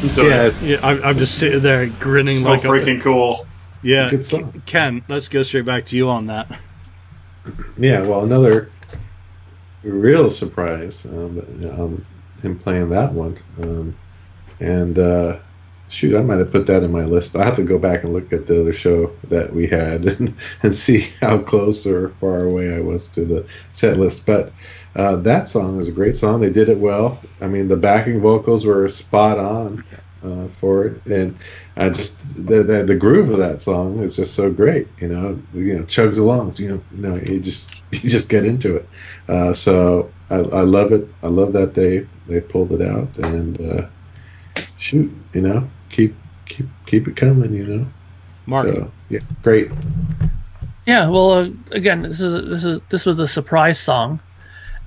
Listen 0.03 0.25
to 0.25 0.31
Yeah, 0.31 0.47
it. 0.47 0.63
Yeah, 0.63 0.77
I'm, 0.83 1.05
I'm 1.05 1.19
just 1.19 1.39
sitting 1.39 1.63
there 1.63 1.87
grinning 1.87 2.43
So 2.43 2.51
like 2.51 2.61
freaking 2.61 3.01
a 3.01 3.03
cool. 3.03 3.49
yeah. 3.83 4.07
It's 4.07 4.33
a 4.33 4.37
good 4.41 4.45
song. 4.53 4.63
Ken, 4.67 5.05
let's 5.09 5.29
go 5.29 5.43
straight 5.43 5.67
back 5.67 5.87
to 5.87 5.97
you 5.97 6.09
on 6.09 6.27
that. 6.27 6.51
Yeah, 7.79 8.03
well, 8.03 8.25
another 8.25 8.73
real 9.83 10.31
surprise 10.31 11.05
um, 11.07 11.39
um, 11.79 12.03
him 12.43 12.59
playing 12.59 12.91
that 12.91 13.13
one. 13.13 13.39
Um, 13.61 13.97
and 14.59 14.99
uh, 14.99 15.41
shoot, 15.91 16.17
I 16.17 16.23
might 16.23 16.39
have 16.39 16.53
put 16.53 16.67
that 16.67 16.83
in 16.83 16.93
my 16.93 17.05
list. 17.05 17.37
I 17.37 17.45
have 17.45 17.57
to 17.57 17.65
go 17.65 17.79
back 17.79 18.05
and 18.05 18.13
look 18.13 18.33
at 18.33 18.47
the 18.47 18.61
other 18.61 18.73
show 18.73 19.13
that 19.29 19.53
we 19.53 19.67
had 19.67 20.05
and, 20.19 20.35
and 20.63 20.75
see 20.75 21.09
how 21.21 21.39
close 21.39 21.87
or 21.87 22.11
far 22.21 22.45
away 22.45 22.75
I 22.75 22.81
was 22.81 23.09
to 23.11 23.25
the 23.25 23.47
set 23.73 23.97
list. 23.99 24.25
But 24.25 24.53
uh, 24.97 25.17
that 25.17 25.49
song 25.49 25.77
was 25.77 25.89
a 25.89 25.93
great 25.93 26.17
song. 26.17 26.41
They 26.41 26.51
did 26.51 26.69
it 26.69 26.79
well. 26.79 27.21
I 27.41 27.49
mean, 27.49 27.69
the 27.69 27.77
backing 27.77 28.21
vocals 28.21 28.65
were 28.65 28.89
spot 28.89 29.39
on. 29.39 29.85
Uh, 30.23 30.49
for 30.49 30.85
it, 30.85 31.07
and 31.07 31.35
I 31.79 31.89
just 31.89 32.37
the, 32.37 32.63
the 32.63 32.85
the 32.85 32.95
groove 32.95 33.31
of 33.31 33.39
that 33.39 33.63
song 33.63 34.03
is 34.03 34.17
just 34.17 34.35
so 34.35 34.53
great. 34.53 34.87
You 34.99 35.09
know, 35.09 35.43
you 35.55 35.79
know, 35.79 35.85
chugs 35.85 36.19
along. 36.19 36.57
You 36.59 36.69
know, 36.69 36.83
you 36.95 37.03
know, 37.03 37.17
you 37.17 37.41
just 37.41 37.81
you 37.91 38.11
just 38.11 38.29
get 38.29 38.45
into 38.45 38.77
it. 38.77 38.89
Uh, 39.29 39.55
so 39.55 40.13
I, 40.29 40.37
I 40.37 40.61
love 40.61 40.93
it. 40.93 41.09
I 41.23 41.29
love 41.29 41.55
that 41.55 41.73
they 41.73 42.07
they 42.27 42.43
pulled 42.43 42.73
it 42.73 42.83
out 42.83 43.17
and 43.17 43.59
uh, 43.61 43.87
shoot, 44.81 45.13
you 45.33 45.43
know, 45.43 45.69
keep 45.91 46.15
keep 46.47 46.67
keep 46.87 47.09
it 47.09 47.17
coming. 47.17 47.53
You 47.53 47.67
know, 47.67 47.87
Mark, 48.47 48.67
so 48.67 48.91
yeah, 49.09 49.21
great. 49.43 49.71
Yeah, 50.87 51.09
well, 51.09 51.31
uh, 51.33 51.51
again, 51.73 52.03
this 52.03 52.21
is 52.21 52.49
this 52.49 52.65
is 52.65 52.81
this 52.89 53.07
was 53.07 53.19
a 53.21 53.27
surprise 53.27 53.79
song, 53.79 54.21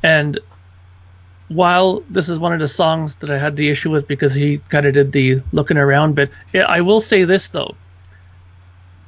and 0.02 0.40
while 1.50 2.04
this 2.10 2.30
is 2.30 2.40
one 2.40 2.54
of 2.54 2.60
the 2.60 2.68
songs 2.68 3.16
that 3.18 3.30
I 3.30 3.38
had 3.38 3.56
the 3.56 3.70
issue 3.70 3.92
with 3.92 4.08
because 4.08 4.34
he 4.34 4.60
kind 4.70 4.86
of 4.86 4.94
did 4.94 5.12
the 5.12 5.42
looking 5.52 5.78
around 5.78 6.16
bit, 6.16 6.32
yeah, 6.52 6.64
I 6.64 6.82
will 6.82 7.02
say 7.02 7.24
this 7.24 7.48
though. 7.50 7.76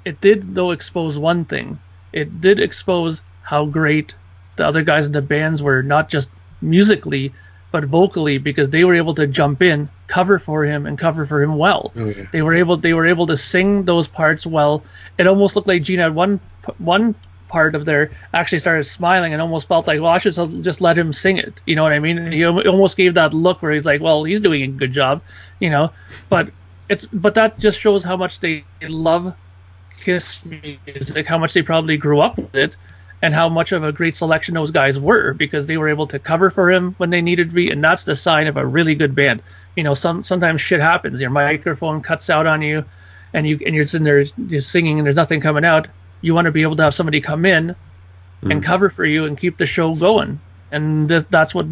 It 0.06 0.22
did 0.22 0.54
though 0.54 0.72
expose 0.72 1.18
one 1.18 1.46
thing. 1.46 1.80
It 2.14 2.40
did 2.40 2.60
expose 2.60 3.22
how 3.42 3.66
great 3.66 4.16
the 4.56 4.66
other 4.66 4.84
guys 4.84 5.08
in 5.08 5.12
the 5.12 5.22
bands 5.22 5.62
were, 5.62 5.84
not 5.84 6.10
just 6.10 6.30
musically, 6.62 7.34
but 7.76 7.84
vocally, 7.84 8.38
because 8.38 8.70
they 8.70 8.86
were 8.86 8.96
able 8.96 9.16
to 9.16 9.28
jump 9.28 9.62
in, 9.62 9.90
cover 10.08 10.40
for 10.40 10.64
him, 10.64 10.86
and 10.86 10.98
cover 10.98 11.26
for 11.26 11.44
him 11.44 11.58
well. 11.58 11.92
Oh, 11.94 12.06
yeah. 12.06 12.24
They 12.32 12.42
were 12.42 12.54
able 12.56 12.78
they 12.78 12.94
were 12.94 13.06
able 13.06 13.28
to 13.28 13.36
sing 13.36 13.84
those 13.84 14.08
parts 14.08 14.48
well. 14.48 14.82
It 15.18 15.28
almost 15.28 15.58
looked 15.58 15.68
like 15.68 15.84
Gene 15.84 16.00
had 16.00 16.16
one 16.16 16.40
one 16.78 17.16
part 17.50 17.76
of 17.76 17.84
there 17.84 18.12
actually 18.34 18.60
started 18.60 18.86
smiling 18.86 19.34
and 19.34 19.42
almost 19.42 19.68
felt 19.68 19.88
like, 19.88 20.00
well, 20.00 20.10
I 20.10 20.20
should 20.20 20.36
just 20.64 20.80
let 20.80 20.98
him 20.98 21.12
sing 21.12 21.38
it. 21.38 21.60
You 21.66 21.76
know 21.76 21.84
what 21.84 21.92
I 21.92 22.00
mean? 22.00 22.32
He 22.32 22.46
almost 22.46 22.96
gave 22.96 23.16
that 23.16 23.34
look 23.34 23.62
where 23.62 23.74
he's 23.74 23.86
like, 23.86 24.00
well, 24.00 24.24
he's 24.24 24.40
doing 24.40 24.64
a 24.64 24.68
good 24.68 24.94
job, 24.94 25.22
you 25.60 25.70
know. 25.70 25.92
But 26.30 26.52
it's 26.88 27.06
but 27.12 27.36
that 27.36 27.60
just 27.60 27.78
shows 27.78 28.06
how 28.06 28.16
much 28.16 28.40
they 28.40 28.64
love 28.84 29.36
Kiss 30.00 30.40
music, 30.46 31.28
how 31.28 31.40
much 31.40 31.52
they 31.52 31.62
probably 31.62 31.98
grew 31.98 32.22
up 32.22 32.38
with 32.38 32.56
it, 32.56 32.78
and 33.26 33.34
how 33.34 33.50
much 33.50 33.72
of 33.72 33.84
a 33.84 33.92
great 33.92 34.16
selection 34.16 34.54
those 34.54 34.70
guys 34.70 35.00
were 35.00 35.34
because 35.34 35.66
they 35.66 35.78
were 35.78 35.90
able 35.90 36.06
to 36.06 36.20
cover 36.20 36.52
for 36.52 36.70
him 36.70 36.94
when 37.00 37.10
they 37.10 37.24
needed 37.24 37.50
to 37.50 37.56
be, 37.56 37.72
and 37.72 37.84
that's 37.84 38.04
the 38.04 38.14
sign 38.14 38.46
of 38.46 38.56
a 38.56 38.64
really 38.64 38.94
good 38.94 39.16
band. 39.16 39.42
You 39.76 39.82
know, 39.82 39.96
some 39.96 40.24
sometimes 40.24 40.62
shit 40.62 40.80
happens. 40.80 41.20
Your 41.20 41.32
microphone 41.32 42.04
cuts 42.04 42.30
out 42.30 42.46
on 42.46 42.62
you, 42.62 42.86
and 43.34 43.48
you 43.48 43.60
and 43.66 43.74
you're 43.74 43.88
sitting 43.88 44.06
there 44.06 44.24
you're 44.38 44.62
singing 44.62 45.00
and 45.00 45.08
there's 45.08 45.16
nothing 45.16 45.42
coming 45.42 45.66
out. 45.66 45.88
You 46.22 46.36
want 46.36 46.46
to 46.46 46.52
be 46.52 46.62
able 46.62 46.76
to 46.76 46.84
have 46.84 46.94
somebody 46.94 47.20
come 47.20 47.46
in 47.46 47.76
hmm. 48.42 48.52
and 48.52 48.64
cover 48.64 48.90
for 48.90 49.04
you 49.04 49.26
and 49.26 49.36
keep 49.36 49.58
the 49.58 49.66
show 49.66 49.96
going, 49.96 50.40
and 50.72 51.10
th- 51.10 51.26
that's 51.32 51.56
what 51.56 51.66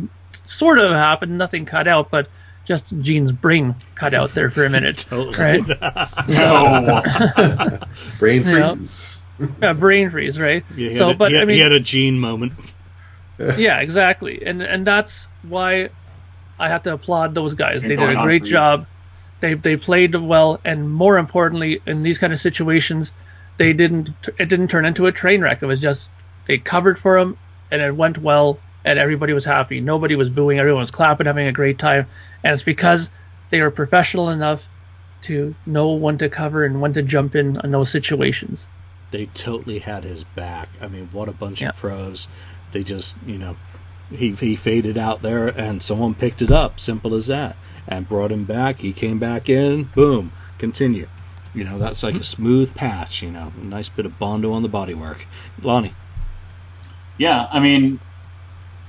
sort 0.46 0.80
of 0.80 0.92
happened. 0.92 1.38
Nothing 1.38 1.66
cut 1.66 1.88
out, 1.88 2.10
but 2.10 2.30
just 2.66 3.00
Gene's 3.00 3.32
brain 3.32 3.76
cut 3.94 4.16
out 4.16 4.34
there 4.34 4.50
for 4.50 4.66
a 4.66 4.72
minute, 4.72 4.98
Totally. 5.08 5.38
right? 5.38 5.64
No. 6.30 7.80
Brain 8.20 8.44
Yeah. 8.44 8.76
freeze. 8.76 9.23
Yeah, 9.62 9.74
brain 9.74 10.12
freeze, 10.12 10.40
right? 10.40 10.64
Yeah, 10.76 10.90
he, 10.90 10.96
so, 10.96 11.10
a, 11.12 11.14
but 11.16 11.32
he, 11.32 11.38
had, 11.38 11.44
I 11.44 11.46
mean, 11.46 11.56
he 11.56 11.62
had 11.62 11.72
a 11.72 11.80
Gene 11.80 12.20
moment. 12.20 12.54
yeah, 13.58 13.80
exactly, 13.80 14.46
and 14.46 14.62
and 14.62 14.86
that's 14.86 15.28
why 15.42 15.90
I 16.60 16.70
have 16.70 16.84
to 16.84 16.94
applaud 16.94 17.34
those 17.36 17.56
guys. 17.56 17.82
Been 17.82 17.90
They 17.90 17.96
did 17.96 18.18
a 18.18 18.22
great 18.22 18.44
job. 18.44 18.86
They 19.40 19.56
they 19.56 19.76
played 19.76 20.16
well, 20.16 20.60
and 20.64 20.90
more 20.90 21.18
importantly, 21.18 21.82
in 21.86 22.04
these 22.04 22.18
kind 22.18 22.32
of 22.32 22.40
situations, 22.40 23.14
they 23.58 23.74
didn't. 23.74 24.12
It 24.40 24.50
didn't 24.50 24.70
turn 24.70 24.86
into 24.86 25.08
a 25.08 25.12
train 25.12 25.42
wreck. 25.42 25.62
It 25.62 25.66
was 25.66 25.80
just 25.80 26.10
they 26.46 26.58
covered 26.58 27.00
for 27.00 27.20
them, 27.20 27.38
and 27.72 27.82
it 27.82 27.96
went 27.96 28.18
well, 28.20 28.60
and 28.86 29.00
everybody 29.00 29.34
was 29.34 29.46
happy. 29.46 29.82
Nobody 29.82 30.16
was 30.16 30.30
booing. 30.30 30.60
Everyone 30.60 30.82
was 30.82 30.92
clapping, 30.92 31.26
having 31.26 31.48
a 31.48 31.52
great 31.52 31.80
time, 31.80 32.08
and 32.44 32.54
it's 32.54 32.64
because 32.64 33.10
they 33.50 33.62
were 33.62 33.72
professional 33.72 34.30
enough 34.30 34.64
to 35.24 35.56
know 35.66 35.94
when 35.94 36.18
to 36.18 36.30
cover 36.30 36.66
and 36.66 36.82
when 36.82 36.94
to 36.94 37.02
jump 37.02 37.36
in 37.36 37.58
on 37.58 37.72
those 37.72 37.90
situations. 37.90 38.68
They 39.14 39.28
totally 39.28 39.78
had 39.78 40.04
his 40.04 40.24
back. 40.24 40.70
I 40.82 40.88
mean, 40.88 41.08
what 41.12 41.30
a 41.30 41.34
bunch 41.34 41.62
Yeah. 41.62 41.70
of 41.70 41.76
pros. 41.76 42.28
They 42.72 42.84
just, 42.84 43.16
you 43.28 43.38
know, 43.38 43.56
he, 44.10 44.32
he 44.32 44.56
faded 44.56 44.98
out 44.98 45.22
there 45.22 45.48
and 45.48 45.84
someone 45.84 46.16
picked 46.16 46.42
it 46.42 46.50
up. 46.50 46.80
Simple 46.80 47.14
as 47.14 47.28
that. 47.28 47.56
And 47.88 48.10
brought 48.10 48.32
him 48.32 48.46
back. 48.46 48.80
He 48.80 48.92
came 48.92 49.20
back 49.20 49.50
in. 49.50 49.84
Boom. 49.84 50.32
Continue. 50.58 51.08
You 51.54 51.64
know, 51.64 51.78
that's 51.78 52.02
like 52.02 52.16
a 52.16 52.24
smooth 52.24 52.74
patch, 52.74 53.22
you 53.22 53.30
know, 53.30 53.54
a 53.62 53.64
nice 53.64 53.88
bit 53.88 54.08
of 54.08 54.18
Bondo 54.18 54.54
on 54.54 54.64
the 54.64 54.70
bodywork. 54.70 55.20
Lonnie. 55.62 55.94
yeah, 57.20 57.48
I 57.52 57.60
mean, 57.60 58.00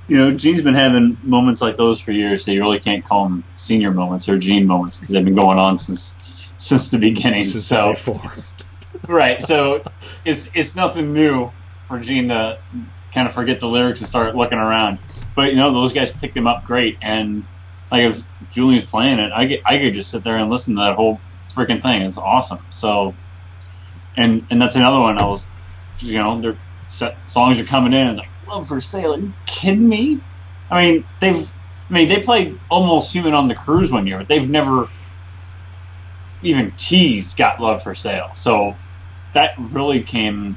you 0.08 0.16
know, 0.16 0.32
Gene's 0.34 0.62
been 0.62 0.72
having 0.74 1.18
moments 1.22 1.60
like 1.60 1.76
those 1.76 2.00
for 2.00 2.12
years, 2.12 2.46
so 2.46 2.50
you 2.52 2.62
really 2.62 2.80
can't 2.80 3.04
call 3.04 3.24
them 3.24 3.44
senior 3.56 3.90
moments 3.90 4.26
or 4.30 4.38
Gene 4.38 4.66
moments 4.66 4.96
because 4.98 5.12
they've 5.12 5.24
been 5.24 5.34
going 5.34 5.58
on 5.58 5.76
since 5.76 6.16
since 6.56 6.88
the 6.88 6.98
beginning. 6.98 7.44
Since 7.44 7.66
so 7.66 7.90
before. 7.92 8.32
Right, 9.08 9.42
so 9.42 9.84
it's 10.24 10.48
it's 10.54 10.74
nothing 10.74 11.12
new 11.12 11.50
for 11.86 12.00
Gene 12.00 12.28
to 12.28 12.58
kind 13.12 13.28
of 13.28 13.34
forget 13.34 13.60
the 13.60 13.68
lyrics 13.68 14.00
and 14.00 14.08
start 14.08 14.34
looking 14.34 14.58
around. 14.58 14.98
But 15.36 15.50
you 15.50 15.56
know, 15.56 15.72
those 15.72 15.92
guys 15.92 16.10
picked 16.10 16.36
him 16.36 16.46
up 16.46 16.64
great, 16.64 16.98
and 17.02 17.44
like 17.90 18.02
if 18.02 18.22
Julian's 18.50 18.90
playing 18.90 19.18
it, 19.18 19.32
I 19.32 19.44
get 19.46 19.60
I 19.66 19.78
could 19.78 19.94
just 19.94 20.10
sit 20.10 20.24
there 20.24 20.36
and 20.36 20.50
listen 20.50 20.76
to 20.76 20.82
that 20.82 20.96
whole 20.96 21.20
freaking 21.54 21.82
thing. 21.82 22.02
It's 22.02 22.18
awesome. 22.18 22.64
So, 22.70 23.14
and 24.16 24.46
and 24.50 24.60
that's 24.60 24.76
another 24.76 25.00
one. 25.00 25.18
I 25.18 25.26
was, 25.26 25.46
you 25.98 26.18
know, 26.18 26.40
their 26.40 26.56
set, 26.86 27.28
songs 27.28 27.60
are 27.60 27.64
coming 27.64 27.92
in. 27.92 28.08
It's 28.08 28.18
like 28.18 28.30
love 28.48 28.68
for 28.68 28.80
sale. 28.80 29.14
Are 29.14 29.18
you 29.18 29.32
kidding 29.46 29.88
me? 29.88 30.20
I 30.70 30.84
mean, 30.84 31.04
they've. 31.20 31.54
I 31.90 31.92
mean, 31.92 32.08
they 32.08 32.22
played 32.22 32.58
almost 32.70 33.12
human 33.12 33.34
on 33.34 33.46
the 33.46 33.54
cruise 33.54 33.90
one 33.90 34.06
year, 34.06 34.18
but 34.18 34.28
they've 34.28 34.48
never 34.48 34.88
even 36.42 36.72
teased 36.76 37.36
got 37.36 37.60
love 37.60 37.82
for 37.82 37.94
sale. 37.94 38.30
So 38.34 38.74
that 39.34 39.52
really 39.58 40.02
came 40.02 40.56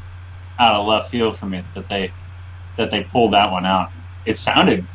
out 0.57 0.75
of 0.75 0.88
left 0.88 1.11
field 1.11 1.38
for 1.38 1.45
me 1.45 1.63
that 1.75 1.89
they 1.89 2.11
that 2.78 2.91
they 2.91 3.03
pulled 3.03 3.34
that 3.34 3.51
one 3.51 3.65
out. 3.65 3.91
It 4.25 4.38
sounded 4.38 4.88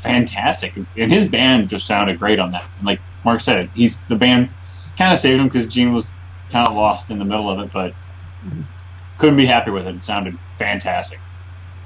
fantastic, 0.00 0.76
and 0.76 1.12
his 1.12 1.28
band 1.28 1.68
just 1.68 1.86
sounded 1.86 2.18
great 2.18 2.38
on 2.38 2.52
that. 2.52 2.64
And 2.78 2.86
like 2.86 3.00
Mark 3.24 3.40
said, 3.40 3.70
he's 3.74 4.00
the 4.02 4.16
band 4.16 4.50
kind 4.96 5.12
of 5.12 5.18
saved 5.18 5.40
him 5.40 5.48
because 5.48 5.66
Gene 5.68 5.92
was 5.92 6.12
kind 6.50 6.68
of 6.68 6.74
lost 6.74 7.10
in 7.10 7.18
the 7.18 7.24
middle 7.24 7.50
of 7.50 7.58
it, 7.60 7.72
but 7.72 7.94
couldn't 9.18 9.36
be 9.36 9.46
happy 9.46 9.70
with 9.70 9.86
it. 9.86 9.96
It 9.96 10.04
sounded 10.04 10.38
fantastic. 10.58 11.20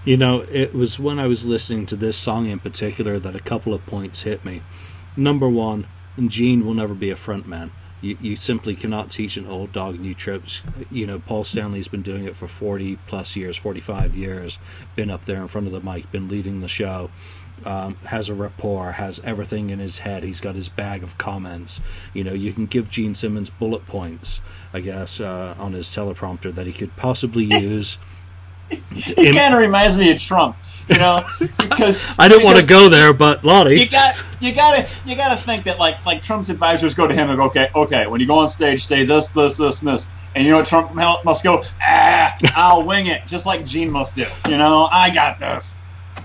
You 0.05 0.17
know, 0.17 0.45
it 0.49 0.75
was 0.75 0.99
when 0.99 1.19
I 1.19 1.27
was 1.27 1.45
listening 1.45 1.87
to 1.87 1.97
this 1.97 2.17
song 2.17 2.49
in 2.49 2.61
particular 2.61 3.19
that 3.19 3.35
a 3.35 3.41
couple 3.41 3.75
of 3.75 3.85
points 3.87 4.23
hit 4.23 4.45
me. 4.45 4.63
Number 5.17 5.49
one, 5.49 5.87
Gene 6.29 6.65
will 6.65 6.75
never 6.75 6.95
be 6.95 7.11
a 7.11 7.17
frontman. 7.17 7.71
You, 8.01 8.17
you 8.21 8.37
simply 8.37 8.77
cannot 8.77 9.11
teach 9.11 9.37
an 9.37 9.47
old 9.47 9.73
dog 9.73 9.99
new 9.99 10.15
tricks. 10.15 10.63
You 10.91 11.07
know, 11.07 11.19
Paul 11.19 11.45
Stanley's 11.45 11.89
been 11.89 12.03
doing 12.03 12.25
it 12.25 12.37
for 12.37 12.47
40 12.47 12.97
plus 12.97 13.37
years, 13.37 13.57
45 13.57 14.15
years, 14.15 14.59
been 14.95 15.11
up 15.11 15.25
there 15.25 15.41
in 15.41 15.49
front 15.49 15.67
of 15.67 15.73
the 15.73 15.81
mic, 15.81 16.11
been 16.11 16.29
leading 16.29 16.61
the 16.61 16.69
show, 16.69 17.11
um, 17.65 17.97
has 18.05 18.29
a 18.29 18.35
rapport, 18.35 18.93
has 18.93 19.21
everything 19.25 19.71
in 19.71 19.79
his 19.79 19.97
head. 19.99 20.23
He's 20.23 20.41
got 20.41 20.55
his 20.55 20.69
bag 20.69 21.03
of 21.03 21.17
comments. 21.17 21.81
You 22.13 22.25
know, 22.25 22.35
you 22.35 22.53
can 22.53 22.67
give 22.67 22.91
Gene 22.91 23.15
Simmons 23.15 23.51
bullet 23.51 23.87
points, 23.87 24.43
I 24.73 24.81
guess, 24.81 25.21
uh, 25.21 25.55
on 25.59 25.73
his 25.73 25.89
teleprompter 25.89 26.55
that 26.55 26.67
he 26.67 26.73
could 26.73 26.95
possibly 26.97 27.45
use. 27.45 27.99
It 28.71 29.35
kind 29.35 29.55
of 29.55 29.61
reminds 29.61 29.97
me 29.97 30.11
of 30.11 30.19
Trump, 30.21 30.57
you 30.89 30.99
know, 30.99 31.25
because 31.59 32.01
I 32.19 32.29
don't 32.29 32.45
want 32.45 32.59
to 32.59 32.67
go 32.67 32.89
there, 32.89 33.13
but 33.13 33.45
Lonnie. 33.45 33.81
You 33.81 33.89
got 33.89 34.17
you 34.41 34.55
gotta 34.55 34.89
you 35.05 35.17
gotta 35.17 35.41
think 35.41 35.65
that 35.65 35.79
like 35.79 35.97
like 36.05 36.23
Trump's 36.23 36.51
advisors 36.51 36.95
go 36.95 37.07
to 37.07 37.15
him 37.15 37.29
and 37.31 37.39
go, 37.39 37.45
okay, 37.45 37.69
okay, 37.75 38.07
when 38.07 38.21
you 38.21 38.27
go 38.27 38.39
on 38.39 38.49
stage, 38.49 38.85
say 38.87 39.05
this, 39.05 39.31
this, 39.33 39.57
this, 39.57 39.83
and 39.83 39.93
this, 39.93 40.09
and 40.35 40.45
you 40.45 40.51
know 40.51 40.59
what 40.59 40.67
Trump 40.67 40.95
must 41.25 41.45
go, 41.45 41.65
ah, 41.83 42.33
I'll 42.55 42.85
wing 42.87 43.07
it, 43.07 43.23
just 43.27 43.47
like 43.47 43.65
Gene 43.65 43.91
must 43.91 44.15
do, 44.17 44.27
you 44.49 44.59
know, 44.59 44.89
I 44.91 45.11
got 45.11 45.39
this. 45.39 45.79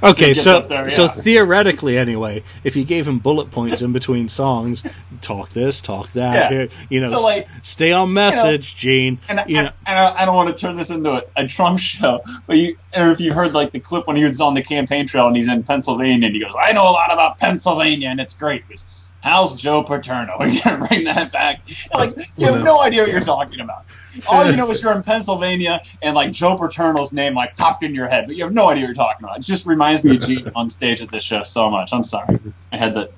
Okay, 0.04 0.34
so 0.34 0.62
there, 0.62 0.90
so 0.90 1.08
theoretically, 1.08 1.98
anyway, 1.98 2.44
if 2.64 2.76
you 2.76 2.84
gave 2.84 3.08
him 3.08 3.20
bullet 3.20 3.52
points 3.52 3.82
in 3.82 3.94
between 3.94 4.30
songs, 4.30 4.84
talk 5.22 5.52
this, 5.52 5.82
talk 5.82 6.12
that, 6.14 6.34
Yeah. 6.34 6.50
here, 6.50 6.70
you 6.90 7.02
know, 7.02 7.10
So, 7.10 7.22
like, 7.22 7.48
stay 7.62 7.92
on 7.92 8.12
message, 8.14 8.76
Gene. 8.76 9.22
And, 9.30 9.40
I, 9.40 9.46
you 9.48 9.56
know, 9.56 9.72
and 9.86 10.00
I, 10.00 10.22
I 10.22 10.26
don't 10.26 10.36
want 10.36 10.50
to 10.50 10.56
turn 10.56 10.76
this 10.76 10.90
into 10.90 11.12
a, 11.12 11.22
a 11.36 11.48
Trump 11.48 11.80
show, 11.80 12.22
but 12.48 12.58
you, 12.58 12.76
or 12.96 13.12
if 13.12 13.20
you 13.22 13.34
heard 13.34 13.54
like 13.54 13.72
the 13.72 13.80
clip 13.80 14.08
when 14.08 14.16
he 14.16 14.24
was 14.24 14.42
on 14.42 14.54
the 14.56 14.64
campaign 14.64 15.06
trail 15.08 15.28
and 15.28 15.36
he's 15.38 15.48
in 15.48 15.64
Pennsylvania 15.64 16.26
and 16.28 16.36
he 16.36 16.42
goes, 16.44 16.56
I 16.60 16.74
know 16.74 16.84
a 16.84 16.92
lot 16.92 17.14
about 17.14 17.38
Pennsylvania 17.38 18.10
and 18.10 18.20
it's 18.20 18.34
great. 18.34 18.64
He 18.68 18.74
goes, 18.74 19.11
How's 19.22 19.60
Joe 19.62 19.84
Paterno? 19.84 20.36
We're 20.40 20.60
gonna 20.64 20.86
bring 20.88 21.04
that 21.06 21.32
back. 21.32 21.62
Like 21.94 22.16
you 22.38 22.52
have 22.52 22.64
no 22.64 22.82
idea 22.82 23.02
what 23.04 23.12
you're 23.12 23.22
talking 23.22 23.60
about. 23.60 23.86
All 24.28 24.50
you 24.50 24.58
know 24.58 24.70
is 24.72 24.82
you're 24.82 24.94
in 24.94 25.04
Pennsylvania 25.04 25.82
and 26.02 26.16
like 26.16 26.32
Joe 26.32 26.56
Paterno's 26.58 27.14
name 27.14 27.34
like 27.36 27.56
popped 27.56 27.84
in 27.84 27.96
your 27.96 28.08
head, 28.08 28.26
but 28.28 28.36
you 28.36 28.44
have 28.44 28.54
no 28.54 28.70
idea 28.70 28.84
what 28.84 28.88
you're 28.88 28.96
talking 28.96 29.24
about. 29.24 29.38
It 29.38 29.44
just 29.44 29.66
reminds 29.66 30.04
me 30.04 30.16
of 30.18 30.22
Gene 30.22 30.52
on 30.56 30.70
stage 30.70 31.02
at 31.02 31.12
this 31.12 31.24
show 31.24 31.44
so 31.44 31.70
much. 31.70 31.94
I'm 31.94 32.04
sorry. 32.04 32.38
I 32.72 32.78
had 32.78 32.96
that. 32.96 33.12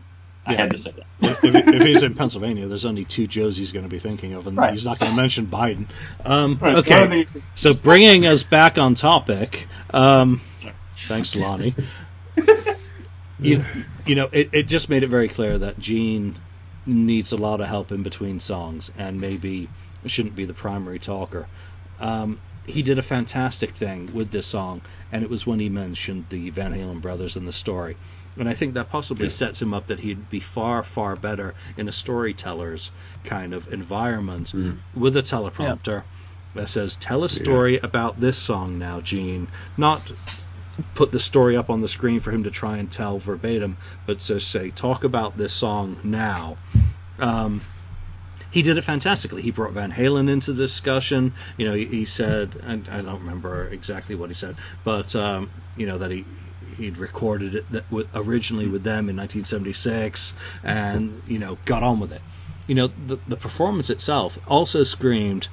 I 0.45 0.51
Yeah. 0.51 0.57
had 0.57 0.71
to 0.71 0.77
say 0.77 0.91
that. 0.91 1.05
if, 1.21 1.55
if, 1.55 1.67
if 1.69 1.81
he's 1.83 2.03
in 2.03 2.15
Pennsylvania, 2.15 2.67
there's 2.67 2.83
only 2.85 3.05
two 3.05 3.27
Joes 3.27 3.55
he's 3.55 3.71
going 3.71 3.83
to 3.85 3.89
be 3.89 3.97
thinking 3.99 4.33
of, 4.33 4.45
and 4.45 4.57
Right. 4.57 4.71
he's 4.73 4.83
not 4.83 4.99
going 4.99 5.11
to 5.11 5.15
mention 5.15 5.47
Biden. 5.47 5.87
Um, 6.25 6.57
Right. 6.61 6.75
okay, 6.75 6.93
One 6.99 7.03
of 7.03 7.33
the- 7.33 7.41
so 7.55 7.73
bringing 7.73 8.25
us 8.27 8.43
back 8.43 8.77
on 8.77 8.93
topic. 8.93 9.67
Um, 9.93 10.41
thanks, 11.07 11.33
Lonnie. 11.37 11.73
you, 13.39 13.63
you 14.05 14.15
know, 14.15 14.29
it, 14.31 14.49
it 14.53 14.63
just 14.63 14.89
made 14.89 15.03
it 15.03 15.09
very 15.09 15.27
clear 15.29 15.57
that 15.59 15.79
Gene 15.79 16.37
needs 16.85 17.31
a 17.31 17.37
lot 17.37 17.61
of 17.61 17.67
help 17.67 17.91
in 17.91 18.03
between 18.03 18.39
songs, 18.39 18.91
and 18.95 19.19
maybe 19.21 19.69
shouldn't 20.05 20.35
be 20.35 20.45
the 20.45 20.53
primary 20.53 20.99
talker. 20.99 21.47
Um, 21.99 22.39
he 22.65 22.81
did 22.81 22.97
a 22.97 23.01
fantastic 23.01 23.71
thing 23.75 24.09
with 24.13 24.31
this 24.31 24.47
song, 24.47 24.81
and 25.11 25.23
it 25.23 25.29
was 25.29 25.45
when 25.45 25.59
he 25.59 25.69
mentioned 25.69 26.27
the 26.29 26.49
Van 26.49 26.73
Halen 26.73 27.01
brothers 27.01 27.35
in 27.35 27.45
the 27.45 27.51
story. 27.51 27.97
And 28.37 28.47
I 28.49 28.53
think 28.53 28.73
that 28.73 28.89
possibly 28.89 29.25
Yeah. 29.25 29.31
sets 29.31 29.61
him 29.61 29.73
up 29.73 29.87
that 29.87 29.99
he'd 29.99 30.29
be 30.29 30.39
far, 30.39 30.83
far 30.83 31.15
better 31.15 31.55
in 31.77 31.87
a 31.87 31.91
storyteller's 31.91 32.91
kind 33.23 33.53
of 33.53 33.67
environment 33.71 34.53
Mm. 34.55 34.79
with 34.93 35.17
a 35.17 35.21
teleprompter 35.21 36.03
that 36.55 36.69
says, 36.69 36.95
Tell 36.95 37.23
a 37.23 37.29
story 37.29 37.79
about 37.79 38.19
this 38.19 38.37
song 38.37 38.79
now, 38.79 39.01
Gene. 39.01 39.49
Not 39.77 40.11
put 40.95 41.11
the 41.11 41.19
story 41.19 41.57
up 41.57 41.69
on 41.69 41.81
the 41.81 41.87
screen 41.87 42.19
for 42.19 42.31
him 42.31 42.43
to 42.43 42.51
try 42.51 42.77
and 42.77 42.91
tell 42.91 43.19
verbatim, 43.19 43.77
but 44.05 44.19
to 44.21 44.39
say, 44.39 44.71
Talk 44.71 45.03
about 45.03 45.37
this 45.37 45.53
song 45.53 45.97
now. 46.03 46.57
Um, 47.19 47.61
he 48.53 48.61
did 48.61 48.77
it 48.77 48.83
fantastically. 48.83 49.41
He 49.41 49.49
brought 49.49 49.73
Van 49.73 49.91
Halen 49.91 50.29
into 50.29 50.53
the 50.53 50.63
discussion. 50.63 51.33
You 51.57 51.67
know, 51.67 51.73
he, 51.73 51.85
he 51.85 52.05
said, 52.05 52.55
and 52.61 52.87
I 52.87 53.01
don't 53.01 53.21
remember 53.21 53.67
exactly 53.67 54.13
what 54.13 54.29
he 54.29 54.35
said, 54.35 54.57
but 54.83 55.15
um, 55.15 55.49
you 55.75 55.87
know 55.87 55.97
that 55.97 56.11
he 56.11 56.23
he'd 56.77 56.97
recorded 56.97 57.55
it 57.55 57.71
that 57.71 57.91
with, 57.91 58.07
originally 58.13 58.67
with 58.67 58.83
them 58.83 59.09
in 59.09 59.17
1976, 59.17 60.33
and 60.63 61.23
you 61.27 61.39
know 61.39 61.57
got 61.65 61.81
on 61.81 61.99
with 61.99 62.11
it. 62.13 62.21
You 62.67 62.75
know, 62.75 62.87
the 62.87 63.17
the 63.27 63.37
performance 63.37 63.89
itself 63.89 64.37
also 64.47 64.83
screamed. 64.83 65.47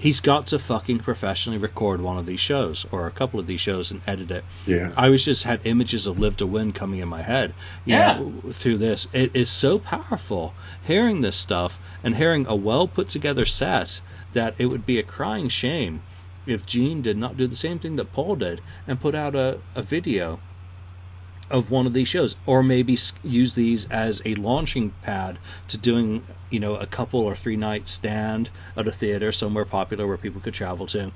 He's 0.00 0.20
got 0.20 0.46
to 0.46 0.58
fucking 0.58 1.00
professionally 1.00 1.58
record 1.58 2.00
one 2.00 2.16
of 2.16 2.24
these 2.24 2.40
shows 2.40 2.86
or 2.90 3.06
a 3.06 3.10
couple 3.10 3.38
of 3.38 3.46
these 3.46 3.60
shows 3.60 3.90
and 3.90 4.00
edit 4.06 4.30
it. 4.30 4.44
Yeah. 4.66 4.94
I 4.96 5.10
was 5.10 5.26
just 5.26 5.44
had 5.44 5.60
images 5.64 6.06
of 6.06 6.18
Live 6.18 6.38
to 6.38 6.46
Win 6.46 6.72
coming 6.72 7.00
in 7.00 7.08
my 7.08 7.20
head. 7.20 7.52
You 7.84 7.96
Yeah. 7.96 8.18
know, 8.18 8.50
through 8.50 8.78
this, 8.78 9.08
it 9.12 9.30
is 9.36 9.50
so 9.50 9.78
powerful 9.78 10.54
hearing 10.86 11.20
this 11.20 11.36
stuff 11.36 11.78
and 12.02 12.16
hearing 12.16 12.46
a 12.46 12.56
well 12.56 12.88
put 12.88 13.08
together 13.08 13.44
set 13.44 14.00
that 14.32 14.54
it 14.56 14.66
would 14.66 14.86
be 14.86 14.98
a 14.98 15.02
crying 15.02 15.50
shame 15.50 16.00
if 16.46 16.64
Gene 16.64 17.02
did 17.02 17.18
not 17.18 17.36
do 17.36 17.46
the 17.46 17.54
same 17.54 17.78
thing 17.78 17.96
that 17.96 18.10
Paul 18.10 18.36
did 18.36 18.62
and 18.86 18.98
put 19.02 19.14
out 19.14 19.34
a, 19.34 19.58
a 19.74 19.82
video 19.82 20.40
of 21.50 21.70
one 21.70 21.86
of 21.86 21.92
these 21.92 22.08
shows 22.08 22.36
or 22.46 22.62
maybe 22.62 22.96
use 23.22 23.54
these 23.54 23.90
as 23.90 24.22
a 24.24 24.34
launching 24.36 24.92
pad 25.02 25.38
to 25.68 25.76
doing 25.78 26.24
you 26.50 26.60
know 26.60 26.76
a 26.76 26.86
couple 26.86 27.20
or 27.20 27.34
three 27.34 27.56
night 27.56 27.88
stand 27.88 28.48
at 28.76 28.86
a 28.86 28.92
theater 28.92 29.32
somewhere 29.32 29.64
popular 29.64 30.06
where 30.06 30.16
people 30.16 30.40
could 30.40 30.54
travel 30.54 30.86
to 30.86 31.10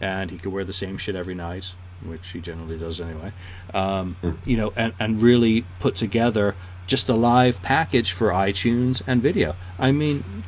and 0.00 0.30
he 0.30 0.38
could 0.38 0.52
wear 0.52 0.64
the 0.64 0.72
same 0.72 0.96
shit 0.98 1.14
every 1.14 1.34
night 1.34 1.72
which 2.04 2.28
he 2.30 2.40
generally 2.40 2.78
does 2.78 3.00
anyway 3.00 3.32
um, 3.72 4.16
Hmm. 4.20 4.32
you 4.44 4.56
know 4.56 4.72
and, 4.74 4.92
and 4.98 5.20
really 5.22 5.64
put 5.80 5.94
together 5.96 6.54
just 6.86 7.08
a 7.08 7.14
live 7.14 7.62
package 7.62 8.12
for 8.12 8.30
itunes 8.30 9.02
and 9.06 9.22
video 9.22 9.54
i 9.78 9.92
mean 9.92 10.44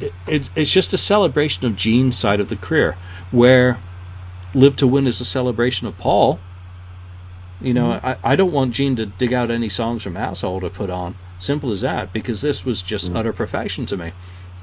it, 0.00 0.12
it's, 0.26 0.50
it's 0.54 0.72
just 0.72 0.92
a 0.92 0.98
celebration 0.98 1.66
of 1.66 1.76
gene's 1.76 2.18
side 2.18 2.40
of 2.40 2.48
the 2.48 2.56
career 2.56 2.96
where 3.30 3.78
live 4.54 4.76
to 4.76 4.86
win 4.86 5.06
is 5.06 5.20
a 5.20 5.24
celebration 5.24 5.86
of 5.86 5.96
paul 5.98 6.38
you 7.64 7.74
know, 7.74 7.92
I, 7.92 8.16
I 8.22 8.36
don't 8.36 8.52
want 8.52 8.74
Gene 8.74 8.96
to 8.96 9.06
dig 9.06 9.32
out 9.32 9.50
any 9.50 9.68
songs 9.68 10.02
from 10.02 10.16
Asshole 10.16 10.60
to 10.60 10.70
put 10.70 10.90
on. 10.90 11.14
Simple 11.38 11.70
as 11.70 11.80
that, 11.80 12.12
because 12.12 12.40
this 12.40 12.64
was 12.64 12.82
just 12.82 13.10
Mm. 13.10 13.16
utter 13.16 13.32
perfection 13.32 13.86
to 13.86 13.96
me. 13.96 14.12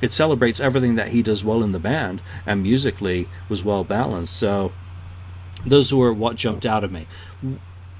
It 0.01 0.13
celebrates 0.13 0.59
everything 0.59 0.95
that 0.95 1.09
he 1.09 1.21
does 1.21 1.43
well 1.43 1.63
in 1.63 1.71
the 1.71 1.79
band, 1.79 2.21
and 2.45 2.63
musically 2.63 3.27
was 3.49 3.63
well 3.63 3.83
balanced. 3.83 4.35
So, 4.37 4.71
those 5.65 5.93
were 5.93 6.13
what 6.13 6.37
jumped 6.37 6.65
out 6.65 6.83
at 6.83 6.91
me. 6.91 7.05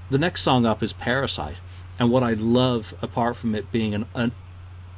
The 0.10 0.18
next 0.18 0.42
song 0.42 0.66
up 0.66 0.82
is 0.82 0.94
Parasite, 0.94 1.58
and 2.00 2.10
what 2.10 2.24
I 2.24 2.34
love, 2.34 2.94
apart 3.02 3.36
from 3.36 3.54
it 3.56 3.72
being 3.72 3.94
an, 3.94 4.06
an 4.16 4.32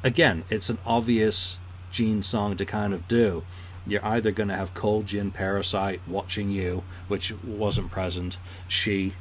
again, 0.04 0.44
it's 0.48 0.70
an 0.70 0.78
obvious 0.86 1.58
Gene 1.90 2.22
song 2.22 2.56
to 2.56 2.64
kind 2.64 2.94
of 2.94 3.06
do. 3.08 3.42
You're 3.86 4.06
either 4.06 4.30
going 4.30 4.48
to 4.48 4.56
have 4.56 4.72
Cold 4.74 5.06
Gin 5.06 5.32
Parasite 5.32 6.00
watching 6.06 6.50
you, 6.50 6.84
which 7.08 7.32
wasn't 7.44 7.90
present. 7.90 8.38
She 8.68 9.12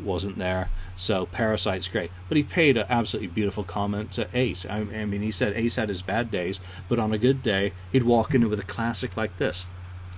wasn't 0.00 0.38
there. 0.38 0.70
So 0.96 1.26
Parasite's 1.26 1.88
great. 1.88 2.12
But 2.28 2.36
he 2.36 2.42
paid 2.42 2.76
an 2.76 2.86
absolutely 2.88 3.28
beautiful 3.28 3.64
comment 3.64 4.12
to 4.12 4.28
Ace. 4.32 4.66
I, 4.66 4.78
I 4.78 5.04
mean, 5.04 5.22
he 5.22 5.30
said 5.30 5.54
Ace 5.56 5.76
had 5.76 5.88
his 5.88 6.02
bad 6.02 6.30
days, 6.30 6.60
but 6.88 6.98
on 6.98 7.12
a 7.12 7.18
good 7.18 7.42
day, 7.42 7.74
he'd 7.90 8.02
walk 8.02 8.34
in 8.34 8.48
with 8.48 8.60
a 8.60 8.64
classic 8.64 9.16
like 9.16 9.36
this. 9.36 9.66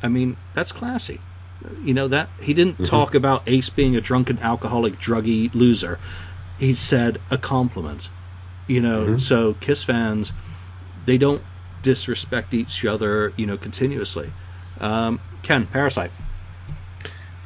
I 0.02 0.08
mean, 0.08 0.36
that's 0.54 0.72
classy. 0.72 1.20
You 1.80 1.94
know 1.94 2.08
that 2.08 2.30
he 2.40 2.54
didn't 2.54 2.78
Mhm. 2.78 2.84
talk 2.84 3.14
about 3.14 3.48
Ace 3.48 3.68
being 3.70 3.96
a 3.96 4.00
drunken, 4.00 4.38
alcoholic, 4.38 4.98
druggy 4.98 5.52
loser. 5.54 5.98
He 6.56 6.74
said 6.74 7.20
a 7.30 7.38
compliment. 7.38 8.10
You 8.66 8.80
know, 8.80 9.06
Mhm. 9.06 9.20
so 9.20 9.54
Kiss 9.54 9.82
fans, 9.82 10.32
they 11.04 11.18
don't 11.18 11.42
disrespect 11.80 12.54
each 12.54 12.84
other. 12.84 13.32
You 13.36 13.46
know, 13.46 13.56
continuously. 13.56 14.32
Um, 14.80 15.20
Ken, 15.42 15.66
Parasite. 15.66 16.12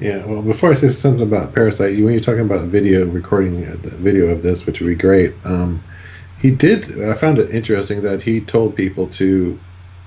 Yeah, 0.02 0.24
well, 0.26 0.42
before 0.42 0.70
I 0.70 0.74
say 0.74 0.88
something 0.88 1.22
about 1.22 1.54
Parasite, 1.54 1.94
when 2.02 2.12
you're 2.12 2.20
talking 2.20 2.40
about 2.40 2.66
video 2.66 3.06
recording 3.06 3.64
uh, 3.64 3.76
the 3.82 3.96
video 3.98 4.26
of 4.30 4.42
this, 4.42 4.66
which 4.66 4.80
would 4.80 4.88
be 4.88 4.96
great. 4.96 5.32
Um, 5.44 5.80
he 6.40 6.50
did. 6.50 7.00
I 7.04 7.14
found 7.14 7.38
it 7.38 7.54
interesting 7.54 8.02
that 8.02 8.20
he 8.20 8.40
told 8.40 8.74
people 8.74 9.06
to 9.10 9.56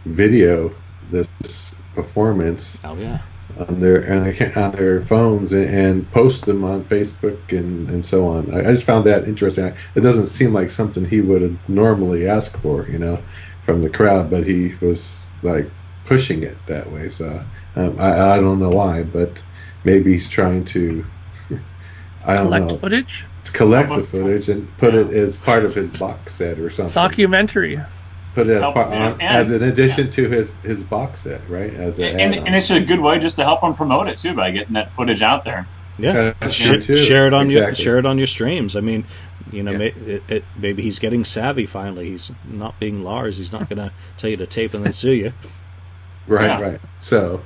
video 0.03 0.75
this 1.11 1.73
performance 1.93 2.77
Oh 2.83 2.97
yeah. 2.97 3.21
on 3.57 3.79
their 3.79 4.11
on 4.11 4.23
their, 4.25 4.59
on 4.59 4.71
their 4.73 5.01
phones 5.05 5.53
and, 5.53 5.69
and 5.69 6.11
post 6.11 6.45
them 6.45 6.65
on 6.65 6.83
Facebook 6.83 7.57
and, 7.57 7.89
and 7.89 8.03
so 8.03 8.27
on. 8.27 8.53
I, 8.53 8.59
I 8.59 8.71
just 8.73 8.83
found 8.83 9.05
that 9.05 9.29
interesting. 9.29 9.73
It 9.95 10.01
doesn't 10.01 10.27
seem 10.27 10.51
like 10.51 10.71
something 10.71 11.05
he 11.05 11.21
would 11.21 11.57
normally 11.69 12.27
ask 12.27 12.57
for, 12.57 12.85
you 12.89 12.99
know, 12.99 13.17
from 13.63 13.81
the 13.81 13.89
crowd, 13.89 14.29
but 14.29 14.45
he 14.45 14.75
was 14.81 15.23
like 15.41 15.71
pushing 16.05 16.43
it 16.43 16.57
that 16.67 16.91
way. 16.91 17.07
So 17.07 17.45
um, 17.77 17.95
I, 17.97 18.33
I 18.35 18.39
don't 18.41 18.59
know 18.59 18.69
why, 18.69 19.03
but 19.03 19.41
maybe 19.86 20.11
he's 20.13 20.27
trying 20.29 20.65
to. 20.65 21.05
I 22.25 22.36
don't 22.38 22.45
Collect 22.47 22.69
know 22.71 22.77
footage. 22.77 23.25
collect 23.53 23.93
the 23.93 24.03
footage 24.03 24.49
and 24.49 24.75
put 24.77 24.95
it 24.95 25.11
as 25.13 25.38
part 25.38 25.63
of 25.63 25.75
his 25.75 25.91
box 25.91 26.33
set 26.33 26.59
or 26.59 26.69
something. 26.71 26.93
Documentary. 26.93 27.79
Put 28.33 28.47
it 28.47 28.55
as, 28.57 28.63
part, 28.73 28.88
on, 28.88 28.93
uh, 28.93 29.11
and- 29.11 29.21
as 29.21 29.51
an 29.51 29.63
addition 29.63 30.09
to 30.11 30.27
his 30.27 30.51
his 30.63 30.83
box 30.83 31.21
set, 31.21 31.47
right? 31.49 31.73
As 31.73 31.99
a 31.99 32.05
And, 32.19 32.36
and, 32.36 32.55
it's 32.55 32.71
a 32.71 32.81
good 32.81 32.99
way 32.99 33.19
just 33.19 33.36
to 33.38 33.43
help 33.43 33.61
them 33.61 33.75
promote 33.75 34.07
it 34.07 34.17
too 34.17 34.33
by 34.33 34.51
getting 34.51 34.73
that 34.73 34.91
footage 34.91 35.21
out 35.21 35.43
there. 35.43 35.69
Yeah, 35.97 36.33
That's 36.41 36.53
share, 36.53 36.81
too. 36.81 36.97
share 36.97 37.27
it 37.27 37.33
on 37.33 37.49
your 37.49 37.73
share 37.75 37.99
it 37.99 38.05
on 38.05 38.17
your 38.17 38.27
streams. 38.27 38.75
I 38.75 38.81
mean, 38.81 39.07
you 39.49 39.63
know, 39.63 39.71
Yeah. 39.71 39.77
may, 39.77 39.88
it, 39.88 40.23
it, 40.27 40.45
maybe 40.55 40.81
he's 40.83 40.99
getting 40.99 41.23
savvy 41.23 41.65
finally. 41.67 42.09
He's 42.09 42.31
not 42.43 42.79
being 42.79 43.03
Lars. 43.03 43.38
He's 43.38 43.53
not 43.53 43.69
going 43.69 43.77
to 43.77 43.93
tell 44.17 44.29
you 44.29 44.38
to 44.38 44.47
tape 44.47 44.73
and 44.73 44.83
then 44.83 44.91
sue 44.91 45.13
you. 45.13 45.33
Right, 46.27 46.47
Yeah. 46.47 46.59
right. 46.61 46.81
So, 46.99 47.45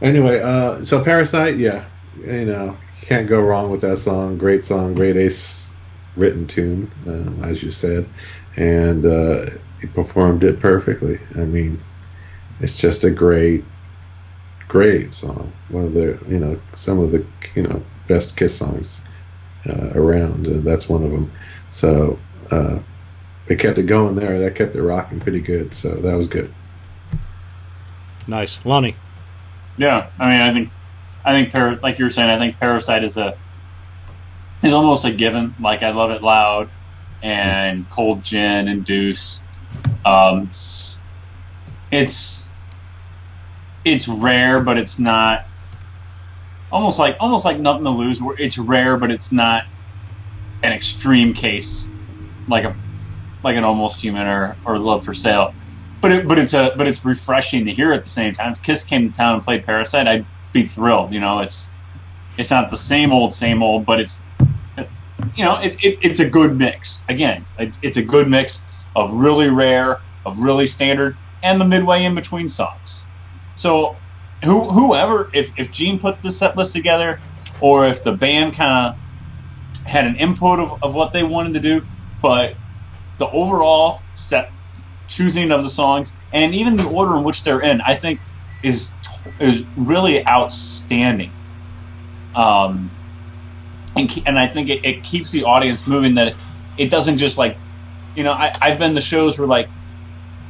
anyway, 0.00 0.40
uh, 0.40 0.84
so 0.84 1.02
Parasite, 1.02 1.56
yeah, 1.56 1.84
you 2.18 2.46
know, 2.46 2.76
can't 3.02 3.28
go 3.28 3.40
wrong 3.40 3.70
with 3.70 3.80
that 3.82 3.98
song. 3.98 4.38
Great 4.38 4.64
song, 4.64 4.94
great 4.94 5.16
Ace 5.16 5.70
written 6.16 6.46
tune, 6.46 6.90
uh, 7.06 7.46
as 7.46 7.62
you 7.62 7.70
said, 7.70 8.08
and 8.56 9.04
uh, 9.04 9.46
he 9.80 9.86
performed 9.88 10.44
it 10.44 10.60
perfectly. 10.60 11.18
I 11.34 11.44
mean, 11.44 11.82
it's 12.60 12.76
just 12.76 13.04
a 13.04 13.10
great, 13.10 13.64
great 14.68 15.12
song. 15.14 15.52
One 15.68 15.84
of 15.84 15.92
the, 15.92 16.18
you 16.28 16.38
know, 16.38 16.60
some 16.74 16.98
of 16.98 17.12
the, 17.12 17.24
you 17.54 17.62
know, 17.62 17.82
best 18.08 18.36
Kiss 18.36 18.56
songs 18.56 19.02
uh, 19.68 19.90
around. 19.94 20.46
Uh, 20.46 20.60
that's 20.62 20.88
one 20.88 21.04
of 21.04 21.10
them. 21.10 21.30
So. 21.70 22.18
Uh, 22.50 22.78
they 23.46 23.54
kept 23.54 23.78
it 23.78 23.84
going 23.84 24.16
there. 24.16 24.40
That 24.40 24.54
kept 24.54 24.74
it 24.74 24.82
rocking 24.82 25.20
pretty 25.20 25.40
good. 25.40 25.72
So 25.74 25.94
that 25.94 26.14
was 26.14 26.28
good. 26.28 26.52
Nice, 28.26 28.58
Lonnie. 28.64 28.96
Yeah, 29.76 30.10
I 30.18 30.30
mean, 30.30 30.40
I 30.40 30.52
think, 30.52 30.72
I 31.24 31.32
think, 31.32 31.52
Par- 31.52 31.78
like 31.82 31.98
you 31.98 32.04
were 32.04 32.10
saying, 32.10 32.30
I 32.30 32.38
think 32.38 32.58
Parasite 32.58 33.04
is 33.04 33.16
a, 33.16 33.34
is 34.62 34.72
almost 34.72 35.04
a 35.04 35.12
given. 35.12 35.54
Like 35.58 35.82
I 35.82 35.90
love 35.90 36.10
it 36.10 36.22
loud, 36.22 36.70
and 37.22 37.88
Cold 37.90 38.24
Gin 38.24 38.68
and 38.68 38.84
Deuce. 38.84 39.46
Um, 40.04 40.44
it's, 40.44 41.04
it's, 41.90 42.56
it's 43.84 44.08
rare, 44.08 44.62
but 44.62 44.78
it's 44.78 44.98
not. 44.98 45.40
Almost 46.70 46.98
like, 46.98 47.16
almost 47.20 47.44
like 47.44 47.60
nothing 47.60 47.84
to 47.84 47.90
lose. 47.90 48.20
Where 48.20 48.36
it's 48.38 48.58
rare, 48.58 48.98
but 48.98 49.10
it's 49.10 49.32
not 49.32 49.64
an 50.62 50.72
extreme 50.72 51.34
case, 51.34 51.92
like 52.48 52.64
a, 52.64 52.76
like 53.42 53.56
an 53.56 53.64
almost 53.64 54.00
human 54.02 54.26
or 54.26 54.58
or 54.64 54.78
Love 54.78 55.04
for 55.04 55.14
Sale 55.14 55.50
but 56.06 56.12
it, 56.12 56.28
but 56.28 56.38
it's 56.38 56.54
a 56.54 56.72
but 56.76 56.86
it's 56.86 57.04
refreshing 57.04 57.64
to 57.64 57.72
hear 57.72 57.92
at 57.92 58.04
the 58.04 58.08
same 58.08 58.32
time. 58.32 58.52
If 58.52 58.62
Kiss 58.62 58.84
came 58.84 59.10
to 59.10 59.16
town 59.16 59.34
and 59.34 59.42
played 59.42 59.66
Parasite, 59.66 60.06
I'd 60.06 60.24
be 60.52 60.62
thrilled. 60.64 61.12
You 61.12 61.18
know, 61.18 61.40
it's 61.40 61.68
it's 62.38 62.52
not 62.52 62.70
the 62.70 62.76
same 62.76 63.12
old 63.12 63.34
same 63.34 63.60
old, 63.60 63.84
but 63.84 63.98
it's 63.98 64.20
you 65.34 65.44
know 65.44 65.58
it, 65.58 65.84
it, 65.84 65.98
it's 66.02 66.20
a 66.20 66.30
good 66.30 66.56
mix. 66.56 67.04
Again, 67.08 67.44
it's 67.58 67.80
it's 67.82 67.96
a 67.96 68.04
good 68.04 68.28
mix 68.28 68.64
of 68.94 69.14
really 69.14 69.50
rare, 69.50 69.98
of 70.24 70.38
really 70.38 70.68
standard, 70.68 71.16
and 71.42 71.60
the 71.60 71.64
midway 71.64 72.04
in 72.04 72.14
between 72.14 72.48
songs. 72.50 73.04
So 73.56 73.96
who 74.44 74.60
whoever 74.62 75.28
if 75.34 75.58
if 75.58 75.72
Gene 75.72 75.98
put 75.98 76.22
this 76.22 76.38
set 76.38 76.56
list 76.56 76.72
together, 76.72 77.18
or 77.60 77.84
if 77.88 78.04
the 78.04 78.12
band 78.12 78.54
kind 78.54 78.94
of 78.94 79.84
had 79.84 80.06
an 80.06 80.14
input 80.14 80.60
of, 80.60 80.84
of 80.84 80.94
what 80.94 81.12
they 81.12 81.24
wanted 81.24 81.54
to 81.54 81.60
do, 81.60 81.84
but 82.22 82.54
the 83.18 83.28
overall 83.28 84.02
set 84.14 84.52
choosing 85.08 85.52
of 85.52 85.62
the 85.62 85.70
songs 85.70 86.14
and 86.32 86.54
even 86.54 86.76
the 86.76 86.88
order 86.88 87.16
in 87.16 87.24
which 87.24 87.42
they're 87.44 87.60
in, 87.60 87.80
I 87.80 87.94
think 87.94 88.20
is 88.62 88.94
is 89.40 89.66
really 89.76 90.26
outstanding. 90.26 91.32
Um, 92.34 92.90
and 93.96 94.10
and 94.26 94.38
I 94.38 94.46
think 94.46 94.68
it, 94.68 94.84
it 94.84 95.02
keeps 95.02 95.30
the 95.30 95.44
audience 95.44 95.86
moving. 95.86 96.14
That 96.14 96.28
it, 96.28 96.36
it 96.76 96.90
doesn't 96.90 97.18
just 97.18 97.38
like, 97.38 97.58
you 98.14 98.24
know, 98.24 98.32
I, 98.32 98.52
I've 98.60 98.78
been 98.78 98.94
to 98.94 99.00
shows 99.00 99.38
where 99.38 99.48
like 99.48 99.70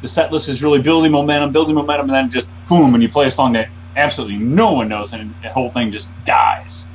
the 0.00 0.09
set 0.09 0.32
list 0.32 0.48
is 0.48 0.62
really 0.62 0.82
building 0.82 1.12
momentum, 1.12 1.52
building 1.52 1.74
momentum, 1.74 2.11
and 2.11 2.14
then 2.14 2.30
just 2.30 2.48
boom, 2.68 2.94
and 2.94 3.02
you 3.02 3.09
play 3.09 3.26
a 3.26 3.30
song 3.30 3.52
that 3.52 3.68
absolutely 3.96 4.38
no 4.38 4.72
one 4.72 4.88
knows, 4.88 5.12
and 5.12 5.34
the 5.42 5.50
whole 5.50 5.70
thing 5.70 5.92
just 5.92 6.12
dies. 6.24 6.86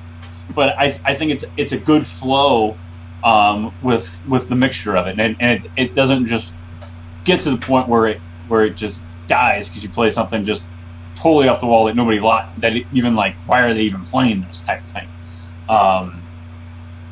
But 0.53 0.75
I, 0.77 0.99
I 1.05 1.15
think 1.15 1.31
it's 1.31 1.45
it's 1.57 1.73
a 1.73 1.79
good 1.79 2.05
flow 2.05 2.79
um, 3.23 3.73
with 3.81 4.21
with 4.27 4.49
the 4.49 4.55
mixture 4.55 4.95
of 4.95 5.07
it, 5.07 5.19
and, 5.19 5.35
and 5.39 5.65
it, 5.65 5.71
it 5.75 5.95
doesn't 5.95 6.27
just 6.27 6.53
get 7.23 7.41
to 7.41 7.51
the 7.51 7.57
point 7.57 7.87
where 7.87 8.07
it 8.07 8.21
where 8.47 8.65
it 8.65 8.75
just 8.75 9.03
dies 9.27 9.69
because 9.69 9.83
you 9.83 9.89
play 9.89 10.09
something 10.09 10.45
just 10.45 10.67
totally 11.15 11.47
off 11.47 11.59
the 11.59 11.67
wall 11.67 11.85
that 11.85 11.95
nobody 11.95 12.19
li- 12.19 12.41
that 12.57 12.73
even 12.91 13.15
like 13.15 13.35
why 13.45 13.61
are 13.61 13.73
they 13.73 13.83
even 13.83 14.03
playing 14.03 14.41
this 14.41 14.61
type 14.61 14.81
of 14.81 14.87
thing. 14.87 15.07
Um, 15.69 16.27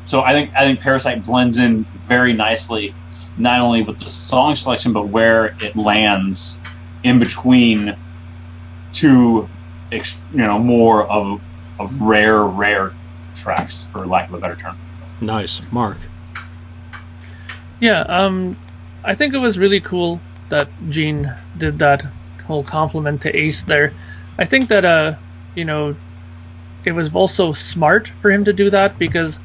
so 0.04 0.22
I 0.22 0.32
think 0.32 0.50
I 0.56 0.64
think 0.64 0.80
Parasite 0.80 1.22
blends 1.22 1.58
in 1.58 1.86
very 1.94 2.32
nicely, 2.32 2.94
not 3.36 3.60
only 3.60 3.82
with 3.82 3.98
the 3.98 4.10
song 4.10 4.56
selection 4.56 4.92
but 4.92 5.08
where 5.08 5.54
it 5.60 5.76
lands 5.76 6.60
in 7.02 7.18
between 7.18 7.96
two, 8.92 9.48
ex- 9.92 10.22
you 10.30 10.38
know, 10.38 10.58
more 10.58 11.06
of 11.06 11.40
of 11.78 12.00
rare 12.00 12.42
rare 12.42 12.92
tracks 13.34 13.88
for 13.90 14.06
lack 14.06 14.28
of 14.28 14.34
a 14.34 14.38
better 14.38 14.56
term. 14.56 14.78
Nice, 15.20 15.60
Mark. 15.70 15.96
Yeah, 17.78 18.00
um, 18.00 18.56
I 19.04 19.14
think 19.14 19.34
it 19.34 19.38
was 19.38 19.58
really 19.58 19.80
cool 19.80 20.20
that 20.50 20.68
Gene 20.88 21.32
did 21.56 21.78
that 21.78 22.04
whole 22.46 22.64
compliment 22.64 23.22
to 23.22 23.36
Ace 23.36 23.62
there. 23.62 23.92
I 24.38 24.44
think 24.44 24.68
that 24.68 24.84
uh, 24.84 25.14
you 25.54 25.64
know, 25.64 25.96
it 26.84 26.92
was 26.92 27.12
also 27.14 27.52
smart 27.52 28.12
for 28.20 28.30
him 28.30 28.44
to 28.44 28.52
do 28.52 28.70
that 28.70 28.98
because 28.98 29.38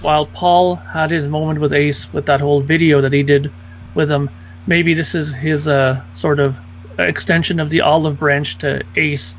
while 0.00 0.26
Paul 0.26 0.76
had 0.76 1.10
his 1.10 1.26
moment 1.26 1.60
with 1.60 1.72
Ace 1.72 2.12
with 2.12 2.26
that 2.26 2.40
whole 2.40 2.60
video 2.60 3.00
that 3.00 3.12
he 3.12 3.22
did 3.22 3.50
with 3.94 4.10
him, 4.10 4.30
maybe 4.66 4.94
this 4.94 5.14
is 5.14 5.34
his 5.34 5.68
uh 5.68 6.02
sort 6.12 6.40
of 6.40 6.56
extension 6.98 7.60
of 7.60 7.70
the 7.70 7.80
olive 7.82 8.18
branch 8.18 8.58
to 8.58 8.82
Ace, 8.96 9.36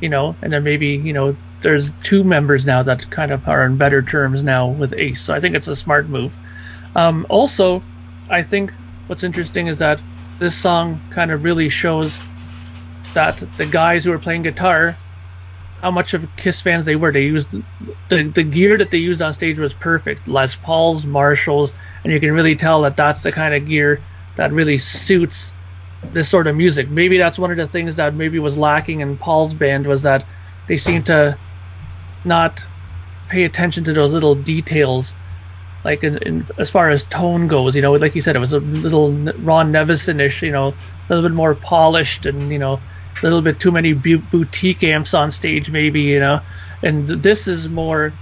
you 0.00 0.08
know, 0.08 0.36
and 0.42 0.52
then 0.52 0.64
maybe 0.64 0.88
you 0.88 1.12
know 1.12 1.36
there's 1.62 1.92
two 2.02 2.24
members 2.24 2.66
now 2.66 2.82
that 2.82 3.10
kind 3.10 3.32
of 3.32 3.46
are 3.46 3.64
on 3.64 3.76
better 3.76 4.02
terms 4.02 4.42
now 4.42 4.68
with 4.68 4.94
Ace. 4.94 5.22
So 5.22 5.34
I 5.34 5.40
think 5.40 5.54
it's 5.56 5.68
a 5.68 5.76
smart 5.76 6.08
move. 6.08 6.36
Um, 6.94 7.26
also, 7.28 7.82
I 8.28 8.42
think 8.42 8.74
what's 9.10 9.24
interesting 9.24 9.66
is 9.66 9.78
that 9.78 10.00
this 10.38 10.56
song 10.56 11.00
kind 11.10 11.32
of 11.32 11.42
really 11.42 11.68
shows 11.68 12.20
that 13.12 13.36
the 13.56 13.66
guys 13.66 14.04
who 14.04 14.12
were 14.12 14.20
playing 14.20 14.44
guitar, 14.44 14.96
how 15.80 15.90
much 15.90 16.14
of 16.14 16.28
Kiss 16.36 16.60
fans 16.60 16.86
they 16.86 16.94
were. 16.94 17.10
They 17.10 17.22
used 17.22 17.48
the 18.08 18.22
the 18.22 18.44
gear 18.44 18.78
that 18.78 18.92
they 18.92 18.98
used 18.98 19.20
on 19.20 19.32
stage 19.32 19.58
was 19.58 19.74
perfect. 19.74 20.28
Les 20.28 20.54
Pauls, 20.54 21.04
Marshalls, 21.04 21.74
and 22.04 22.12
you 22.12 22.20
can 22.20 22.30
really 22.30 22.54
tell 22.54 22.82
that 22.82 22.96
that's 22.96 23.24
the 23.24 23.32
kind 23.32 23.52
of 23.52 23.66
gear 23.66 24.00
that 24.36 24.52
really 24.52 24.78
suits 24.78 25.52
this 26.12 26.28
sort 26.28 26.46
of 26.46 26.54
music. 26.54 26.88
Maybe 26.88 27.18
that's 27.18 27.36
one 27.36 27.50
of 27.50 27.56
the 27.56 27.66
things 27.66 27.96
that 27.96 28.14
maybe 28.14 28.38
was 28.38 28.56
lacking 28.56 29.00
in 29.00 29.18
Paul's 29.18 29.54
band 29.54 29.88
was 29.88 30.02
that 30.02 30.24
they 30.68 30.76
seemed 30.76 31.06
to 31.06 31.36
not 32.24 32.64
pay 33.28 33.42
attention 33.42 33.82
to 33.84 33.92
those 33.92 34.12
little 34.12 34.36
details 34.36 35.16
like 35.84 36.04
in, 36.04 36.18
in, 36.18 36.46
as 36.58 36.70
far 36.70 36.90
as 36.90 37.04
tone 37.04 37.48
goes, 37.48 37.74
you 37.74 37.82
know, 37.82 37.92
like 37.92 38.14
you 38.14 38.20
said, 38.20 38.36
it 38.36 38.40
was 38.40 38.52
a 38.52 38.60
little 38.60 39.12
Ron 39.12 39.72
Nevison-ish, 39.72 40.42
you 40.42 40.52
know, 40.52 40.68
a 40.68 40.74
little 41.08 41.28
bit 41.28 41.34
more 41.34 41.54
polished 41.54 42.26
and 42.26 42.50
you 42.50 42.58
know, 42.58 42.74
a 42.74 43.22
little 43.22 43.42
bit 43.42 43.60
too 43.60 43.72
many 43.72 43.92
bu- 43.92 44.18
boutique 44.18 44.82
amps 44.84 45.14
on 45.14 45.30
stage, 45.30 45.70
maybe, 45.70 46.02
you 46.02 46.20
know, 46.20 46.40
and 46.82 47.08
this 47.08 47.48
is 47.48 47.68
more 47.68 48.12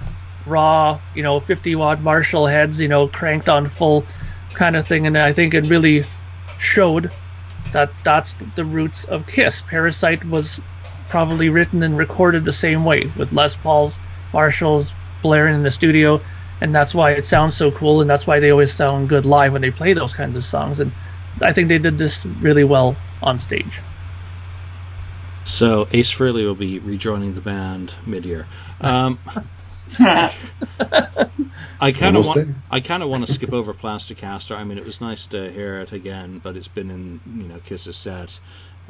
raw, 0.46 1.00
you 1.14 1.22
know, 1.22 1.40
50 1.40 1.74
watt 1.74 2.00
Marshall 2.00 2.46
heads, 2.46 2.80
you 2.80 2.88
know, 2.88 3.08
cranked 3.08 3.48
on 3.48 3.68
full 3.68 4.06
kind 4.54 4.76
of 4.76 4.86
thing, 4.86 5.06
and 5.06 5.16
I 5.16 5.32
think 5.32 5.54
it 5.54 5.66
really 5.66 6.04
showed 6.58 7.12
that 7.72 7.90
that's 8.02 8.34
the 8.56 8.64
roots 8.64 9.04
of 9.04 9.26
Kiss. 9.26 9.62
Parasite 9.62 10.24
was 10.24 10.60
probably 11.08 11.48
written 11.48 11.82
and 11.82 11.96
recorded 11.96 12.44
the 12.44 12.52
same 12.52 12.84
way 12.84 13.10
with 13.16 13.32
Les 13.32 13.56
Pauls, 13.56 14.00
Marshalls 14.32 14.92
blaring 15.22 15.54
in 15.56 15.62
the 15.62 15.70
studio 15.70 16.20
and 16.60 16.74
that's 16.74 16.94
why 16.94 17.12
it 17.12 17.26
sounds 17.26 17.56
so 17.56 17.70
cool 17.72 18.00
and 18.00 18.10
that's 18.10 18.26
why 18.26 18.40
they 18.40 18.50
always 18.50 18.74
sound 18.74 19.08
good 19.08 19.24
live 19.24 19.52
when 19.52 19.62
they 19.62 19.70
play 19.70 19.92
those 19.94 20.14
kinds 20.14 20.36
of 20.36 20.44
songs 20.44 20.80
and 20.80 20.94
i 21.42 21.52
think 21.52 21.68
they 21.68 21.78
did 21.78 21.98
this 21.98 22.24
really 22.26 22.64
well 22.64 23.02
on 23.22 23.38
stage 23.38 23.84
So 25.44 25.88
Ace 25.90 26.12
Frehley 26.12 26.44
will 26.44 26.54
be 26.54 26.78
rejoining 26.78 27.34
the 27.34 27.40
band 27.40 27.94
mid-year. 28.04 28.48
Um, 28.80 29.20
I 31.80 31.92
kind 31.92 32.16
of 32.16 32.24
Almost 32.24 32.24
want. 32.24 32.46
there. 32.46 32.62
I 32.70 32.80
kind 32.80 33.02
of 33.02 33.08
want 33.08 33.22
to 33.22 33.32
skip 33.32 33.52
over 33.52 33.74
Plastercaster. 33.74 34.54
I 34.56 34.64
mean, 34.64 34.78
it 34.78 34.84
was 34.84 35.00
nice 35.00 35.26
to 35.28 35.50
hear 35.50 35.80
it 35.80 35.92
again, 35.92 36.38
but 36.38 36.56
it's 36.56 36.68
been 36.68 36.90
in 36.90 37.20
you 37.24 37.48
know 37.48 37.60
Kiss's 37.60 37.96
set, 37.96 38.38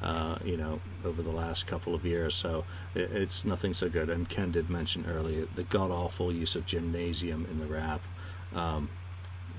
uh, 0.03 0.39
you 0.45 0.57
know, 0.57 0.81
over 1.05 1.23
the 1.23 1.31
last 1.31 1.67
couple 1.67 1.95
of 1.95 2.05
years, 2.05 2.35
so 2.35 2.65
it, 2.95 3.11
it's 3.13 3.45
nothing 3.45 3.75
so 3.75 3.89
good. 3.89 4.11
And 4.11 4.29
Ken 4.29 4.53
did 4.53 4.71
mention 4.71 5.07
earlier 5.07 5.47
the 5.55 5.65
god 5.65 5.91
awful 5.91 6.33
use 6.33 6.57
of 6.57 6.67
gymnasium 6.67 7.47
in 7.51 7.59
the 7.59 7.67
rap. 7.67 8.01
Um, 8.55 8.89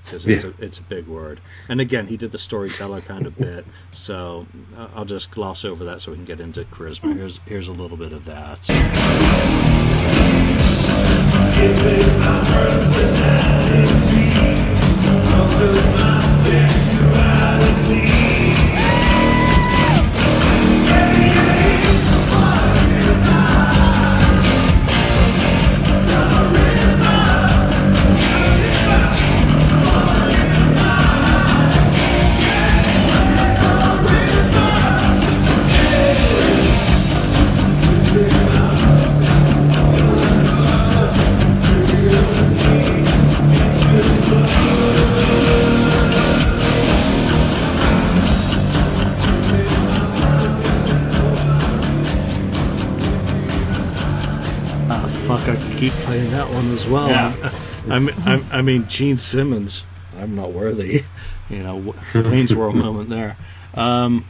because 0.02 0.26
it's, 0.26 0.44
Yeah. 0.44 0.50
a, 0.58 0.64
it's 0.64 0.78
a 0.78 0.82
big 0.82 1.06
word. 1.06 1.40
And 1.68 1.78
again, 1.78 2.06
he 2.06 2.16
did 2.16 2.32
the 2.32 2.38
storyteller 2.38 3.02
kind 3.02 3.26
of 3.26 3.36
bit, 3.36 3.66
so 3.90 4.46
uh, 4.76 4.88
I'll 4.94 5.04
just 5.04 5.30
gloss 5.30 5.66
over 5.66 5.84
that 5.84 6.00
so 6.00 6.10
we 6.10 6.16
can 6.16 6.24
get 6.24 6.40
into 6.40 6.64
charisma. 6.64 7.14
Here's 7.14 7.38
here's 7.46 7.68
a 7.68 7.72
little 7.72 7.98
bit 7.98 8.12
of 8.12 8.24
that. 8.24 8.66
As 56.80 56.90
well. 56.90 57.08
Yeah. 57.08 57.52
I, 57.90 57.98
mean, 57.98 58.14
I, 58.24 58.58
I 58.58 58.62
mean, 58.62 58.88
Gene 58.88 59.18
Simmons. 59.18 59.84
I'm 60.16 60.34
not 60.34 60.52
worthy. 60.52 61.04
You 61.48 61.64
know, 61.64 61.96
Wayne's 62.14 62.54
World 62.54 62.76
moment 62.76 63.10
there. 63.10 63.36
Um, 63.74 64.24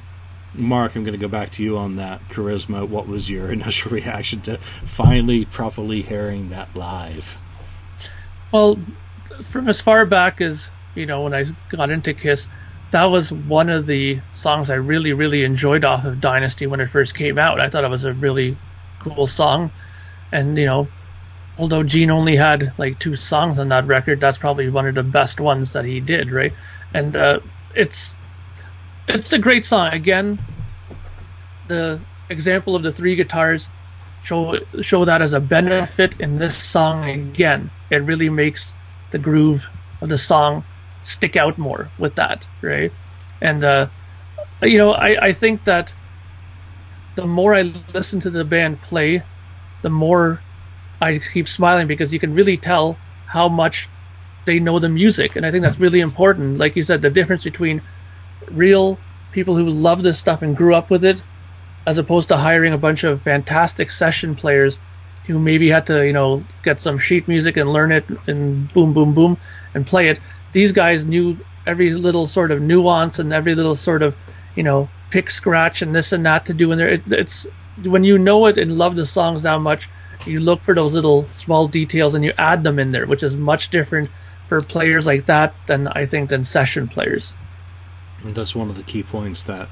Mark, 0.55 0.97
I'm 0.97 1.05
going 1.05 1.13
to 1.13 1.19
go 1.19 1.29
back 1.29 1.51
to 1.51 1.63
you 1.63 1.77
on 1.77 1.97
that 1.97 2.27
charisma. 2.31 2.89
What 2.89 3.07
was 3.07 3.29
your 3.29 3.53
initial 3.53 3.93
reaction 3.93 4.41
to 4.43 4.57
finally 4.87 5.45
properly 5.45 6.01
hearing 6.01 6.49
that 6.49 6.75
live? 6.75 7.37
Well, 8.51 8.79
from 9.51 9.69
as 9.69 9.83
far 9.83 10.07
back 10.07 10.41
as 10.41 10.71
you 10.95 11.05
know 11.05 11.21
when 11.21 11.35
I 11.35 11.45
got 11.69 11.91
into 11.91 12.15
Kiss, 12.15 12.49
that 12.91 13.05
was 13.05 13.31
one 13.31 13.69
of 13.69 13.87
the 13.87 14.19
songs 14.33 14.71
I 14.71 14.77
really, 14.77 15.13
really 15.13 15.45
enjoyed 15.45 15.85
off 15.85 16.07
of 16.07 16.23
Dynasty 16.23 16.67
when 16.67 16.81
it 16.81 16.89
first 16.89 17.15
came 17.15 17.37
out. 17.37 17.61
I 17.61 17.69
thought 17.69 17.85
it 17.85 17.91
was 17.91 18.07
a 18.07 18.15
really 18.15 18.57
cool 19.01 19.27
song, 19.27 19.71
and 20.33 20.57
you 20.57 20.65
know, 20.65 20.89
although 21.61 21.83
Gene 21.83 22.11
only 22.11 22.37
had 22.37 22.73
like 22.79 22.99
two 22.99 23.17
songs 23.17 23.59
on 23.59 23.69
that 23.69 23.87
record, 23.87 24.21
that's 24.21 24.39
probably 24.39 24.71
one 24.71 24.87
of 24.87 24.95
the 24.95 25.03
best 25.03 25.41
ones 25.41 25.73
that 25.73 25.85
he 25.85 26.01
did, 26.01 26.31
right? 26.33 26.53
And 26.95 27.15
uh, 27.15 27.41
it's 27.75 28.17
it's 29.09 29.33
a 29.33 29.39
great 29.39 29.65
song. 29.65 29.93
Again, 29.93 30.39
the 31.69 32.01
example 32.29 32.77
of 32.77 32.83
the 32.83 32.93
three 32.93 33.17
guitars 33.17 33.69
show 34.23 34.57
show 34.81 35.05
that 35.05 35.23
as 35.23 35.33
a 35.33 35.41
benefit 35.41 36.21
in 36.21 36.37
this 36.37 36.57
song 36.57 37.09
again. 37.09 37.71
It 37.91 38.03
really 38.03 38.31
makes 38.31 38.73
the 39.11 39.19
groove 39.19 39.69
of 40.01 40.09
the 40.09 40.19
song 40.19 40.65
stick 41.03 41.37
out 41.37 41.59
more 41.59 41.91
with 41.99 42.15
that, 42.17 42.47
right? 42.63 42.93
And 43.41 43.65
uh, 43.65 43.89
you 44.63 44.79
know, 44.79 44.91
I, 44.91 45.27
I 45.29 45.33
think 45.33 45.65
that 45.65 45.95
the 47.17 47.27
more 47.27 47.55
I 47.55 47.63
listen 47.93 48.21
to 48.21 48.31
the 48.31 48.45
band 48.45 48.81
play, 48.81 49.23
the 49.83 49.91
more 49.91 50.41
I 51.01 51.19
keep 51.19 51.49
smiling 51.49 51.87
because 51.87 52.13
you 52.13 52.19
can 52.19 52.35
really 52.35 52.57
tell 52.57 52.97
how 53.27 53.49
much 53.49 53.89
they 54.45 54.59
know 54.59 54.79
the 54.79 54.89
music, 54.89 55.37
and 55.37 55.47
I 55.47 55.51
think 55.51 55.63
that's 55.63 55.79
really 55.79 56.01
important. 56.01 56.59
Like 56.59 56.77
you 56.77 56.83
said, 56.83 57.03
the 57.03 57.11
difference 57.11 57.45
between 57.45 57.83
real 58.51 58.99
people 59.33 59.57
who 59.57 59.69
love 59.69 60.03
this 60.03 60.19
stuff 60.19 60.43
and 60.43 60.57
grew 60.57 60.75
up 60.75 60.91
with 60.91 61.05
it, 61.05 61.23
as 61.87 61.99
opposed 61.99 62.29
to 62.29 62.37
hiring 62.37 62.73
a 62.73 62.79
bunch 62.79 63.05
of 63.05 63.23
fantastic 63.23 63.91
session 63.91 64.35
players 64.35 64.79
who 65.27 65.39
maybe 65.39 65.71
had 65.71 65.87
to, 65.87 66.05
you 66.05 66.13
know, 66.13 66.45
get 66.63 66.81
some 66.81 66.99
sheet 66.99 67.29
music 67.29 67.57
and 67.57 67.73
learn 67.73 67.93
it 67.93 68.05
and 68.27 68.73
boom, 68.73 68.93
boom, 68.93 69.15
boom 69.15 69.39
and 69.75 69.87
play 69.87 70.09
it. 70.09 70.19
These 70.53 70.73
guys 70.73 71.07
knew 71.07 71.39
every 71.67 71.93
little 71.93 72.27
sort 72.27 72.51
of 72.51 72.61
nuance 72.61 73.19
and 73.19 73.33
every 73.33 73.55
little 73.55 73.75
sort 73.75 74.03
of, 74.03 74.15
you 74.57 74.63
know, 74.63 74.89
pick, 75.11 75.31
scratch, 75.31 75.83
and 75.83 75.95
this 75.95 76.13
and 76.13 76.27
that 76.27 76.47
to 76.47 76.55
do 76.55 76.73
in 76.73 76.79
there. 76.79 76.89
It, 76.89 77.03
it's 77.07 77.47
when 77.85 78.05
you 78.05 78.19
know 78.19 78.47
it 78.47 78.59
and 78.59 78.77
love 78.77 78.97
the 78.97 79.07
songs 79.07 79.43
that 79.43 79.61
much, 79.61 79.89
you 80.27 80.41
look 80.41 80.63
for 80.63 80.75
those 80.75 80.95
little 80.95 81.25
small 81.35 81.67
details 81.67 82.15
and 82.15 82.25
you 82.25 82.33
add 82.39 82.65
them 82.65 82.79
in 82.79 82.93
there, 82.93 83.07
which 83.07 83.23
is 83.23 83.37
much 83.37 83.71
different 83.71 84.11
for 84.49 84.61
players 84.61 85.07
like 85.07 85.27
that 85.27 85.55
than 85.67 85.89
I 85.89 86.07
think 86.07 86.31
than 86.31 86.45
session 86.45 86.89
players. 86.89 87.35
And 88.25 88.35
that's 88.35 88.55
one 88.55 88.69
of 88.69 88.77
the 88.77 88.83
key 88.83 89.03
points 89.03 89.45
that 89.45 89.69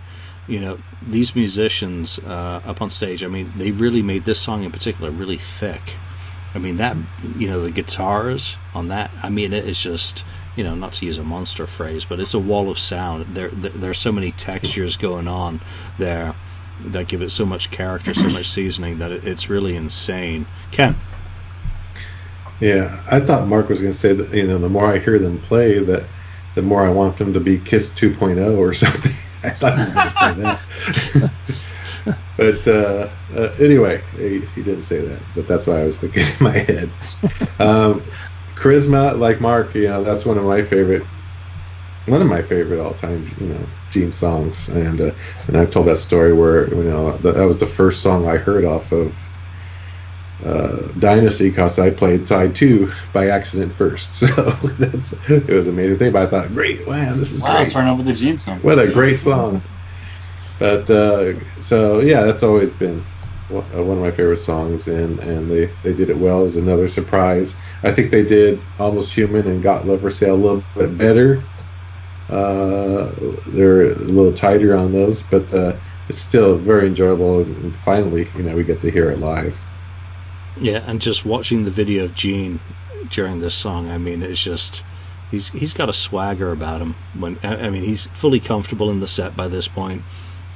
you 0.47 0.61
know 0.61 0.79
these 1.03 1.35
musicians 1.35 2.19
uh, 2.19 2.61
up 2.65 2.81
on 2.81 2.91
stage. 2.91 3.23
I 3.23 3.29
mean, 3.29 3.53
they 3.57 3.71
really 3.71 4.03
made 4.03 4.25
this 4.25 4.41
song 4.41 4.63
in 4.63 4.73
particular 4.73 5.11
really 5.11 5.37
thick. 5.37 5.97
I 6.55 6.59
mean 6.59 6.77
that 6.79 6.97
you 7.37 7.49
know 7.49 7.63
the 7.63 7.71
guitars 7.71 8.57
on 8.75 8.89
that. 8.89 9.11
I 9.23 9.29
mean 9.29 9.53
it 9.53 9.69
is 9.69 9.81
just 9.81 10.25
you 10.57 10.65
know 10.65 10.75
not 10.75 10.95
to 10.95 11.07
use 11.07 11.19
a 11.19 11.25
monster 11.25 11.67
phrase, 11.67 12.07
but 12.07 12.21
it's 12.21 12.35
a 12.35 12.39
wall 12.39 12.71
of 12.71 12.79
sound. 12.79 13.35
There 13.35 13.51
there, 13.51 13.71
there 13.71 13.91
are 13.91 13.95
so 13.95 14.13
many 14.13 14.33
textures 14.33 14.97
going 14.97 15.29
on 15.29 15.61
there 15.99 16.35
that 16.87 17.09
give 17.09 17.23
it 17.23 17.31
so 17.31 17.45
much 17.45 17.71
character, 17.71 18.15
so 18.15 18.29
much 18.29 18.49
seasoning 18.51 18.99
that 18.99 19.13
it, 19.13 19.25
it's 19.27 19.49
really 19.49 19.77
insane. 19.77 20.47
Ken. 20.71 20.97
Yeah, 22.61 23.01
I 23.09 23.21
thought 23.21 23.47
Mark 23.47 23.69
was 23.69 23.81
going 23.81 23.93
to 23.93 23.99
say 23.99 24.13
that 24.15 24.35
you 24.35 24.47
know 24.47 24.59
the 24.59 24.69
more 24.69 24.87
I 24.87 24.99
hear 24.99 25.19
them 25.19 25.41
play, 25.41 25.79
that 25.79 26.09
the 26.55 26.63
more 26.63 26.85
I 26.85 26.91
want 26.91 27.17
them 27.17 27.33
to 27.35 27.41
be 27.41 27.59
Kiss 27.59 27.91
2.0 27.91 28.59
or 28.59 28.73
something. 28.75 29.13
I 29.45 29.51
thought 29.51 29.75
he 29.75 29.85
was 29.85 29.93
going 29.93 30.09
to 30.09 30.61
say 31.15 31.31
that. 32.05 32.19
but 32.37 32.67
uh, 32.67 33.11
uh, 33.35 33.55
anyway, 33.61 34.03
he, 34.17 34.41
he, 34.41 34.63
didn't 34.65 34.83
say 34.83 35.01
that. 35.01 35.23
But 35.37 35.47
that's 35.47 35.69
why 35.69 35.81
I 35.81 35.85
was 35.85 35.99
thinking 35.99 36.25
in 36.27 36.37
my 36.41 36.59
head. 36.59 36.91
Um, 37.61 38.03
charisma, 38.57 39.17
like 39.17 39.41
Mark, 39.41 39.75
you 39.77 39.85
know, 39.85 40.03
that's 40.03 40.27
one 40.27 40.37
of 40.37 40.45
my 40.45 40.63
favorite, 40.63 41.05
one 42.07 42.21
of 42.21 42.27
my 42.27 42.43
favorite 42.43 42.81
all-time, 42.81 43.31
you 43.41 43.47
know, 43.47 43.67
Gene 43.91 44.13
songs. 44.13 44.69
And 44.69 45.01
uh, 45.01 45.13
and 45.47 45.57
I've 45.57 45.71
told 45.71 45.87
that 45.87 45.97
story 45.97 46.33
where 46.33 46.69
you 46.75 46.83
know 46.85 47.17
that, 47.19 47.35
that 47.35 47.45
was 47.45 47.59
the 47.59 47.67
first 47.67 48.03
song 48.03 48.29
I 48.29 48.37
heard 48.37 48.65
off 48.65 48.93
of 48.93 49.29
uh, 50.45 50.89
Dynasty 50.99 51.49
because 51.49 51.79
I 51.79 51.91
played 51.91 52.29
side 52.29 52.55
two 52.55 52.93
by 53.13 53.29
accident 53.29 53.73
first. 53.73 54.23
So 54.29 54.43
that's 54.79 55.13
it 55.29 55.49
was 55.49 55.67
an 55.67 55.75
amazing 55.75 55.99
thing. 55.99 56.13
But 56.13 56.29
I 56.29 56.31
thought, 56.31 56.55
great, 56.55 56.87
wow, 56.87 57.15
this 57.15 57.33
is 57.33 57.43
wow, 57.43 57.57
great. 57.57 57.69
Starting 57.69 57.91
over 57.91 58.03
the 58.03 58.13
Gene 58.13 58.39
song. 58.39 58.61
What 58.61 58.79
a 58.79 58.91
great 58.91 59.21
song. 59.21 59.63
But 60.59 60.91
uh, 60.91 61.35
so 61.61 62.01
yeah, 62.01 62.25
that's 62.25 62.43
always 62.43 62.73
been 62.75 63.07
one 63.49 63.71
of 63.73 63.99
my 63.99 64.11
favorite 64.11 64.37
songs, 64.39 64.87
and 64.87 65.19
and 65.21 65.51
they 65.51 65.67
they 65.83 65.95
did 65.95 66.11
it 66.11 66.19
well. 66.19 66.43
It 66.43 66.45
was 66.45 66.57
another 66.57 66.89
surprise. 66.89 67.57
I 67.83 67.93
think 67.93 68.11
they 68.11 68.25
did 68.25 68.67
Almost 68.79 69.15
Human 69.15 69.47
and 69.47 69.63
Got 69.63 69.87
Love 69.87 70.01
for 70.03 70.11
Sale 70.11 70.35
a 70.35 70.37
little 70.37 70.65
bit 70.75 70.99
better. 70.99 71.51
Uh, 72.29 73.13
they're 73.47 73.85
a 73.85 73.95
little 73.95 74.33
tighter 74.33 74.77
on 74.77 74.93
those, 74.93 75.23
but 75.23 75.53
uh, 75.55 75.77
it's 76.09 76.19
still 76.19 76.57
very 76.57 76.87
enjoyable. 76.87 77.41
And 77.41 77.75
finally, 77.75 78.29
you 78.37 78.43
know, 78.43 78.55
we 78.55 78.65
get 78.65 78.81
to 78.83 78.91
hear 78.91 79.11
it 79.11 79.19
live. 79.19 79.59
Yeah, 80.61 80.83
and 80.87 81.01
just 81.01 81.25
watching 81.25 81.65
the 81.65 81.71
video 81.71 82.05
of 82.05 82.15
Gene 82.15 82.61
during 83.11 83.41
this 83.41 83.55
song, 83.55 83.91
I 83.91 83.99
mean, 83.99 84.23
it's 84.23 84.43
just 84.43 84.85
he's 85.31 85.49
he's 85.49 85.75
got 85.75 85.89
a 85.89 85.93
swagger 85.93 86.51
about 86.51 86.81
him. 86.81 86.95
When 87.19 87.39
I 87.43 87.71
mean, 87.71 87.85
he's 87.85 88.07
fully 88.07 88.41
comfortable 88.41 88.91
in 88.91 89.01
the 89.01 89.07
set 89.07 89.37
by 89.37 89.49
this 89.49 89.69
point, 89.69 90.03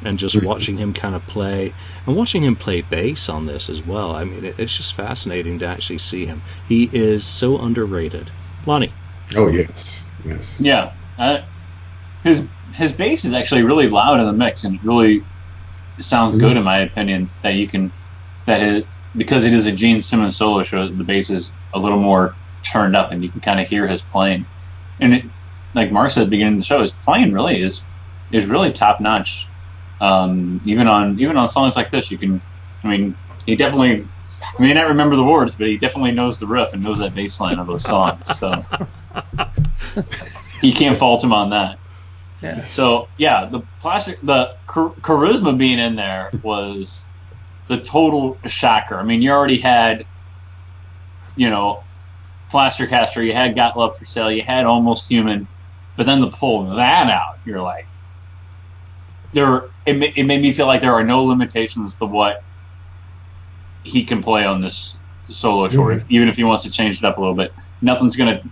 and 0.04 0.18
just 0.18 0.36
mm-hmm. 0.36 0.46
watching 0.46 0.76
him 0.76 0.92
kind 0.92 1.14
of 1.14 1.26
play 1.26 1.72
and 2.06 2.16
watching 2.16 2.42
him 2.42 2.56
play 2.56 2.82
bass 2.82 3.28
on 3.28 3.46
this 3.46 3.70
as 3.70 3.84
well. 3.84 4.14
I 4.14 4.24
mean, 4.24 4.54
it's 4.58 4.76
just 4.76 4.94
fascinating 4.94 5.60
to 5.60 5.66
actually 5.66 5.98
see 5.98 6.26
him. 6.26 6.42
He 6.68 6.88
is 6.92 7.24
so 7.24 7.58
underrated. 7.58 8.30
Lonnie. 8.66 8.92
Oh 9.36 9.48
yes, 9.48 10.02
yes. 10.24 10.60
Yeah, 10.60 10.92
uh, 11.18 11.42
his 12.22 12.48
his 12.74 12.92
bass 12.92 13.24
is 13.24 13.34
actually 13.34 13.62
really 13.62 13.88
loud 13.88 14.20
in 14.20 14.26
the 14.26 14.32
mix, 14.32 14.64
and 14.64 14.76
it 14.76 14.84
really 14.84 15.24
sounds 15.98 16.34
mm-hmm. 16.34 16.46
good 16.46 16.56
in 16.56 16.64
my 16.64 16.78
opinion. 16.78 17.30
That 17.42 17.54
you 17.54 17.68
can 17.68 17.92
that 18.46 18.60
is 18.60 18.84
because 19.16 19.44
it 19.44 19.54
is 19.54 19.66
a 19.66 19.72
Gene 19.72 20.00
Simmons 20.00 20.36
solo 20.36 20.62
show, 20.62 20.88
the 20.88 21.04
bass 21.04 21.30
is 21.30 21.52
a 21.74 21.78
little 21.78 21.98
more 21.98 22.34
turned 22.62 22.96
up, 22.96 23.12
and 23.12 23.22
you 23.22 23.30
can 23.30 23.40
kind 23.40 23.60
of 23.60 23.68
hear 23.68 23.86
his 23.86 24.02
playing. 24.02 24.46
And 25.00 25.14
it, 25.14 25.24
like 25.74 25.90
Mark 25.90 26.10
said 26.10 26.22
at 26.22 26.24
the 26.24 26.30
beginning 26.30 26.54
of 26.54 26.60
the 26.60 26.64
show, 26.64 26.80
his 26.80 26.92
playing 26.92 27.32
really 27.32 27.60
is 27.60 27.84
is 28.30 28.46
really 28.46 28.72
top 28.72 29.00
notch. 29.00 29.48
Um, 30.00 30.60
even 30.64 30.88
on 30.88 31.18
even 31.20 31.36
on 31.36 31.48
songs 31.48 31.76
like 31.76 31.90
this, 31.90 32.10
you 32.10 32.18
can. 32.18 32.40
I 32.84 32.88
mean, 32.88 33.16
he 33.46 33.54
definitely 33.54 34.06
I 34.58 34.62
may 34.62 34.74
not 34.74 34.88
remember 34.88 35.16
the 35.16 35.24
words, 35.24 35.54
but 35.54 35.66
he 35.66 35.76
definitely 35.78 36.12
knows 36.12 36.38
the 36.38 36.46
riff 36.46 36.72
and 36.72 36.82
knows 36.82 36.98
that 36.98 37.14
bass 37.14 37.40
line 37.40 37.58
of 37.58 37.66
those 37.66 37.84
songs. 37.84 38.38
So 38.38 38.64
you 40.62 40.72
can't 40.72 40.98
fault 40.98 41.22
him 41.22 41.32
on 41.32 41.50
that. 41.50 41.78
Yeah. 42.42 42.68
So 42.70 43.08
yeah, 43.18 43.46
the 43.46 43.60
plastic, 43.80 44.20
the 44.22 44.56
charisma 44.66 45.56
being 45.56 45.78
in 45.78 45.96
there 45.96 46.30
was 46.42 47.04
the 47.68 47.78
total 47.80 48.38
shocker. 48.46 48.96
I 48.96 49.04
mean, 49.04 49.22
you 49.22 49.30
already 49.30 49.58
had, 49.58 50.04
you 51.36 51.48
know, 51.48 51.84
Plastercaster, 52.50 53.24
you 53.24 53.32
had 53.32 53.54
Got 53.54 53.78
Love 53.78 53.96
for 53.96 54.04
Sale, 54.04 54.32
you 54.32 54.42
had 54.42 54.66
Almost 54.66 55.08
Human, 55.08 55.46
but 55.96 56.04
then 56.04 56.20
to 56.20 56.26
pull 56.26 56.64
that 56.76 57.08
out, 57.08 57.38
you're 57.46 57.62
like, 57.62 57.86
there. 59.32 59.64
It, 59.84 60.16
it 60.16 60.24
made 60.24 60.42
me 60.42 60.52
feel 60.52 60.66
like 60.66 60.80
there 60.80 60.92
are 60.92 61.02
no 61.02 61.24
limitations 61.24 61.94
to 61.96 62.04
what 62.04 62.44
he 63.82 64.04
can 64.04 64.22
play 64.22 64.44
on 64.44 64.60
this 64.60 64.98
solo 65.28 65.66
tour, 65.68 65.94
mm-hmm. 65.94 66.06
even 66.08 66.28
if 66.28 66.36
he 66.36 66.44
wants 66.44 66.62
to 66.62 66.70
change 66.70 66.98
it 66.98 67.04
up 67.04 67.18
a 67.18 67.20
little 67.20 67.34
bit. 67.34 67.52
Nothing's 67.80 68.14
gonna, 68.14 68.42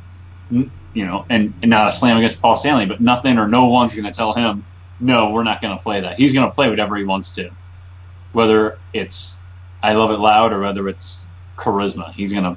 you 0.93 1.07
know, 1.07 1.25
and, 1.29 1.55
and 1.62 1.71
not 1.71 1.89
a 1.89 1.93
slam 1.93 2.17
against 2.17 2.41
Paul 2.41 2.57
Stanley, 2.57 2.87
but 2.87 3.01
nothing 3.01 3.39
or 3.39 3.49
no 3.49 3.67
one's 3.67 3.95
going 3.95 4.07
to 4.07 4.12
tell 4.12 4.35
him, 4.35 4.65
no, 4.99 5.31
we're 5.31 5.45
not 5.45 5.62
going 5.62 5.77
to 5.77 5.83
play 5.83 6.01
that. 6.01 6.19
He's 6.19 6.35
going 6.35 6.49
to 6.49 6.55
play 6.55 6.69
whatever 6.69 6.97
he 6.97 7.05
wants 7.05 7.35
to, 7.37 7.51
whether 8.33 8.79
it's 8.93 9.43
I 9.83 9.95
Love 9.95 10.11
It 10.11 10.19
Loud 10.19 10.53
or 10.53 10.61
whether 10.61 10.89
it's 10.89 11.27
charisma. 11.57 12.12
He's 12.12 12.33
going 12.33 12.45
to 12.45 12.57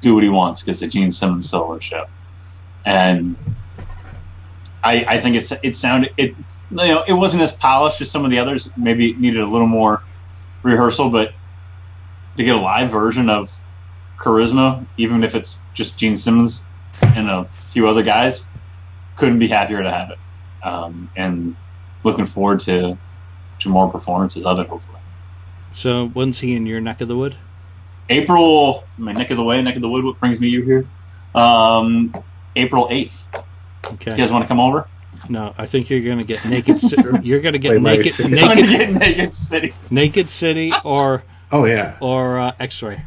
do 0.00 0.14
what 0.14 0.22
he 0.22 0.28
wants 0.28 0.62
because 0.62 0.82
it's 0.82 0.94
a 0.94 0.98
Gene 0.98 1.10
Simmons 1.10 1.48
solo 1.48 1.78
show. 1.78 2.04
And 2.84 3.36
I, 4.82 5.04
I 5.08 5.18
think 5.18 5.36
it's 5.36 5.52
it 5.62 5.76
sounded 5.76 6.12
it 6.18 6.36
you 6.36 6.76
know 6.76 7.04
it 7.08 7.14
wasn't 7.14 7.42
as 7.42 7.52
polished 7.52 8.02
as 8.02 8.10
some 8.10 8.24
of 8.24 8.30
the 8.30 8.38
others. 8.38 8.70
Maybe 8.76 9.10
it 9.10 9.18
needed 9.18 9.40
a 9.40 9.46
little 9.46 9.66
more 9.66 10.02
rehearsal, 10.62 11.08
but 11.08 11.32
to 12.36 12.44
get 12.44 12.54
a 12.54 12.60
live 12.60 12.90
version 12.90 13.30
of 13.30 13.50
charisma, 14.18 14.86
even 14.98 15.24
if 15.24 15.34
it's 15.34 15.58
just 15.72 15.98
Gene 15.98 16.18
Simmons 16.18 16.66
and 17.02 17.28
a 17.30 17.48
few 17.68 17.86
other 17.88 18.02
guys, 18.02 18.48
couldn't 19.16 19.38
be 19.38 19.48
happier 19.48 19.82
to 19.82 19.90
have 19.90 20.10
it. 20.10 20.18
Um, 20.66 21.10
and 21.16 21.56
looking 22.02 22.24
forward 22.26 22.60
to 22.60 22.98
to 23.60 23.68
more 23.68 23.90
performances 23.90 24.44
of 24.46 24.58
it, 24.58 24.68
hopefully. 24.68 24.98
So 25.72 26.08
when's 26.08 26.38
he 26.38 26.54
in 26.54 26.66
your 26.66 26.80
neck 26.80 27.00
of 27.00 27.08
the 27.08 27.16
wood? 27.16 27.36
April, 28.08 28.88
my 28.96 29.12
neck 29.12 29.30
of 29.30 29.36
the 29.36 29.44
way, 29.44 29.62
neck 29.62 29.76
of 29.76 29.82
the 29.82 29.88
wood. 29.88 30.04
What 30.04 30.18
brings 30.20 30.40
me 30.40 30.48
you 30.48 30.62
here? 30.62 30.88
Um, 31.34 32.12
April 32.56 32.88
eighth. 32.90 33.24
Okay. 33.94 34.10
You 34.12 34.16
guys 34.16 34.30
want 34.32 34.44
to 34.44 34.48
come 34.48 34.60
over? 34.60 34.88
No, 35.28 35.54
I 35.56 35.66
think 35.66 35.88
you're 35.90 36.00
gonna 36.02 36.22
get 36.24 36.44
naked. 36.44 36.80
Ci- 36.80 36.96
you're 37.22 37.40
gonna 37.40 37.58
get 37.58 37.70
Wait, 37.72 37.80
my- 37.80 37.96
naked, 37.96 38.16
gonna 38.18 38.54
naked, 38.56 38.66
get 38.68 38.90
Naked 38.92 39.34
City. 39.34 39.74
naked 39.90 40.28
city, 40.30 40.72
or 40.84 41.24
Oh 41.52 41.64
yeah. 41.64 41.96
or 42.00 42.38
uh, 42.40 42.52
X-ray. 42.58 43.02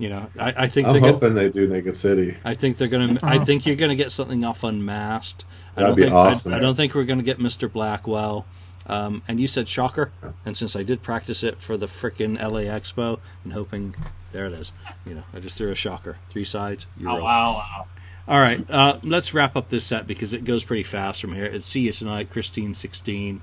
You 0.00 0.08
know, 0.08 0.26
I, 0.38 0.64
I 0.64 0.66
think 0.68 0.86
I'm 0.86 0.94
they're 0.94 1.00
gonna, 1.02 1.12
hoping 1.12 1.34
they 1.34 1.50
do 1.50 1.68
Naked 1.68 1.94
City. 1.94 2.34
I 2.42 2.54
think 2.54 2.78
they're 2.78 2.88
gonna. 2.88 3.18
I 3.22 3.44
think 3.44 3.66
you're 3.66 3.76
gonna 3.76 3.96
get 3.96 4.10
something 4.12 4.42
off 4.44 4.64
unmasked. 4.64 5.44
I 5.76 5.82
That'd 5.82 5.88
don't 5.90 5.96
be 5.96 6.02
think, 6.04 6.14
awesome. 6.14 6.54
I, 6.54 6.56
I 6.56 6.58
don't 6.60 6.74
think 6.74 6.94
we're 6.94 7.04
gonna 7.04 7.22
get 7.22 7.38
Mr. 7.38 7.70
Blackwell. 7.70 8.46
Um, 8.86 9.22
and 9.28 9.38
you 9.38 9.46
said 9.46 9.68
Shocker, 9.68 10.10
and 10.46 10.56
since 10.56 10.74
I 10.74 10.84
did 10.84 11.02
practice 11.02 11.44
it 11.44 11.60
for 11.60 11.76
the 11.76 11.84
frickin' 11.86 12.40
LA 12.40 12.62
Expo, 12.74 13.20
and 13.44 13.52
hoping 13.52 13.94
there 14.32 14.46
it 14.46 14.54
is. 14.54 14.72
You 15.04 15.14
know, 15.16 15.22
I 15.34 15.38
just 15.40 15.58
threw 15.58 15.70
a 15.70 15.74
Shocker, 15.74 16.16
three 16.30 16.46
sides. 16.46 16.86
You're 16.96 17.10
Oh, 17.10 17.12
rolling. 17.12 17.24
wow, 17.26 17.52
wow. 17.52 17.86
All 18.26 18.40
right, 18.40 18.70
uh, 18.70 18.98
let's 19.04 19.34
wrap 19.34 19.54
up 19.54 19.68
this 19.68 19.84
set 19.84 20.06
because 20.06 20.32
it 20.32 20.44
goes 20.44 20.64
pretty 20.64 20.84
fast 20.84 21.20
from 21.20 21.34
here. 21.34 21.44
It's 21.44 21.66
See 21.66 21.80
You 21.82 21.92
Tonight, 21.92 22.30
Christine 22.30 22.72
16, 22.74 23.42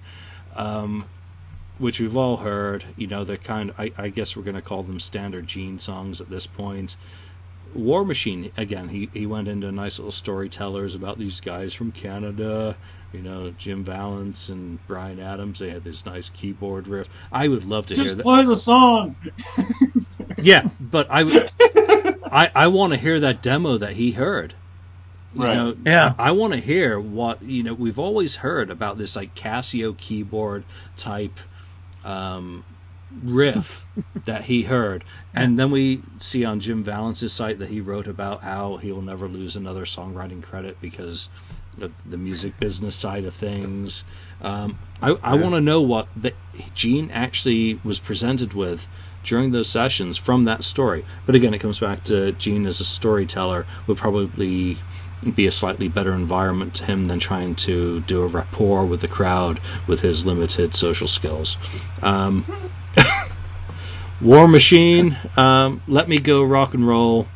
um, 0.55 1.05
which 1.79 1.99
we've 1.99 2.17
all 2.17 2.37
heard. 2.37 2.83
You 2.97 3.07
know, 3.07 3.23
they're 3.23 3.37
kind 3.37 3.69
of, 3.71 3.79
I, 3.79 3.91
I 3.97 4.09
guess 4.09 4.35
we're 4.35 4.43
going 4.43 4.55
to 4.55 4.61
call 4.61 4.83
them 4.83 4.99
standard 4.99 5.47
Gene 5.47 5.79
songs 5.79 6.21
at 6.21 6.29
this 6.29 6.47
point. 6.47 6.95
War 7.75 8.05
Machine, 8.05 8.51
again, 8.57 8.87
he, 8.87 9.09
he 9.13 9.25
went 9.25 9.47
into 9.49 9.71
nice 9.71 9.99
little 9.99 10.11
storytellers 10.13 10.95
about 10.95 11.19
these 11.19 11.41
guys 11.41 11.73
from 11.73 11.91
Canada, 11.91 12.77
you 13.11 13.21
know, 13.21 13.51
Jim 13.57 13.83
Vallance 13.83 14.49
and 14.49 14.85
Bryan 14.87 15.19
Adams. 15.19 15.59
They 15.59 15.69
had 15.69 15.83
this 15.83 16.05
nice 16.05 16.29
keyboard 16.29 16.87
riff. 16.87 17.09
I 17.31 17.47
would 17.47 17.65
love 17.65 17.87
to 17.87 17.95
hear 17.95 18.03
Just 18.05 18.17
that. 18.17 18.23
play 18.23 18.43
the 18.45 18.55
song. 18.55 19.15
Yeah, 20.39 20.69
but 20.79 21.07
I, 21.09 21.23
would- 21.23 21.49
I, 22.31 22.51
I 22.53 22.67
want 22.67 22.93
to 22.93 22.99
hear 22.99 23.21
that 23.21 23.41
demo 23.41 23.79
that 23.79 23.93
he 23.93 24.11
heard. 24.11 24.53
You 25.33 25.43
Right. 25.43 25.55
know, 25.55 25.75
Yeah. 25.85 26.13
I, 26.17 26.31
want 26.31 26.53
to 26.53 26.59
hear 26.59 26.99
what 26.99 27.41
you 27.41 27.63
know. 27.63 27.73
We've 27.73 27.97
always 27.99 28.35
heard 28.35 28.69
about 28.69 28.97
this 28.99 29.15
like 29.15 29.33
Casio 29.35 29.97
keyboard 29.97 30.63
type 30.95 31.39
um, 32.07 32.63
riff 33.23 33.85
that 34.25 34.43
he 34.43 34.63
heard, 34.63 35.03
and 35.33 35.59
then 35.59 35.71
we 35.71 36.01
see 36.19 36.45
on 36.45 36.59
Jim 36.59 36.83
Vallance's 36.83 37.33
site 37.33 37.59
that 37.59 37.69
he 37.69 37.81
wrote 37.81 38.07
about 38.07 38.43
how 38.43 38.77
he 38.77 38.91
will 38.91 39.01
never 39.01 39.27
lose 39.27 39.55
another 39.55 39.85
songwriting 39.85 40.41
credit 40.41 40.79
because 40.81 41.29
of 41.81 41.93
the 42.09 42.17
music 42.17 42.57
business 42.59 42.95
side 42.95 43.25
of 43.25 43.35
things. 43.35 44.03
Um, 44.41 44.79
I, 45.01 45.09
I 45.21 45.35
want 45.35 45.55
to 45.55 45.61
know 45.61 45.81
what 45.81 46.07
the, 46.15 46.33
Gene 46.73 47.11
actually 47.11 47.79
was 47.83 47.99
presented 47.99 48.53
with 48.53 48.87
during 49.27 49.51
those 49.51 49.69
sessions 49.69 50.17
from 50.17 50.45
that 50.45 50.63
story. 50.63 51.05
But 51.25 51.35
again, 51.35 51.53
it 51.53 51.59
comes 51.59 51.79
back 51.79 52.05
to 52.05 52.31
Gene 52.31 52.65
as 52.65 52.79
a 52.79 52.85
storyteller 52.85 53.67
would 53.85 53.97
probably 53.97 54.79
be 55.35 55.47
a 55.47 55.51
slightly 55.51 55.87
better 55.87 56.13
environment 56.13 56.75
to 56.75 56.85
him 56.85 57.05
than 57.05 57.19
trying 57.19 57.55
to 57.55 57.99
do 58.01 58.23
a 58.23 58.27
rapport 58.27 58.85
with 58.85 59.01
the 59.01 59.07
crowd 59.07 59.59
with 59.87 59.99
his 59.99 60.25
limited 60.25 60.75
social 60.75 61.07
skills. 61.07 61.57
Um, 62.01 62.45
War 64.21 64.47
Machine, 64.47 65.17
um, 65.35 65.81
Let 65.87 66.09
Me 66.09 66.19
Go 66.19 66.43
Rock 66.43 66.73
and 66.73 66.87
Roll 66.87 67.27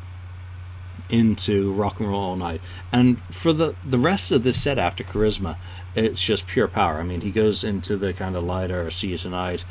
into 1.09 1.73
Rock 1.73 1.99
and 1.99 2.07
Roll 2.09 2.21
All 2.21 2.35
Night. 2.37 2.61
And 2.91 3.21
for 3.29 3.51
the, 3.51 3.75
the 3.85 3.99
rest 3.99 4.31
of 4.31 4.43
this 4.43 4.61
set 4.61 4.79
after 4.79 5.03
Charisma, 5.03 5.57
it's 5.93 6.21
just 6.21 6.47
pure 6.47 6.67
power. 6.67 6.99
I 6.99 7.03
mean, 7.03 7.21
he 7.21 7.31
goes 7.31 7.63
into 7.63 7.97
the 7.97 8.13
kind 8.13 8.35
of 8.35 8.43
lighter 8.43 8.89
See 8.91 9.09
You 9.09 9.17
Tonight 9.17 9.65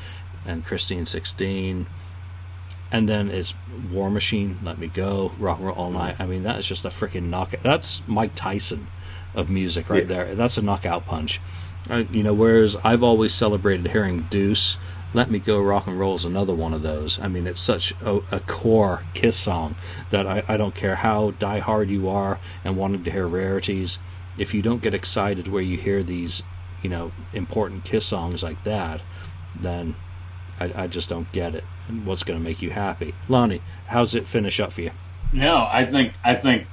and 0.47 0.64
Christine 0.64 1.06
16. 1.06 1.86
And 2.92 3.08
then 3.08 3.30
it's 3.30 3.54
War 3.68 4.10
Machine, 4.10 4.58
Let 4.62 4.78
Me 4.78 4.88
Go, 4.88 5.34
Rock 5.38 5.58
and 5.58 5.66
Roll 5.66 5.76
All 5.76 5.90
Night. 5.92 6.16
I 6.18 6.26
mean, 6.26 6.44
that 6.44 6.58
is 6.58 6.66
just 6.66 6.86
a 6.86 6.88
freaking 6.88 7.24
knockout. 7.30 7.62
That's 7.62 8.02
Mike 8.06 8.34
Tyson 8.34 8.90
of 9.34 9.48
music 9.50 9.90
right 9.90 10.02
Yeah. 10.02 10.08
there. 10.08 10.34
That's 10.34 10.58
a 10.58 10.62
knockout 10.62 11.06
punch. 11.06 11.42
Uh, 11.88 12.04
you 12.10 12.22
know, 12.24 12.34
whereas 12.34 12.76
I've 12.82 13.02
always 13.04 13.34
celebrated 13.34 13.86
hearing 13.88 14.18
Deuce, 14.18 14.78
Let 15.12 15.30
Me 15.30 15.38
Go 15.38 15.60
Rock 15.60 15.86
and 15.86 15.98
Roll 15.98 16.16
is 16.16 16.24
another 16.24 16.54
one 16.54 16.74
of 16.74 16.82
those. 16.82 17.18
I 17.20 17.28
mean, 17.28 17.46
it's 17.46 17.60
such 17.60 17.92
a, 18.00 18.16
a 18.32 18.40
core 18.40 19.04
Kiss 19.14 19.38
song 19.38 19.76
that 20.10 20.26
I, 20.26 20.42
I 20.48 20.56
don't 20.56 20.74
care 20.74 20.96
how 20.96 21.30
diehard 21.32 21.90
you 21.90 22.08
are 22.08 22.40
and 22.64 22.76
wanting 22.76 23.04
to 23.04 23.10
hear 23.10 23.26
rarities. 23.28 23.98
If 24.36 24.54
you 24.54 24.62
don't 24.62 24.82
get 24.82 24.94
excited 24.94 25.48
where 25.48 25.62
you 25.62 25.76
hear 25.78 26.02
these, 26.02 26.42
you 26.80 26.90
know, 26.90 27.12
important 27.32 27.84
Kiss 27.84 28.06
songs 28.06 28.42
like 28.42 28.62
that, 28.64 29.02
then 29.54 29.96
I, 30.60 30.72
I 30.82 30.86
just 30.86 31.08
don't 31.08 31.30
get 31.32 31.54
it. 31.54 31.64
What's 32.04 32.22
going 32.22 32.38
to 32.38 32.44
make 32.44 32.62
you 32.62 32.70
happy, 32.70 33.14
Lonnie? 33.28 33.62
How's 33.86 34.14
it 34.14 34.28
finish 34.28 34.60
up 34.60 34.72
for 34.72 34.82
you? 34.82 34.90
No, 35.32 35.66
I 35.70 35.84
think 35.84 36.14
I 36.22 36.34
think 36.34 36.66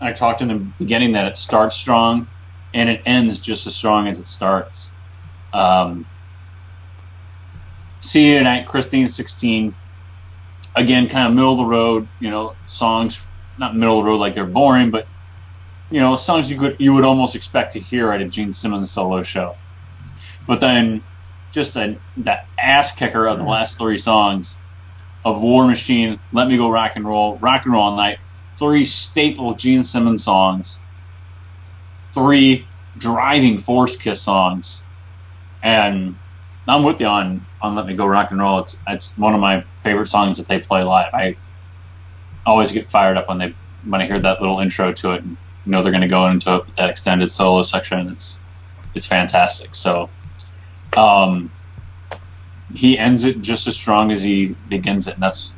I 0.00 0.12
talked 0.12 0.42
in 0.42 0.48
the 0.48 0.54
beginning 0.54 1.12
that 1.12 1.26
it 1.26 1.36
starts 1.36 1.74
strong 1.74 2.28
and 2.74 2.88
it 2.88 3.02
ends 3.06 3.38
just 3.40 3.66
as 3.66 3.74
strong 3.74 4.08
as 4.08 4.20
it 4.20 4.26
starts. 4.26 4.92
Um, 5.52 6.06
see 8.00 8.32
you 8.32 8.38
tonight, 8.38 8.66
Christine 8.66 9.08
sixteen. 9.08 9.74
Again, 10.76 11.08
kind 11.08 11.26
of 11.26 11.34
middle 11.34 11.52
of 11.52 11.58
the 11.58 11.64
road, 11.64 12.08
you 12.20 12.30
know, 12.30 12.54
songs 12.66 13.26
not 13.58 13.76
middle 13.76 13.98
of 13.98 14.04
the 14.04 14.10
road 14.10 14.18
like 14.18 14.34
they're 14.34 14.46
boring, 14.46 14.90
but 14.90 15.06
you 15.90 16.00
know, 16.00 16.16
songs 16.16 16.50
you 16.50 16.58
could 16.58 16.76
you 16.78 16.94
would 16.94 17.04
almost 17.04 17.34
expect 17.34 17.72
to 17.72 17.80
hear 17.80 18.12
at 18.12 18.20
a 18.20 18.28
Gene 18.28 18.52
Simmons 18.52 18.90
solo 18.90 19.22
show. 19.22 19.56
But 20.46 20.60
then 20.60 21.02
just 21.52 21.76
a, 21.76 21.98
that 22.18 22.46
ass 22.58 22.92
kicker 22.92 23.26
of 23.26 23.38
the 23.38 23.44
last 23.44 23.78
three 23.78 23.98
songs 23.98 24.58
of 25.24 25.42
War 25.42 25.66
Machine, 25.66 26.18
Let 26.32 26.48
Me 26.48 26.56
Go 26.56 26.70
Rock 26.70 26.92
and 26.96 27.04
Roll, 27.04 27.38
Rock 27.38 27.64
and 27.64 27.74
Roll 27.74 27.82
All 27.82 27.96
Night, 27.96 28.18
three 28.58 28.84
staple 28.84 29.54
Gene 29.54 29.84
Simmons 29.84 30.24
songs, 30.24 30.80
three 32.14 32.66
driving 32.96 33.58
Force 33.58 33.96
Kiss 33.96 34.22
songs, 34.22 34.86
and 35.62 36.16
I'm 36.66 36.84
with 36.84 37.00
you 37.00 37.06
on 37.06 37.46
on 37.60 37.74
Let 37.74 37.86
Me 37.86 37.94
Go 37.94 38.06
Rock 38.06 38.30
and 38.30 38.40
Roll. 38.40 38.60
It's, 38.60 38.78
it's 38.86 39.18
one 39.18 39.34
of 39.34 39.40
my 39.40 39.64
favorite 39.82 40.06
songs 40.06 40.38
that 40.38 40.48
they 40.48 40.60
play 40.60 40.82
live. 40.82 41.12
I 41.12 41.36
always 42.46 42.72
get 42.72 42.90
fired 42.90 43.16
up 43.16 43.28
when 43.28 43.38
they 43.38 43.54
when 43.84 44.00
I 44.00 44.06
hear 44.06 44.20
that 44.20 44.40
little 44.40 44.60
intro 44.60 44.92
to 44.92 45.12
it, 45.12 45.22
and 45.22 45.36
you 45.66 45.72
know 45.72 45.82
they're 45.82 45.92
going 45.92 46.02
to 46.02 46.08
go 46.08 46.26
into 46.26 46.54
it 46.56 46.66
with 46.66 46.76
that 46.76 46.90
extended 46.90 47.30
solo 47.30 47.62
section. 47.62 48.08
It's 48.10 48.40
it's 48.94 49.06
fantastic. 49.06 49.74
So. 49.74 50.08
Um, 50.96 51.50
he 52.74 52.98
ends 52.98 53.24
it 53.24 53.40
just 53.40 53.66
as 53.66 53.76
strong 53.76 54.12
as 54.12 54.22
he 54.22 54.46
begins 54.68 55.08
it, 55.08 55.14
and 55.14 55.22
that's 55.22 55.54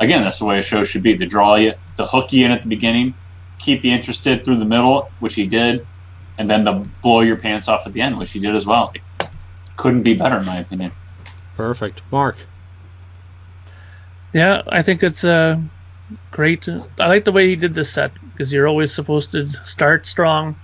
again 0.00 0.22
that's 0.22 0.38
the 0.38 0.44
way 0.44 0.58
a 0.58 0.62
show 0.62 0.84
should 0.84 1.02
be: 1.02 1.16
to 1.16 1.26
draw 1.26 1.56
you, 1.56 1.74
to 1.96 2.06
hook 2.06 2.32
you 2.32 2.44
in 2.46 2.50
at 2.50 2.62
the 2.62 2.68
beginning, 2.68 3.14
keep 3.58 3.84
you 3.84 3.92
interested 3.92 4.44
through 4.44 4.58
the 4.58 4.64
middle, 4.64 5.10
which 5.20 5.34
he 5.34 5.46
did, 5.46 5.86
and 6.38 6.48
then 6.48 6.64
to 6.64 6.72
blow 7.02 7.20
your 7.20 7.36
pants 7.36 7.68
off 7.68 7.86
at 7.86 7.92
the 7.92 8.00
end, 8.00 8.18
which 8.18 8.32
he 8.32 8.40
did 8.40 8.54
as 8.54 8.66
well. 8.66 8.92
couldn't 9.76 10.02
be 10.02 10.14
better, 10.14 10.38
in 10.38 10.46
my 10.46 10.58
opinion. 10.58 10.92
Perfect, 11.56 12.02
Mark. 12.10 12.36
Yeah, 14.32 14.62
I 14.68 14.82
think 14.82 15.02
it's 15.02 15.24
uh, 15.24 15.58
great. 16.30 16.68
I 16.98 17.08
like 17.08 17.24
the 17.24 17.32
way 17.32 17.48
he 17.48 17.56
did 17.56 17.74
this 17.74 17.90
set 17.90 18.12
because 18.32 18.52
you're 18.52 18.68
always 18.68 18.92
supposed 18.94 19.32
to 19.32 19.48
start 19.64 20.06
strong, 20.06 20.56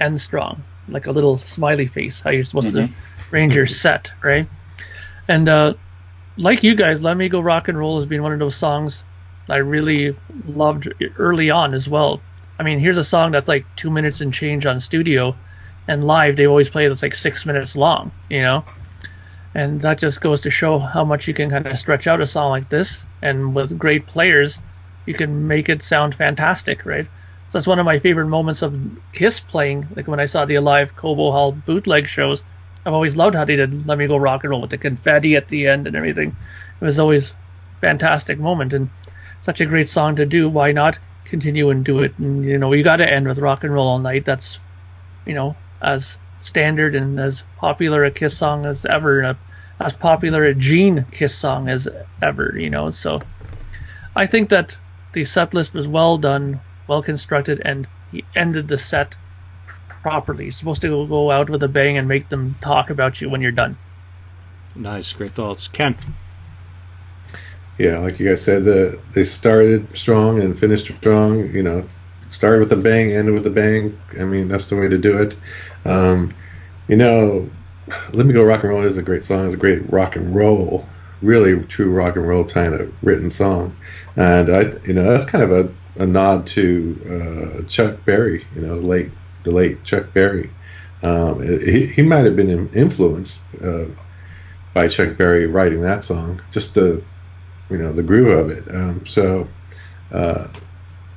end 0.00 0.20
strong, 0.20 0.62
like 0.88 1.06
a 1.06 1.12
little 1.12 1.38
smiley 1.38 1.86
face. 1.86 2.20
How 2.20 2.30
you're 2.30 2.44
supposed 2.44 2.72
to 2.72 2.88
range 3.30 3.54
your 3.54 3.66
set, 3.66 4.12
right? 4.22 4.48
And 5.28 5.48
uh, 5.48 5.74
like 6.36 6.62
you 6.62 6.74
guys, 6.74 7.02
"Let 7.02 7.16
Me 7.16 7.28
Go 7.28 7.40
Rock 7.40 7.68
and 7.68 7.78
Roll" 7.78 7.98
has 8.00 8.08
been 8.08 8.22
one 8.22 8.32
of 8.32 8.38
those 8.38 8.56
songs 8.56 9.02
I 9.48 9.56
really 9.56 10.16
loved 10.46 10.92
early 11.18 11.50
on 11.50 11.74
as 11.74 11.88
well. 11.88 12.20
I 12.58 12.62
mean, 12.62 12.78
here's 12.78 12.98
a 12.98 13.04
song 13.04 13.32
that's 13.32 13.48
like 13.48 13.64
two 13.76 13.90
minutes 13.90 14.20
and 14.20 14.32
change 14.32 14.66
on 14.66 14.80
studio, 14.80 15.34
and 15.88 16.04
live 16.04 16.36
they 16.36 16.46
always 16.46 16.68
play 16.68 16.88
that's 16.88 17.02
like 17.02 17.14
six 17.14 17.46
minutes 17.46 17.76
long, 17.76 18.12
you 18.28 18.42
know 18.42 18.64
and 19.54 19.80
that 19.82 19.98
just 19.98 20.20
goes 20.20 20.40
to 20.42 20.50
show 20.50 20.78
how 20.78 21.04
much 21.04 21.28
you 21.28 21.34
can 21.34 21.50
kind 21.50 21.66
of 21.66 21.78
stretch 21.78 22.06
out 22.06 22.20
a 22.20 22.26
song 22.26 22.50
like 22.50 22.68
this 22.68 23.04
and 23.20 23.54
with 23.54 23.78
great 23.78 24.06
players 24.06 24.58
you 25.06 25.14
can 25.14 25.46
make 25.46 25.68
it 25.68 25.82
sound 25.82 26.14
fantastic 26.14 26.86
right 26.86 27.06
So 27.52 27.58
that's 27.58 27.66
one 27.66 27.78
of 27.78 27.84
my 27.84 27.98
favorite 27.98 28.28
moments 28.28 28.62
of 28.62 28.74
Kiss 29.12 29.38
playing. 29.38 29.86
Like 29.94 30.08
when 30.08 30.18
I 30.18 30.24
saw 30.24 30.46
the 30.46 30.54
Alive 30.54 30.96
Cobo 30.96 31.30
Hall 31.32 31.52
bootleg 31.52 32.06
shows, 32.06 32.42
I've 32.86 32.94
always 32.94 33.14
loved 33.14 33.34
how 33.34 33.44
they 33.44 33.56
did 33.56 33.86
"Let 33.86 33.98
Me 33.98 34.06
Go 34.06 34.16
Rock 34.16 34.42
and 34.42 34.50
Roll" 34.50 34.62
with 34.62 34.70
the 34.70 34.78
confetti 34.78 35.36
at 35.36 35.48
the 35.48 35.66
end 35.66 35.86
and 35.86 35.94
everything. 35.94 36.34
It 36.80 36.82
was 36.82 36.98
always 36.98 37.34
fantastic 37.82 38.38
moment 38.38 38.72
and 38.72 38.88
such 39.42 39.60
a 39.60 39.66
great 39.66 39.90
song 39.90 40.16
to 40.16 40.24
do. 40.24 40.48
Why 40.48 40.72
not 40.72 40.98
continue 41.26 41.68
and 41.68 41.84
do 41.84 41.98
it? 42.00 42.18
And 42.18 42.42
you 42.42 42.56
know, 42.56 42.72
you 42.72 42.82
got 42.82 42.96
to 42.96 43.12
end 43.12 43.28
with 43.28 43.36
"Rock 43.36 43.64
and 43.64 43.74
Roll 43.74 43.86
All 43.86 43.98
Night." 43.98 44.24
That's 44.24 44.58
you 45.26 45.34
know 45.34 45.54
as 45.82 46.16
standard 46.40 46.94
and 46.94 47.20
as 47.20 47.44
popular 47.58 48.02
a 48.06 48.10
Kiss 48.10 48.34
song 48.34 48.64
as 48.64 48.86
ever, 48.86 49.20
and 49.20 49.36
a, 49.36 49.84
as 49.84 49.92
popular 49.92 50.42
a 50.46 50.54
Gene 50.54 51.04
Kiss 51.12 51.34
song 51.34 51.68
as 51.68 51.86
ever. 52.22 52.54
You 52.58 52.70
know, 52.70 52.88
so 52.88 53.22
I 54.16 54.24
think 54.24 54.48
that 54.48 54.78
the 55.12 55.24
set 55.24 55.52
list 55.52 55.74
was 55.74 55.86
well 55.86 56.16
done, 56.16 56.62
well 56.88 57.02
constructed, 57.02 57.62
and 57.64 57.86
he 58.10 58.24
ended 58.34 58.68
the 58.68 58.78
set 58.78 59.16
properly. 60.02 60.46
He's 60.46 60.56
supposed 60.56 60.82
to 60.82 61.06
go 61.06 61.30
out 61.30 61.48
with 61.48 61.62
a 61.62 61.68
bang 61.68 61.96
and 61.98 62.08
make 62.08 62.28
them 62.28 62.54
talk 62.60 62.90
about 62.90 63.20
you 63.20 63.30
when 63.30 63.40
you're 63.40 63.52
done. 63.52 63.76
Nice, 64.74 65.12
great 65.12 65.32
thoughts, 65.32 65.68
Ken. 65.68 65.96
Yeah, 67.78 67.98
like 67.98 68.20
you 68.20 68.28
guys 68.28 68.42
said, 68.42 68.64
the 68.64 69.00
they 69.12 69.24
started 69.24 69.96
strong 69.96 70.40
and 70.40 70.58
finished 70.58 70.86
strong. 70.86 71.52
You 71.54 71.62
know, 71.62 71.86
started 72.28 72.60
with 72.60 72.72
a 72.72 72.76
bang, 72.76 73.12
ended 73.12 73.34
with 73.34 73.46
a 73.46 73.50
bang. 73.50 73.98
I 74.20 74.24
mean, 74.24 74.48
that's 74.48 74.68
the 74.68 74.76
way 74.76 74.88
to 74.88 74.98
do 74.98 75.20
it. 75.22 75.36
Um, 75.84 76.34
you 76.88 76.96
know, 76.96 77.48
"Let 78.12 78.26
Me 78.26 78.34
Go 78.34 78.44
Rock 78.44 78.64
and 78.64 78.72
Roll" 78.72 78.82
is 78.82 78.98
a 78.98 79.02
great 79.02 79.24
song. 79.24 79.46
It's 79.46 79.54
a 79.54 79.58
great 79.58 79.90
rock 79.90 80.16
and 80.16 80.34
roll, 80.34 80.86
really 81.22 81.62
true 81.64 81.90
rock 81.90 82.16
and 82.16 82.26
roll 82.26 82.44
kind 82.44 82.74
of 82.74 82.92
written 83.02 83.30
song, 83.30 83.76
and 84.16 84.50
I, 84.50 84.72
you 84.86 84.92
know, 84.92 85.04
that's 85.04 85.24
kind 85.24 85.44
of 85.44 85.52
a, 85.52 85.72
a 85.96 86.06
nod 86.06 86.46
to 86.48 87.62
uh, 87.62 87.68
Chuck 87.68 88.04
Berry. 88.04 88.46
You 88.54 88.62
know, 88.62 88.80
the 88.80 88.86
late 88.86 89.10
the 89.44 89.50
late 89.50 89.82
Chuck 89.84 90.12
Berry. 90.12 90.50
Um, 91.02 91.42
he, 91.42 91.86
he 91.86 92.02
might 92.02 92.24
have 92.24 92.36
been 92.36 92.68
influenced 92.70 93.40
uh, 93.62 93.86
by 94.72 94.88
Chuck 94.88 95.16
Berry 95.16 95.46
writing 95.46 95.80
that 95.82 96.04
song, 96.04 96.40
just 96.50 96.74
the 96.74 97.02
you 97.70 97.78
know 97.78 97.92
the 97.92 98.02
groove 98.02 98.38
of 98.38 98.50
it. 98.50 98.74
Um, 98.74 99.06
so 99.06 99.48
uh, 100.12 100.48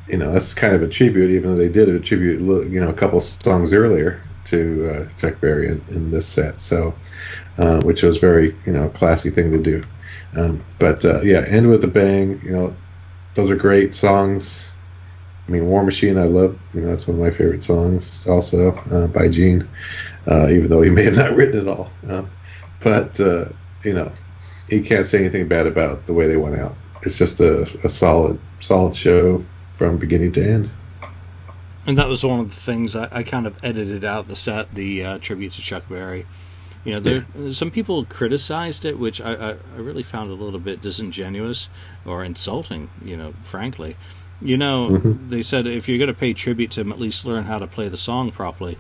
you 0.08 0.18
know 0.18 0.32
that's 0.32 0.54
kind 0.54 0.76
of 0.76 0.82
a 0.82 0.88
tribute, 0.88 1.32
even 1.32 1.52
though 1.52 1.58
they 1.58 1.70
did 1.70 1.90
a 1.90 2.00
tribute, 2.00 2.42
you 2.42 2.80
know, 2.80 2.90
a 2.90 2.94
couple 2.94 3.20
songs 3.22 3.74
earlier 3.74 4.22
to 4.46 4.90
uh, 4.90 5.10
Chuck 5.18 5.40
Berry 5.42 5.68
in, 5.68 5.84
in, 5.90 6.12
this 6.12 6.28
set. 6.28 6.62
So 6.62 6.94
uh, 7.58 7.82
which 7.82 8.04
was 8.04 8.18
very 8.18 8.56
you 8.66 8.74
know 8.74 8.90
classy 8.90 9.30
thing 9.30 9.52
to 9.52 9.62
do. 9.62 9.84
Um, 10.36 10.64
but 10.80 11.06
uh, 11.06 11.22
yeah, 11.22 11.46
end 11.48 11.70
with 11.70 11.84
a 11.84 11.88
bang. 11.88 12.42
You 12.44 12.52
know, 12.52 12.76
those 13.36 13.52
are 13.52 13.56
great 13.56 13.94
songs. 13.94 14.72
I 15.48 15.52
mean, 15.52 15.68
War 15.68 15.84
Machine, 15.84 16.18
I 16.18 16.24
love. 16.24 16.58
You 16.74 16.82
know, 16.82 16.88
that's 16.88 17.08
one 17.08 17.18
of 17.18 17.24
my 17.24 17.30
favorite 17.30 17.64
songs, 17.64 18.26
also 18.28 18.76
uh, 18.92 19.08
by 19.08 19.28
Gene, 19.28 19.68
uh, 20.30 20.50
even 20.50 20.70
though 20.70 20.82
he 20.82 20.90
may 20.90 21.04
have 21.04 21.16
not 21.16 21.36
written 21.36 21.68
it 21.68 21.68
all. 21.68 21.92
Um, 22.10 22.30
but 22.82 23.20
uh, 23.20 23.46
you 23.84 23.94
know, 23.94 24.12
he 24.68 24.82
can't 24.82 25.08
say 25.08 25.20
anything 25.20 25.48
bad 25.48 25.68
about 25.68 26.08
the 26.08 26.14
way 26.14 26.28
they 26.28 26.38
went 26.38 26.58
out. 26.58 26.76
It's 27.04 27.18
just 27.18 27.40
a, 27.40 27.64
a 27.84 27.90
solid, 27.90 28.40
solid 28.60 28.96
show 28.96 29.46
from 29.76 29.98
beginning 29.98 30.32
to 30.34 30.44
end. 30.44 30.70
And 31.86 32.00
that 32.00 32.08
was 32.08 32.24
one 32.24 32.40
of 32.40 32.50
the 32.50 32.60
things 32.60 32.96
I, 32.96 33.08
I 33.12 33.24
kind 33.24 33.46
of 33.46 33.56
edited 33.64 34.04
out 34.04 34.28
the 34.28 34.36
set, 34.36 34.74
the 34.74 35.04
uh, 35.04 35.18
tribute 35.20 35.54
to 35.54 35.62
Chuck 35.62 35.88
Berry. 35.88 36.26
You 36.86 36.94
know, 36.94 37.00
there 37.00 37.26
yeah. 37.38 37.52
some 37.52 37.72
people 37.72 38.06
criticized 38.06 38.86
it, 38.86 38.98
which 38.98 39.20
I, 39.20 39.34
I, 39.34 39.50
I 39.52 39.78
really 39.78 40.04
found 40.04 40.32
a 40.32 40.36
little 40.36 40.60
bit 40.60 40.82
disingenuous 40.82 41.68
or 42.06 42.24
insulting. 42.24 42.90
You 43.04 43.18
know, 43.18 43.34
frankly. 43.44 43.98
You 44.42 44.58
know, 44.58 44.90
mm-hmm. 44.90 45.30
they 45.30 45.42
said 45.42 45.66
if 45.66 45.88
you're 45.88 45.98
going 45.98 46.10
to 46.10 46.14
pay 46.14 46.34
tribute 46.34 46.72
to 46.72 46.82
him, 46.82 46.92
at 46.92 47.00
least 47.00 47.26
learn 47.26 47.46
how 47.46 47.58
to 47.58 47.68
play 47.68 47.88
the 47.88 47.98
song 47.98 48.32
properly. 48.32 48.78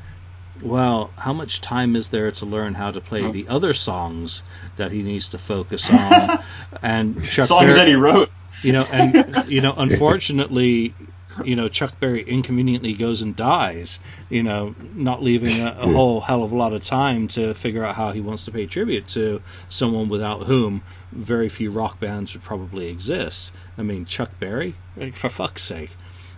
Well, 0.61 1.11
how 1.17 1.33
much 1.33 1.61
time 1.61 1.95
is 1.95 2.09
there 2.09 2.31
to 2.31 2.45
learn 2.45 2.73
how 2.73 2.91
to 2.91 3.01
play 3.01 3.23
oh. 3.23 3.31
the 3.31 3.47
other 3.47 3.73
songs 3.73 4.41
that 4.77 4.91
he 4.91 5.01
needs 5.01 5.29
to 5.29 5.37
focus 5.37 5.91
on? 5.91 6.43
and 6.81 7.23
Chuck 7.23 7.47
songs 7.47 7.75
Berry, 7.75 7.79
that 7.79 7.87
he 7.87 7.95
wrote. 7.95 8.31
You 8.61 8.73
know, 8.73 8.83
and 8.83 9.47
you 9.47 9.61
know, 9.61 9.73
unfortunately, 9.77 10.93
you 11.43 11.55
know, 11.55 11.67
Chuck 11.67 11.99
Berry 11.99 12.23
inconveniently 12.23 12.93
goes 12.93 13.21
and 13.21 13.35
dies. 13.35 13.99
You 14.29 14.43
know, 14.43 14.75
not 14.93 15.23
leaving 15.23 15.61
a, 15.61 15.71
a 15.79 15.91
whole 15.91 16.21
hell 16.21 16.43
of 16.43 16.51
a 16.51 16.55
lot 16.55 16.73
of 16.73 16.83
time 16.83 17.27
to 17.29 17.53
figure 17.53 17.83
out 17.83 17.95
how 17.95 18.11
he 18.11 18.21
wants 18.21 18.45
to 18.45 18.51
pay 18.51 18.65
tribute 18.65 19.07
to 19.09 19.41
someone 19.69 20.09
without 20.09 20.43
whom 20.43 20.83
very 21.11 21.49
few 21.49 21.71
rock 21.71 21.99
bands 21.99 22.33
would 22.33 22.43
probably 22.43 22.87
exist. 22.89 23.51
I 23.77 23.83
mean, 23.83 24.05
Chuck 24.05 24.39
Berry, 24.39 24.75
like, 24.95 25.15
for 25.15 25.29
fuck's 25.29 25.63
sake. 25.63 25.91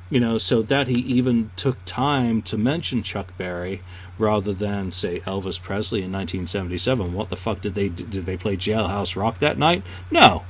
You 0.10 0.22
know, 0.22 0.38
so 0.38 0.62
that 0.64 0.88
he 0.88 1.00
even 1.00 1.52
took 1.58 1.84
time 1.84 2.42
to 2.44 2.58
mention 2.58 3.04
Chuck 3.04 3.38
Berry 3.38 3.82
rather 4.18 4.54
than 4.54 4.94
say 4.94 5.20
Elvis 5.20 5.62
Presley 5.62 6.00
in 6.00 6.14
1977. 6.14 7.14
What 7.14 7.30
the 7.30 7.36
fuck 7.36 7.60
did 7.60 7.76
they 7.76 7.90
did 7.90 8.26
they 8.26 8.38
play 8.38 8.56
Jailhouse 8.56 9.18
Rock 9.18 9.40
that 9.40 9.58
night? 9.58 9.84
No, 10.10 10.44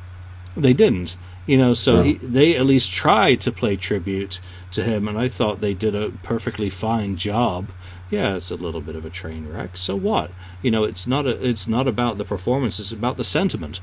they 0.62 0.74
didn't. 0.74 1.16
You 1.46 1.58
know, 1.58 1.74
so 1.74 2.02
he, 2.02 2.16
they 2.16 2.58
at 2.58 2.66
least 2.66 2.92
tried 2.92 3.42
to 3.42 3.54
play 3.54 3.78
tribute 3.78 4.42
to 4.72 4.84
him, 4.84 5.08
and 5.08 5.18
I 5.18 5.30
thought 5.30 5.62
they 5.62 5.74
did 5.74 5.96
a 5.96 6.10
perfectly 6.22 6.70
fine 6.70 7.16
job. 7.16 7.70
Yeah, 8.10 8.36
it's 8.36 8.52
a 8.52 8.56
little 8.56 8.82
bit 8.82 8.98
of 8.98 9.06
a 9.06 9.10
train 9.10 9.48
wreck. 9.48 9.78
So 9.78 9.96
what? 9.96 10.32
You 10.62 10.72
know, 10.72 10.84
it's 10.84 11.08
not 11.08 11.26
a, 11.26 11.48
it's 11.48 11.68
not 11.68 11.88
about 11.88 12.18
the 12.18 12.26
performance. 12.26 12.80
It's 12.82 12.92
about 12.92 13.16
the 13.16 13.24
sentiment. 13.24 13.80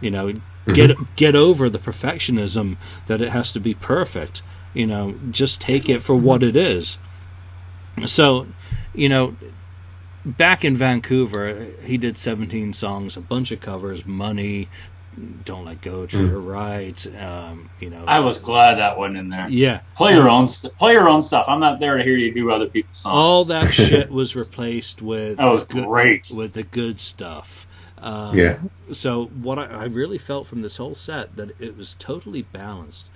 You 0.00 0.10
know, 0.10 0.26
mm-hmm. 0.26 0.72
get 0.72 0.96
get 1.14 1.36
over 1.36 1.70
the 1.70 1.78
perfectionism 1.78 2.78
that 3.06 3.20
it 3.20 3.30
has 3.30 3.52
to 3.52 3.60
be 3.60 3.74
perfect. 3.74 4.42
You 4.72 4.86
know, 4.86 5.14
just 5.30 5.60
take 5.60 5.88
it 5.88 6.02
for 6.02 6.16
what 6.16 6.42
it 6.42 6.56
is. 6.56 6.98
So, 8.06 8.48
you 8.92 9.08
know, 9.08 9.36
back 10.24 10.64
in 10.64 10.74
Vancouver, 10.74 11.68
he 11.82 11.96
did 11.96 12.18
17 12.18 12.72
songs, 12.72 13.16
a 13.16 13.20
bunch 13.20 13.52
of 13.52 13.60
covers, 13.60 14.04
Money, 14.04 14.68
Don't 15.44 15.64
Let 15.64 15.80
Go, 15.80 16.06
Treat 16.06 16.28
Her 16.28 16.38
mm. 16.38 16.46
Right. 16.46 17.06
Um, 17.16 17.70
you 17.80 17.90
know, 17.90 18.04
I 18.06 18.20
was 18.20 18.38
glad 18.38 18.78
that 18.78 18.98
wasn't 18.98 19.18
in 19.18 19.28
there. 19.28 19.48
Yeah, 19.48 19.80
play 19.96 20.14
your 20.14 20.28
own 20.28 20.48
st- 20.48 20.76
play 20.76 20.92
your 20.92 21.08
own 21.08 21.22
stuff. 21.22 21.46
I'm 21.48 21.60
not 21.60 21.80
there 21.80 21.96
to 21.96 22.02
hear 22.02 22.16
you 22.16 22.32
do 22.32 22.50
other 22.50 22.66
people's 22.66 22.98
songs. 22.98 23.14
All 23.14 23.44
that 23.46 23.68
shit 23.74 24.10
was 24.10 24.34
replaced 24.34 25.02
with 25.02 25.36
that 25.36 25.46
was 25.46 25.64
good, 25.64 25.84
great 25.86 26.30
with 26.34 26.52
the 26.52 26.62
good 26.62 27.00
stuff. 27.00 27.66
Um, 27.98 28.36
yeah. 28.36 28.58
So 28.92 29.26
what 29.26 29.58
I, 29.58 29.64
I 29.64 29.84
really 29.84 30.18
felt 30.18 30.46
from 30.46 30.62
this 30.62 30.76
whole 30.76 30.94
set 30.94 31.36
that 31.36 31.60
it 31.60 31.76
was 31.76 31.96
totally 31.98 32.42
balanced. 32.42 33.08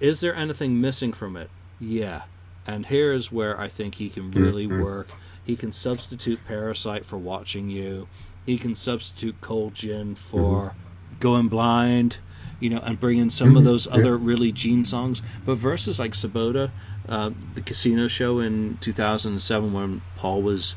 Is 0.00 0.20
there 0.20 0.34
anything 0.34 0.80
missing 0.80 1.12
from 1.12 1.36
it? 1.36 1.50
Yeah. 1.80 2.22
And 2.66 2.86
here's 2.86 3.32
where 3.32 3.60
I 3.60 3.68
think 3.68 3.94
he 3.94 4.08
can 4.08 4.30
really 4.30 4.66
mm-hmm. 4.66 4.82
work. 4.82 5.08
He 5.44 5.56
can 5.56 5.72
substitute 5.72 6.40
Parasite 6.46 7.04
for 7.04 7.18
Watching 7.18 7.68
You. 7.68 8.06
He 8.46 8.58
can 8.58 8.74
substitute 8.74 9.40
Cold 9.40 9.74
Gin 9.74 10.14
for 10.14 10.68
mm-hmm. 10.68 10.78
Going 11.22 11.46
Blind, 11.46 12.16
you 12.58 12.68
know, 12.68 12.80
and 12.80 12.98
bring 12.98 13.18
in 13.18 13.30
some 13.30 13.50
mm-hmm. 13.50 13.58
of 13.58 13.64
those 13.64 13.86
other 13.86 14.16
really 14.16 14.50
Gene 14.50 14.84
songs. 14.84 15.22
But 15.46 15.54
verses 15.54 15.98
like 15.98 16.14
Soboba, 16.14 16.70
uh, 17.08 17.30
the 17.54 17.62
casino 17.62 18.08
show 18.08 18.40
in 18.40 18.76
2007 18.80 19.72
when 19.72 20.02
Paul 20.16 20.42
was 20.42 20.74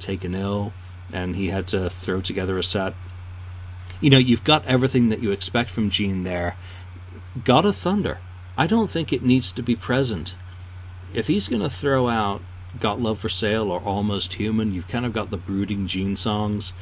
taken 0.00 0.34
ill 0.34 0.72
and 1.12 1.36
he 1.36 1.48
had 1.48 1.68
to 1.68 1.90
throw 1.90 2.22
together 2.22 2.56
a 2.58 2.62
set. 2.62 2.94
You 4.00 4.08
know, 4.08 4.18
you've 4.18 4.42
got 4.42 4.66
everything 4.66 5.10
that 5.10 5.22
you 5.22 5.32
expect 5.32 5.70
from 5.70 5.90
Gene 5.90 6.24
there. 6.24 6.56
God 7.44 7.66
of 7.66 7.76
Thunder 7.76 8.18
I 8.56 8.68
don't 8.68 8.88
think 8.88 9.12
it 9.12 9.24
needs 9.24 9.50
to 9.52 9.62
be 9.64 9.74
present. 9.74 10.36
If 11.12 11.26
he's 11.26 11.48
going 11.48 11.62
to 11.62 11.68
throw 11.68 12.08
out 12.08 12.40
Got 12.78 13.00
Love 13.00 13.18
for 13.18 13.28
Sale 13.28 13.68
or 13.68 13.80
Almost 13.80 14.34
Human, 14.34 14.72
you've 14.72 14.86
kind 14.86 15.04
of 15.04 15.12
got 15.12 15.30
the 15.30 15.36
brooding 15.36 15.88
Gene 15.88 16.16
songs. 16.16 16.72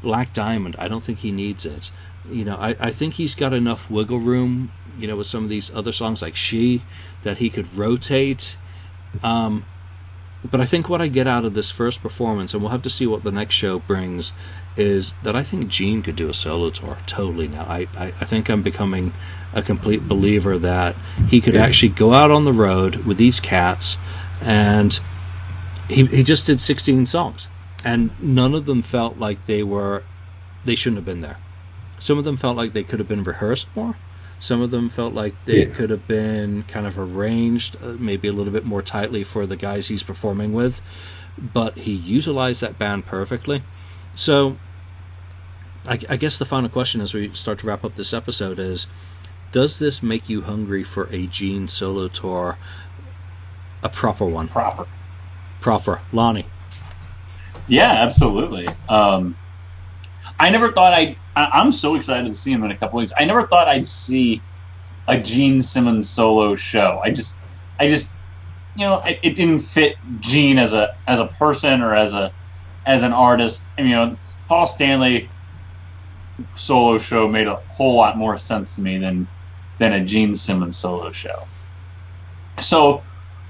Black 0.00 0.32
Diamond, 0.32 0.76
I 0.78 0.88
don't 0.88 1.04
think 1.04 1.18
he 1.18 1.30
needs 1.30 1.66
it. 1.66 1.90
You 2.30 2.44
know, 2.44 2.56
I, 2.56 2.76
I 2.78 2.90
think 2.92 3.14
he's 3.14 3.34
got 3.34 3.52
enough 3.52 3.90
wiggle 3.90 4.20
room, 4.20 4.70
you 4.98 5.08
know, 5.08 5.16
with 5.16 5.26
some 5.26 5.42
of 5.42 5.50
these 5.50 5.74
other 5.74 5.92
songs 5.92 6.22
like 6.22 6.36
She, 6.36 6.82
that 7.22 7.38
he 7.38 7.50
could 7.50 7.76
rotate. 7.76 8.56
Um, 9.22 9.64
but 10.50 10.60
I 10.60 10.64
think 10.64 10.88
what 10.88 11.00
I 11.00 11.08
get 11.08 11.26
out 11.26 11.44
of 11.44 11.54
this 11.54 11.70
first 11.70 12.02
performance, 12.02 12.52
and 12.52 12.62
we'll 12.62 12.72
have 12.72 12.82
to 12.82 12.90
see 12.90 13.06
what 13.06 13.22
the 13.22 13.30
next 13.30 13.54
show 13.54 13.78
brings, 13.78 14.32
is 14.76 15.14
that 15.22 15.36
I 15.36 15.42
think 15.42 15.68
Gene 15.68 16.02
could 16.02 16.16
do 16.16 16.28
a 16.28 16.34
solo 16.34 16.70
tour 16.70 16.96
totally 17.06 17.48
now. 17.48 17.62
I, 17.62 17.86
I, 17.96 18.12
I 18.20 18.24
think 18.24 18.48
I'm 18.48 18.62
becoming 18.62 19.12
a 19.52 19.62
complete 19.62 20.06
believer 20.08 20.58
that 20.58 20.96
he 21.28 21.40
could 21.40 21.56
actually 21.56 21.90
go 21.90 22.12
out 22.12 22.30
on 22.30 22.44
the 22.44 22.52
road 22.52 22.96
with 22.96 23.18
these 23.18 23.38
cats, 23.40 23.98
and 24.40 24.98
he, 25.88 26.06
he 26.06 26.22
just 26.24 26.46
did 26.46 26.60
16 26.60 27.06
songs, 27.06 27.48
and 27.84 28.10
none 28.20 28.54
of 28.54 28.66
them 28.66 28.82
felt 28.82 29.18
like 29.18 29.46
they 29.46 29.62
were, 29.62 30.02
they 30.64 30.74
shouldn't 30.74 30.98
have 30.98 31.06
been 31.06 31.20
there. 31.20 31.36
Some 32.02 32.18
of 32.18 32.24
them 32.24 32.36
felt 32.36 32.56
like 32.56 32.72
they 32.72 32.82
could 32.84 32.98
have 32.98 33.08
been 33.08 33.22
rehearsed 33.22 33.68
more. 33.76 33.96
Some 34.40 34.60
of 34.60 34.72
them 34.72 34.90
felt 34.90 35.14
like 35.14 35.36
they 35.44 35.66
yeah. 35.66 35.74
could 35.74 35.90
have 35.90 36.08
been 36.08 36.64
kind 36.64 36.84
of 36.86 36.98
arranged, 36.98 37.76
uh, 37.80 37.94
maybe 37.98 38.26
a 38.26 38.32
little 38.32 38.52
bit 38.52 38.64
more 38.64 38.82
tightly 38.82 39.22
for 39.22 39.46
the 39.46 39.56
guys 39.56 39.86
he's 39.86 40.02
performing 40.02 40.52
with, 40.52 40.82
but 41.38 41.78
he 41.78 41.92
utilized 41.92 42.62
that 42.62 42.76
band 42.76 43.06
perfectly. 43.06 43.64
So, 44.14 44.58
I, 45.86 46.00
I 46.08 46.16
guess 46.16 46.38
the 46.38 46.44
final 46.44 46.70
question 46.70 47.00
as 47.02 47.14
we 47.14 47.34
start 47.34 47.60
to 47.60 47.66
wrap 47.68 47.84
up 47.84 47.94
this 47.94 48.12
episode 48.12 48.58
is 48.58 48.88
Does 49.52 49.78
this 49.78 50.02
make 50.02 50.28
you 50.28 50.42
hungry 50.42 50.82
for 50.84 51.08
a 51.12 51.26
Gene 51.28 51.68
solo 51.68 52.08
tour 52.08 52.58
A 53.84 53.88
proper 53.88 54.26
one. 54.26 54.48
proper. 54.48 54.88
Proper. 55.60 56.00
Lonnie. 56.12 56.52
Yeah, 57.68 57.92
absolutely. 57.92 58.66
Um, 58.88 59.38
I 60.42 60.50
never 60.50 60.72
thought 60.72 60.92
I'd. 60.92 61.16
I, 61.36 61.50
I'm 61.52 61.70
so 61.70 61.94
excited 61.94 62.26
to 62.26 62.34
see 62.34 62.50
him 62.50 62.64
in 62.64 62.72
a 62.72 62.76
couple 62.76 62.98
weeks. 62.98 63.12
I 63.16 63.26
never 63.26 63.46
thought 63.46 63.68
I'd 63.68 63.86
see 63.86 64.42
a 65.06 65.16
Gene 65.16 65.62
Simmons 65.62 66.10
solo 66.10 66.56
show. 66.56 67.00
I 67.02 67.10
just, 67.10 67.38
I 67.78 67.86
just, 67.86 68.10
you 68.74 68.84
know, 68.84 69.00
it, 69.06 69.36
didn't 69.36 69.60
fit 69.60 69.94
Gene 70.18 70.58
as 70.58 70.72
a 70.72 70.96
as 71.06 71.20
a 71.20 71.28
person 71.28 71.80
or 71.80 71.94
as 71.94 72.12
a 72.12 72.32
as 72.84 73.04
an 73.04 73.12
artist. 73.12 73.62
And, 73.78 73.88
you 73.88 73.94
know, 73.94 74.16
Paul 74.48 74.66
Stanley 74.66 75.30
solo 76.56 76.98
show 76.98 77.28
made 77.28 77.46
a 77.46 77.54
whole 77.54 77.94
lot 77.94 78.18
more 78.18 78.36
sense 78.36 78.74
to 78.74 78.82
me 78.82 78.98
than 78.98 79.28
than 79.78 79.92
a 79.92 80.04
Gene 80.04 80.34
Simmons 80.34 80.76
solo 80.76 81.12
show. 81.12 81.44
So 82.58 83.04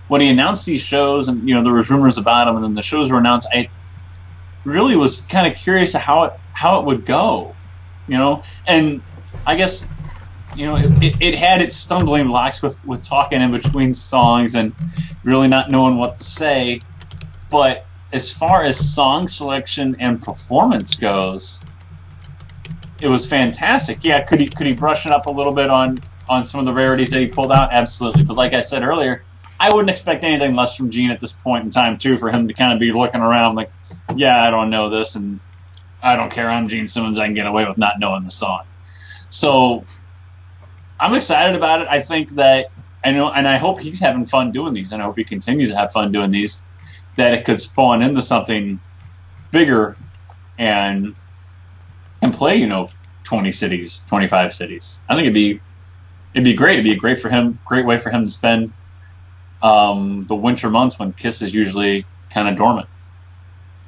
when 0.08 0.20
he 0.20 0.28
announced 0.28 0.66
these 0.66 0.82
shows, 0.82 1.28
and 1.28 1.48
you 1.48 1.54
know 1.54 1.62
there 1.62 1.72
was 1.72 1.88
rumors 1.88 2.18
about 2.18 2.44
them, 2.44 2.56
and 2.56 2.64
then 2.66 2.74
the 2.74 2.82
shows 2.82 3.10
were 3.10 3.18
announced, 3.18 3.48
I 3.50 3.70
really 4.64 4.94
was 4.94 5.22
kind 5.22 5.50
of 5.50 5.58
curious 5.58 5.94
how 5.94 6.24
it 6.24 6.32
how 6.52 6.80
it 6.80 6.86
would 6.86 7.04
go, 7.04 7.56
you 8.06 8.18
know. 8.18 8.42
And 8.66 9.02
I 9.46 9.56
guess 9.56 9.88
you 10.54 10.66
know 10.66 10.76
it, 10.76 10.92
it, 11.02 11.16
it 11.20 11.34
had 11.34 11.62
its 11.62 11.76
stumbling 11.76 12.26
blocks 12.26 12.62
with 12.62 12.78
with 12.84 13.02
talking 13.02 13.40
in 13.40 13.50
between 13.50 13.94
songs 13.94 14.54
and 14.54 14.74
really 15.24 15.48
not 15.48 15.70
knowing 15.70 15.96
what 15.96 16.18
to 16.18 16.24
say. 16.24 16.82
But 17.50 17.84
as 18.12 18.30
far 18.30 18.62
as 18.62 18.94
song 18.94 19.28
selection 19.28 19.96
and 19.98 20.22
performance 20.22 20.94
goes, 20.96 21.64
it 23.00 23.08
was 23.08 23.26
fantastic. 23.26 24.04
Yeah, 24.04 24.22
could 24.22 24.40
he 24.40 24.48
could 24.48 24.66
he 24.66 24.74
brush 24.74 25.06
it 25.06 25.12
up 25.12 25.26
a 25.26 25.30
little 25.30 25.52
bit 25.52 25.70
on 25.70 26.02
on 26.28 26.44
some 26.44 26.60
of 26.60 26.66
the 26.66 26.72
rarities 26.72 27.10
that 27.10 27.20
he 27.20 27.28
pulled 27.28 27.52
out? 27.52 27.72
Absolutely. 27.72 28.24
But 28.24 28.36
like 28.36 28.54
I 28.54 28.60
said 28.60 28.82
earlier, 28.82 29.24
I 29.58 29.72
wouldn't 29.72 29.90
expect 29.90 30.24
anything 30.24 30.54
less 30.54 30.76
from 30.76 30.90
Gene 30.90 31.10
at 31.10 31.20
this 31.20 31.32
point 31.32 31.64
in 31.64 31.70
time 31.70 31.98
too, 31.98 32.16
for 32.16 32.30
him 32.30 32.48
to 32.48 32.54
kind 32.54 32.72
of 32.72 32.80
be 32.80 32.92
looking 32.92 33.20
around 33.20 33.54
like, 33.54 33.72
yeah, 34.16 34.42
I 34.42 34.50
don't 34.50 34.70
know 34.70 34.88
this, 34.88 35.14
and 35.14 35.40
I 36.02 36.16
don't 36.16 36.32
care. 36.32 36.50
I'm 36.50 36.68
Gene 36.68 36.88
Simmons. 36.88 37.18
I 37.18 37.26
can 37.26 37.34
get 37.34 37.46
away 37.46 37.64
with 37.66 37.78
not 37.78 38.00
knowing 38.00 38.24
the 38.24 38.30
song. 38.30 38.62
So 39.28 39.84
I'm 40.98 41.14
excited 41.14 41.56
about 41.56 41.82
it. 41.82 41.88
I 41.88 42.00
think 42.00 42.30
that 42.30 42.66
I 43.04 43.12
know, 43.12 43.30
and 43.30 43.46
I 43.46 43.56
hope 43.56 43.80
he's 43.80 44.00
having 44.00 44.26
fun 44.26 44.52
doing 44.52 44.74
these, 44.74 44.92
and 44.92 45.00
I 45.00 45.04
hope 45.04 45.16
he 45.16 45.24
continues 45.24 45.70
to 45.70 45.76
have 45.76 45.92
fun 45.92 46.12
doing 46.12 46.30
these. 46.30 46.64
That 47.16 47.34
it 47.34 47.44
could 47.44 47.60
spawn 47.60 48.02
into 48.02 48.22
something 48.22 48.80
bigger, 49.50 49.96
and 50.58 51.14
and 52.22 52.32
play, 52.32 52.56
you 52.56 52.66
know, 52.66 52.88
20 53.24 53.52
cities, 53.52 54.02
25 54.08 54.52
cities. 54.52 55.02
I 55.08 55.14
think 55.14 55.24
it'd 55.26 55.34
be 55.34 55.60
it'd 56.34 56.44
be 56.44 56.54
great. 56.54 56.78
It'd 56.78 56.84
be 56.84 56.96
great 56.96 57.18
for 57.18 57.28
him, 57.28 57.58
great 57.64 57.84
way 57.84 57.98
for 57.98 58.10
him 58.10 58.24
to 58.24 58.30
spend 58.30 58.72
um, 59.62 60.26
the 60.28 60.34
winter 60.34 60.70
months 60.70 60.98
when 60.98 61.12
Kiss 61.12 61.42
is 61.42 61.54
usually 61.54 62.06
kind 62.30 62.48
of 62.48 62.56
dormant. 62.56 62.88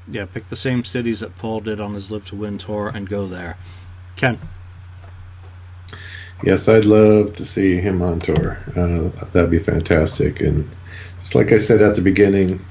Yeah, 0.09 0.27
pick 0.27 0.49
the 0.49 0.57
same 0.57 0.85
cities 0.85 1.21
that 1.21 1.37
Paul 1.39 1.61
did 1.61 1.81
on 1.81 1.95
his 1.95 2.11
Live 2.11 2.27
to 2.27 2.37
Win 2.37 2.59
tour 2.59 2.89
and 2.89 3.09
go 3.09 3.27
there. 3.27 3.57
Ken. 4.17 4.39
Yes, 6.43 6.69
I'd 6.69 6.85
love 6.85 7.37
to 7.37 7.45
see 7.45 7.77
him 7.77 8.03
on 8.03 8.21
tour. 8.21 8.59
Uh, 8.77 9.27
that'd 9.33 9.51
be 9.51 9.59
fantastic. 9.59 10.41
And 10.41 10.69
just 11.21 11.35
like 11.35 11.53
I 11.53 11.59
said 11.59 11.81
at 11.81 11.95
the 11.95 12.03
beginning 12.03 12.65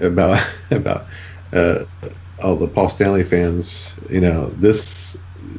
about 0.00 0.46
about 0.70 1.06
uh, 1.52 1.84
all 2.42 2.56
the 2.56 2.68
Paul 2.68 2.88
Stanley 2.88 3.24
fans, 3.24 3.92
you 4.10 4.20
know, 4.20 4.48
this 4.58 5.16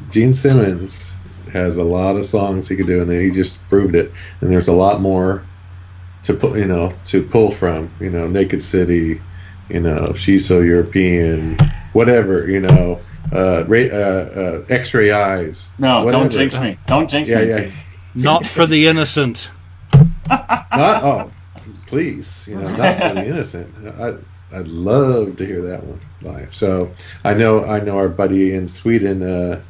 Gene 0.09 0.33
Simmons 0.33 1.11
has 1.51 1.77
a 1.77 1.83
lot 1.83 2.17
of 2.17 2.25
songs 2.25 2.67
he 2.67 2.75
could 2.75 2.87
do, 2.87 3.01
and 3.01 3.11
he 3.11 3.31
just 3.31 3.67
proved 3.69 3.95
it. 3.95 4.13
And 4.41 4.51
there's 4.51 4.67
a 4.67 4.73
lot 4.73 5.01
more 5.01 5.43
to 6.23 6.33
pull, 6.33 6.57
you 6.57 6.65
know, 6.65 6.91
to 7.05 7.23
pull 7.23 7.51
from. 7.51 7.89
You 7.99 8.09
know, 8.09 8.27
Naked 8.27 8.61
City, 8.61 9.21
you 9.69 9.79
know, 9.79 10.13
She's 10.15 10.45
So 10.47 10.61
European, 10.61 11.57
whatever, 11.93 12.49
you 12.49 12.59
know, 12.59 12.99
uh, 13.31 13.65
uh, 13.67 13.71
uh, 13.71 14.65
X-Ray 14.69 15.11
Eyes. 15.11 15.67
No, 15.79 16.03
whatever. 16.03 16.23
don't 16.23 16.31
jinx 16.31 16.59
me. 16.59 16.77
Don't 16.85 17.09
jinx 17.09 17.29
Yeah, 17.29 17.41
me. 17.43 17.49
yeah. 17.49 17.71
Not 18.13 18.45
for 18.45 18.65
the 18.65 18.87
innocent. 18.87 19.49
Not, 20.29 21.03
oh, 21.03 21.31
please, 21.87 22.45
you 22.47 22.55
know, 22.55 22.67
not 22.75 22.97
for 22.97 23.13
the 23.15 23.25
innocent. 23.27 23.73
I, 23.99 24.57
I'd 24.57 24.67
love 24.67 25.37
to 25.37 25.45
hear 25.45 25.61
that 25.63 25.83
one 25.83 25.99
live. 26.21 26.53
So 26.55 26.91
I 27.23 27.33
know, 27.33 27.65
I 27.65 27.79
know 27.79 27.97
our 27.97 28.09
buddy 28.09 28.53
in 28.53 28.67
Sweden 28.67 29.21
uh, 29.23 29.61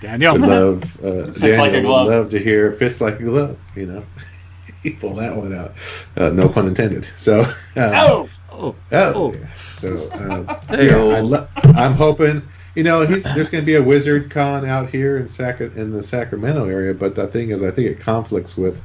Daniel. 0.00 0.32
would 0.32 0.42
love. 0.42 1.04
Uh, 1.04 1.26
Daniel 1.30 1.58
like 1.58 1.72
a 1.74 1.80
glove. 1.80 2.06
would 2.06 2.12
love 2.14 2.30
to 2.30 2.38
hear 2.38 2.72
"Fits 2.72 3.00
Like 3.00 3.20
a 3.20 3.22
Glove." 3.24 3.58
You 3.76 3.86
know, 3.86 4.04
he 4.82 4.90
pulled 4.90 5.18
that 5.20 5.36
one 5.36 5.54
out. 5.54 5.72
Uh, 6.16 6.30
no 6.30 6.48
pun 6.48 6.66
intended. 6.66 7.08
So. 7.16 7.40
Uh, 7.76 7.92
Oh, 7.94 8.28
Oh, 8.52 8.74
Oh, 8.92 9.12
Oh. 9.14 9.32
yeah. 9.34 9.46
So, 9.54 10.10
um, 10.12 10.46
Hey. 10.68 10.84
you 10.84 10.90
know, 10.90 11.10
I 11.10 11.20
lo- 11.20 11.48
I'm 11.56 11.92
hoping, 11.92 12.42
you 12.74 12.82
know, 12.84 13.06
he's, 13.06 13.22
there's 13.22 13.50
going 13.50 13.62
to 13.62 13.66
be 13.66 13.74
a 13.76 13.82
Wizard 13.82 14.30
Con 14.30 14.66
out 14.66 14.90
here 14.90 15.16
in 15.18 15.28
Sac- 15.28 15.60
in 15.60 15.92
the 15.92 16.02
Sacramento 16.02 16.66
area, 16.68 16.94
but 16.94 17.14
the 17.14 17.26
thing 17.28 17.50
is, 17.50 17.62
I 17.62 17.70
think 17.70 17.88
it 17.88 18.00
conflicts 18.00 18.56
with 18.56 18.80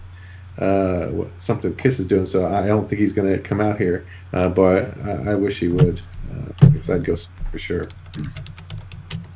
uh, 0.58 1.08
what, 1.08 1.40
something 1.40 1.76
Kiss 1.76 2.00
is 2.00 2.06
doing, 2.08 2.26
so 2.26 2.46
I 2.48 2.66
don't 2.68 2.88
think 2.90 3.00
he's 3.00 3.14
going 3.14 3.32
to 3.32 3.40
come 3.40 3.62
out 3.62 3.78
here. 3.78 4.08
Uh, 4.34 4.50
but 4.50 4.98
I, 5.06 5.32
I 5.32 5.36
wish 5.36 5.60
he 5.60 5.68
would, 5.68 6.02
uh, 6.32 6.68
because 6.70 6.90
I'd 6.90 7.04
go 7.06 7.16
for 7.52 7.60
sure. 7.60 7.88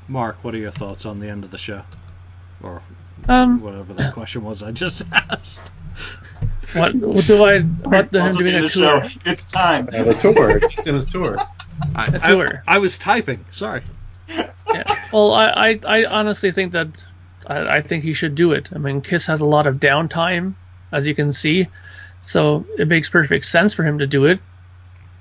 Mark, 0.07 0.43
what 0.43 0.55
are 0.55 0.57
your 0.57 0.71
thoughts 0.71 1.05
on 1.05 1.19
the 1.19 1.29
end 1.29 1.43
of 1.43 1.51
the 1.51 1.57
show? 1.57 1.83
Or 2.63 2.81
Um, 3.29 3.61
whatever 3.61 3.93
that 3.93 4.13
question 4.13 4.43
was 4.43 4.63
I 4.63 4.71
just 4.71 5.03
asked. 5.11 5.61
What, 6.73 6.95
what 6.95 7.25
do 7.25 7.43
I 7.43 7.53
about 7.55 8.09
the, 8.11 8.19
him 8.19 8.25
Once 8.25 8.37
doing 8.37 8.53
again, 8.55 8.65
a 8.65 8.69
tour? 8.69 9.03
show. 9.05 9.19
It's 9.25 9.43
time. 9.45 9.89
Uh, 9.91 10.03
the 10.03 10.13
tour, 10.13 10.61
Simmons 10.83 11.07
tour. 11.11 11.37
I, 11.95 12.05
A 12.05 12.19
tour. 12.19 12.63
I, 12.67 12.75
I 12.75 12.77
was 12.77 12.97
typing. 12.97 13.43
Sorry. 13.51 13.83
Yeah. 14.27 14.83
Well, 15.11 15.33
I, 15.33 15.47
I, 15.49 15.79
I 15.85 16.05
honestly 16.05 16.51
think 16.51 16.73
that 16.73 16.87
I, 17.45 17.77
I 17.77 17.81
think 17.81 18.03
he 18.03 18.13
should 18.13 18.35
do 18.35 18.51
it. 18.53 18.69
I 18.73 18.77
mean, 18.77 19.01
Kiss 19.01 19.25
has 19.25 19.41
a 19.41 19.45
lot 19.45 19.67
of 19.67 19.75
downtime, 19.77 20.53
as 20.91 21.05
you 21.07 21.15
can 21.15 21.33
see, 21.33 21.67
so 22.21 22.65
it 22.77 22.87
makes 22.87 23.09
perfect 23.09 23.45
sense 23.45 23.73
for 23.73 23.83
him 23.83 23.99
to 23.99 24.07
do 24.07 24.25
it. 24.25 24.39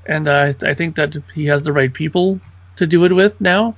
And 0.06 0.28
I, 0.28 0.54
I 0.62 0.74
think 0.74 0.96
that 0.96 1.16
he 1.34 1.46
has 1.46 1.62
the 1.62 1.72
right 1.72 1.92
people 1.92 2.40
to 2.76 2.86
do 2.86 3.04
it 3.04 3.12
with 3.12 3.40
now, 3.40 3.76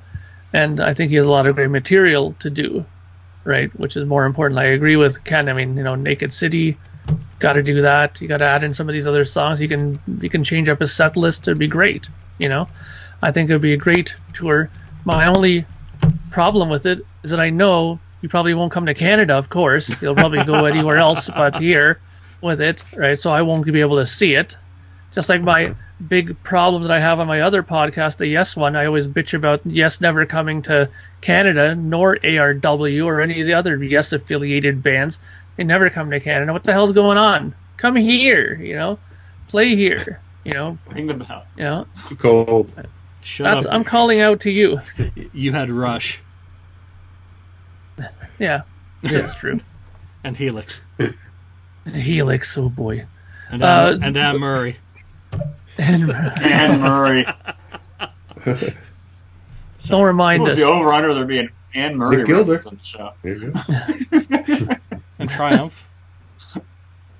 and 0.52 0.80
I 0.80 0.92
think 0.94 1.10
he 1.10 1.16
has 1.16 1.26
a 1.26 1.30
lot 1.30 1.46
of 1.46 1.54
great 1.56 1.70
material 1.70 2.34
to 2.40 2.50
do, 2.50 2.84
right? 3.44 3.70
Which 3.78 3.96
is 3.96 4.06
more 4.06 4.24
important. 4.26 4.58
I 4.60 4.64
agree 4.66 4.96
with 4.96 5.24
Ken. 5.24 5.48
I 5.48 5.52
mean, 5.52 5.76
you 5.76 5.82
know, 5.84 5.94
Naked 5.94 6.32
City, 6.32 6.76
got 7.38 7.54
to 7.54 7.62
do 7.62 7.82
that. 7.82 8.20
You 8.20 8.28
got 8.28 8.38
to 8.38 8.44
add 8.46 8.64
in 8.64 8.72
some 8.72 8.88
of 8.88 8.92
these 8.92 9.06
other 9.06 9.24
songs. 9.24 9.60
You 9.60 9.68
can 9.68 10.00
you 10.20 10.30
can 10.30 10.44
change 10.44 10.68
up 10.68 10.80
a 10.80 10.88
set 10.88 11.16
list. 11.16 11.48
It'd 11.48 11.58
be 11.58 11.68
great. 11.68 12.08
You 12.38 12.48
know, 12.48 12.68
I 13.20 13.32
think 13.32 13.50
it'd 13.50 13.62
be 13.62 13.74
a 13.74 13.78
great 13.78 14.14
tour. 14.32 14.70
My 15.04 15.26
only 15.26 15.66
problem 16.30 16.68
with 16.68 16.86
it 16.86 17.04
is 17.22 17.30
that 17.30 17.40
I 17.40 17.50
know 17.50 18.00
you 18.20 18.28
probably 18.28 18.54
won't 18.54 18.72
come 18.72 18.86
to 18.86 18.94
Canada, 18.94 19.34
of 19.34 19.48
course. 19.48 19.90
You'll 20.00 20.14
probably 20.14 20.44
go 20.44 20.64
anywhere 20.72 20.96
else 20.96 21.28
but 21.28 21.56
here 21.56 22.00
with 22.40 22.60
it, 22.60 22.82
right? 22.96 23.18
So 23.18 23.32
I 23.32 23.42
won't 23.42 23.64
be 23.64 23.80
able 23.80 23.96
to 23.96 24.06
see 24.06 24.34
it. 24.34 24.56
Just 25.12 25.28
like 25.28 25.42
my 25.42 25.74
big 26.08 26.42
problem 26.42 26.82
that 26.82 26.90
I 26.90 27.00
have 27.00 27.20
on 27.20 27.26
my 27.26 27.42
other 27.42 27.62
podcast, 27.62 28.16
the 28.16 28.26
Yes 28.26 28.56
one, 28.56 28.76
I 28.76 28.86
always 28.86 29.06
bitch 29.06 29.34
about 29.34 29.60
Yes 29.64 30.00
never 30.00 30.24
coming 30.26 30.62
to 30.62 30.88
Canada, 31.20 31.74
nor 31.74 32.16
ARW 32.16 33.06
or 33.06 33.20
any 33.20 33.40
of 33.40 33.46
the 33.46 33.54
other 33.54 33.82
Yes 33.82 34.12
affiliated 34.12 34.82
bands. 34.82 35.20
They 35.56 35.64
never 35.64 35.90
come 35.90 36.10
to 36.10 36.20
Canada. 36.20 36.52
What 36.52 36.64
the 36.64 36.72
hell's 36.72 36.92
going 36.92 37.18
on? 37.18 37.54
Come 37.76 37.96
here, 37.96 38.54
you 38.62 38.74
know, 38.74 38.98
play 39.48 39.74
here, 39.76 40.20
you 40.44 40.52
know, 40.54 40.78
Ring 40.90 41.06
the 41.06 41.14
bell. 41.14 41.44
you 41.56 41.64
know. 41.64 41.86
Too 42.08 42.16
cold. 42.16 42.72
Shut 43.22 43.44
That's 43.44 43.66
up. 43.66 43.74
I'm 43.74 43.84
calling 43.84 44.20
out 44.20 44.40
to 44.40 44.50
you. 44.50 44.80
You 45.32 45.52
had 45.52 45.70
Rush 45.70 46.20
Yeah, 48.38 48.62
that's 49.02 49.34
true. 49.34 49.60
and 50.24 50.36
Helix 50.36 50.80
Helix, 51.92 52.56
oh 52.58 52.68
boy. 52.68 53.04
and 53.50 53.62
Uh, 53.62 53.98
and 54.02 54.16
Anne 54.16 54.38
Murray. 54.38 54.76
And 55.78 56.10
Anne 56.42 56.80
Murray. 56.80 57.26
don't 59.86 60.02
remind 60.02 60.46
us. 60.46 60.56
the 60.56 60.62
over 60.64 60.92
under 60.92 61.14
there 61.14 61.24
being 61.24 61.48
Anne 61.74 61.96
Murray 61.96 62.18
Nick 62.18 62.26
Gilder. 62.26 62.60
on 62.66 62.76
the 62.76 62.84
show? 62.84 63.12
There 65.28 65.38
you 65.38 65.48
go. 65.48 65.58
And 65.58 65.78
Triumph. 65.78 65.82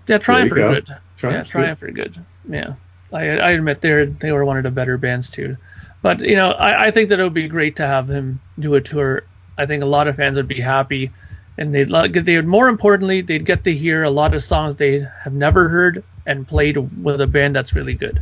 Yeah, 0.08 0.18
Triumph 0.18 0.50
There 0.50 0.66
are 0.66 0.74
go. 0.74 0.74
good. 0.74 0.88
yeah, 0.88 0.98
Triumph's 1.16 1.50
good. 1.50 1.58
Triumph 1.58 1.82
are 1.82 1.90
good. 1.92 2.24
Yeah, 2.48 2.74
I, 3.12 3.20
I 3.38 3.50
admit 3.52 3.80
they 3.80 4.04
they 4.06 4.32
were 4.32 4.44
one 4.44 4.56
of 4.56 4.64
the 4.64 4.70
better 4.70 4.98
bands 4.98 5.30
too. 5.30 5.56
But 6.02 6.20
you 6.20 6.34
know, 6.34 6.48
I, 6.50 6.86
I 6.86 6.90
think 6.90 7.08
that 7.10 7.20
it 7.20 7.22
would 7.22 7.34
be 7.34 7.46
great 7.48 7.76
to 7.76 7.86
have 7.86 8.08
him 8.10 8.40
do 8.58 8.74
a 8.74 8.80
tour. 8.80 9.22
I 9.56 9.66
think 9.66 9.82
a 9.82 9.86
lot 9.86 10.08
of 10.08 10.16
fans 10.16 10.36
would 10.36 10.48
be 10.48 10.60
happy, 10.60 11.12
and 11.56 11.72
they'd 11.72 11.88
like 11.90 12.12
they 12.14 12.34
would 12.36 12.46
more 12.48 12.68
importantly 12.68 13.20
they'd 13.22 13.44
get 13.46 13.62
to 13.64 13.72
hear 13.74 14.02
a 14.02 14.10
lot 14.10 14.34
of 14.34 14.42
songs 14.42 14.74
they 14.74 15.06
have 15.22 15.32
never 15.34 15.68
heard 15.68 16.02
and 16.26 16.46
played 16.48 16.76
with 17.02 17.20
a 17.20 17.26
band 17.28 17.54
that's 17.54 17.72
really 17.74 17.94
good. 17.94 18.20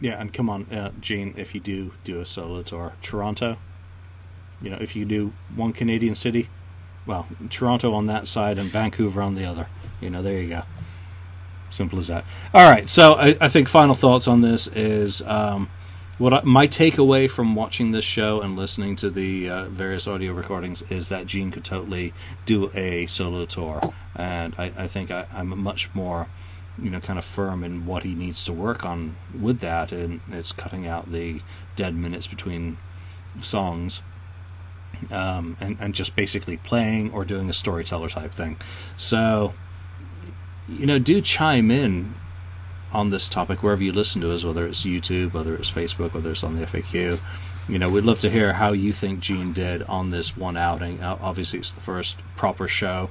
Yeah, 0.00 0.20
and 0.20 0.32
come 0.32 0.50
on, 0.50 0.64
uh, 0.72 0.90
Gene, 1.00 1.32
if 1.38 1.54
you 1.54 1.60
do 1.60 1.92
do 2.04 2.20
a 2.20 2.26
solo 2.26 2.62
tour, 2.62 2.92
Toronto, 3.02 3.56
you 4.60 4.68
know, 4.68 4.78
if 4.80 4.94
you 4.94 5.04
do 5.06 5.32
one 5.54 5.72
Canadian 5.72 6.14
city, 6.16 6.48
well, 7.06 7.26
Toronto 7.50 7.94
on 7.94 8.06
that 8.06 8.28
side 8.28 8.58
and 8.58 8.68
Vancouver 8.68 9.22
on 9.22 9.34
the 9.34 9.44
other, 9.44 9.66
you 10.00 10.10
know, 10.10 10.22
there 10.22 10.40
you 10.40 10.48
go. 10.48 10.62
Simple 11.70 11.98
as 11.98 12.08
that. 12.08 12.24
All 12.52 12.70
right, 12.70 12.88
so 12.88 13.14
I, 13.14 13.36
I 13.40 13.48
think 13.48 13.68
final 13.68 13.94
thoughts 13.94 14.28
on 14.28 14.40
this 14.42 14.66
is 14.68 15.22
um, 15.22 15.70
what 16.18 16.34
I, 16.34 16.42
my 16.42 16.68
takeaway 16.68 17.30
from 17.30 17.54
watching 17.54 17.90
this 17.90 18.04
show 18.04 18.42
and 18.42 18.56
listening 18.56 18.96
to 18.96 19.10
the 19.10 19.48
uh, 19.48 19.64
various 19.70 20.06
audio 20.06 20.32
recordings 20.34 20.82
is 20.82 21.08
that 21.08 21.26
Gene 21.26 21.50
could 21.50 21.64
totally 21.64 22.12
do 22.46 22.70
a 22.74 23.06
solo 23.06 23.46
tour, 23.46 23.80
and 24.14 24.54
I, 24.58 24.72
I 24.76 24.86
think 24.86 25.10
I, 25.10 25.26
I'm 25.32 25.58
much 25.58 25.92
more, 25.94 26.26
you 26.80 26.90
know, 26.90 27.00
kind 27.00 27.18
of 27.18 27.24
firm 27.24 27.64
in 27.64 27.86
what 27.86 28.02
he 28.02 28.14
needs 28.14 28.44
to 28.44 28.52
work 28.52 28.84
on 28.84 29.16
with 29.40 29.60
that, 29.60 29.92
and 29.92 30.20
it's 30.30 30.52
cutting 30.52 30.86
out 30.86 31.10
the 31.10 31.40
dead 31.76 31.96
minutes 31.96 32.26
between 32.26 32.76
songs. 33.40 34.02
Um, 35.10 35.56
and, 35.60 35.78
and 35.80 35.94
just 35.94 36.14
basically 36.14 36.56
playing 36.56 37.12
or 37.12 37.24
doing 37.24 37.50
a 37.50 37.52
storyteller 37.52 38.08
type 38.08 38.34
thing. 38.34 38.58
So, 38.96 39.52
you 40.68 40.86
know, 40.86 40.98
do 40.98 41.20
chime 41.20 41.70
in 41.70 42.14
on 42.92 43.10
this 43.10 43.28
topic 43.28 43.62
wherever 43.62 43.82
you 43.82 43.92
listen 43.92 44.20
to 44.20 44.32
us, 44.32 44.44
whether 44.44 44.66
it's 44.66 44.82
YouTube, 44.84 45.32
whether 45.32 45.54
it's 45.54 45.70
Facebook, 45.70 46.14
whether 46.14 46.30
it's 46.30 46.44
on 46.44 46.56
the 46.56 46.66
FAQ. 46.66 47.18
You 47.68 47.78
know, 47.78 47.88
we'd 47.88 48.04
love 48.04 48.20
to 48.20 48.30
hear 48.30 48.52
how 48.52 48.72
you 48.72 48.92
think 48.92 49.20
Gene 49.20 49.52
did 49.52 49.82
on 49.84 50.10
this 50.10 50.36
one 50.36 50.56
outing. 50.56 51.00
Uh, 51.00 51.16
obviously, 51.20 51.60
it's 51.60 51.70
the 51.70 51.80
first 51.80 52.18
proper 52.36 52.68
show. 52.68 53.08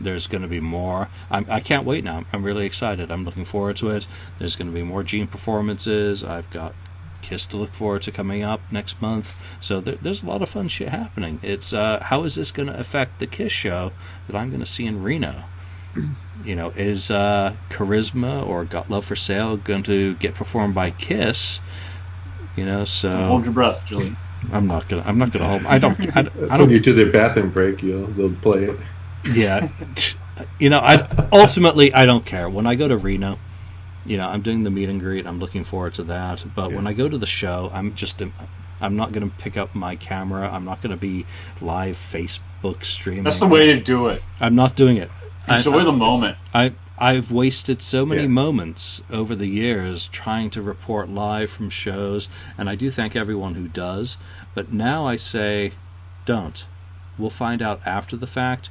There's 0.00 0.26
going 0.26 0.42
to 0.42 0.48
be 0.48 0.60
more. 0.60 1.08
I'm, 1.30 1.46
I 1.48 1.60
can 1.60 1.78
not 1.78 1.84
wait 1.84 2.02
now. 2.02 2.24
I'm 2.32 2.42
really 2.42 2.66
excited. 2.66 3.10
I'm 3.10 3.24
looking 3.24 3.44
forward 3.44 3.76
to 3.78 3.90
it. 3.90 4.06
There's 4.38 4.56
going 4.56 4.68
to 4.68 4.74
be 4.74 4.82
more 4.82 5.02
Gene 5.02 5.26
performances. 5.26 6.24
I've 6.24 6.48
got 6.50 6.74
Kiss 7.22 7.46
to 7.46 7.56
look 7.56 7.74
forward 7.74 8.02
to 8.02 8.12
coming 8.12 8.42
up 8.42 8.60
next 8.70 9.00
month. 9.00 9.34
So 9.60 9.80
there, 9.80 9.96
there's 10.02 10.22
a 10.22 10.26
lot 10.26 10.42
of 10.42 10.48
fun 10.50 10.68
shit 10.68 10.88
happening. 10.88 11.40
It's 11.42 11.72
uh, 11.72 12.00
how 12.02 12.24
is 12.24 12.34
this 12.34 12.50
going 12.50 12.68
to 12.68 12.78
affect 12.78 13.18
the 13.18 13.26
Kiss 13.26 13.52
show 13.52 13.92
that 14.26 14.36
I'm 14.36 14.50
going 14.50 14.60
to 14.60 14.66
see 14.66 14.86
in 14.86 15.02
Reno? 15.02 15.44
you 16.44 16.56
know, 16.56 16.70
is 16.70 17.10
uh, 17.10 17.56
Charisma 17.70 18.46
or 18.46 18.64
Got 18.64 18.90
Love 18.90 19.04
for 19.04 19.16
Sale 19.16 19.58
going 19.58 19.84
to 19.84 20.14
get 20.16 20.34
performed 20.34 20.74
by 20.74 20.90
Kiss? 20.90 21.60
You 22.56 22.66
know, 22.66 22.84
so 22.84 23.10
hold 23.10 23.44
your 23.44 23.54
breath, 23.54 23.84
Julie. 23.86 24.16
I'm 24.52 24.66
not 24.66 24.88
gonna. 24.88 25.02
I'm 25.06 25.18
not 25.18 25.30
gonna 25.30 25.48
hold. 25.48 25.66
I 25.66 25.78
don't. 25.78 25.98
I, 26.16 26.22
That's 26.22 26.36
I 26.50 26.56
don't. 26.56 26.66
when 26.66 26.70
you 26.76 26.80
do 26.80 26.92
their 26.92 27.10
bathroom 27.10 27.50
break, 27.50 27.82
you'll 27.82 28.06
they'll 28.08 28.34
play 28.34 28.64
it. 28.64 28.80
Yeah, 29.34 29.68
you 30.58 30.68
know, 30.68 30.78
I 30.78 31.28
ultimately 31.32 31.94
I 31.94 32.06
don't 32.06 32.26
care 32.26 32.48
when 32.50 32.66
I 32.66 32.74
go 32.74 32.88
to 32.88 32.96
Reno. 32.96 33.38
You 34.04 34.16
know, 34.16 34.26
I'm 34.26 34.42
doing 34.42 34.62
the 34.62 34.70
meet 34.70 34.88
and 34.88 35.00
greet. 35.00 35.26
I'm 35.26 35.38
looking 35.38 35.64
forward 35.64 35.94
to 35.94 36.04
that. 36.04 36.44
But 36.54 36.70
Yeah. 36.70 36.76
when 36.76 36.86
I 36.86 36.92
go 36.92 37.08
to 37.08 37.18
the 37.18 37.26
show, 37.26 37.70
I'm 37.72 37.94
just. 37.94 38.20
I'm 38.80 38.96
not 38.96 39.12
going 39.12 39.30
to 39.30 39.36
pick 39.36 39.56
up 39.56 39.76
my 39.76 39.94
camera. 39.94 40.50
I'm 40.52 40.64
not 40.64 40.80
going 40.82 40.90
to 40.90 40.96
be 40.96 41.24
live 41.60 41.96
Facebook 41.96 42.84
streaming. 42.84 43.22
That's 43.22 43.38
the 43.38 43.46
way 43.46 43.74
to 43.74 43.80
do 43.80 44.08
it. 44.08 44.22
I'm 44.40 44.56
not 44.56 44.74
doing 44.74 44.96
it. 44.96 45.08
I- 45.46 45.56
Enjoy 45.58 45.78
I- 45.78 45.84
the 45.84 45.92
moment. 45.92 46.36
I 46.52 46.72
I've 46.98 47.32
wasted 47.32 47.80
so 47.82 48.04
many 48.06 48.22
Yeah. 48.22 48.28
moments 48.28 49.02
over 49.10 49.34
the 49.34 49.46
years 49.46 50.06
trying 50.08 50.50
to 50.50 50.62
report 50.62 51.08
live 51.08 51.50
from 51.50 51.68
shows, 51.70 52.28
and 52.58 52.68
I 52.68 52.74
do 52.76 52.90
thank 52.92 53.16
everyone 53.16 53.54
who 53.54 53.66
does. 53.66 54.18
But 54.54 54.72
now 54.72 55.06
I 55.06 55.16
say, 55.16 55.72
don't. 56.26 56.64
We'll 57.18 57.30
find 57.30 57.60
out 57.62 57.80
after 57.86 58.16
the 58.16 58.26
fact. 58.28 58.70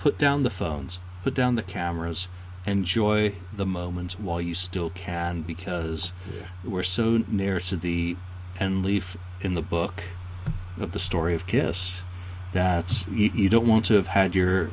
Put 0.00 0.18
down 0.18 0.42
the 0.42 0.50
phones. 0.50 0.98
Put 1.22 1.34
down 1.34 1.54
the 1.56 1.62
cameras. 1.62 2.26
Enjoy 2.68 3.34
the 3.56 3.64
moment 3.64 4.20
while 4.20 4.40
you 4.40 4.54
still 4.54 4.90
can, 4.90 5.42
because 5.42 6.12
Yeah. 6.30 6.42
we're 6.64 6.82
so 6.82 7.22
near 7.28 7.60
to 7.60 7.76
the 7.76 8.16
end 8.60 8.84
leaf 8.84 9.16
in 9.40 9.54
the 9.54 9.62
book 9.62 10.02
of 10.78 10.92
the 10.92 10.98
story 10.98 11.34
of 11.34 11.46
Kiss 11.46 12.00
that 12.52 13.06
you, 13.10 13.30
you 13.34 13.48
don't 13.48 13.66
want 13.66 13.86
to 13.86 13.94
have 13.94 14.06
had 14.06 14.34
your 14.34 14.70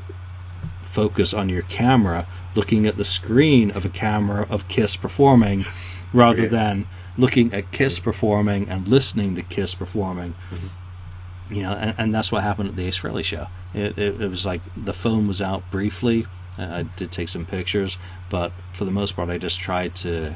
focus 0.81 1.33
on 1.33 1.49
your 1.49 1.61
camera 1.61 2.27
looking 2.55 2.85
at 2.87 2.97
the 2.97 3.03
screen 3.05 3.71
of 3.71 3.85
a 3.85 3.89
camera 3.89 4.45
of 4.49 4.67
Kiss 4.67 4.95
performing 4.95 5.65
rather 6.13 6.43
Yeah. 6.43 6.47
than 6.49 6.87
looking 7.17 7.53
at 7.53 7.71
Kiss 7.71 7.99
performing 7.99 8.69
and 8.69 8.87
listening 8.87 9.35
to 9.35 9.41
Kiss 9.41 9.73
performing. 9.75 10.33
Mm-hmm. 10.51 11.53
You 11.55 11.63
know, 11.63 11.71
and, 11.73 11.95
and 11.97 12.15
that's 12.15 12.31
what 12.31 12.43
happened 12.43 12.69
at 12.69 12.75
the 12.75 12.85
Ace 12.87 12.97
Frehley 12.97 13.23
show. 13.23 13.47
It, 13.73 13.97
it, 13.97 14.21
it 14.21 14.27
was 14.29 14.45
like 14.45 14.61
the 14.75 14.93
phone 14.93 15.27
was 15.27 15.41
out 15.41 15.69
briefly. 15.71 16.25
I 16.57 16.83
did 16.83 17.11
take 17.11 17.29
some 17.29 17.45
pictures, 17.45 17.97
but 18.29 18.51
for 18.73 18.85
the 18.85 18.91
most 18.91 19.15
part, 19.15 19.29
I 19.29 19.37
just 19.37 19.59
tried 19.59 19.95
to 19.97 20.35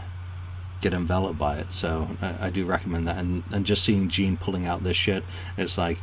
get 0.82 0.94
enveloped 0.94 1.38
by 1.38 1.58
it. 1.60 1.74
So 1.74 2.08
I, 2.22 2.48
I 2.48 2.50
do 2.50 2.66
recommend 2.66 3.08
that. 3.08 3.18
And, 3.18 3.44
and 3.52 3.66
just 3.66 3.84
seeing 3.84 4.10
Gene 4.10 4.38
pulling 4.38 4.66
out 4.66 4.84
this 4.84 4.98
shit, 4.98 5.24
it's 5.58 5.78
like, 5.78 5.98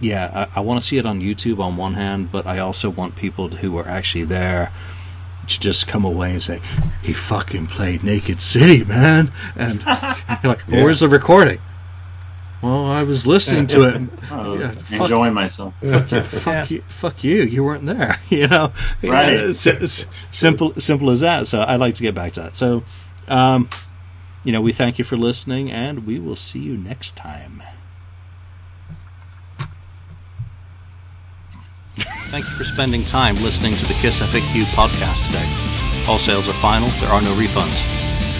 yeah, 0.00 0.48
I, 0.54 0.58
I 0.58 0.62
want 0.62 0.80
to 0.80 0.86
see 0.86 0.98
it 0.98 1.06
on 1.06 1.20
YouTube 1.20 1.60
on 1.60 1.76
one 1.76 1.94
hand, 1.94 2.30
but 2.32 2.46
I 2.46 2.58
also 2.60 2.90
want 2.90 3.16
people 3.16 3.48
who 3.48 3.76
are 3.78 3.88
actually 3.88 4.24
there 4.24 4.72
to 5.46 5.60
just 5.60 5.86
come 5.86 6.04
away 6.04 6.30
and 6.32 6.42
say, 6.42 6.60
he 7.02 7.12
fucking 7.12 7.66
played 7.66 8.02
Naked 8.02 8.40
City, 8.40 8.82
man. 8.84 9.32
And 9.56 9.74
you're 9.80 9.84
like, 9.86 10.44
well, 10.44 10.56
Yeah. 10.68 10.84
where's 10.84 11.00
the 11.00 11.08
recording? 11.08 11.60
Well, 12.64 12.86
I 12.86 13.02
was 13.02 13.26
listening 13.26 13.66
to 13.68 13.84
it. 13.84 13.94
and- 13.96 14.18
I 14.30 14.48
was 14.48 14.62
Yeah, 14.62 14.70
fuck- 14.72 15.00
enjoying 15.02 15.34
myself. 15.34 15.74
fuck 15.82 16.10
you, 16.10 16.22
fuck 16.22 16.70
you, 16.70 16.82
fuck 16.88 17.22
you. 17.24 17.42
You 17.42 17.62
weren't 17.62 17.84
there, 17.84 18.18
you 18.30 18.48
know. 18.48 18.72
Right. 19.02 19.32
Yeah, 19.34 19.48
it's, 19.50 19.66
it's 19.66 20.06
simple, 20.30 20.72
simple 20.78 21.10
as 21.10 21.20
that. 21.20 21.46
So 21.46 21.62
I'd 21.62 21.78
like 21.80 21.96
to 21.96 22.02
get 22.02 22.14
back 22.14 22.32
to 22.34 22.40
that. 22.44 22.56
So, 22.56 22.84
um, 23.28 23.68
you 24.44 24.52
know, 24.52 24.62
we 24.62 24.72
thank 24.72 24.98
you 24.98 25.04
for 25.04 25.18
listening, 25.18 25.70
and 25.72 26.06
we 26.06 26.18
will 26.18 26.36
see 26.36 26.60
you 26.60 26.76
next 26.78 27.16
time. 27.16 27.62
Thank 31.98 32.46
you 32.46 32.50
for 32.56 32.64
spending 32.64 33.04
time 33.04 33.34
listening 33.36 33.74
to 33.74 33.86
the 33.86 33.94
Kiss 33.94 34.20
FAQ 34.20 34.64
podcast 34.72 35.26
today. 35.26 36.08
All 36.08 36.18
sales 36.18 36.48
are 36.48 36.52
final. 36.54 36.88
There 36.88 37.10
are 37.10 37.20
no 37.22 37.34
refunds. 37.34 38.13